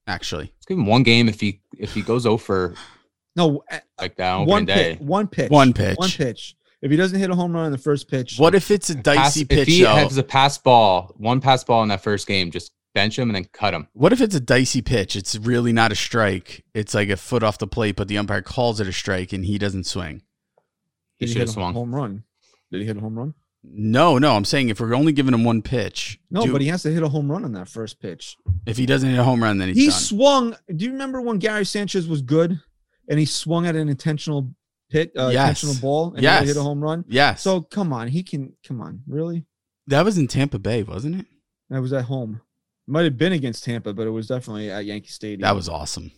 Actually, 0.08 0.46
Let's 0.56 0.66
give 0.68 0.78
him 0.78 0.86
one 0.86 1.04
game 1.04 1.30
if 1.30 1.40
he 1.40 1.62
if 1.78 1.94
he 1.94 2.02
goes 2.02 2.26
over 2.26 2.74
no, 3.36 3.64
like 4.00 4.16
that 4.18 4.32
on 4.34 4.46
one 4.48 4.66
day. 4.66 4.96
pitch, 4.98 5.00
one 5.08 5.28
pitch, 5.28 5.50
One 5.52 5.74
pitch. 5.74 5.98
one 5.98 6.10
pitch. 6.10 6.56
If 6.82 6.90
he 6.90 6.98
doesn't 6.98 7.20
hit 7.20 7.30
a 7.30 7.36
home 7.36 7.54
run 7.54 7.68
in 7.68 7.72
the 7.72 7.78
first 7.78 8.08
pitch, 8.10 8.38
what 8.38 8.56
if 8.56 8.72
it's 8.72 8.90
a 8.90 8.96
Pass, 8.96 9.04
dicey 9.04 9.42
if 9.42 9.50
pitch 9.50 9.60
If 9.60 9.68
he 9.68 9.84
though? 9.84 9.94
has 9.96 10.18
a 10.18 10.24
pass 10.24 10.58
ball, 10.58 11.14
one 11.18 11.40
pass 11.40 11.64
ball 11.64 11.84
in 11.84 11.90
that 11.90 12.02
first 12.02 12.26
game, 12.28 12.50
just 12.50 12.72
bench 12.96 13.20
him 13.20 13.30
and 13.30 13.36
then 13.36 13.46
cut 13.54 13.76
him. 13.76 13.88
What 13.94 14.12
if 14.12 14.20
it's 14.20 14.34
a 14.36 14.40
dicey 14.40 14.82
pitch? 14.82 15.16
It's 15.16 15.36
really 15.38 15.72
not 15.72 15.92
a 15.92 15.96
strike. 15.96 16.66
It's 16.74 16.96
like 16.96 17.10
a 17.10 17.18
foot 17.18 17.44
off 17.44 17.60
the 17.60 17.68
plate, 17.68 17.96
but 17.96 18.08
the 18.08 18.18
umpire 18.18 18.42
calls 18.42 18.80
it 18.82 18.88
a 18.88 18.92
strike 18.94 19.32
and 19.32 19.46
he 19.46 19.60
doesn't 19.60 19.84
swing. 19.86 20.24
He 21.20 21.28
did 21.28 21.34
should 21.34 21.40
hit 21.42 21.50
a 21.50 21.52
swung. 21.52 21.74
home 21.76 21.94
run? 21.94 22.24
Did 22.72 22.82
he 22.82 22.88
hit 22.88 22.98
a 22.98 23.00
home 23.02 23.18
run? 23.18 23.36
No, 23.64 24.18
no, 24.18 24.36
I'm 24.36 24.46
saying 24.46 24.70
if 24.70 24.80
we're 24.80 24.96
only 24.96 25.12
giving 25.14 25.34
him 25.34 25.44
one 25.44 25.62
pitch, 25.62 26.20
No, 26.32 26.46
do- 26.46 26.52
but 26.52 26.62
he 26.62 26.68
has 26.68 26.82
to 26.84 26.92
hit 26.92 27.04
a 27.04 27.10
home 27.10 27.32
run 27.32 27.46
on 27.46 27.52
that 27.54 27.68
first 27.70 28.00
pitch. 28.00 28.36
if 28.66 28.76
he 28.78 28.86
doesn't 28.88 29.10
hit 29.10 29.20
a 29.20 29.24
home 29.24 29.42
run, 29.44 29.58
then 29.60 29.68
he's 29.70 29.78
He 29.78 29.88
done. 29.88 30.00
swung. 30.00 30.56
Do 30.76 30.84
you 30.86 30.92
remember 30.92 31.22
when 31.22 31.38
Gary 31.38 31.66
Sanchez 31.66 32.08
was 32.08 32.22
good 32.24 32.60
and 33.08 33.20
he 33.20 33.26
swung 33.26 33.68
at 33.68 33.76
an 33.76 33.88
intentional 33.88 34.52
hit, 34.90 35.12
uh, 35.16 35.30
Yes. 35.32 35.62
intentional 35.64 35.76
ball, 35.82 36.14
and 36.16 36.24
Yes. 36.24 36.42
he 36.42 36.48
hit 36.48 36.58
a 36.58 36.64
home 36.64 36.82
run? 36.82 37.06
yes. 37.08 37.42
So 37.44 37.62
come 37.62 37.94
on, 37.94 38.08
he 38.08 38.24
can. 38.24 38.54
Come 38.66 38.82
on, 38.82 39.04
really? 39.08 39.46
that 39.88 40.06
was 40.06 40.18
in 40.18 40.28
Tampa 40.28 40.58
Bay, 40.58 40.84
wasn't 40.84 41.16
it? 41.18 41.26
That 41.70 41.82
was 41.82 41.92
at 41.94 42.06
home. 42.06 42.42
Might 42.88 43.04
have 43.04 43.18
been 43.18 43.34
against 43.34 43.64
Tampa, 43.64 43.94
but 43.94 44.08
it 44.08 44.12
was 44.12 44.28
definitely 44.28 44.72
at 44.72 44.86
Yankee 44.86 45.10
Stadium. 45.10 45.42
That 45.42 45.56
was 45.56 45.68
awesome. 45.70 46.12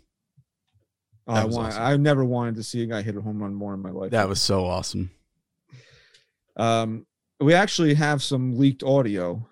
Oh, 1.28 1.34
I 1.34 1.46
want, 1.46 1.68
awesome. 1.74 1.82
I 1.84 1.98
never 1.98 2.24
wanted 2.26 2.56
to 2.56 2.64
see 2.64 2.84
a 2.84 2.86
guy 2.86 3.02
hit 3.02 3.16
a 3.18 3.22
home 3.22 3.42
run 3.42 3.54
more 3.54 3.74
in 3.74 3.82
my 3.82 3.90
life. 3.92 4.12
That 4.12 4.28
was 4.30 4.42
so 4.42 4.66
awesome. 4.66 5.12
Um, 6.58 7.06
we 7.44 7.54
actually 7.54 7.94
have 7.96 8.22
some 8.24 8.58
leaked 8.58 8.84
audio. 8.84 9.48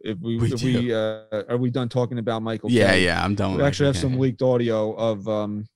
If 0.00 0.18
we, 0.20 0.38
We 0.38 0.52
if 0.52 0.60
do. 0.60 0.66
we 0.66 0.94
uh, 0.94 1.42
are 1.48 1.56
we 1.56 1.70
done 1.70 1.88
talking 1.88 2.18
about 2.18 2.42
Michael? 2.42 2.70
Yeah, 2.70 2.92
Kay? 2.92 3.04
yeah, 3.04 3.22
I'm 3.22 3.34
done. 3.34 3.52
We 3.52 3.56
with 3.58 3.66
actually 3.66 3.86
have 3.86 3.96
Michael 3.96 4.10
some 4.10 4.18
leaked 4.20 4.42
audio 4.42 4.92
of 4.94 5.28
um, 5.28 5.66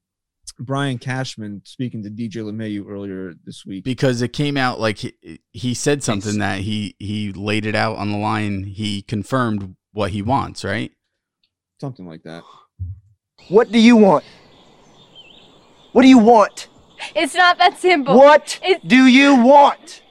Brian 0.61 0.97
Cashman 0.99 1.63
speaking 1.65 2.03
to 2.05 2.09
DJ 2.11 2.37
LeMahieu 2.37 2.89
earlier 2.89 3.35
this 3.45 3.67
week. 3.67 3.85
because 3.85 4.23
it 4.23 4.33
came 4.33 4.57
out 4.57 4.81
like 4.81 4.99
he, 4.99 5.13
he 5.53 5.75
said 5.75 6.03
something 6.03 6.39
Thanks. 6.39 6.59
that 6.59 6.61
he 6.61 6.95
he 6.99 7.33
laid 7.33 7.67
it 7.67 7.75
out 7.75 7.97
on 7.97 8.11
the 8.13 8.19
line. 8.19 8.63
He 8.65 9.03
confirmed 9.03 9.77
what 9.93 10.13
he 10.13 10.23
wants, 10.23 10.65
right? 10.65 10.93
Something 11.81 12.07
like 12.07 12.23
that. 12.23 12.43
What 13.49 13.71
do 13.71 13.79
you 13.79 13.97
want? 13.97 14.25
What 15.93 16.03
do 16.03 16.09
you 16.09 16.19
want? 16.19 16.69
It's 17.15 17.35
not 17.35 17.59
that 17.59 17.79
simple. 17.79 18.17
What 18.17 18.59
It's- 18.65 18.81
do 18.87 19.05
you 19.07 19.35
want? 19.45 20.03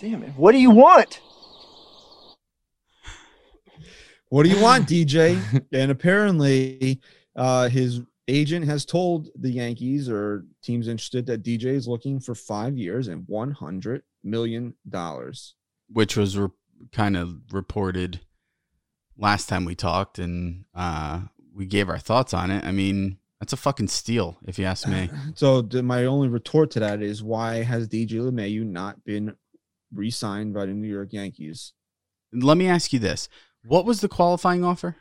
God 0.00 0.10
damn 0.10 0.22
it. 0.22 0.32
What 0.36 0.52
do 0.52 0.58
you 0.58 0.70
want? 0.70 1.20
What 4.28 4.44
do 4.44 4.50
you 4.50 4.60
want, 4.60 4.88
DJ? 4.88 5.64
and 5.72 5.90
apparently, 5.90 7.00
uh, 7.34 7.68
his 7.68 8.00
agent 8.28 8.66
has 8.66 8.84
told 8.84 9.28
the 9.34 9.50
Yankees 9.50 10.08
or 10.08 10.44
teams 10.62 10.86
interested 10.86 11.26
that 11.26 11.42
DJ 11.42 11.66
is 11.66 11.88
looking 11.88 12.20
for 12.20 12.34
five 12.34 12.76
years 12.76 13.08
and 13.08 13.24
one 13.26 13.52
hundred 13.52 14.02
million 14.22 14.74
dollars. 14.88 15.54
Which 15.90 16.16
was 16.16 16.36
re- 16.36 16.48
kind 16.92 17.16
of 17.16 17.40
reported 17.50 18.20
last 19.16 19.48
time 19.48 19.64
we 19.64 19.74
talked, 19.74 20.18
and 20.18 20.64
uh, 20.74 21.22
we 21.54 21.66
gave 21.66 21.88
our 21.88 21.98
thoughts 21.98 22.34
on 22.34 22.50
it. 22.50 22.64
I 22.64 22.72
mean, 22.72 23.18
that's 23.40 23.52
a 23.52 23.56
fucking 23.56 23.88
steal, 23.88 24.38
if 24.46 24.58
you 24.58 24.64
ask 24.64 24.86
me. 24.86 25.10
So 25.34 25.62
the, 25.62 25.82
my 25.82 26.04
only 26.04 26.28
retort 26.28 26.70
to 26.72 26.80
that 26.80 27.02
is 27.02 27.22
why 27.22 27.62
has 27.62 27.88
DJ 27.88 28.12
LeMahieu 28.12 28.64
not 28.64 29.04
been 29.04 29.34
re-signed 29.92 30.54
by 30.54 30.66
the 30.66 30.72
New 30.74 30.88
York 30.88 31.12
Yankees? 31.12 31.72
Let 32.32 32.56
me 32.56 32.66
ask 32.68 32.92
you 32.92 32.98
this: 32.98 33.28
What 33.64 33.84
was 33.84 34.00
the 34.00 34.08
qualifying 34.08 34.64
offer? 34.64 34.96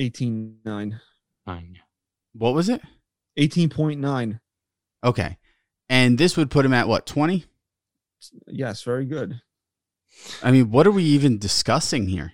18.9. 0.00 1.00
Fine. 1.44 1.78
What 2.32 2.54
was 2.54 2.68
it? 2.68 2.80
18.9. 3.38 4.40
Okay, 5.04 5.36
and 5.88 6.18
this 6.18 6.36
would 6.36 6.50
put 6.50 6.64
him 6.64 6.72
at 6.72 6.88
what 6.88 7.06
twenty? 7.06 7.44
Yes, 8.46 8.82
very 8.82 9.04
good. 9.04 9.40
I 10.42 10.50
mean, 10.50 10.70
what 10.70 10.86
are 10.86 10.92
we 10.92 11.02
even 11.04 11.38
discussing 11.38 12.08
here? 12.08 12.32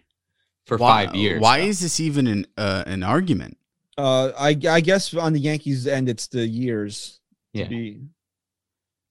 For 0.66 0.76
Why- 0.76 1.07
five 1.07 1.14
years. 1.16 1.40
Why 1.40 1.61
though. 1.61 1.66
is 1.66 1.80
this 1.80 1.98
even 1.98 2.26
an 2.28 2.46
uh, 2.57 2.84
an 2.86 3.03
argument? 3.03 3.57
Uh, 3.98 4.30
I, 4.38 4.57
I 4.68 4.80
guess 4.80 5.12
on 5.14 5.32
the 5.32 5.40
Yankees 5.40 5.86
end, 5.86 6.09
it's 6.09 6.28
the 6.28 6.46
years. 6.46 7.20
to 7.55 7.61
Yeah. 7.61 7.68
be- 7.68 8.03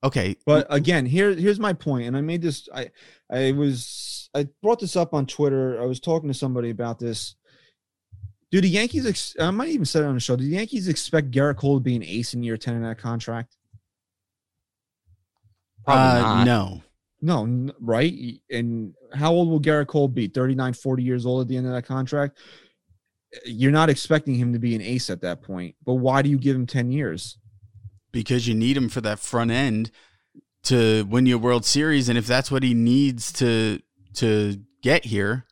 Okay, 0.01 0.37
But 0.45 0.65
again, 0.69 1.05
here 1.05 1.33
here's 1.33 1.59
my 1.59 1.73
point, 1.73 2.07
and 2.07 2.15
I 2.15 2.21
made 2.21 2.41
this. 2.41 2.69
I 2.73 2.89
I 3.29 3.51
was 3.51 4.29
I 4.33 4.47
brought 4.61 4.79
this 4.79 4.95
up 4.95 5.13
on 5.13 5.25
Twitter. 5.25 5.81
I 5.81 5.85
was 5.85 5.99
talking 5.99 6.29
to 6.29 6.33
somebody 6.33 6.69
about 6.69 6.99
this. 6.99 7.35
Do 8.51 8.61
the 8.61 8.69
Yankees? 8.69 9.05
Ex- 9.05 9.35
I 9.39 9.51
might 9.51 9.69
even 9.69 9.85
said 9.85 10.03
it 10.03 10.07
on 10.07 10.13
the 10.13 10.21
show. 10.21 10.37
Do 10.37 10.43
the 10.45 10.55
Yankees 10.55 10.87
expect 10.87 11.31
Gerrit 11.31 11.57
Cole 11.57 11.77
to 11.77 11.83
be 11.83 11.95
an 11.97 12.03
ace 12.03 12.33
in 12.33 12.43
year 12.43 12.55
ten 12.55 12.75
in 12.75 12.83
that 12.83 12.97
contract? 12.97 13.57
Probably 15.85 16.21
uh, 16.21 16.21
not. 16.21 16.43
no. 16.45 16.81
No, 17.21 17.73
right? 17.81 18.13
And 18.49 18.93
how 19.13 19.33
old 19.33 19.49
will 19.49 19.59
Gerrit 19.59 19.87
Cole 19.87 20.07
be? 20.07 20.27
39, 20.27 20.73
40 20.73 21.03
years 21.03 21.25
old 21.25 21.41
at 21.41 21.47
the 21.49 21.57
end 21.57 21.65
of 21.67 21.73
that 21.73 21.85
contract? 21.85 22.37
You're 23.45 23.73
not 23.73 23.89
expecting 23.89 24.35
him 24.35 24.53
to 24.53 24.59
be 24.59 24.73
an 24.73 24.81
ace 24.81 25.09
at 25.09 25.19
that 25.21 25.41
point. 25.41 25.75
But 25.85 25.95
why 25.95 26.21
do 26.21 26.29
you 26.29 26.37
give 26.37 26.55
him 26.55 26.65
10 26.65 26.91
years? 26.91 27.37
Because 28.11 28.47
you 28.47 28.55
need 28.55 28.75
him 28.75 28.89
for 28.89 29.01
that 29.01 29.19
front 29.19 29.51
end 29.51 29.91
to 30.63 31.05
win 31.05 31.25
your 31.25 31.37
World 31.37 31.65
Series, 31.65 32.09
and 32.09 32.17
if 32.17 32.27
that's 32.27 32.51
what 32.51 32.63
he 32.63 32.73
needs 32.73 33.31
to 33.33 33.81
to 34.15 34.59
get 34.81 35.05
here, 35.05 35.45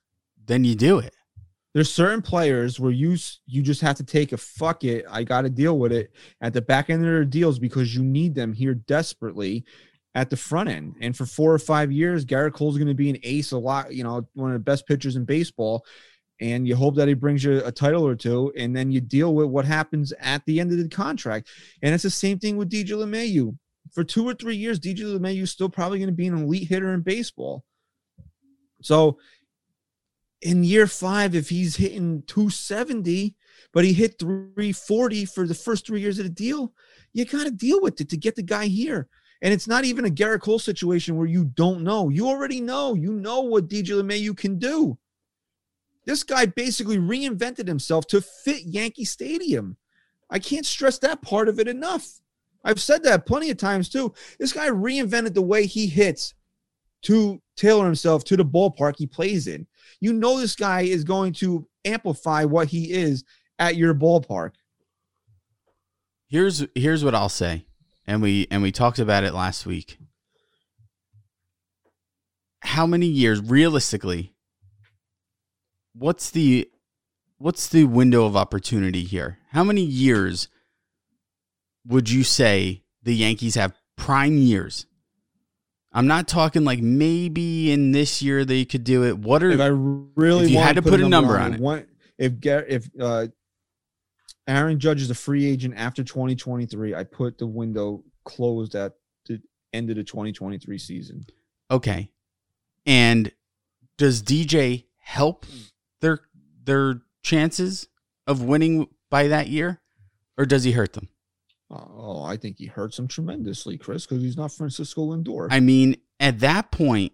then 0.45 0.63
you 0.63 0.75
do 0.75 0.99
it. 0.99 1.13
There's 1.73 1.91
certain 1.93 2.21
players 2.21 2.79
where 2.79 2.91
you 2.91 3.17
you 3.45 3.61
just 3.61 3.81
have 3.81 3.97
to 3.97 4.03
take 4.03 4.31
a 4.31 4.37
fuck 4.37 4.83
it. 4.83 5.05
I 5.09 5.23
got 5.23 5.41
to 5.41 5.49
deal 5.49 5.77
with 5.77 5.91
it 5.91 6.11
at 6.41 6.53
the 6.53 6.61
back 6.61 6.89
end 6.89 7.01
of 7.01 7.07
their 7.07 7.25
deals 7.25 7.59
because 7.59 7.95
you 7.95 8.03
need 8.03 8.33
them 8.33 8.53
here 8.53 8.73
desperately 8.73 9.63
at 10.15 10.31
the 10.31 10.37
front 10.37 10.69
end. 10.69 10.95
And 10.99 11.15
for 11.15 11.27
four 11.27 11.53
or 11.53 11.59
five 11.59 11.91
years, 11.91 12.25
Gerrit 12.25 12.53
Cole's 12.53 12.77
going 12.77 12.87
to 12.87 12.95
be 12.95 13.11
an 13.11 13.19
ace 13.21 13.51
a 13.51 13.57
lot. 13.57 13.93
You 13.93 14.03
know, 14.03 14.27
one 14.33 14.49
of 14.49 14.55
the 14.55 14.59
best 14.59 14.87
pitchers 14.87 15.15
in 15.15 15.25
baseball. 15.25 15.85
And 16.39 16.67
you 16.67 16.75
hope 16.75 16.95
that 16.95 17.07
he 17.07 17.15
brings 17.15 17.43
you 17.43 17.63
a 17.65 17.71
title 17.71 18.05
or 18.05 18.15
two, 18.15 18.53
and 18.55 18.75
then 18.75 18.91
you 18.91 19.01
deal 19.01 19.33
with 19.33 19.47
what 19.47 19.65
happens 19.65 20.13
at 20.19 20.45
the 20.45 20.59
end 20.59 20.71
of 20.71 20.77
the 20.77 20.87
contract. 20.87 21.49
And 21.81 21.93
it's 21.93 22.03
the 22.03 22.11
same 22.11 22.37
thing 22.37 22.57
with 22.57 22.69
DJ 22.69 22.89
LeMahieu. 22.89 23.57
For 23.91 24.03
two 24.03 24.27
or 24.27 24.33
three 24.33 24.55
years, 24.55 24.79
DJ 24.79 24.99
LeMahieu 24.99 25.43
is 25.43 25.51
still 25.51 25.69
probably 25.69 25.97
going 25.97 26.09
to 26.09 26.15
be 26.15 26.27
an 26.27 26.37
elite 26.37 26.67
hitter 26.67 26.93
in 26.93 27.01
baseball. 27.01 27.63
So 28.81 29.17
in 30.41 30.63
year 30.63 30.87
five, 30.87 31.35
if 31.35 31.49
he's 31.49 31.77
hitting 31.77 32.23
270, 32.27 33.35
but 33.73 33.85
he 33.85 33.93
hit 33.93 34.19
340 34.19 35.25
for 35.25 35.47
the 35.47 35.55
first 35.55 35.87
three 35.87 36.01
years 36.01 36.19
of 36.19 36.25
the 36.25 36.29
deal, 36.29 36.73
you 37.13 37.25
got 37.25 37.45
to 37.45 37.51
deal 37.51 37.81
with 37.81 37.99
it 37.99 38.09
to 38.09 38.17
get 38.17 38.35
the 38.35 38.43
guy 38.43 38.67
here. 38.67 39.07
And 39.41 39.53
it's 39.53 39.67
not 39.67 39.85
even 39.85 40.05
a 40.05 40.09
Gerrit 40.09 40.41
Cole 40.41 40.59
situation 40.59 41.15
where 41.15 41.27
you 41.27 41.45
don't 41.45 41.83
know. 41.83 42.09
You 42.09 42.27
already 42.27 42.61
know. 42.61 42.95
You 42.95 43.13
know 43.13 43.41
what 43.41 43.67
DJ 43.67 44.01
LeMahieu 44.01 44.35
can 44.35 44.57
do. 44.57 44.97
This 46.07 46.23
guy 46.23 46.45
basically 46.45 46.97
reinvented 46.97 47.67
himself 47.67 48.07
to 48.07 48.21
fit 48.21 48.63
Yankee 48.63 49.03
Stadium. 49.03 49.75
I 50.29 50.39
can't 50.39 50.65
stress 50.65 50.97
that 50.99 51.21
part 51.21 51.49
of 51.49 51.59
it 51.59 51.67
enough. 51.67 52.21
I've 52.63 52.81
said 52.81 53.03
that 53.03 53.25
plenty 53.25 53.51
of 53.51 53.57
times 53.57 53.89
too. 53.89 54.13
This 54.39 54.53
guy 54.53 54.69
reinvented 54.69 55.33
the 55.33 55.41
way 55.41 55.65
he 55.65 55.85
hits 55.87 56.33
to 57.03 57.41
tailor 57.57 57.83
himself 57.85 58.23
to 58.23 58.37
the 58.37 58.45
ballpark 58.45 58.95
he 58.97 59.05
plays 59.05 59.47
in. 59.47 59.67
You 59.99 60.13
know 60.13 60.39
this 60.39 60.55
guy 60.55 60.81
is 60.81 61.03
going 61.03 61.33
to 61.33 61.67
amplify 61.83 62.45
what 62.45 62.69
he 62.69 62.93
is 62.93 63.25
at 63.59 63.75
your 63.75 63.93
ballpark. 63.93 64.51
Here's 66.29 66.65
here's 66.73 67.03
what 67.03 67.15
I'll 67.15 67.27
say, 67.27 67.65
and 68.05 68.21
we 68.21 68.47
and 68.49 68.61
we 68.61 68.71
talked 68.71 68.99
about 68.99 69.25
it 69.25 69.33
last 69.33 69.65
week. 69.65 69.97
How 72.61 72.85
many 72.85 73.07
years, 73.07 73.41
realistically, 73.41 74.33
what's 75.97 76.29
the 76.29 76.69
what's 77.37 77.67
the 77.67 77.85
window 77.85 78.25
of 78.25 78.35
opportunity 78.35 79.03
here? 79.03 79.39
How 79.51 79.63
many 79.63 79.81
years 79.81 80.47
would 81.85 82.09
you 82.09 82.23
say 82.23 82.83
the 83.03 83.15
Yankees 83.15 83.55
have 83.55 83.73
prime 83.95 84.37
years? 84.37 84.85
I'm 85.91 86.07
not 86.07 86.27
talking 86.27 86.63
like 86.63 86.79
maybe 86.79 87.71
in 87.71 87.91
this 87.91 88.21
year 88.21 88.45
they 88.45 88.65
could 88.65 88.83
do 88.83 89.03
it. 89.03 89.17
What 89.17 89.41
are 89.41 89.49
If 89.49 89.59
I 89.59 89.67
really 89.67 90.45
If 90.45 90.51
you 90.51 90.59
had 90.59 90.75
to 90.75 90.81
put 90.81 91.01
a 91.01 91.09
number 91.09 91.39
on 91.39 91.55
it. 91.55 91.59
one, 91.59 91.87
if 92.17 92.33
if 92.43 92.89
uh, 92.99 93.27
Aaron 94.47 94.79
Judge 94.79 95.01
is 95.01 95.09
a 95.09 95.15
free 95.15 95.45
agent 95.45 95.75
after 95.77 96.03
2023, 96.03 96.93
I 96.93 97.03
put 97.03 97.37
the 97.37 97.47
window 97.47 98.03
closed 98.25 98.75
at 98.75 98.93
the 99.25 99.41
end 99.73 99.89
of 99.89 99.95
the 99.95 100.03
2023 100.03 100.77
season. 100.77 101.25
Okay. 101.71 102.11
And 102.85 103.31
does 103.97 104.21
DJ 104.21 104.85
help 104.99 105.45
their 106.01 106.19
their 106.63 107.01
chances 107.21 107.87
of 108.25 108.41
winning 108.41 108.87
by 109.09 109.27
that 109.27 109.47
year 109.47 109.81
or 110.37 110.45
does 110.45 110.63
he 110.63 110.73
hurt 110.73 110.93
them? 110.93 111.09
Oh, 111.69 112.23
I 112.23 112.37
think 112.37 112.59
he 112.59 112.67
hurts 112.67 112.95
them 112.95 113.07
tremendously, 113.07 113.77
Chris, 113.77 114.05
because 114.05 114.23
he's 114.23 114.37
not 114.37 114.51
Francisco 114.51 115.07
Lindor. 115.07 115.47
I 115.51 115.59
mean, 115.59 115.97
at 116.19 116.39
that 116.39 116.71
point, 116.71 117.13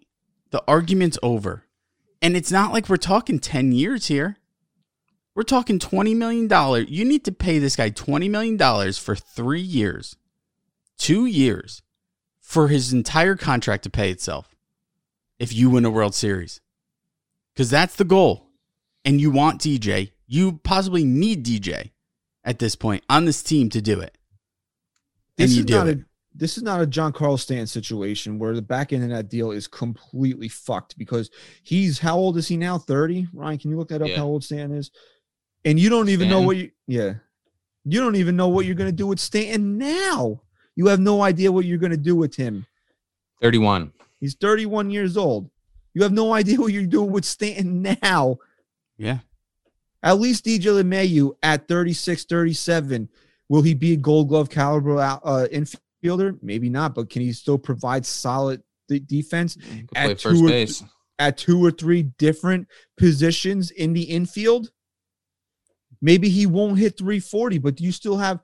the 0.50 0.62
argument's 0.68 1.18
over. 1.22 1.64
And 2.22 2.36
it's 2.36 2.52
not 2.52 2.72
like 2.72 2.88
we're 2.88 2.96
talking 2.96 3.40
10 3.40 3.72
years 3.72 4.06
here. 4.06 4.36
We're 5.34 5.42
talking 5.42 5.80
$20 5.80 6.14
million. 6.14 6.86
You 6.88 7.04
need 7.04 7.24
to 7.24 7.32
pay 7.32 7.58
this 7.58 7.74
guy 7.74 7.90
$20 7.90 8.30
million 8.30 8.92
for 8.92 9.16
three 9.16 9.60
years, 9.60 10.16
two 10.96 11.26
years, 11.26 11.82
for 12.40 12.68
his 12.68 12.92
entire 12.92 13.34
contract 13.34 13.82
to 13.82 13.90
pay 13.90 14.10
itself 14.10 14.54
if 15.40 15.52
you 15.52 15.70
win 15.70 15.84
a 15.84 15.90
World 15.90 16.14
Series. 16.14 16.60
Because 17.52 17.70
that's 17.70 17.96
the 17.96 18.04
goal. 18.04 18.43
And 19.04 19.20
you 19.20 19.30
want 19.30 19.60
DJ. 19.60 20.12
You 20.26 20.60
possibly 20.64 21.04
need 21.04 21.44
DJ 21.44 21.90
at 22.44 22.58
this 22.58 22.74
point 22.76 23.04
on 23.08 23.24
this 23.24 23.42
team 23.42 23.68
to 23.70 23.80
do 23.82 24.00
it. 24.00 24.16
this 25.36 25.50
and 25.50 25.52
you 25.56 25.60
is 25.60 25.66
do 25.66 25.74
not 25.74 25.88
it. 25.88 25.98
a 25.98 26.04
this 26.36 26.56
is 26.56 26.64
not 26.64 26.82
a 26.82 26.86
Giancarlo 26.86 27.38
Stanton 27.38 27.66
situation 27.68 28.40
where 28.40 28.54
the 28.56 28.62
back 28.62 28.92
end 28.92 29.04
of 29.04 29.10
that 29.10 29.28
deal 29.28 29.52
is 29.52 29.68
completely 29.68 30.48
fucked 30.48 30.98
because 30.98 31.30
he's 31.62 32.00
how 32.00 32.16
old 32.16 32.36
is 32.36 32.48
he 32.48 32.56
now? 32.56 32.76
30? 32.76 33.28
Ryan, 33.32 33.58
can 33.58 33.70
you 33.70 33.76
look 33.76 33.88
that 33.90 34.02
up 34.02 34.08
Yeah. 34.08 34.16
how 34.16 34.24
old 34.26 34.42
Stanton 34.42 34.76
is? 34.76 34.90
And 35.64 35.78
you 35.78 35.88
don't 35.90 36.08
even 36.08 36.28
know 36.28 36.40
what 36.40 36.56
you 36.56 36.70
yeah. 36.86 37.14
You 37.84 38.00
don't 38.00 38.16
even 38.16 38.34
know 38.36 38.48
what 38.48 38.66
you're 38.66 38.74
gonna 38.74 38.90
do 38.92 39.06
with 39.06 39.20
Stanton 39.20 39.78
now. 39.78 40.40
You 40.74 40.86
have 40.88 40.98
no 41.00 41.22
idea 41.22 41.52
what 41.52 41.66
you're 41.66 41.78
gonna 41.78 41.96
do 41.96 42.16
with 42.16 42.34
him. 42.34 42.66
31. 43.40 43.92
He's 44.20 44.34
31 44.34 44.90
years 44.90 45.16
old. 45.16 45.50
You 45.92 46.02
have 46.02 46.12
no 46.12 46.32
idea 46.32 46.58
what 46.60 46.72
you're 46.72 46.86
doing 46.86 47.10
with 47.12 47.24
Stanton 47.24 47.82
now. 48.02 48.38
Yeah. 48.96 49.18
At 50.02 50.20
least 50.20 50.44
DJ 50.44 50.82
LeMahieu 50.82 51.32
at 51.42 51.66
36, 51.66 52.24
37. 52.24 53.08
Will 53.48 53.62
he 53.62 53.74
be 53.74 53.92
a 53.92 53.96
gold 53.96 54.28
glove 54.28 54.50
caliber 54.50 55.00
out- 55.00 55.22
uh, 55.24 55.46
infielder? 55.52 56.38
Maybe 56.42 56.68
not, 56.68 56.94
but 56.94 57.10
can 57.10 57.22
he 57.22 57.32
still 57.32 57.58
provide 57.58 58.04
solid 58.04 58.62
de- 58.88 59.00
defense 59.00 59.56
At 59.96 60.18
two 60.18 60.46
or 60.46 60.50
at 61.18 61.38
two 61.38 61.64
or 61.64 61.70
three 61.70 62.02
different 62.02 62.68
positions 62.96 63.70
in 63.70 63.92
the 63.92 64.02
infield? 64.02 64.70
Maybe 66.02 66.28
he 66.28 66.44
won't 66.46 66.78
hit 66.78 66.98
340, 66.98 67.58
but 67.58 67.76
do 67.76 67.84
you 67.84 67.92
still 67.92 68.18
have 68.18 68.40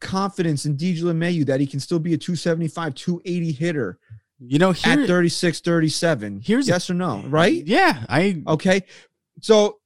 confidence 0.00 0.66
in 0.66 0.76
DJ 0.76 1.00
LeMahieu 1.02 1.46
that 1.46 1.60
he 1.60 1.66
can 1.66 1.80
still 1.80 1.98
be 1.98 2.12
a 2.12 2.18
275, 2.18 2.94
280 2.94 3.52
hitter 3.52 3.98
You 4.38 4.58
know, 4.58 4.72
here, 4.72 5.00
at 5.00 5.06
36, 5.06 5.60
37? 5.60 6.42
here's- 6.44 6.68
yes 6.68 6.90
or 6.90 6.94
no, 6.94 7.22
right? 7.28 7.66
Yeah, 7.66 8.04
I 8.08 8.42
Okay. 8.46 8.82
So 9.42 9.78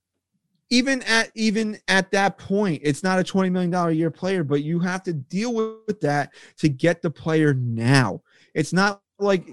even 0.71 1.03
at 1.03 1.31
even 1.35 1.79
at 1.89 2.11
that 2.13 2.39
point, 2.39 2.83
it's 2.85 3.03
not 3.03 3.19
a 3.19 3.25
$20 3.25 3.51
million 3.51 3.75
a 3.75 3.91
year 3.91 4.11
player, 4.11 4.45
but 4.45 4.63
you 4.63 4.79
have 4.81 5.03
to 5.05 5.13
deal 5.13 5.53
with 5.87 6.01
that 6.01 6.33
to 6.59 6.69
get 6.69 7.03
the 7.03 7.11
player 7.11 7.53
now. 7.55 8.23
It's 8.55 8.73
not 8.73 9.03
like 9.19 9.53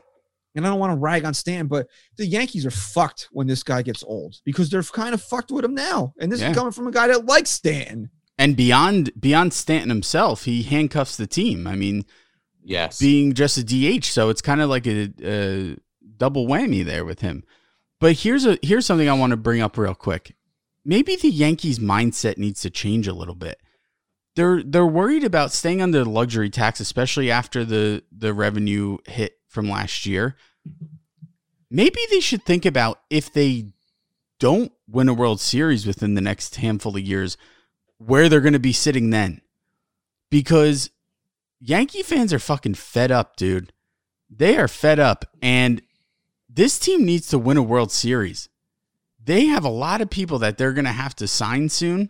and 0.55 0.65
I 0.67 0.69
don't 0.69 0.77
want 0.79 0.91
to 0.93 0.97
rag 0.99 1.25
on 1.25 1.33
Stan, 1.33 1.65
but 1.65 1.87
the 2.17 2.27
Yankees 2.27 2.63
are 2.63 2.71
fucked 2.71 3.27
when 3.31 3.47
this 3.47 3.63
guy 3.63 3.81
gets 3.81 4.03
old 4.03 4.35
because 4.45 4.69
they're 4.69 4.83
kind 4.83 5.15
of 5.15 5.21
fucked 5.21 5.49
with 5.51 5.65
him 5.65 5.73
now. 5.73 6.13
And 6.19 6.31
this 6.31 6.41
Yeah. 6.41 6.51
is 6.51 6.55
coming 6.55 6.71
from 6.71 6.85
a 6.85 6.91
guy 6.91 7.07
that 7.07 7.25
likes 7.25 7.49
Stan. 7.49 8.09
and 8.37 8.55
beyond 8.55 9.11
beyond 9.19 9.53
Stanton 9.53 9.89
himself, 9.89 10.45
he 10.45 10.63
handcuffs 10.63 11.17
the 11.17 11.27
team. 11.27 11.65
I 11.67 11.75
mean, 11.75 12.05
Yes. 12.63 12.97
being 12.99 13.33
just 13.33 13.57
a 13.57 13.63
DH, 13.63 14.05
so 14.05 14.29
it's 14.29 14.41
kind 14.41 14.59
of 14.61 14.69
like 14.69 14.87
a, 14.87 15.11
a 15.23 15.75
double 16.17 16.47
whammy 16.47 16.83
there 16.83 17.05
with 17.05 17.19
him. 17.21 17.43
But 18.03 18.19
here's 18.19 18.45
a 18.45 18.59
here's 18.61 18.85
something 18.85 19.07
I 19.07 19.13
want 19.13 19.31
to 19.31 19.37
bring 19.37 19.61
up 19.61 19.77
real 19.77 19.95
quick. 19.95 20.35
Maybe 20.83 21.15
the 21.15 21.29
Yankees 21.29 21.79
mindset 21.79 22.37
needs 22.37 22.59
to 22.59 22.69
change 22.69 23.07
a 23.07 23.13
little 23.13 23.33
bit. 23.33 23.61
They're 24.35 24.61
they're 24.61 24.85
worried 24.85 25.23
about 25.23 25.53
staying 25.53 25.81
under 25.81 26.03
the 26.03 26.09
luxury 26.09 26.49
tax, 26.49 26.81
especially 26.81 27.31
after 27.31 27.63
the 27.63 28.03
the 28.11 28.33
revenue 28.33 28.97
hit 29.07 29.37
from 29.47 29.69
last 29.69 30.05
year. 30.05 30.35
Maybe 31.71 32.01
they 32.11 32.19
should 32.19 32.43
think 32.43 32.65
about 32.65 32.99
if 33.09 33.31
they 33.31 33.67
don't 34.37 34.73
win 34.85 35.07
a 35.07 35.13
World 35.13 35.39
Series 35.39 35.87
within 35.87 36.15
the 36.15 36.19
next 36.19 36.57
handful 36.57 36.97
of 36.97 37.01
years, 37.01 37.37
where 37.99 38.27
they're 38.27 38.41
going 38.41 38.51
to 38.51 38.59
be 38.59 38.73
sitting 38.73 39.11
then. 39.11 39.39
Because 40.29 40.89
Yankee 41.61 42.03
fans 42.03 42.33
are 42.33 42.39
fucking 42.39 42.73
fed 42.73 43.13
up, 43.13 43.37
dude. 43.37 43.71
They 44.29 44.57
are 44.57 44.67
fed 44.67 44.99
up. 44.99 45.23
And 45.41 45.81
this 46.55 46.77
team 46.77 47.03
needs 47.03 47.27
to 47.29 47.39
win 47.39 47.57
a 47.57 47.63
World 47.63 47.91
Series. 47.91 48.49
They 49.23 49.45
have 49.45 49.63
a 49.63 49.69
lot 49.69 50.01
of 50.01 50.09
people 50.09 50.39
that 50.39 50.57
they're 50.57 50.73
going 50.73 50.85
to 50.85 50.91
have 50.91 51.15
to 51.15 51.27
sign 51.27 51.69
soon 51.69 52.09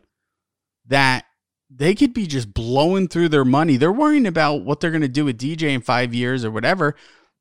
that 0.88 1.26
they 1.70 1.96
could 1.96 2.14
be 2.14 2.28
just 2.28 2.54
blowing 2.54 3.08
through 3.08 3.30
their 3.30 3.46
money. 3.46 3.78
They're 3.78 3.92
worrying 3.92 4.26
about 4.26 4.64
what 4.64 4.80
they're 4.80 4.92
going 4.92 5.02
to 5.02 5.08
do 5.08 5.26
with 5.26 5.40
DJ 5.40 5.74
in 5.74 5.82
five 5.82 6.14
years 6.14 6.44
or 6.44 6.52
whatever. 6.52 6.96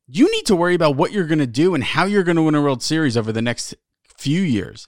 You 0.07 0.31
need 0.31 0.45
to 0.45 0.55
worry 0.55 0.75
about 0.75 0.95
what 0.95 1.11
you're 1.11 1.27
going 1.27 1.39
to 1.39 1.47
do 1.47 1.75
and 1.75 1.83
how 1.83 2.05
you're 2.05 2.23
going 2.23 2.37
to 2.37 2.43
win 2.43 2.55
a 2.55 2.61
World 2.61 2.81
Series 2.83 3.17
over 3.17 3.31
the 3.31 3.41
next 3.41 3.75
few 4.17 4.41
years. 4.41 4.87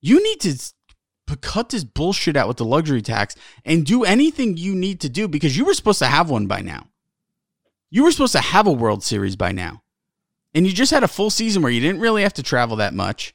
You 0.00 0.22
need 0.22 0.40
to 0.40 1.36
cut 1.40 1.68
this 1.68 1.84
bullshit 1.84 2.36
out 2.36 2.48
with 2.48 2.56
the 2.56 2.64
luxury 2.64 3.02
tax 3.02 3.34
and 3.64 3.84
do 3.84 4.04
anything 4.04 4.56
you 4.56 4.74
need 4.74 5.00
to 5.00 5.08
do 5.08 5.28
because 5.28 5.56
you 5.56 5.64
were 5.64 5.74
supposed 5.74 5.98
to 5.98 6.06
have 6.06 6.30
one 6.30 6.46
by 6.46 6.60
now. 6.60 6.86
You 7.90 8.04
were 8.04 8.12
supposed 8.12 8.32
to 8.32 8.40
have 8.40 8.66
a 8.66 8.72
World 8.72 9.02
Series 9.02 9.36
by 9.36 9.52
now. 9.52 9.82
And 10.54 10.66
you 10.66 10.72
just 10.72 10.90
had 10.90 11.04
a 11.04 11.08
full 11.08 11.30
season 11.30 11.62
where 11.62 11.70
you 11.72 11.80
didn't 11.80 12.00
really 12.00 12.22
have 12.22 12.32
to 12.34 12.42
travel 12.42 12.76
that 12.76 12.94
much. 12.94 13.34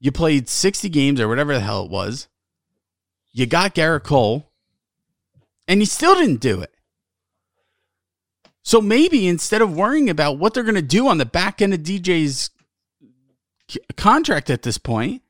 You 0.00 0.12
played 0.12 0.48
60 0.48 0.88
games 0.88 1.20
or 1.20 1.28
whatever 1.28 1.54
the 1.54 1.60
hell 1.60 1.84
it 1.84 1.90
was. 1.90 2.28
You 3.32 3.46
got 3.46 3.74
Gerrit 3.74 4.04
Cole, 4.04 4.48
and 5.68 5.80
you 5.80 5.86
still 5.86 6.14
didn't 6.14 6.40
do 6.40 6.60
it. 6.60 6.72
So 8.62 8.80
maybe 8.80 9.28
instead 9.28 9.62
of 9.62 9.76
worrying 9.76 10.10
about 10.10 10.38
what 10.38 10.54
they're 10.54 10.62
going 10.64 10.74
to 10.74 10.82
do 10.82 11.06
on 11.08 11.18
the 11.18 11.26
back 11.26 11.62
end 11.62 11.72
of 11.74 11.80
DJ's 11.80 12.50
c- 13.68 13.80
contract 13.96 14.50
at 14.50 14.62
this 14.62 14.78
point, 14.78 15.22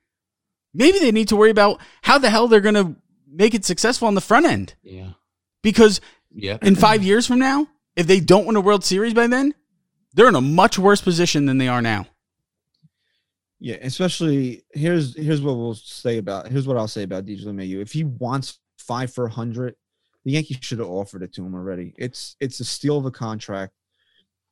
maybe 0.72 0.98
they 0.98 1.12
need 1.12 1.28
to 1.28 1.36
worry 1.36 1.50
about 1.50 1.80
how 2.02 2.18
the 2.18 2.30
hell 2.30 2.48
they're 2.48 2.60
going 2.60 2.74
to 2.76 2.96
make 3.28 3.54
it 3.54 3.64
successful 3.64 4.08
on 4.08 4.14
the 4.14 4.20
front 4.20 4.46
end. 4.46 4.74
Yeah. 4.82 5.10
Because 5.62 6.00
Yeah. 6.34 6.58
in 6.62 6.76
five 6.76 7.02
years 7.02 7.26
from 7.26 7.38
now, 7.38 7.66
if 7.94 8.06
they 8.06 8.20
don't 8.20 8.46
win 8.46 8.56
a 8.56 8.60
World 8.60 8.84
Series 8.84 9.12
by 9.14 9.26
then, 9.26 9.54
they're 10.16 10.28
in 10.28 10.34
a 10.34 10.40
much 10.40 10.78
worse 10.78 11.00
position 11.00 11.46
than 11.46 11.58
they 11.58 11.68
are 11.68 11.82
now. 11.82 12.06
Yeah, 13.60 13.76
especially 13.82 14.64
here's 14.72 15.16
here's 15.16 15.40
what 15.40 15.56
we'll 15.56 15.74
say 15.74 16.18
about 16.18 16.48
here's 16.48 16.66
what 16.66 16.76
I'll 16.76 16.88
say 16.88 17.04
about 17.04 17.24
DJ 17.24 17.44
LeMahieu. 17.46 17.80
If 17.80 17.92
he 17.92 18.04
wants 18.04 18.58
five 18.78 19.12
for 19.12 19.26
a 19.26 19.30
hundred, 19.30 19.76
the 20.24 20.32
Yankees 20.32 20.58
should 20.60 20.78
have 20.78 20.88
offered 20.88 21.22
it 21.22 21.32
to 21.34 21.44
him 21.46 21.54
already. 21.54 21.94
It's 21.96 22.36
it's 22.40 22.60
a 22.60 22.64
steal 22.64 22.98
of 22.98 23.06
a 23.06 23.10
contract, 23.10 23.72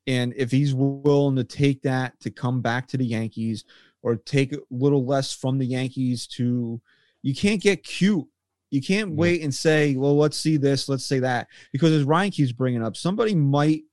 and 0.07 0.33
if 0.37 0.51
he's 0.51 0.75
willing 0.75 1.37
to 1.37 1.45
take 1.45 1.83
that 1.83 2.19
to 2.21 2.31
come 2.31 2.63
back 2.63 2.89
to 2.89 2.97
the 2.97 3.05
Yankees 3.05 3.65
or 4.03 4.17
take 4.17 4.53
a 4.55 4.59
little 4.71 5.05
less 5.05 5.35
from 5.35 5.59
the 5.59 5.67
Yankees 5.67 6.27
to, 6.27 6.81
you 7.23 7.35
can't 7.35 7.61
get 7.61 7.83
cute. 7.83 8.27
You 8.71 8.81
can't 8.83 9.11
Yeah. 9.11 9.17
wait 9.17 9.43
and 9.43 9.55
say, 9.55 9.97
well, 9.97 10.17
let's 10.17 10.37
see 10.39 10.57
this, 10.57 10.89
let's 10.91 11.05
say 11.07 11.21
that, 11.21 11.49
because 11.73 11.93
as 11.93 12.05
Ryan 12.05 12.31
keeps 12.31 12.53
bringing 12.53 12.83
up, 12.83 12.97
somebody 12.97 13.35
might 13.35 13.85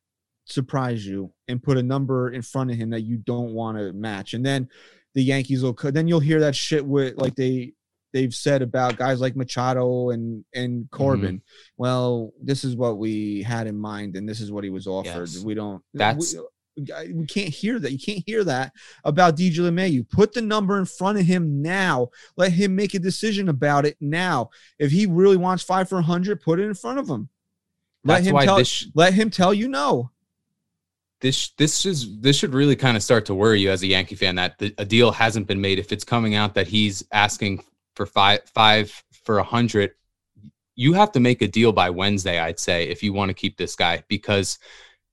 surprise 0.51 1.05
you 1.05 1.31
and 1.47 1.61
put 1.61 1.77
a 1.77 1.83
number 1.83 2.31
in 2.31 2.41
front 2.41 2.71
of 2.71 2.77
him 2.77 2.91
that 2.91 3.01
you 3.01 3.17
don't 3.17 3.53
want 3.53 3.77
to 3.77 3.93
match, 3.93 4.33
and 4.33 4.45
then 4.45 4.69
the 5.13 5.23
Yankees 5.23 5.63
will. 5.63 5.73
Then 5.73 6.07
you'll 6.07 6.19
hear 6.19 6.41
that 6.41 6.55
shit 6.55 6.85
with 6.85 7.17
like 7.17 7.35
they 7.35 7.73
they've 8.13 8.33
said 8.33 8.61
about 8.61 8.97
guys 8.97 9.21
like 9.21 9.35
Machado 9.35 10.09
and 10.09 10.45
and 10.53 10.85
mm-hmm. 10.85 10.95
Corbin. 10.95 11.41
Well, 11.77 12.31
this 12.41 12.63
is 12.63 12.75
what 12.75 12.97
we 12.97 13.43
had 13.43 13.67
in 13.67 13.77
mind, 13.77 14.15
and 14.15 14.27
this 14.27 14.39
is 14.39 14.51
what 14.51 14.63
he 14.63 14.69
was 14.69 14.87
offered. 14.87 15.29
Yes. 15.29 15.43
We 15.43 15.53
don't. 15.53 15.83
That's- 15.93 16.35
uh, 16.35 16.41
we, 16.77 17.13
we 17.13 17.25
can't 17.25 17.53
hear 17.53 17.79
that. 17.79 17.91
You 17.91 17.99
can't 17.99 18.23
hear 18.25 18.43
that 18.45 18.73
about 19.03 19.35
DJ 19.35 19.57
LeMahieu. 19.57 20.09
Put 20.09 20.33
the 20.33 20.41
number 20.41 20.77
in 20.79 20.85
front 20.85 21.19
of 21.19 21.25
him 21.25 21.61
now. 21.61 22.09
Let 22.37 22.53
him 22.53 22.75
make 22.75 22.93
a 22.93 22.99
decision 22.99 23.49
about 23.49 23.85
it 23.85 23.97
now. 23.99 24.49
If 24.79 24.91
he 24.91 25.05
really 25.05 25.37
wants 25.37 25.63
five 25.63 25.89
for 25.89 25.99
a 25.99 26.03
hundred, 26.03 26.41
put 26.41 26.59
it 26.59 26.63
in 26.63 26.73
front 26.73 26.99
of 26.99 27.09
him. 27.09 27.29
Let 28.03 28.15
That's 28.15 28.27
him 28.27 28.33
why 28.33 28.45
tell. 28.45 28.57
this 28.57 28.87
let 28.95 29.13
him 29.13 29.29
tell 29.29 29.53
you 29.53 29.67
no. 29.67 30.10
This 31.21 31.51
this 31.57 31.85
is 31.85 32.19
this 32.19 32.35
should 32.35 32.53
really 32.53 32.75
kind 32.75 32.97
of 32.97 33.03
start 33.03 33.25
to 33.27 33.35
worry 33.35 33.61
you 33.61 33.71
as 33.71 33.83
a 33.83 33.87
Yankee 33.87 34.15
fan 34.15 34.35
that 34.35 34.57
the, 34.57 34.73
a 34.77 34.85
deal 34.85 35.11
hasn't 35.11 35.47
been 35.47 35.61
made. 35.61 35.79
If 35.79 35.91
it's 35.91 36.03
coming 36.03 36.35
out 36.35 36.55
that 36.55 36.67
he's 36.67 37.05
asking 37.11 37.63
for 37.95 38.05
five 38.05 38.41
five 38.45 39.03
for 39.23 39.37
a 39.37 39.43
hundred, 39.43 39.91
you 40.75 40.93
have 40.93 41.11
to 41.13 41.19
make 41.19 41.41
a 41.41 41.47
deal 41.47 41.71
by 41.71 41.89
Wednesday. 41.89 42.39
I'd 42.39 42.59
say 42.59 42.89
if 42.89 43.03
you 43.03 43.13
want 43.13 43.29
to 43.29 43.35
keep 43.35 43.57
this 43.57 43.75
guy 43.75 44.03
because 44.07 44.57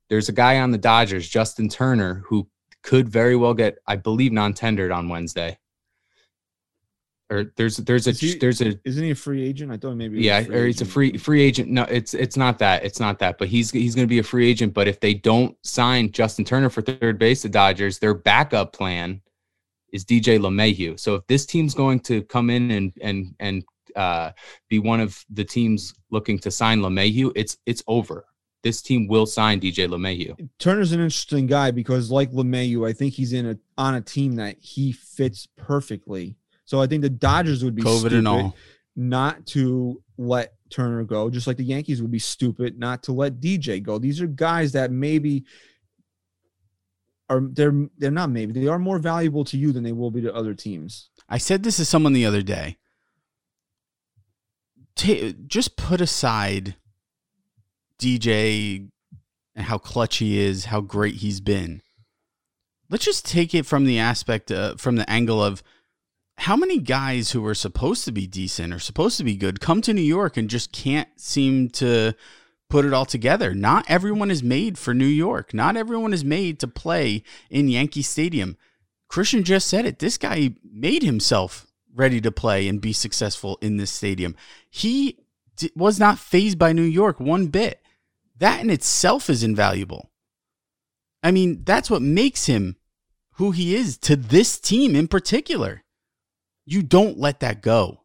there's 0.09 0.29
a 0.29 0.33
guy 0.33 0.61
on 0.61 0.71
the 0.71 0.79
Dodgers, 0.79 1.29
Justin 1.29 1.69
Turner, 1.69 2.23
who 2.27 2.49
could 2.83 3.09
very 3.09 3.37
well 3.37 3.53
get, 3.53 3.79
I 3.87 3.97
believe, 3.97 4.33
non-tendered 4.33 4.91
on 4.91 5.11
Wednesday. 5.11 5.59
Or 7.31 7.53
there's 7.57 7.77
there's 7.77 8.07
a 8.07 8.13
he- 8.13 8.39
there's 8.39 8.63
a 8.63 8.79
Isn't 8.85 9.05
he 9.05 9.11
a 9.11 9.15
free 9.15 9.45
agent? 9.45 9.71
I 9.71 9.77
thought 9.77 9.97
maybe. 9.97 10.23
yeah, 10.23 10.47
or 10.49 10.65
he's 10.67 10.81
a 10.81 10.87
free 10.87 11.19
free 11.19 11.43
agent. 11.43 11.69
No, 11.69 11.83
it's 11.83 12.15
it's 12.15 12.37
not 12.39 12.59
that. 12.61 12.85
It's 12.85 13.01
not 13.01 13.19
that. 13.19 13.37
But 13.37 13.49
he's 13.49 13.71
he's 13.71 13.95
going 13.95 14.07
to 14.07 14.11
be 14.11 14.19
a 14.19 14.23
free 14.23 14.49
agent. 14.49 14.73
But 14.73 14.89
if 14.89 14.99
they 15.01 15.13
don't 15.13 15.55
sign 15.63 16.11
Justin 16.11 16.47
Turner 16.47 16.71
for 16.71 16.81
third 16.81 17.19
base, 17.19 17.43
the 17.43 17.51
Dodgers, 17.51 17.99
their 17.99 18.15
backup 18.15 18.73
plan 18.73 19.21
is 19.93 20.05
DJ 20.07 20.39
LeMahieu. 20.39 20.99
So 20.99 21.17
if 21.17 21.27
this 21.27 21.45
team's 21.45 21.75
going 21.75 22.01
to 22.01 22.23
come 22.23 22.49
in 22.49 22.71
and 22.71 22.93
and 23.03 23.35
and 23.41 23.65
uh, 23.95 24.31
be 24.71 24.79
one 24.79 25.01
of 25.01 25.23
the 25.29 25.45
teams 25.45 25.93
looking 26.11 26.39
to 26.39 26.51
sign 26.51 26.81
LeMahieu, 26.81 27.33
it's 27.37 27.59
it's 27.67 27.83
over. 27.87 28.25
This 28.63 28.81
team 28.83 29.07
will 29.07 29.27
sign 29.27 29.61
DJ 29.61 29.87
LeMahieu. 29.87 30.49
Turner's 30.59 30.93
an 30.93 31.01
interesting 31.01 31.47
guy 31.47 31.71
because, 31.71 32.11
like 32.11 32.33
LeMahieu, 32.33 32.89
I 32.89 32.93
think 32.95 33.15
he's 33.15 33.35
in 33.35 33.47
a 33.51 33.59
on 33.77 33.95
a 33.97 34.01
team 34.01 34.37
that 34.37 34.57
he 34.61 34.93
fits 34.93 35.47
perfectly. 35.57 36.37
So 36.69 36.83
I 36.83 36.87
think 36.87 37.01
the 37.01 37.09
Dodgers 37.09 37.65
would 37.65 37.75
be 37.75 37.81
COVID 37.81 37.99
stupid 37.99 38.13
and 38.19 38.29
all. 38.29 38.55
not 38.95 39.47
to 39.47 40.03
let 40.19 40.53
Turner 40.69 41.03
go, 41.03 41.31
just 41.31 41.47
like 41.47 41.57
the 41.57 41.65
Yankees 41.65 42.03
would 42.03 42.11
be 42.11 42.19
stupid 42.19 42.79
not 42.79 43.03
to 43.05 43.13
let 43.13 43.41
DJ 43.41 43.83
go. 43.83 43.99
These 43.99 44.21
are 44.21 44.27
guys 44.27 44.73
that 44.73 44.91
maybe 44.91 45.47
are 47.31 47.41
they're 47.41 47.89
they're 47.97 48.11
not 48.11 48.29
maybe 48.29 48.53
they 48.53 48.67
are 48.67 48.79
more 48.79 48.99
valuable 48.99 49.45
to 49.45 49.57
you 49.57 49.73
than 49.73 49.83
they 49.83 49.93
will 49.93 50.11
be 50.11 50.21
to 50.21 50.35
other 50.35 50.53
teams. 50.53 51.09
I 51.27 51.39
said 51.39 51.63
this 51.63 51.79
to 51.79 51.87
someone 51.87 52.13
the 52.13 52.27
other 52.27 52.43
day. 52.43 52.77
Ta 54.95 55.33
just 55.47 55.79
put 55.79 56.03
aside 56.03 56.77
DJ 57.99 58.91
and 59.55 59.65
how 59.65 59.79
clutch 59.79 60.19
he 60.19 60.39
is, 60.39 60.67
how 60.67 60.83
great 60.83 61.15
he's 61.15 61.41
been. 61.41 61.81
Let's 62.91 63.07
just 63.07 63.25
take 63.25 63.55
it 63.55 63.65
from 63.65 63.87
the 63.87 63.99
aspect, 63.99 64.53
uh, 64.53 64.75
from 64.77 64.97
the 64.97 65.09
angle 65.09 65.43
of 65.43 65.63
how 66.39 66.57
many 66.57 66.79
guys 66.79 67.33
who 67.33 67.45
are 67.45 67.55
supposed 67.55 68.05
to 68.05 68.13
be 68.13 68.27
decent 68.27 68.73
or 68.73 68.79
supposed 68.79 69.19
to 69.19 69.25
be 69.25 69.37
good 69.37 69.61
come 69.61 69.83
to 69.83 69.93
New 69.93 70.01
York 70.01 70.37
and 70.37 70.49
just 70.49 70.71
can't 70.73 71.09
seem 71.17 71.69
to 71.71 72.15
put 72.71 72.85
it 72.85 72.93
all 72.93 73.05
together. 73.05 73.55
Not 73.55 73.85
everyone 73.89 74.31
is 74.31 74.43
made 74.43 74.79
for 74.79 74.95
New 74.95 75.07
York. 75.07 75.53
Not 75.53 75.77
everyone 75.77 76.13
is 76.13 76.25
made 76.25 76.61
to 76.61 76.69
play 76.69 77.25
in 77.51 77.69
Yankee 77.69 78.03
Stadium. 78.03 78.57
Christian 79.09 79.43
just 79.43 79.67
said 79.67 79.85
it. 79.85 79.99
This 79.99 80.17
guy 80.17 80.55
made 80.63 81.03
himself 81.03 81.67
ready 81.93 82.21
to 82.21 82.31
play 82.31 82.69
and 82.69 82.81
be 82.81 82.93
successful 82.93 83.59
in 83.61 83.77
this 83.77 83.91
stadium. 83.91 84.37
He 84.71 85.19
d- 85.57 85.73
was 85.75 85.99
not 85.99 86.19
phased 86.19 86.59
by 86.59 86.73
New 86.73 86.83
York 86.83 87.19
one 87.19 87.49
bit. 87.49 87.83
That 88.37 88.61
in 88.61 88.71
itself 88.71 89.29
is 89.29 89.43
invaluable. 89.43 90.11
I 91.21 91.33
mean, 91.33 91.65
that's 91.65 91.91
what 91.91 92.03
makes 92.03 92.47
him 92.47 92.77
who 93.33 93.51
he 93.51 93.75
is 93.75 93.99
to 93.99 94.15
this 94.15 94.61
team 94.61 94.95
in 94.95 95.09
particular. 95.09 95.83
You 96.71 96.83
don't 96.83 97.19
let 97.19 97.41
that 97.41 97.63
go. 97.63 98.03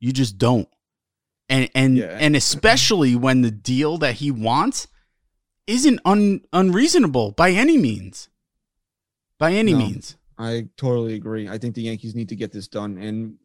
You 0.00 0.12
just 0.12 0.36
don't. 0.36 0.68
And 1.48 1.70
and 1.74 1.96
Yeah. 1.96 2.16
and 2.20 2.34
especially 2.34 3.14
when 3.14 3.42
the 3.42 3.50
deal 3.50 3.98
that 3.98 4.16
he 4.16 4.30
wants 4.30 4.88
isn't 5.66 6.00
un, 6.04 6.40
unreasonable 6.52 7.32
by 7.32 7.52
any 7.52 7.78
means. 7.78 8.28
By 9.38 9.52
any 9.54 9.72
No. 9.72 9.78
means. 9.78 10.16
I 10.38 10.68
totally 10.76 11.14
agree. 11.14 11.48
I 11.48 11.58
think 11.58 11.74
the 11.74 11.82
Yankees 11.82 12.14
need 12.14 12.30
to 12.30 12.36
get 12.36 12.50
this 12.50 12.66
done, 12.66 12.98
and 12.98 13.36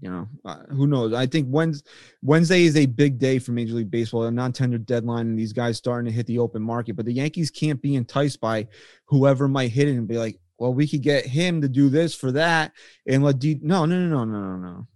you 0.00 0.10
know, 0.10 0.28
uh, 0.44 0.64
who 0.70 0.88
knows? 0.88 1.12
I 1.12 1.26
think 1.26 1.46
Wednesday, 1.50 1.88
Wednesday 2.20 2.64
is 2.64 2.76
a 2.76 2.86
big 2.86 3.18
day 3.18 3.38
for 3.38 3.52
Major 3.52 3.74
League 3.74 3.92
Baseball, 3.92 4.24
a 4.24 4.30
non-tender 4.30 4.78
deadline, 4.78 5.28
and 5.28 5.38
these 5.38 5.52
guys 5.52 5.76
starting 5.76 6.10
to 6.10 6.16
hit 6.16 6.26
the 6.26 6.40
open 6.40 6.62
market. 6.62 6.96
But 6.96 7.06
the 7.06 7.12
Yankees 7.12 7.50
can't 7.50 7.80
be 7.80 7.94
enticed 7.94 8.40
by 8.40 8.66
whoever 9.06 9.46
might 9.46 9.70
hit 9.70 9.86
it 9.86 9.92
and 9.96 10.08
be 10.08 10.18
like, 10.18 10.40
"Well, 10.64 10.72
we 10.74 10.88
could 10.88 11.02
get 11.02 11.26
him 11.26 11.60
to 11.60 11.68
do 11.68 11.90
this 11.90 12.14
for 12.14 12.32
that," 12.32 12.72
and 13.06 13.22
let 13.22 13.38
D. 13.38 13.58
No, 13.60 13.84
no, 13.84 13.98
no, 13.98 14.24
no, 14.24 14.24
no, 14.24 14.56
no, 14.56 14.56
no. 14.56 14.86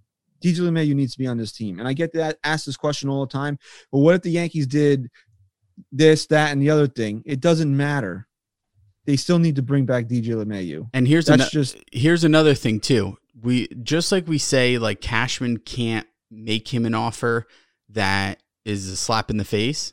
DJ 0.43 0.61
LeMahieu 0.61 0.95
needs 0.95 1.13
to 1.13 1.19
be 1.19 1.27
on 1.27 1.37
this 1.37 1.53
team, 1.53 1.79
and 1.79 1.87
I 1.87 1.93
get 1.93 2.15
that 2.15 2.39
asked 2.43 2.65
this 2.65 2.79
question 2.79 3.11
all 3.11 3.27
the 3.27 3.31
time. 3.31 3.59
But 3.93 3.99
what 3.99 4.15
if 4.15 4.23
the 4.23 4.31
Yankees 4.31 4.67
did 4.67 5.11
this, 5.93 6.27
that, 6.29 6.53
and 6.53 6.63
the 6.63 6.71
other 6.71 6.87
thing? 6.87 7.23
It 7.27 7.41
doesn't 7.41 7.77
matter. 7.77 8.27
They 9.05 9.17
still 9.17 9.39
need 9.39 9.57
to 9.57 9.63
bring 9.63 9.85
back 9.85 10.07
DJ 10.07 10.29
LeMahieu. 10.29 10.89
And 10.95 11.07
here's 11.07 11.27
That's 11.27 11.43
ano- 11.43 11.51
just 11.51 11.77
here's 11.93 12.25
another 12.25 12.55
thing 12.55 12.81
too. 12.81 13.19
We 13.39 13.69
just 13.83 14.11
like 14.11 14.27
we 14.27 14.39
say 14.39 14.79
like 14.79 15.03
Cashman 15.03 15.59
can't 15.59 16.07
make 16.31 16.73
him 16.73 16.87
an 16.87 16.95
offer 16.95 17.47
that 17.91 18.43
is 18.65 18.89
a 18.89 18.97
slap 18.97 19.31
in 19.31 19.37
the 19.37 19.45
face. 19.45 19.93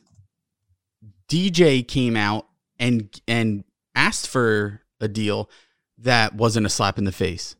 DJ 1.28 1.86
came 1.86 2.16
out 2.16 2.46
and 2.78 3.20
and 3.26 3.64
asked 3.94 4.28
for 4.28 4.82
a 5.00 5.08
deal 5.08 5.50
that 5.98 6.34
wasn't 6.34 6.66
a 6.66 6.70
slap 6.70 6.98
in 6.98 7.04
the 7.04 7.12
face. 7.12 7.56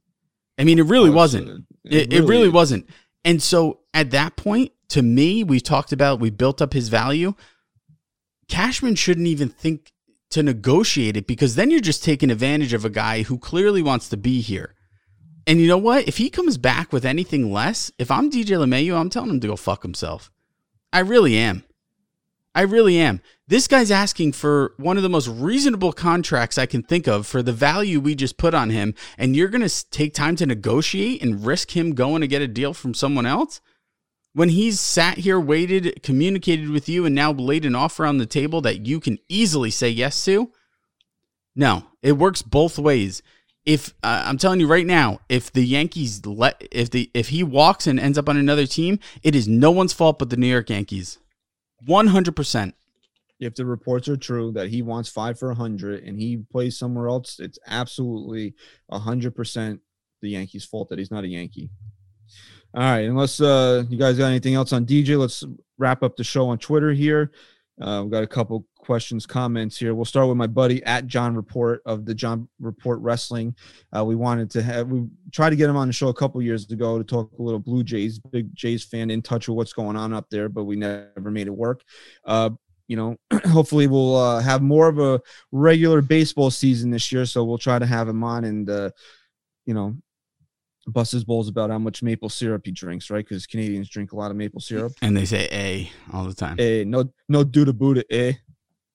I 0.58 0.64
mean, 0.64 0.78
it 0.78 0.86
really 0.86 1.10
Oh, 1.10 1.14
wasn't. 1.14 1.48
uh, 1.48 1.58
It, 1.84 2.12
it 2.12 2.22
really 2.24 2.48
wasn't. 2.48 2.88
And 3.24 3.42
so 3.42 3.80
at 3.94 4.10
that 4.12 4.36
point, 4.36 4.72
to 4.90 5.02
me, 5.02 5.42
we 5.44 5.60
talked 5.60 5.92
about 5.92 6.20
we 6.20 6.30
built 6.30 6.62
up 6.62 6.72
his 6.72 6.88
value. 6.88 7.34
Cashman 8.48 8.94
shouldn't 8.94 9.26
even 9.26 9.48
think 9.48 9.92
to 10.30 10.42
negotiate 10.42 11.16
it 11.16 11.26
because 11.26 11.54
then 11.54 11.70
you're 11.70 11.80
just 11.80 12.04
taking 12.04 12.30
advantage 12.30 12.72
of 12.72 12.84
a 12.84 12.90
guy 12.90 13.22
who 13.22 13.38
clearly 13.38 13.82
wants 13.82 14.08
to 14.10 14.16
be 14.16 14.40
here. 14.40 14.74
And 15.46 15.60
you 15.60 15.68
know 15.68 15.78
what? 15.78 16.08
If 16.08 16.16
he 16.18 16.28
comes 16.30 16.58
back 16.58 16.92
with 16.92 17.04
anything 17.04 17.52
less, 17.52 17.92
if 17.98 18.10
I'm 18.10 18.30
DJ 18.30 18.56
LeMahieu, 18.56 18.96
I'm 18.98 19.10
telling 19.10 19.30
him 19.30 19.40
to 19.40 19.46
go 19.48 19.56
fuck 19.56 19.82
himself. 19.82 20.30
I 20.92 21.00
really 21.00 21.36
am. 21.36 21.64
I 22.56 22.62
really 22.62 22.96
am. 22.96 23.20
This 23.46 23.68
guy's 23.68 23.90
asking 23.90 24.32
for 24.32 24.72
one 24.78 24.96
of 24.96 25.02
the 25.02 25.10
most 25.10 25.28
reasonable 25.28 25.92
contracts 25.92 26.56
I 26.56 26.64
can 26.64 26.82
think 26.82 27.06
of 27.06 27.26
for 27.26 27.42
the 27.42 27.52
value 27.52 28.00
we 28.00 28.14
just 28.14 28.38
put 28.38 28.54
on 28.54 28.70
him, 28.70 28.94
and 29.18 29.36
you're 29.36 29.48
going 29.48 29.68
to 29.68 29.90
take 29.90 30.14
time 30.14 30.36
to 30.36 30.46
negotiate 30.46 31.22
and 31.22 31.44
risk 31.44 31.76
him 31.76 31.94
going 31.94 32.22
to 32.22 32.26
get 32.26 32.40
a 32.40 32.48
deal 32.48 32.72
from 32.72 32.94
someone 32.94 33.26
else? 33.26 33.60
When 34.32 34.48
he's 34.48 34.80
sat 34.80 35.18
here, 35.18 35.38
waited, 35.38 36.02
communicated 36.02 36.70
with 36.70 36.88
you, 36.88 37.04
and 37.04 37.14
now 37.14 37.30
laid 37.30 37.66
an 37.66 37.74
offer 37.74 38.06
on 38.06 38.16
the 38.16 38.24
table 38.24 38.62
that 38.62 38.86
you 38.86 39.00
can 39.00 39.18
easily 39.28 39.70
say 39.70 39.90
yes 39.90 40.24
to? 40.24 40.50
No, 41.54 41.84
it 42.00 42.12
works 42.12 42.40
both 42.40 42.78
ways. 42.78 43.22
If 43.66 43.92
uh, 44.02 44.22
I'm 44.24 44.38
telling 44.38 44.60
you 44.60 44.66
right 44.66 44.86
now, 44.86 45.20
if 45.28 45.52
the 45.52 45.64
Yankees 45.64 46.24
let 46.24 46.66
if 46.70 46.88
the 46.88 47.10
if 47.12 47.28
he 47.28 47.42
walks 47.42 47.86
and 47.86 48.00
ends 48.00 48.16
up 48.16 48.30
on 48.30 48.38
another 48.38 48.66
team, 48.66 48.98
it 49.22 49.34
is 49.34 49.46
no 49.46 49.70
one's 49.70 49.92
fault 49.92 50.18
but 50.18 50.30
the 50.30 50.36
New 50.38 50.46
York 50.46 50.70
Yankees. 50.70 51.18
100%. 51.84 52.72
If 53.38 53.54
the 53.54 53.66
reports 53.66 54.08
are 54.08 54.16
true 54.16 54.50
that 54.52 54.70
he 54.70 54.80
wants 54.80 55.10
five 55.10 55.38
for 55.38 55.50
a 55.50 55.54
hundred 55.54 56.04
and 56.04 56.18
he 56.18 56.38
plays 56.50 56.78
somewhere 56.78 57.08
else, 57.08 57.38
it's 57.38 57.58
absolutely 57.66 58.54
a 58.88 58.98
hundred 58.98 59.34
percent 59.34 59.80
the 60.22 60.30
Yankees' 60.30 60.64
fault 60.64 60.88
that 60.88 60.98
he's 60.98 61.10
not 61.10 61.24
a 61.24 61.28
Yankee. 61.28 61.68
All 62.74 62.82
right, 62.82 63.04
unless 63.04 63.40
uh, 63.40 63.84
you 63.88 63.98
guys 63.98 64.16
got 64.16 64.28
anything 64.28 64.54
else 64.54 64.72
on 64.72 64.86
DJ, 64.86 65.18
let's 65.18 65.44
wrap 65.78 66.02
up 66.02 66.16
the 66.16 66.24
show 66.24 66.48
on 66.48 66.58
Twitter 66.58 66.92
here. 66.92 67.30
Uh, 67.80 68.00
we've 68.02 68.10
got 68.10 68.22
a 68.22 68.26
couple 68.26 68.66
questions, 68.78 69.26
comments 69.26 69.76
here. 69.76 69.94
We'll 69.94 70.04
start 70.04 70.28
with 70.28 70.36
my 70.36 70.46
buddy 70.46 70.82
at 70.84 71.06
John 71.06 71.34
Report 71.34 71.82
of 71.84 72.06
the 72.06 72.14
John 72.14 72.48
Report 72.58 73.00
Wrestling. 73.00 73.54
Uh, 73.94 74.04
we 74.04 74.14
wanted 74.14 74.50
to 74.52 74.62
have 74.62 74.88
we 74.88 75.06
tried 75.32 75.50
to 75.50 75.56
get 75.56 75.68
him 75.68 75.76
on 75.76 75.86
the 75.86 75.92
show 75.92 76.08
a 76.08 76.14
couple 76.14 76.40
years 76.40 76.70
ago 76.70 76.96
to 76.96 77.04
talk 77.04 77.30
a 77.38 77.42
little 77.42 77.60
Blue 77.60 77.84
Jays, 77.84 78.18
big 78.18 78.54
Jays 78.54 78.84
fan, 78.84 79.10
in 79.10 79.20
touch 79.20 79.48
with 79.48 79.56
what's 79.56 79.72
going 79.74 79.96
on 79.96 80.14
up 80.14 80.30
there, 80.30 80.48
but 80.48 80.64
we 80.64 80.76
never 80.76 81.30
made 81.30 81.46
it 81.48 81.54
work. 81.54 81.82
Uh, 82.24 82.50
you 82.88 82.96
know, 82.96 83.16
hopefully 83.46 83.86
we'll 83.86 84.16
uh, 84.16 84.40
have 84.40 84.62
more 84.62 84.88
of 84.88 84.98
a 84.98 85.20
regular 85.52 86.00
baseball 86.00 86.50
season 86.50 86.90
this 86.90 87.12
year, 87.12 87.26
so 87.26 87.44
we'll 87.44 87.58
try 87.58 87.78
to 87.78 87.86
have 87.86 88.08
him 88.08 88.24
on 88.24 88.44
and 88.44 88.70
uh, 88.70 88.90
you 89.66 89.74
know 89.74 89.96
bust 90.86 91.12
his 91.12 91.24
balls 91.24 91.48
about 91.48 91.70
how 91.70 91.78
much 91.78 92.02
maple 92.02 92.28
syrup 92.28 92.62
he 92.64 92.72
drinks, 92.72 93.10
right? 93.10 93.24
Because 93.24 93.46
Canadians 93.46 93.88
drink 93.88 94.12
a 94.12 94.16
lot 94.16 94.30
of 94.30 94.36
maple 94.36 94.60
syrup. 94.60 94.92
And 95.02 95.16
they 95.16 95.24
say 95.24 95.48
A 95.50 95.90
all 96.12 96.24
the 96.24 96.34
time. 96.34 96.56
Eh, 96.58 96.84
no, 96.86 97.12
no 97.28 97.44
Duda 97.44 97.76
Buddha, 97.76 98.04
eh? 98.10 98.34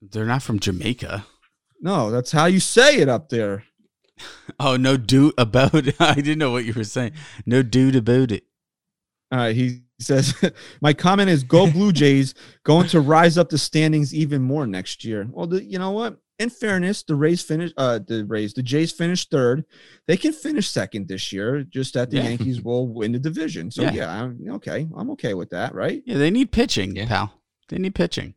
They're 0.01 0.25
not 0.25 0.43
from 0.43 0.59
Jamaica. 0.59 1.25
No, 1.81 2.11
that's 2.11 2.31
how 2.31 2.45
you 2.45 2.59
say 2.59 2.97
it 2.97 3.09
up 3.09 3.29
there. 3.29 3.63
Oh, 4.59 4.75
no 4.75 4.97
do 4.97 5.33
about 5.35 5.73
it. 5.73 5.95
I 5.99 6.13
didn't 6.13 6.37
know 6.37 6.51
what 6.51 6.65
you 6.65 6.73
were 6.73 6.83
saying. 6.83 7.13
No 7.47 7.63
dude 7.63 7.95
about 7.95 8.31
it. 8.31 8.43
All 9.31 9.39
right, 9.39 9.55
he 9.55 9.81
says, 9.99 10.35
my 10.81 10.93
comment 10.93 11.29
is 11.29 11.43
go 11.43 11.71
Blue 11.71 11.91
Jays, 11.91 12.35
going 12.63 12.87
to 12.89 12.99
rise 12.99 13.39
up 13.39 13.49
the 13.49 13.57
standings 13.57 14.13
even 14.13 14.43
more 14.43 14.67
next 14.67 15.03
year. 15.03 15.27
Well, 15.31 15.47
the, 15.47 15.63
you 15.63 15.79
know 15.79 15.91
what? 15.91 16.17
In 16.41 16.49
fairness, 16.49 17.03
the 17.03 17.15
Rays 17.15 17.41
finished, 17.41 17.73
uh, 17.77 17.99
the 17.99 18.25
Rays, 18.25 18.53
the 18.53 18.63
Jays 18.63 18.91
finished 18.91 19.29
third. 19.29 19.63
They 20.07 20.17
can 20.17 20.33
finish 20.33 20.69
second 20.69 21.07
this 21.07 21.31
year, 21.31 21.63
just 21.63 21.93
that 21.93 22.09
the 22.09 22.17
Yeah. 22.17 22.23
Yankees 22.29 22.61
will 22.67 22.87
win 22.87 23.11
the 23.11 23.19
division. 23.19 23.69
So 23.69 23.83
Yeah. 23.83 23.91
yeah, 23.93 24.23
I'm 24.23 24.51
okay. 24.55 24.87
I'm 24.95 25.11
okay 25.11 25.33
with 25.35 25.51
that, 25.51 25.75
right? 25.75 26.01
Yeah, 26.05 26.17
they 26.17 26.31
need 26.31 26.51
pitching, 26.51 26.95
Yeah. 26.95 27.07
pal. 27.07 27.33
They 27.69 27.77
need 27.77 27.93
pitching. 27.95 28.33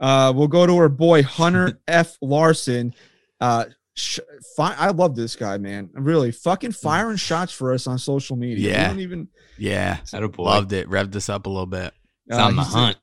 Uh, 0.00 0.32
we'll 0.34 0.48
go 0.48 0.66
to 0.66 0.76
our 0.76 0.88
boy 0.88 1.22
Hunter 1.22 1.80
F. 1.88 2.16
Larson. 2.20 2.94
Uh, 3.40 3.66
sh- 3.94 4.20
fi- 4.56 4.74
I 4.76 4.90
love 4.90 5.16
this 5.16 5.36
guy, 5.36 5.58
man. 5.58 5.90
Really, 5.92 6.30
fucking 6.32 6.72
firing 6.72 7.16
shots 7.16 7.52
for 7.52 7.72
us 7.72 7.86
on 7.86 7.98
social 7.98 8.36
media. 8.36 8.56
We 8.68 8.72
Yeah. 8.72 8.88
don't 8.88 9.00
even 9.00 9.28
Yeah. 9.58 9.98
That 10.12 10.26
boy. 10.32 10.42
Loved 10.44 10.72
it. 10.72 10.88
Revved 10.88 11.12
this 11.12 11.28
up 11.28 11.46
a 11.46 11.48
little 11.48 11.66
bit. 11.66 11.92
It's 12.26 12.36
uh, 12.38 12.42
on 12.46 12.56
the 12.56 12.62
he 12.64 12.70
said- 12.70 12.78
hunt. 12.78 12.96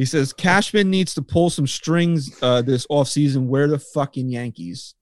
He 0.00 0.06
says 0.06 0.32
Cashman 0.32 0.88
needs 0.88 1.12
to 1.12 1.20
pull 1.20 1.50
some 1.50 1.66
strings 1.66 2.34
uh, 2.40 2.62
this 2.62 2.86
offseason. 2.86 3.48
Where 3.48 3.68
the 3.68 3.78
fucking 3.78 4.30
Yankees? 4.30 4.94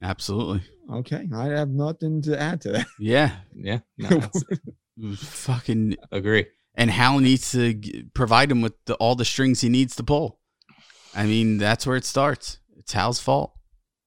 Absolutely. 0.00 0.62
Okay, 0.88 1.26
I 1.34 1.46
have 1.46 1.68
nothing 1.70 2.22
to 2.22 2.40
add 2.40 2.60
to 2.60 2.70
that. 2.70 2.86
Yeah. 3.00 3.32
Yeah. 3.56 3.80
No, 3.98 4.20
Fucking. 5.16 5.96
agree. 6.12 6.46
And 6.76 6.92
Hal 6.92 7.18
needs 7.18 7.50
to 7.50 7.74
g- 7.74 8.04
provide 8.14 8.52
him 8.52 8.62
with 8.62 8.74
the, 8.86 8.94
all 8.94 9.16
the 9.16 9.24
strings 9.24 9.60
he 9.62 9.68
needs 9.68 9.96
to 9.96 10.04
pull. 10.04 10.38
I 11.12 11.26
mean, 11.26 11.58
that's 11.58 11.84
where 11.84 11.96
it 11.96 12.04
starts. 12.04 12.60
It's 12.76 12.92
Hal's 12.92 13.18
fault. 13.18 13.52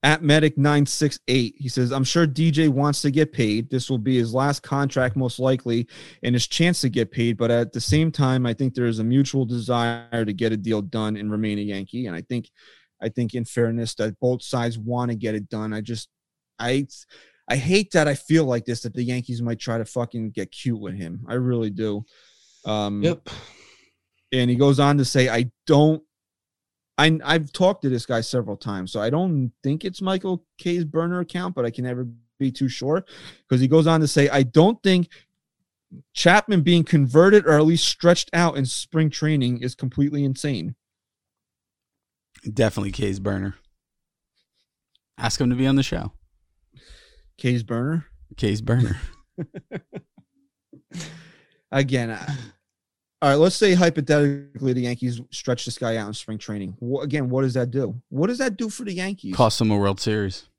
At 0.03 0.21
Medic 0.21 0.57
nine 0.57 0.85
six 0.85 1.17
eight, 1.29 1.55
he 1.57 1.69
says, 1.69 1.93
"I'm 1.93 2.03
sure 2.03 2.27
DJ 2.27 2.67
wants 2.67 3.01
to 3.03 3.09
get 3.11 3.31
paid. 3.31 3.69
This 3.69 3.89
will 3.89 3.97
be 3.97 4.17
his 4.17 4.33
last 4.33 4.61
contract, 4.61 5.15
most 5.15 5.39
likely, 5.39 5.87
and 6.23 6.35
his 6.35 6.45
chance 6.45 6.81
to 6.81 6.89
get 6.89 7.09
paid. 7.09 7.37
But 7.37 7.51
at 7.51 7.71
the 7.71 7.79
same 7.79 8.11
time, 8.11 8.45
I 8.45 8.53
think 8.53 8.73
there 8.73 8.85
is 8.85 8.99
a 8.99 9.03
mutual 9.03 9.45
desire 9.45 10.25
to 10.25 10.33
get 10.33 10.51
a 10.51 10.57
deal 10.57 10.81
done 10.81 11.15
and 11.15 11.31
remain 11.31 11.57
a 11.57 11.61
Yankee. 11.61 12.07
And 12.07 12.15
I 12.17 12.21
think, 12.21 12.49
I 13.01 13.07
think, 13.07 13.33
in 13.33 13.45
fairness, 13.45 13.95
that 13.95 14.19
both 14.19 14.43
sides 14.43 14.77
want 14.77 15.09
to 15.11 15.15
get 15.15 15.35
it 15.35 15.47
done. 15.47 15.71
I 15.73 15.79
just, 15.79 16.09
I, 16.59 16.85
I 17.49 17.55
hate 17.55 17.91
that 17.91 18.07
I 18.09 18.15
feel 18.15 18.43
like 18.43 18.65
this 18.65 18.81
that 18.81 18.93
the 18.93 19.03
Yankees 19.03 19.41
might 19.41 19.59
try 19.59 19.77
to 19.77 19.85
fucking 19.85 20.31
get 20.31 20.51
cute 20.51 20.79
with 20.81 20.95
him. 20.95 21.25
I 21.29 21.35
really 21.35 21.69
do. 21.69 22.03
Um, 22.65 23.03
Yep. 23.03 23.29
and 24.33 24.49
he 24.49 24.57
goes 24.57 24.81
on 24.81 24.97
to 24.97 25.05
say, 25.05 25.29
I 25.29 25.49
don't 25.65 26.03
I 26.97 27.19
I've 27.23 27.51
talked 27.51 27.81
to 27.83 27.89
this 27.89 28.05
guy 28.05 28.21
several 28.21 28.57
times, 28.57 28.91
so 28.91 29.01
I 29.01 29.09
don't 29.09 29.51
think 29.63 29.83
it's 29.83 30.01
Michael 30.01 30.45
Kay's 30.57 30.85
burner 30.85 31.19
account, 31.19 31.55
but 31.55 31.65
I 31.65 31.71
can 31.71 31.85
never 31.85 32.07
be 32.39 32.51
too 32.51 32.69
sure 32.69 33.03
because 33.47 33.61
he 33.61 33.67
goes 33.67 33.87
on 33.87 34.01
to 34.01 34.07
say, 34.07 34.29
I 34.29 34.43
don't 34.43 34.81
think 34.83 35.09
Chapman 36.13 36.61
being 36.61 36.83
converted 36.83 37.45
or 37.45 37.53
at 37.53 37.65
least 37.65 37.87
stretched 37.87 38.29
out 38.33 38.57
in 38.57 38.65
spring 38.65 39.09
training 39.09 39.61
is 39.61 39.75
completely 39.75 40.23
insane. 40.23 40.75
Definitely 42.51 42.91
Kay's 42.91 43.19
burner. 43.19 43.55
Ask 45.17 45.39
him 45.39 45.49
to 45.49 45.55
be 45.55 45.67
on 45.67 45.75
the 45.75 45.83
show. 45.83 46.11
Kay's 47.37 47.63
burner 47.63 48.05
Kay's 48.37 48.61
burner. 48.61 48.99
again. 51.71 52.11
I, 52.11 52.35
all 53.23 53.29
right, 53.29 53.35
let's 53.35 53.55
say 53.55 53.73
hypothetically 53.73 54.73
the 54.73 54.81
Yankees 54.81 55.21
stretch 55.31 55.63
this 55.63 55.77
guy 55.77 55.95
out 55.95 56.09
in 56.09 56.13
spring 56.13 56.37
training. 56.37 56.75
Wha- 56.81 57.03
again, 57.03 57.29
what 57.29 57.43
does 57.43 57.53
that 57.53 57.71
do? 57.71 58.01
What 58.09 58.27
does 58.27 58.39
that 58.39 58.57
do 58.57 58.69
for 58.69 58.83
the 58.83 58.91
Yankees? 58.91 59.33
Cost 59.33 59.59
them 59.59 59.71
a 59.71 59.77
World 59.77 60.01
Series. 60.01 60.49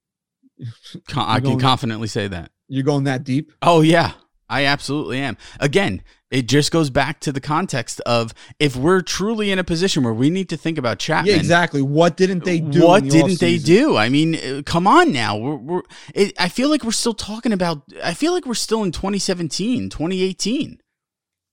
Con- 1.09 1.29
I 1.29 1.41
can 1.41 1.61
confidently 1.61 2.09
say 2.09 2.27
that. 2.27 2.53
You're 2.69 2.83
going 2.83 3.05
that 3.05 3.23
deep? 3.23 3.53
Oh 3.61 3.83
yeah, 3.83 4.13
I 4.49 4.65
absolutely 4.65 5.19
am. 5.19 5.37
Again, 5.61 6.03
it 6.31 6.49
just 6.49 6.73
goes 6.73 6.89
back 6.89 7.21
to 7.21 7.33
the 7.33 7.41
context 7.41 8.01
of 8.07 8.33
if 8.59 8.77
we're 8.77 9.03
truly 9.03 9.51
in 9.51 9.59
a 9.59 9.65
position 9.65 10.03
where 10.03 10.15
we 10.15 10.31
need 10.31 10.49
to 10.49 10.57
think 10.57 10.79
about 10.79 10.99
Chapman. 10.99 11.35
Yeah, 11.35 11.39
exactly. 11.39 11.83
What 11.83 12.17
didn't 12.17 12.45
they 12.45 12.61
do? 12.61 12.87
What 12.87 13.03
the 13.03 13.11
didn't 13.11 13.41
they 13.41 13.59
do? 13.59 13.95
I 13.99 14.09
mean, 14.09 14.37
uh, 14.37 14.63
come 14.65 14.87
on 14.87 15.13
now. 15.13 15.37
We're, 15.37 15.57
we're 15.57 15.83
it, 16.15 16.33
I 16.39 16.49
feel 16.49 16.71
like 16.71 16.83
we're 16.83 16.93
still 16.93 17.13
talking 17.13 17.53
about. 17.53 17.83
I 18.03 18.15
feel 18.15 18.33
like 18.33 18.47
we're 18.47 18.55
still 18.55 18.83
in 18.85 18.91
2017, 18.91 19.91
2018. 19.91 20.81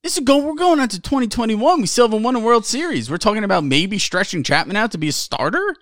This 0.04 0.18
is 0.18 0.24
go. 0.24 0.38
We're 0.40 0.56
going 0.56 0.80
on 0.80 0.90
to 0.90 1.00
2021. 1.00 1.82
We 1.82 1.88
still 1.88 2.08
haven't 2.08 2.24
won 2.24 2.36
a 2.36 2.40
World 2.40 2.66
Series. 2.66 3.10
We're 3.10 3.18
talking 3.18 3.44
about 3.44 3.64
maybe 3.64 4.00
stretching 4.00 4.44
Chapman 4.44 4.76
out 4.76 4.92
to 4.94 4.98
be 4.98 5.10
a 5.10 5.12
starter. 5.12 5.76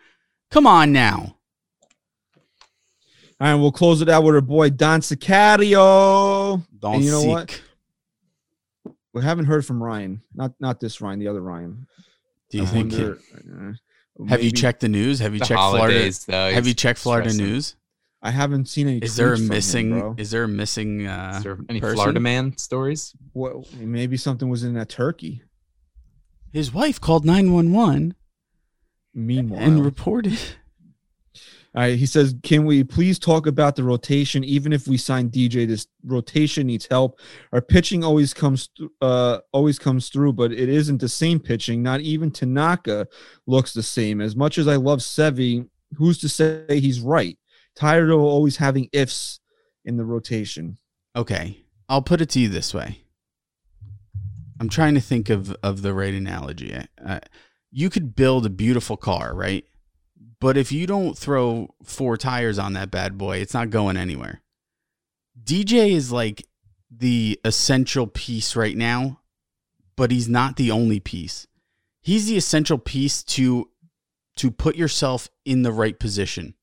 Come 0.52 0.68
on 0.68 0.91
now. 0.91 1.36
All 3.41 3.48
right, 3.48 3.56
we'll 3.56 3.72
close 3.72 4.02
it 4.02 4.10
out 4.10 4.24
with 4.24 4.36
our 4.36 4.41
boy 4.41 4.70
Don 4.72 5.00
Sicario. 5.00 6.62
Don't 6.78 6.96
And 6.96 7.04
you 7.06 7.12
know 7.12 7.22
seek. 7.22 7.30
what? 7.30 7.62
We 9.14 9.24
haven't 9.24 9.46
heard 9.46 9.66
from 9.66 9.82
Ryan. 9.82 10.22
Not 10.36 10.52
not 10.60 10.80
this 10.82 11.00
Ryan, 11.00 11.20
the 11.20 11.30
other 11.30 11.41
Ryan. 11.41 11.88
Do 12.50 12.58
you 12.58 12.64
I 12.64 12.68
think? 12.68 12.91
wonder, 12.91 13.20
uh, 14.20 14.26
have 14.28 14.44
you 14.44 14.52
checked 14.52 14.82
the 14.82 14.90
news? 14.90 15.20
Have 15.20 15.34
you 15.34 15.40
The 15.40 15.46
checked 15.46 15.60
Florida? 15.62 16.12
though. 16.28 16.52
Have 16.54 16.68
you 16.68 16.74
checked 16.74 17.00
Florida 17.00 17.30
stressing. 17.30 17.54
news? 17.54 17.76
I 18.22 18.32
haven't 18.32 18.68
seen 18.68 18.88
any. 18.88 18.98
Is 19.00 19.16
there 19.16 19.34
a 19.34 19.38
tweets 19.38 19.38
from 19.38 19.44
him, 19.46 19.50
missing? 19.50 20.16
is 20.18 20.32
there 20.32 20.44
a 20.44 20.48
missing? 20.48 21.08
Uh, 21.08 21.34
Is 21.38 21.44
there 21.44 21.58
any 21.70 21.80
person? 21.80 21.96
Florida 21.96 22.20
man 22.20 22.58
stories? 22.58 23.14
What, 23.34 23.74
maybe 23.76 24.18
something 24.18 24.50
was 24.50 24.64
in 24.64 24.74
that 24.74 24.90
turkey. 24.90 25.41
His 26.52 26.74
wife 26.74 27.00
called 27.00 27.26
nine 27.26 27.54
one 27.54 27.72
one 27.72 28.16
Meanwhile, 29.14 29.62
and 29.62 29.86
reported. 29.86 30.38
All 31.76 31.84
right, 31.84 31.98
he 32.00 32.08
says, 32.08 32.36
"Can 32.41 32.66
we 32.66 32.84
please 32.84 33.20
talk 33.20 33.46
about 33.46 33.76
the 33.76 33.84
rotation? 33.84 34.44
Even 34.44 34.74
if 34.74 34.88
we 34.88 34.98
sign 34.98 35.30
DJ, 35.30 35.68
this 35.68 35.88
rotation 36.04 36.66
needs 36.68 36.88
help. 36.90 37.20
Our 37.54 37.62
pitching 37.62 38.04
always 38.04 38.34
comes, 38.34 38.70
th- 38.76 38.90
uh, 39.02 39.40
always 39.54 39.78
comes 39.78 40.10
through, 40.10 40.34
but 40.34 40.52
it 40.52 40.68
isn't 40.68 41.00
the 41.00 41.08
same 41.08 41.40
pitching. 41.40 41.84
Not 41.84 42.02
even 42.02 42.32
Tanaka 42.32 43.08
looks 43.46 43.72
the 43.72 43.84
same. 43.84 44.20
As 44.20 44.36
much 44.36 44.58
as 44.58 44.68
I 44.68 44.78
love 44.78 45.00
Sevi, 45.00 45.68
who's 45.96 46.18
to 46.20 46.28
say 46.30 46.66
he's 46.68 47.02
right? 47.02 47.38
Tired 47.76 48.10
of 48.10 48.20
always 48.20 48.58
having 48.58 48.90
ifs 48.91 49.40
in 49.86 49.98
the 49.98 50.06
rotation. 50.06 50.78
Okay, 51.16 51.66
I'll 51.88 52.02
put 52.02 52.22
it 52.22 52.30
to 52.30 52.40
you 52.40 52.50
this 52.50 52.74
way. 52.74 53.00
I'm 54.60 54.70
trying 54.70 54.96
to 54.96 55.02
think 55.02 55.30
of 55.30 55.56
of 55.64 55.82
the 55.82 55.94
right 55.94 56.14
analogy. 56.14 56.76
Uh, 57.04 57.20
you 57.72 57.90
could 57.90 58.16
build 58.16 58.46
a 58.46 58.50
beautiful 58.50 58.98
car, 58.98 59.34
right? 59.34 59.66
But 60.41 60.58
if 60.58 60.72
you 60.72 60.88
don't 60.88 61.18
throw 61.18 61.70
four 61.84 62.18
tires 62.18 62.60
on 62.60 62.74
that 62.74 62.91
bad 62.91 63.18
boy, 63.18 63.38
it's 63.38 63.54
not 63.54 63.70
going 63.70 63.98
anywhere. 63.98 64.41
DJ 65.41 65.91
is 65.91 66.12
like 66.12 66.46
the 66.91 67.40
essential 67.46 68.08
piece 68.08 68.56
right 68.56 68.76
now, 68.76 69.20
but 69.96 70.12
he's 70.12 70.30
not 70.30 70.56
the 70.56 70.72
only 70.72 71.00
piece. 71.00 71.48
He's 72.02 72.28
the 72.28 72.38
essential 72.38 72.78
piece 72.78 73.24
to 73.24 73.70
to 74.38 74.52
put 74.52 74.78
yourself 74.78 75.30
in 75.44 75.64
the 75.64 75.72
right 75.74 76.00
position. 76.00 76.56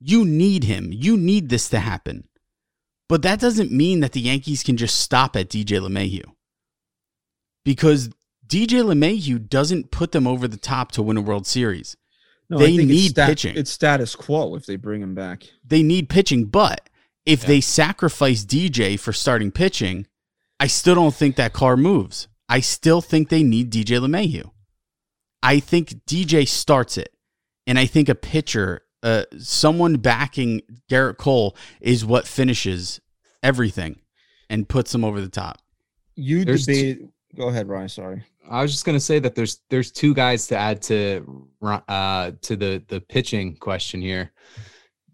You 0.00 0.24
need 0.24 0.64
him. 0.64 0.90
You 0.92 1.16
need 1.16 1.48
this 1.48 1.68
to 1.70 1.78
happen. 1.80 2.28
But 3.08 3.22
that 3.22 3.40
doesn't 3.40 3.70
mean 3.72 4.00
that 4.00 4.12
the 4.12 4.20
Yankees 4.20 4.62
can 4.62 4.76
just 4.76 5.00
stop 5.00 5.36
at 5.36 5.48
DJ 5.48 5.80
LeMahieu. 5.80 6.24
Because 7.64 8.10
DJ 8.46 8.82
LeMahieu 8.82 9.48
doesn't 9.48 9.90
put 9.90 10.12
them 10.12 10.26
over 10.26 10.46
the 10.46 10.56
top 10.56 10.92
to 10.92 11.02
win 11.02 11.16
a 11.16 11.20
World 11.20 11.46
Series. 11.46 11.96
No, 12.48 12.58
I 12.58 12.60
They 12.60 12.66
think 12.76 12.80
it's 12.82 12.88
need 12.90 13.10
stat- 13.10 13.28
pitching. 13.28 13.56
It's 13.56 13.70
status 13.70 14.14
quo 14.14 14.54
if 14.54 14.66
they 14.66 14.76
bring 14.76 15.02
him 15.02 15.14
back. 15.14 15.44
They 15.64 15.82
need 15.82 16.08
pitching, 16.08 16.44
but 16.44 16.88
if 17.24 17.42
Yeah. 17.42 17.46
they 17.48 17.60
sacrifice 17.60 18.44
DJ 18.44 18.96
for 18.96 19.12
starting 19.12 19.50
pitching, 19.50 20.06
I 20.60 20.68
still 20.68 20.94
don't 20.94 21.14
think 21.14 21.36
that 21.36 21.52
car 21.52 21.76
moves. 21.76 22.28
I 22.48 22.60
still 22.60 23.00
think 23.00 23.28
they 23.28 23.42
need 23.42 23.70
DJ 23.70 23.98
LeMahieu. 23.98 24.50
I 25.42 25.58
think 25.60 26.04
DJ 26.06 26.44
starts 26.46 26.96
it. 26.96 27.12
And 27.66 27.80
I 27.80 27.86
think 27.86 28.08
a 28.08 28.14
pitcher, 28.14 28.82
uh, 29.06 29.24
someone 29.38 29.96
backing 29.96 30.60
Gerrit 30.90 31.16
Cole 31.16 31.56
is 31.80 32.04
what 32.04 32.26
finishes 32.26 33.00
everything 33.42 34.00
and 34.50 34.68
puts 34.68 34.90
them 34.92 35.04
over 35.04 35.20
the 35.20 35.28
top. 35.28 35.58
You 36.16 36.44
There's 36.44 36.66
debated. 36.66 37.08
Go 37.36 37.48
ahead, 37.48 37.68
Ryan. 37.68 37.88
Sorry. 37.88 38.24
I 38.50 38.62
was 38.62 38.72
just 38.72 38.84
gonna 38.84 39.00
say 39.00 39.18
that 39.20 39.34
there's 39.34 39.60
there's 39.70 39.90
two 39.92 40.12
guys 40.14 40.46
to 40.48 40.56
add 40.56 40.82
to 40.82 41.46
uh 41.62 42.32
to 42.42 42.56
the 42.56 42.82
the 42.88 43.00
pitching 43.00 43.56
question 43.56 44.00
here. 44.00 44.32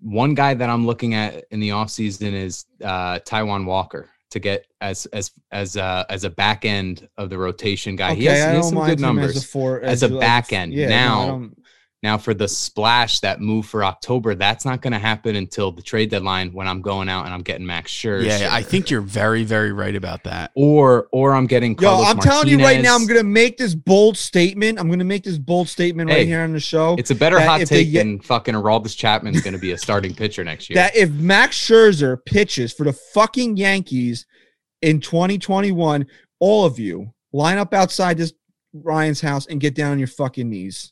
One 0.01 0.35
guy 0.35 0.55
that 0.55 0.69
I'm 0.71 0.87
looking 0.87 1.15
at 1.15 1.45
in 1.51 1.61
the 1.61 1.71
offseason 1.71 2.33
is 2.33 2.65
uh 2.83 3.19
Taijuan 3.21 3.65
Walker 3.67 4.09
to 4.31 4.39
get 4.39 4.67
as 4.81 5.07
as 5.07 5.31
as 5.51 5.77
uh 5.77 6.05
as 6.09 6.25
a 6.25 6.31
back 6.31 6.65
end 6.65 7.09
of 7.19 7.31
the 7.31 7.39
rotation 7.39 7.97
guy. 7.97 8.15
he 8.15 8.25
has, 8.27 8.39
he 8.39 8.57
has 8.57 8.69
some 8.69 8.87
good 8.87 9.01
numbers. 9.01 9.37
as 9.37 9.45
a, 9.45 9.47
four, 9.47 9.81
as 9.83 10.03
a 10.03 10.09
like, 10.09 10.21
back 10.21 10.53
end. 10.53 10.73
Yeah, 10.73 10.89
no, 10.89 10.95
I 10.95 10.99
Now, 10.99 11.27
don't- 11.27 11.57
Now 12.03 12.19
for 12.19 12.35
the 12.35 12.49
splash 12.49 13.21
that 13.21 13.41
move 13.41 13.65
for 13.65 13.85
October, 13.85 14.35
that's 14.35 14.65
not 14.65 14.83
going 14.83 14.93
to 14.93 14.99
happen 14.99 15.37
until 15.37 15.71
the 15.71 15.83
trade 15.83 16.11
deadline 16.11 16.53
when 16.53 16.67
I'm 16.67 16.83
going 16.83 17.09
out 17.09 17.27
and 17.27 17.35
I'm 17.35 17.43
getting 17.43 17.65
Max 17.65 17.93
Scherzer. 17.93 18.25
Yeah, 18.25 18.49
I 18.51 18.61
think 18.61 18.91
you're 18.91 19.01
very, 19.01 19.45
very 19.45 19.73
right 19.73 19.95
about 19.95 20.25
that. 20.25 20.51
or 20.57 21.07
or 21.13 21.33
I'm 21.33 21.47
getting 21.47 21.79
Yo, 21.79 22.03
I'm 22.03 22.19
telling 22.19 22.49
you 22.49 22.59
right 22.59 22.83
now, 22.83 22.97
I'm 22.97 23.07
gonna 23.07 23.23
make 23.23 23.57
this 23.57 23.77
bold 23.77 24.17
statement. 24.17 24.81
I'm 24.81 24.91
gonna 24.91 25.05
make 25.05 25.23
this 25.23 25.39
bold 25.39 25.69
statement 25.69 26.11
Hey, 26.11 26.19
right 26.19 26.27
here 26.27 26.41
on 26.41 26.53
the 26.53 26.59
show. 26.59 26.97
It's 26.99 27.13
a 27.13 27.15
better 27.15 27.37
that 27.37 27.47
hot 27.47 27.61
if 27.61 27.69
they 27.69 27.85
take 27.85 27.95
than 27.95 28.19
fucking 28.19 28.55
Aroldis 28.55 28.97
Chapman's 28.97 29.41
going 29.41 29.55
to 29.55 29.61
be 29.61 29.71
a 29.71 29.79
starting 29.79 30.13
pitcher 30.13 30.43
next 30.43 30.69
year. 30.69 30.75
that 30.77 30.97
if 30.97 31.11
Max 31.11 31.57
Scherzer 31.57 32.19
pitches 32.25 32.73
for 32.73 32.83
the 32.83 32.93
fucking 32.93 33.57
Yankees 33.57 34.27
in 34.81 35.01
2021, 35.01 36.07
all 36.41 36.65
of 36.65 36.81
you 36.81 37.13
line 37.33 37.59
up 37.59 37.73
outside 37.73 38.19
this 38.19 38.33
Ryan's 38.73 39.21
house 39.21 39.47
and 39.47 39.61
get 39.61 39.77
down 39.77 39.93
on 39.93 39.99
your 40.01 40.09
fucking 40.09 40.51
knees 40.51 40.92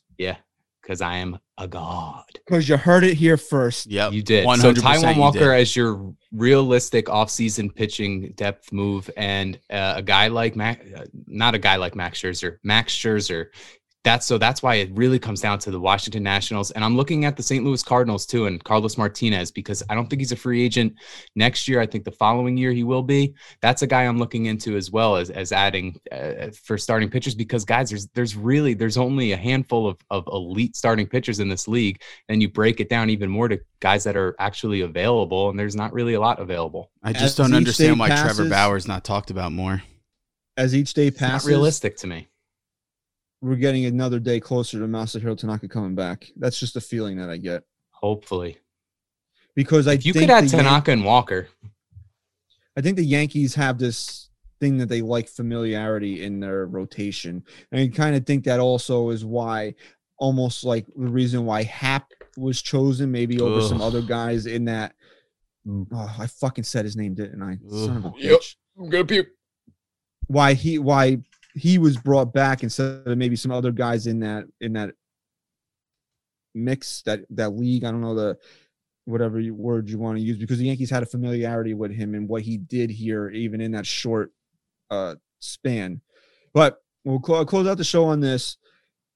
because 0.81 1.01
I 1.01 1.17
am 1.17 1.39
a 1.57 1.67
god. 1.67 2.23
because 2.33 2.67
you 2.67 2.77
heard 2.77 3.03
it 3.03 3.15
here 3.15 3.37
first. 3.37 3.87
Yeah, 3.87 4.09
You 4.09 4.21
did. 4.23 4.45
100% 4.45 4.57
So 4.59 4.73
Taijuan 4.73 5.17
Walker 5.17 5.39
did. 5.39 5.61
as 5.61 5.75
your 5.75 6.13
realistic 6.31 7.05
offseason 7.05 7.73
pitching 7.73 8.31
depth 8.35 8.71
move, 8.71 9.09
and 9.15 9.59
uh, 9.69 9.93
a 9.97 10.01
guy 10.01 10.27
like 10.27 10.55
Max, 10.55 10.85
uh, 10.93 11.05
not 11.27 11.53
a 11.55 11.59
guy 11.59 11.75
like 11.75 11.95
Max 11.95 12.19
Scherzer, 12.19 12.57
Max 12.63 12.93
Scherzer. 12.95 13.47
That's 14.03 14.25
so. 14.25 14.37
That's 14.37 14.63
why 14.63 14.75
it 14.75 14.89
really 14.93 15.19
comes 15.19 15.41
down 15.41 15.59
to 15.59 15.71
the 15.71 15.79
Washington 15.79 16.23
Nationals, 16.23 16.71
and 16.71 16.83
I'm 16.83 16.97
looking 16.97 17.25
at 17.25 17.37
the 17.37 17.43
St. 17.43 17.63
Louis 17.63 17.83
Cardinals 17.83 18.25
too, 18.25 18.47
and 18.47 18.63
Carlos 18.63 18.97
Martinez 18.97 19.51
because 19.51 19.83
I 19.89 19.95
don't 19.95 20.09
think 20.09 20.21
he's 20.21 20.31
a 20.31 20.35
free 20.35 20.63
agent 20.63 20.95
next 21.35 21.67
year. 21.67 21.79
I 21.79 21.85
think 21.85 22.05
the 22.05 22.11
following 22.11 22.57
year 22.57 22.71
he 22.71 22.83
will 22.83 23.03
be. 23.03 23.35
That's 23.61 23.83
a 23.83 23.87
guy 23.87 24.03
I'm 24.03 24.17
looking 24.17 24.47
into 24.47 24.75
as 24.75 24.89
well 24.89 25.17
as 25.17 25.29
as 25.29 25.51
adding 25.51 25.97
uh, 26.11 26.49
for 26.63 26.79
starting 26.79 27.09
pitchers 27.09 27.35
because 27.35 27.63
guys, 27.63 27.89
there's 27.89 28.07
there's 28.15 28.35
really 28.35 28.73
there's 28.73 28.97
only 28.97 29.33
a 29.33 29.37
handful 29.37 29.87
of 29.87 29.97
of 30.09 30.27
elite 30.31 30.75
starting 30.75 31.05
pitchers 31.05 31.39
in 31.39 31.47
this 31.47 31.67
league 31.67 32.01
and 32.27 32.41
you 32.41 32.49
break 32.49 32.79
it 32.79 32.89
down 32.89 33.09
even 33.09 33.29
more 33.29 33.47
to 33.47 33.59
guys 33.81 34.03
that 34.05 34.15
are 34.15 34.35
actually 34.39 34.81
available, 34.81 35.49
and 35.49 35.59
there's 35.59 35.75
not 35.75 35.93
really 35.93 36.13
a 36.13 36.19
lot 36.19 36.39
available. 36.39 36.91
I 37.03 37.11
As 37.11 37.19
just 37.19 37.37
don't 37.37 37.53
understand 37.53 37.95
day 37.95 37.99
why 37.99 38.07
Trevor 38.09 38.49
Bauer's 38.49 38.87
not 38.87 39.03
talked 39.03 39.29
about 39.29 39.51
more. 39.51 39.83
As 40.57 40.75
each 40.75 40.93
day 40.93 41.07
It's 41.07 41.21
not 41.21 41.31
passes, 41.31 41.47
realistic 41.47 41.97
to 41.97 42.07
me. 42.07 42.27
We're 43.41 43.55
getting 43.55 43.85
another 43.85 44.19
day 44.19 44.39
closer 44.39 44.79
to 44.79 44.85
Masahiro 44.85 45.37
Tanaka 45.37 45.67
coming 45.67 45.95
back. 45.95 46.27
That's 46.35 46.59
just 46.59 46.75
a 46.75 46.81
feeling 46.81 47.17
that 47.17 47.29
I 47.29 47.37
get 47.37 47.63
Hopefully, 48.01 48.57
because 49.55 49.87
I 49.87 49.93
if 49.93 50.07
you 50.07 50.13
think 50.13 50.23
could 50.23 50.33
add 50.33 50.45
the 50.45 50.57
Yan- 50.57 50.65
Tanaka 50.65 50.91
and 50.91 51.05
Walker, 51.05 51.47
I 52.75 52.81
think 52.81 52.97
the 52.97 53.05
Yankees 53.05 53.53
have 53.53 53.77
this 53.77 54.29
thing 54.59 54.77
that 54.79 54.89
they 54.89 55.03
like 55.03 55.29
familiarity 55.29 56.23
in 56.23 56.39
their 56.39 56.65
rotation. 56.65 57.43
And 57.71 57.79
I 57.81 57.95
kind 57.95 58.15
of 58.15 58.25
think 58.25 58.45
that 58.45 58.59
also 58.59 59.11
is 59.11 59.23
why 59.23 59.75
almost 60.17 60.63
like 60.63 60.87
the 60.87 61.11
reason 61.11 61.45
why 61.45 61.61
Hap 61.61 62.07
was 62.37 62.59
chosen 62.59 63.11
maybe 63.11 63.39
over 63.39 63.61
some 63.61 63.81
other 63.81 64.01
guys 64.01 64.47
in 64.47 64.65
that 64.65 64.95
mm. 65.67 65.85
oh, 65.91 66.15
I 66.17 66.25
fucking 66.25 66.63
said 66.63 66.85
his 66.85 66.95
name, 66.95 67.13
didn't 67.13 67.41
I? 67.43 67.59
Son 67.69 67.97
of 67.97 68.05
a 68.05 68.07
Ugh. 68.07 68.13
Yep. 68.17 68.41
I'm 68.79 68.89
gonna 68.89 69.05
puke. 69.05 69.27
Why 70.25 70.55
he 70.55 70.79
why 70.79 71.19
he 71.53 71.77
was 71.77 71.97
brought 71.97 72.33
back 72.33 72.63
instead 72.63 73.03
of 73.05 73.17
maybe 73.17 73.35
some 73.35 73.51
other 73.51 73.71
guys 73.71 74.07
in 74.07 74.19
that 74.19 74.45
in 74.59 74.73
that 74.73 74.91
mix 76.53 77.01
that 77.03 77.21
that 77.31 77.49
league. 77.49 77.83
I 77.83 77.91
don't 77.91 78.01
know 78.01 78.15
the 78.15 78.37
whatever 79.05 79.41
word 79.51 79.89
you 79.89 79.97
want 79.97 80.17
to 80.17 80.23
use 80.23 80.37
because 80.37 80.59
the 80.59 80.65
Yankees 80.65 80.89
had 80.89 81.03
a 81.03 81.07
familiarity 81.07 81.73
with 81.73 81.91
him 81.91 82.13
and 82.13 82.27
what 82.27 82.43
he 82.43 82.57
did 82.57 82.89
here, 82.89 83.29
even 83.29 83.61
in 83.61 83.71
that 83.71 83.85
short 83.85 84.31
uh, 84.89 85.15
span. 85.39 86.01
But 86.53 86.77
we'll 87.03 87.21
cl- 87.23 87.45
close 87.45 87.67
out 87.67 87.77
the 87.77 87.83
show 87.83 88.05
on 88.05 88.19
this 88.19 88.57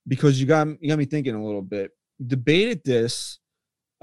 because 0.06 0.40
you 0.40 0.46
got 0.46 0.68
you 0.80 0.88
got 0.88 0.98
me 0.98 1.04
thinking 1.04 1.34
a 1.34 1.44
little 1.44 1.62
bit. 1.62 1.92
Debated 2.24 2.82
this 2.84 3.38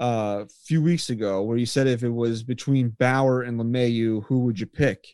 uh, 0.00 0.44
a 0.44 0.48
few 0.64 0.82
weeks 0.82 1.10
ago 1.10 1.42
where 1.42 1.56
you 1.56 1.66
said 1.66 1.86
if 1.86 2.02
it 2.02 2.10
was 2.10 2.42
between 2.42 2.90
Bauer 2.90 3.42
and 3.42 3.58
LeMahieu, 3.60 4.24
who 4.24 4.40
would 4.40 4.58
you 4.58 4.66
pick? 4.66 5.04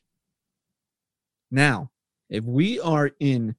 Now, 1.51 1.91
if 2.31 2.45
we 2.45 2.81
are 2.81 3.11
in 3.21 3.57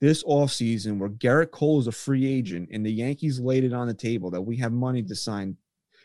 this 0.00 0.24
offseason 0.24 0.98
where 0.98 1.10
Gerrit 1.10 1.52
Cole 1.52 1.78
is 1.78 1.86
a 1.86 1.92
free 1.92 2.26
agent 2.26 2.68
and 2.72 2.84
the 2.84 2.92
Yankees 2.92 3.38
laid 3.38 3.64
it 3.64 3.72
on 3.72 3.86
the 3.86 3.94
table 3.94 4.30
that 4.30 4.42
we 4.42 4.56
have 4.56 4.72
money 4.72 5.02
to 5.02 5.14
sign, 5.14 5.56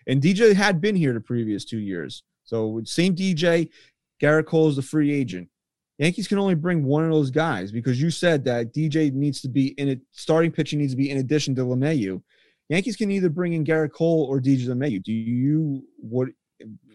and 0.08 0.22
DJ 0.22 0.54
had 0.54 0.80
been 0.80 0.96
here 0.96 1.14
the 1.14 1.20
previous 1.20 1.66
two 1.66 1.80
years. 1.80 2.24
So, 2.44 2.82
same 2.86 3.16
DJ, 3.16 3.70
Gerrit 4.22 4.46
Cole 4.46 4.70
is 4.70 4.76
the 4.76 4.82
free 4.82 5.12
agent. 5.12 5.50
Yankees 5.98 6.28
can 6.28 6.38
only 6.38 6.56
bring 6.56 6.84
one 6.84 7.06
of 7.06 7.12
those 7.12 7.32
guys 7.32 7.72
because 7.72 8.02
you 8.02 8.12
said 8.12 8.44
that 8.46 8.74
DJ 8.74 9.12
needs 9.14 9.42
to 9.42 9.48
be 9.48 9.68
in 9.80 9.88
it. 9.88 10.02
Starting 10.12 10.52
pitching 10.52 10.80
needs 10.80 10.94
to 10.94 10.98
be 10.98 11.10
in 11.10 11.18
addition 11.18 11.56
to 11.56 11.62
LeMahieu. 11.62 12.22
Yankees 12.70 12.98
can 12.98 13.12
either 13.12 13.30
bring 13.30 13.54
in 13.54 13.64
Gerrit 13.64 13.94
Cole 13.94 14.28
or 14.30 14.40
DJ 14.40 14.68
LeMahieu. 14.68 15.02
Do 15.02 15.14
you 15.14 15.84
what? 15.98 16.30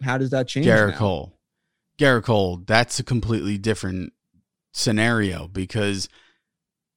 How 0.03 0.17
does 0.17 0.29
that 0.29 0.47
change? 0.47 0.67
Garrett 0.67 0.91
now? 0.91 0.99
Cole. 0.99 1.37
Gerrit 1.97 2.23
Cole, 2.23 2.63
that's 2.65 2.99
a 2.99 3.03
completely 3.03 3.57
different 3.57 4.13
scenario 4.71 5.47
because 5.47 6.07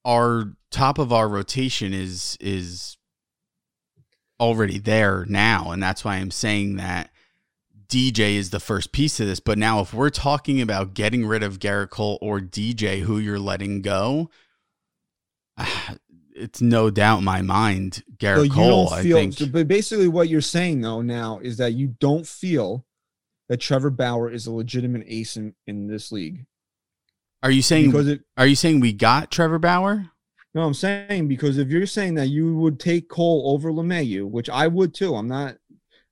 our 0.04 0.52
top 0.70 0.98
of 0.98 1.12
our 1.12 1.28
rotation 1.28 1.92
is 1.92 2.36
is 2.40 2.96
already 4.40 4.78
there 4.78 5.24
now. 5.28 5.70
And 5.70 5.82
that's 5.82 6.04
why 6.04 6.16
I'm 6.16 6.30
saying 6.30 6.76
that 6.76 7.10
DJ 7.86 8.34
is 8.36 8.50
the 8.50 8.60
first 8.60 8.92
piece 8.92 9.20
of 9.20 9.26
this. 9.26 9.40
But 9.40 9.58
now 9.58 9.80
if 9.80 9.94
we're 9.94 10.10
talking 10.10 10.60
about 10.60 10.94
getting 10.94 11.24
rid 11.26 11.42
of 11.42 11.58
Gerrit 11.58 11.90
Cole 11.90 12.18
or 12.20 12.40
DJ 12.40 13.00
who 13.00 13.18
you're 13.18 13.38
letting 13.38 13.82
go 13.82 14.30
it's 16.36 16.60
no 16.60 16.90
doubt 16.90 17.18
in 17.18 17.24
my 17.24 17.42
mind 17.42 18.02
Garrett 18.18 18.50
So 18.50 18.54
Cole 18.54 18.88
I 18.92 19.02
feel, 19.02 19.16
think 19.16 19.34
so- 19.34 19.46
but 19.46 19.68
basically 19.68 20.08
what 20.08 20.28
you're 20.28 20.40
saying 20.40 20.80
though 20.80 21.00
now 21.00 21.38
is 21.38 21.58
that 21.58 21.74
you 21.74 21.94
don't 22.00 22.26
feel 22.26 22.84
that 23.48 23.58
Trevor 23.60 23.90
Bauer 23.90 24.30
is 24.30 24.46
a 24.46 24.52
legitimate 24.52 25.04
ace 25.06 25.36
in, 25.36 25.54
in 25.66 25.86
this 25.86 26.10
league 26.10 26.44
Are 27.44 27.50
you 27.50 27.60
saying 27.60 27.90
because 27.90 28.08
it. 28.08 28.22
are 28.38 28.46
you 28.46 28.56
saying 28.56 28.80
we 28.80 28.94
got 28.94 29.30
Trevor 29.30 29.58
Bauer? 29.58 30.06
No, 30.54 30.62
I'm 30.62 30.72
saying 30.72 31.28
because 31.28 31.58
if 31.58 31.68
you're 31.68 31.84
saying 31.84 32.14
that 32.14 32.28
you 32.28 32.56
would 32.56 32.80
take 32.80 33.10
Cole 33.10 33.52
over 33.52 33.70
LeMahieu, 33.70 34.30
which 34.30 34.48
I 34.48 34.66
would 34.66 34.94
too, 34.94 35.14
I'm 35.14 35.28
not. 35.28 35.56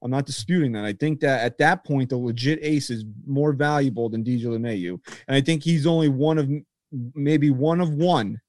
I'm 0.03 0.11
not 0.11 0.27
disputing 0.27 0.73
that. 0.73 0.85
I 0.85 0.93
think 0.93 1.21
that 1.21 1.45
at 1.45 1.59
that 1.59 1.85
point, 1.85 2.11
the 2.11 2.17
legit 2.17 2.59
ace 2.61 2.91
is 2.91 3.05
more 3.25 3.53
valuable 3.53 4.09
than 4.09 4.25
DJ 4.25 4.43
LeMahieu, 4.45 4.99
and 5.27 5.35
I 5.35 5.41
think 5.41 5.63
he's 5.63 5.87
only 5.87 6.09
one 6.09 6.39
of 6.39 6.51
maybe 7.15 7.51
one 7.51 7.81
of 7.81 7.95
one 7.95 8.41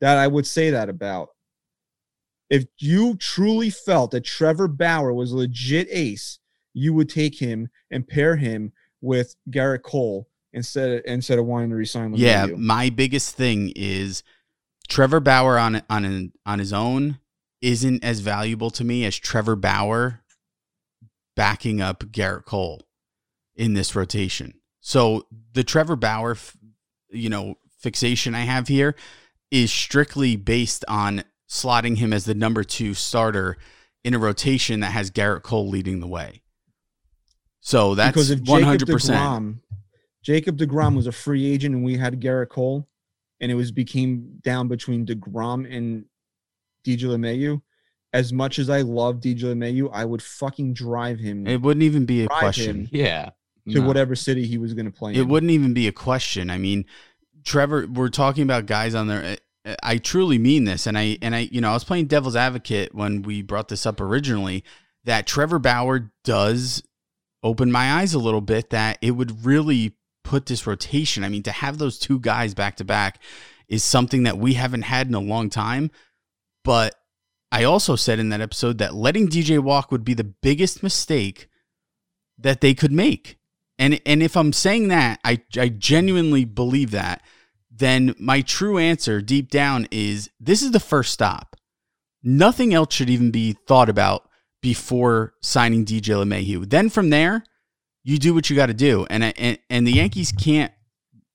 that 0.00 0.16
I 0.16 0.28
would 0.28 0.46
say 0.46 0.70
that 0.70 0.88
about. 0.88 1.30
If 2.50 2.66
you 2.78 3.16
truly 3.16 3.70
felt 3.70 4.12
that 4.12 4.24
Trevor 4.24 4.68
Bauer 4.68 5.12
was 5.12 5.32
a 5.32 5.38
legit 5.38 5.88
ace, 5.90 6.38
you 6.72 6.94
would 6.94 7.08
take 7.08 7.38
him 7.38 7.68
and 7.90 8.06
pair 8.06 8.36
him 8.36 8.72
with 9.00 9.34
Gerrit 9.50 9.82
Cole 9.82 10.28
instead 10.52 11.02
instead 11.04 11.38
of 11.38 11.46
wanting 11.46 11.70
to 11.70 11.76
resign 11.76 12.12
LeMahieu. 12.12 12.18
Yeah, 12.18 12.46
my 12.56 12.90
biggest 12.90 13.34
thing 13.34 13.72
is 13.76 14.22
Trevor 14.88 15.20
Bauer 15.20 15.58
on 15.58 15.82
on 15.88 16.04
an, 16.04 16.32
on 16.46 16.58
his 16.58 16.72
own 16.72 17.18
isn't 17.60 18.04
as 18.04 18.20
valuable 18.20 18.70
to 18.70 18.84
me 18.84 19.04
as 19.04 19.16
Trevor 19.16 19.56
Bauer 19.56 20.22
backing 21.36 21.80
up 21.80 22.04
Gerrit 22.04 22.44
Cole. 22.44 22.82
in 23.58 23.74
this 23.74 23.94
rotation. 23.94 24.54
So 24.80 25.26
the 25.52 25.64
Trevor 25.64 25.96
Bauer, 25.96 26.30
f- 26.30 26.56
you 27.10 27.28
know, 27.28 27.56
fixation 27.80 28.34
I 28.34 28.42
have 28.42 28.68
here 28.68 28.94
is 29.50 29.70
strictly 29.72 30.36
based 30.36 30.84
on 30.88 31.24
slotting 31.48 31.98
him 31.98 32.12
as 32.12 32.24
the 32.24 32.34
number 32.34 32.62
two 32.62 32.94
starter 32.94 33.58
in 34.04 34.14
a 34.14 34.18
rotation 34.18 34.80
that 34.80 34.92
has 34.92 35.10
Gerrit 35.10 35.42
Cole 35.42 35.68
leading 35.68 36.00
the 36.00 36.06
way. 36.06 36.42
So 37.60 37.94
that's 37.94 38.12
because 38.12 38.30
if 38.30 38.40
one 38.42 38.62
hundred 38.62 38.88
percent. 38.88 39.56
Degrom, 40.22 40.24
Jacob 40.24 40.58
Degrom 40.58 40.96
was 40.96 41.06
a 41.06 41.12
free 41.12 41.46
agent 41.50 41.74
and 41.74 41.84
we 41.84 41.96
had 41.96 42.20
Gerrit 42.20 42.48
Cole, 42.48 42.88
and 43.40 43.50
it 43.50 43.54
was 43.54 43.70
became 43.72 44.38
down 44.42 44.68
between 44.68 45.06
Degrom 45.06 45.64
and 45.74 46.04
DJ 46.84 47.02
LeMahieu. 47.04 47.60
As 48.12 48.32
much 48.32 48.58
as 48.58 48.70
I 48.70 48.80
love 48.80 49.16
DJ 49.20 49.40
LeMahieu, 49.54 49.90
I 49.92 50.04
would 50.04 50.22
fucking 50.22 50.72
drive 50.72 51.18
him 51.18 51.46
It 51.46 51.60
wouldn't 51.60 51.82
even 51.82 52.06
be 52.06 52.22
a 52.24 52.28
question. 52.28 52.88
Yeah. 52.90 53.30
to 53.70 53.80
No. 53.80 53.86
whatever 53.86 54.14
city 54.14 54.46
he 54.46 54.56
was 54.56 54.72
going 54.72 54.86
to 54.86 54.90
play. 54.92 55.12
In. 55.12 55.18
It 55.18 55.22
in. 55.22 55.28
wouldn't 55.28 55.52
even 55.52 55.74
be 55.74 55.86
a 55.88 55.92
question. 55.92 56.48
I 56.48 56.56
mean, 56.56 56.86
Trevor, 57.44 57.86
we're 57.86 58.08
talking 58.08 58.42
about 58.42 58.64
guys 58.66 58.94
on 58.94 59.08
there. 59.08 59.22
I- 59.24 59.38
I 59.82 59.98
truly 59.98 60.38
mean 60.38 60.64
this, 60.64 60.86
and 60.86 60.96
I 60.96 61.18
and 61.20 61.34
I, 61.34 61.40
you 61.52 61.60
know, 61.60 61.68
I 61.70 61.74
was 61.74 61.84
playing 61.84 62.06
devil's 62.06 62.36
advocate 62.36 62.94
when 62.94 63.20
we 63.20 63.42
brought 63.42 63.68
this 63.68 63.84
up 63.84 64.00
originally. 64.00 64.64
That 65.04 65.26
Trevor 65.26 65.58
Bauer 65.58 66.10
does 66.24 66.82
open 67.42 67.70
my 67.70 67.92
eyes 67.92 68.14
a 68.14 68.18
little 68.18 68.40
bit. 68.40 68.70
That 68.70 68.96
it 69.02 69.10
would 69.10 69.44
really 69.44 69.94
put 70.28 70.44
this 70.44 70.66
rotation. 70.66 71.24
I 71.24 71.30
mean, 71.30 71.42
to 71.44 71.50
have 71.50 71.78
those 71.78 71.98
two 71.98 72.20
guys 72.20 72.52
back 72.52 72.76
to 72.76 72.84
back 72.84 73.18
is 73.66 73.82
something 73.82 74.24
that 74.24 74.36
we 74.36 74.54
haven't 74.54 74.82
had 74.82 75.08
in 75.08 75.14
a 75.14 75.20
long 75.20 75.48
time. 75.48 75.90
But 76.64 76.94
I 77.50 77.64
also 77.64 77.96
said 77.96 78.18
in 78.18 78.28
that 78.28 78.42
episode 78.42 78.76
that 78.76 78.94
letting 78.94 79.28
DJ 79.28 79.58
walk 79.58 79.90
would 79.90 80.04
be 80.04 80.12
the 80.12 80.24
biggest 80.24 80.82
mistake 80.82 81.48
that 82.36 82.60
they 82.60 82.74
could 82.74 82.92
make. 82.92 83.38
And 83.78 84.02
and 84.04 84.22
if 84.22 84.36
I'm 84.36 84.52
saying 84.52 84.88
that, 84.88 85.18
I 85.24 85.40
I 85.56 85.70
genuinely 85.70 86.44
believe 86.44 86.90
that, 86.90 87.22
then 87.70 88.14
my 88.18 88.42
true 88.42 88.76
answer 88.76 89.22
deep 89.22 89.50
down 89.50 89.88
is 89.90 90.28
this 90.38 90.62
is 90.62 90.72
the 90.72 90.80
first 90.80 91.10
stop. 91.10 91.56
Nothing 92.22 92.74
else 92.74 92.92
should 92.92 93.08
even 93.08 93.30
be 93.30 93.54
thought 93.54 93.88
about 93.88 94.28
before 94.60 95.32
signing 95.40 95.86
DJ 95.86 96.22
LeMahieu. 96.22 96.68
Then 96.68 96.90
from 96.90 97.08
there, 97.08 97.44
you 98.08 98.16
do 98.18 98.32
what 98.32 98.48
you 98.48 98.56
got 98.56 98.66
to 98.66 98.74
do, 98.74 99.06
and, 99.10 99.22
and 99.22 99.58
and 99.68 99.86
the 99.86 99.92
Yankees 99.92 100.32
can't 100.32 100.72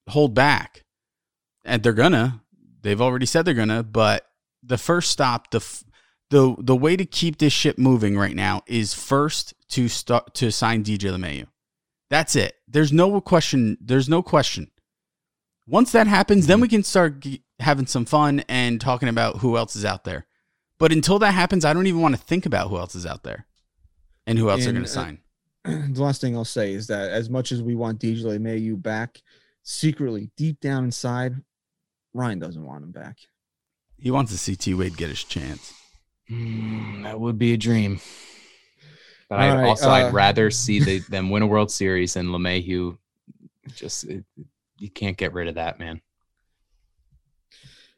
hold 0.10 0.34
back, 0.34 0.84
and 1.64 1.84
they're 1.84 1.94
gonna. 1.94 2.42
They've 2.82 3.00
already 3.00 3.28
said 3.28 3.46
they're 3.46 3.54
gonna, 3.54 3.84
but 3.84 4.26
the 4.64 4.80
first 4.80 5.12
stop, 5.12 5.52
the 5.52 5.60
f- 5.60 5.84
the 6.32 6.56
the 6.58 6.76
way 6.76 6.96
to 6.96 7.06
keep 7.06 7.38
this 7.38 7.54
ship 7.54 7.78
moving 7.78 8.18
right 8.18 8.36
now 8.36 8.64
is 8.66 8.96
first 8.96 9.54
to 9.70 9.88
start 9.88 10.34
to 10.34 10.52
sign 10.52 10.84
DJ 10.84 11.16
LeMahieu. 11.16 11.46
That's 12.10 12.36
it. 12.36 12.56
There's 12.68 12.92
no 12.92 13.22
question. 13.22 13.78
There's 13.80 14.10
no 14.10 14.24
question. 14.24 14.72
Once 15.68 15.92
that 15.92 16.08
happens, 16.08 16.48
then 16.48 16.60
we 16.60 16.68
can 16.68 16.82
start 16.82 17.20
g- 17.20 17.44
having 17.60 17.86
some 17.86 18.06
fun 18.06 18.44
and 18.50 18.82
talking 18.82 19.10
about 19.10 19.38
who 19.38 19.58
else 19.58 19.76
is 19.76 19.86
out 19.86 20.06
there. 20.06 20.26
But 20.80 20.92
until 20.92 21.20
that 21.20 21.36
happens, 21.36 21.66
I 21.66 21.74
don't 21.74 21.86
even 21.86 22.02
want 22.02 22.16
to 22.16 22.22
think 22.22 22.48
about 22.48 22.70
who 22.70 22.78
else 22.78 22.96
is 22.96 23.06
out 23.06 23.24
there 23.24 23.46
and 24.26 24.40
who 24.40 24.50
else 24.50 24.64
they're 24.64 24.74
going 24.74 24.84
to 24.84 24.90
uh, 24.90 24.94
sign. 24.94 25.20
the 25.94 26.04
last 26.04 26.22
thing 26.22 26.36
I'll 26.36 26.46
say 26.46 26.74
is 26.74 26.88
that 26.88 27.12
as 27.12 27.30
much 27.30 27.52
as 27.52 27.62
we 27.62 27.76
want 27.76 28.00
DJ 28.00 28.24
LeMahieu 28.24 28.82
back, 28.82 29.22
secretly 29.64 30.30
deep 30.36 30.60
down 30.60 30.84
inside, 30.84 31.36
Ryan 32.14 32.40
doesn't 32.40 32.66
want 32.66 32.84
him 32.84 32.92
back. 32.92 33.18
He 33.98 34.12
wants 34.12 34.32
to 34.34 34.38
see 34.38 34.56
T 34.56 34.74
Wade 34.74 34.98
get 34.98 35.10
his 35.10 35.24
chance. 35.24 35.74
Mm, 36.30 37.04
that 37.04 37.20
would 37.20 37.38
be 37.38 37.54
a 37.54 37.58
dream. 37.58 38.02
But 39.30 39.40
All 39.40 39.46
I 39.46 39.56
right, 39.56 39.68
also 39.70 39.90
uh, 39.90 39.94
I'd 39.94 40.14
rather 40.14 40.52
see 40.52 40.80
the, 40.80 41.00
them 41.00 41.30
win 41.30 41.44
a 41.44 41.48
World 41.48 41.72
Series 41.72 42.16
and 42.16 42.30
LeMahieu. 42.30 42.98
Just 43.74 44.04
it, 44.04 44.26
you 44.78 44.90
can't 44.90 45.18
get 45.18 45.34
rid 45.34 45.48
of 45.48 45.56
that 45.56 45.80
man. 45.80 46.02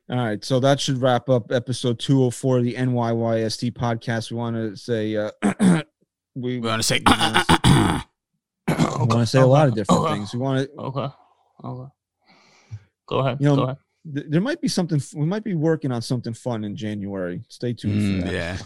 All 0.08 0.18
right, 0.18 0.44
so 0.46 0.60
that 0.60 0.80
should 0.80 1.02
wrap 1.02 1.30
up 1.30 1.52
episode 1.52 1.98
204 1.98 2.60
of 2.60 2.64
the 2.64 2.76
NYYST 2.76 3.72
podcast. 3.74 4.30
We 4.30 4.38
want 4.38 4.56
to 4.56 4.78
say 4.78 5.16
uh, 5.16 5.32
we, 6.36 6.60
We 6.60 6.68
want 6.68 6.82
to 6.82 6.88
say, 6.88 7.02
we 7.06 7.12
want 7.14 9.10
to 9.22 9.26
say 9.26 9.40
a 9.40 9.46
lot 9.46 9.68
of 9.68 9.76
different 9.76 10.02
okay. 10.02 10.14
things. 10.14 10.34
We 10.34 10.40
want 10.40 10.68
to 10.68 10.72
Okay. 10.78 11.08
Okay. 11.64 11.90
Go 13.08 13.20
ahead. 13.20 13.38
You 13.40 13.48
know, 13.48 13.56
Go 13.56 13.64
ahead. 13.64 13.78
th- 14.14 14.26
there 14.30 14.42
might 14.42 14.62
be 14.62 14.68
something 14.68 15.00
we 15.16 15.26
might 15.26 15.44
be 15.44 15.54
working 15.54 15.92
on 15.92 16.02
something 16.02 16.34
fun 16.34 16.64
in 16.64 16.76
January. 16.76 17.44
Stay 17.50 17.74
tuned 17.74 18.02
Mm, 18.02 18.20
for 18.22 18.26
that. 18.26 18.34
yeah, 18.34 18.58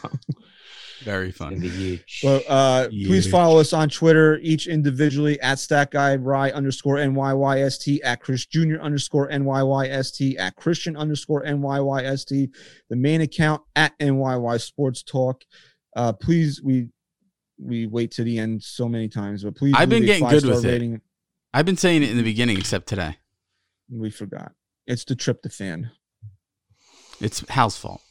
very 1.04 1.32
fun. 1.32 1.60
be 1.60 1.68
huge. 1.70 2.22
But 2.24 2.44
uh, 2.50 2.88
please 2.90 3.30
follow 3.30 3.60
us 3.60 3.74
on 3.74 3.90
Twitter, 3.90 4.40
each 4.42 4.68
individually 4.68 5.40
at 5.42 5.60
Stat 5.60 5.92
Guy 5.92 6.16
Rye 6.16 6.52
underscore 6.52 6.96
NYYST, 6.96 8.00
at 8.04 8.22
Chris 8.22 8.46
Jr. 8.46 8.80
underscore 8.82 9.30
NYYST, 9.30 10.40
at 10.40 10.56
Christian 10.56 10.96
underscore 10.96 11.44
NYYST, 11.44 12.50
the 12.90 12.96
main 12.96 13.22
account 13.22 13.62
at 13.76 13.98
NYY 14.00 14.60
Sports 14.62 15.04
Talk. 15.04 15.44
Uh, 15.96 16.14
please, 16.14 16.62
we 16.64 16.88
we 17.62 17.86
wait 17.88 18.12
to 18.12 18.24
the 18.24 18.40
end 18.40 18.64
so 18.64 18.88
many 18.88 19.08
times, 19.10 19.44
but 19.44 19.56
please, 19.56 19.74
I've 19.78 19.90
been 19.90 20.06
getting 20.06 20.24
good 20.24 20.42
five-star 20.44 20.56
with 20.56 20.66
it. 20.66 20.70
rating. 20.70 21.02
I've 21.54 21.66
been 21.66 21.78
saying 21.78 22.04
it 22.04 22.10
in 22.12 22.18
the 22.18 22.24
beginning, 22.24 22.58
except 22.58 22.88
today. 22.88 23.18
We 23.92 24.10
forgot. 24.12 24.54
It's 24.88 25.04
the 25.04 25.16
trip 25.16 25.42
to 25.42 25.50
tryptophan. 25.50 25.90
It's 27.22 27.48
Hal's 27.50 27.78
fault. 27.78 28.02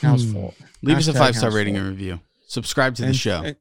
House 0.00 0.24
Hmm. 0.24 0.32
fault. 0.32 0.54
Leave 0.82 0.98
us 0.98 1.08
a 1.08 1.12
five 1.14 1.36
star 1.36 1.50
rating 1.50 1.74
fault. 1.74 1.86
and 1.86 1.96
review. 1.98 2.20
Subscribe 2.46 2.94
to 2.96 3.02
the 3.02 3.08
And- 3.08 3.16
show. 3.16 3.42
and- 3.42 3.56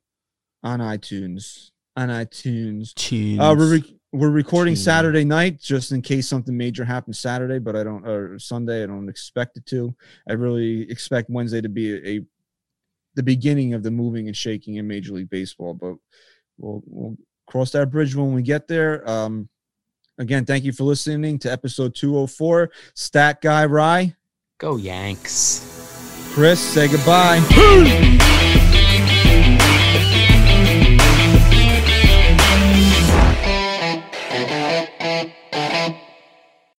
on 0.64 0.80
iTunes. 0.80 1.72
On 1.95 2.10
iTunes. 2.10 2.94
Tunes. 2.94 3.40
Uh, 3.40 3.56
we're 3.57 3.72
re- 3.73 3.99
we're 4.11 4.30
recording 4.30 4.73
Tunes. 4.73 4.84
Saturday 4.84 5.23
night 5.23 5.60
just 5.60 5.91
in 5.91 6.02
case 6.02 6.27
something 6.27 6.56
major 6.56 6.84
happens 6.86 7.19
Saturday, 7.19 7.60
but 7.60 7.76
I 7.76 7.84
don't 7.84 8.06
or 8.06 8.38
Sunday. 8.40 8.84
I 8.84 8.88
don't 8.88 9.10
expect 9.10 9.57
it 9.57 9.65
to. 9.68 9.95
I 10.30 10.34
really 10.34 10.90
expect 10.90 11.30
Wednesday 11.30 11.61
to 11.61 11.69
be 11.69 11.94
a, 11.94 12.18
a 12.19 12.26
the 13.20 13.24
beginning 13.24 13.74
of 13.74 13.84
the 13.84 13.91
moving 13.91 14.28
and 14.28 14.38
shaking 14.38 14.76
in 14.76 14.88
Major 14.88 15.12
League 15.12 15.30
Baseball. 15.30 15.74
But 15.74 15.96
we'll 16.58 16.82
we'll 16.86 17.18
cross 17.48 17.72
that 17.72 17.91
bridge 17.91 18.16
when 18.16 18.34
we 18.34 18.41
get 18.41 18.70
there. 18.70 19.08
Um, 19.10 19.50
again, 20.18 20.46
thank 20.46 20.64
you 20.64 20.72
for 20.72 20.86
listening 20.86 21.38
to 21.40 21.52
episode 21.52 21.96
two 21.96 22.14
hundred 22.14 22.28
four. 22.28 22.72
Stat 22.94 23.41
guy 23.41 23.66
Rye, 23.66 24.16
Go 24.58 24.78
Yanks. 24.78 25.66
Chris, 26.34 26.62
say 26.62 26.88
goodbye. 26.88 27.40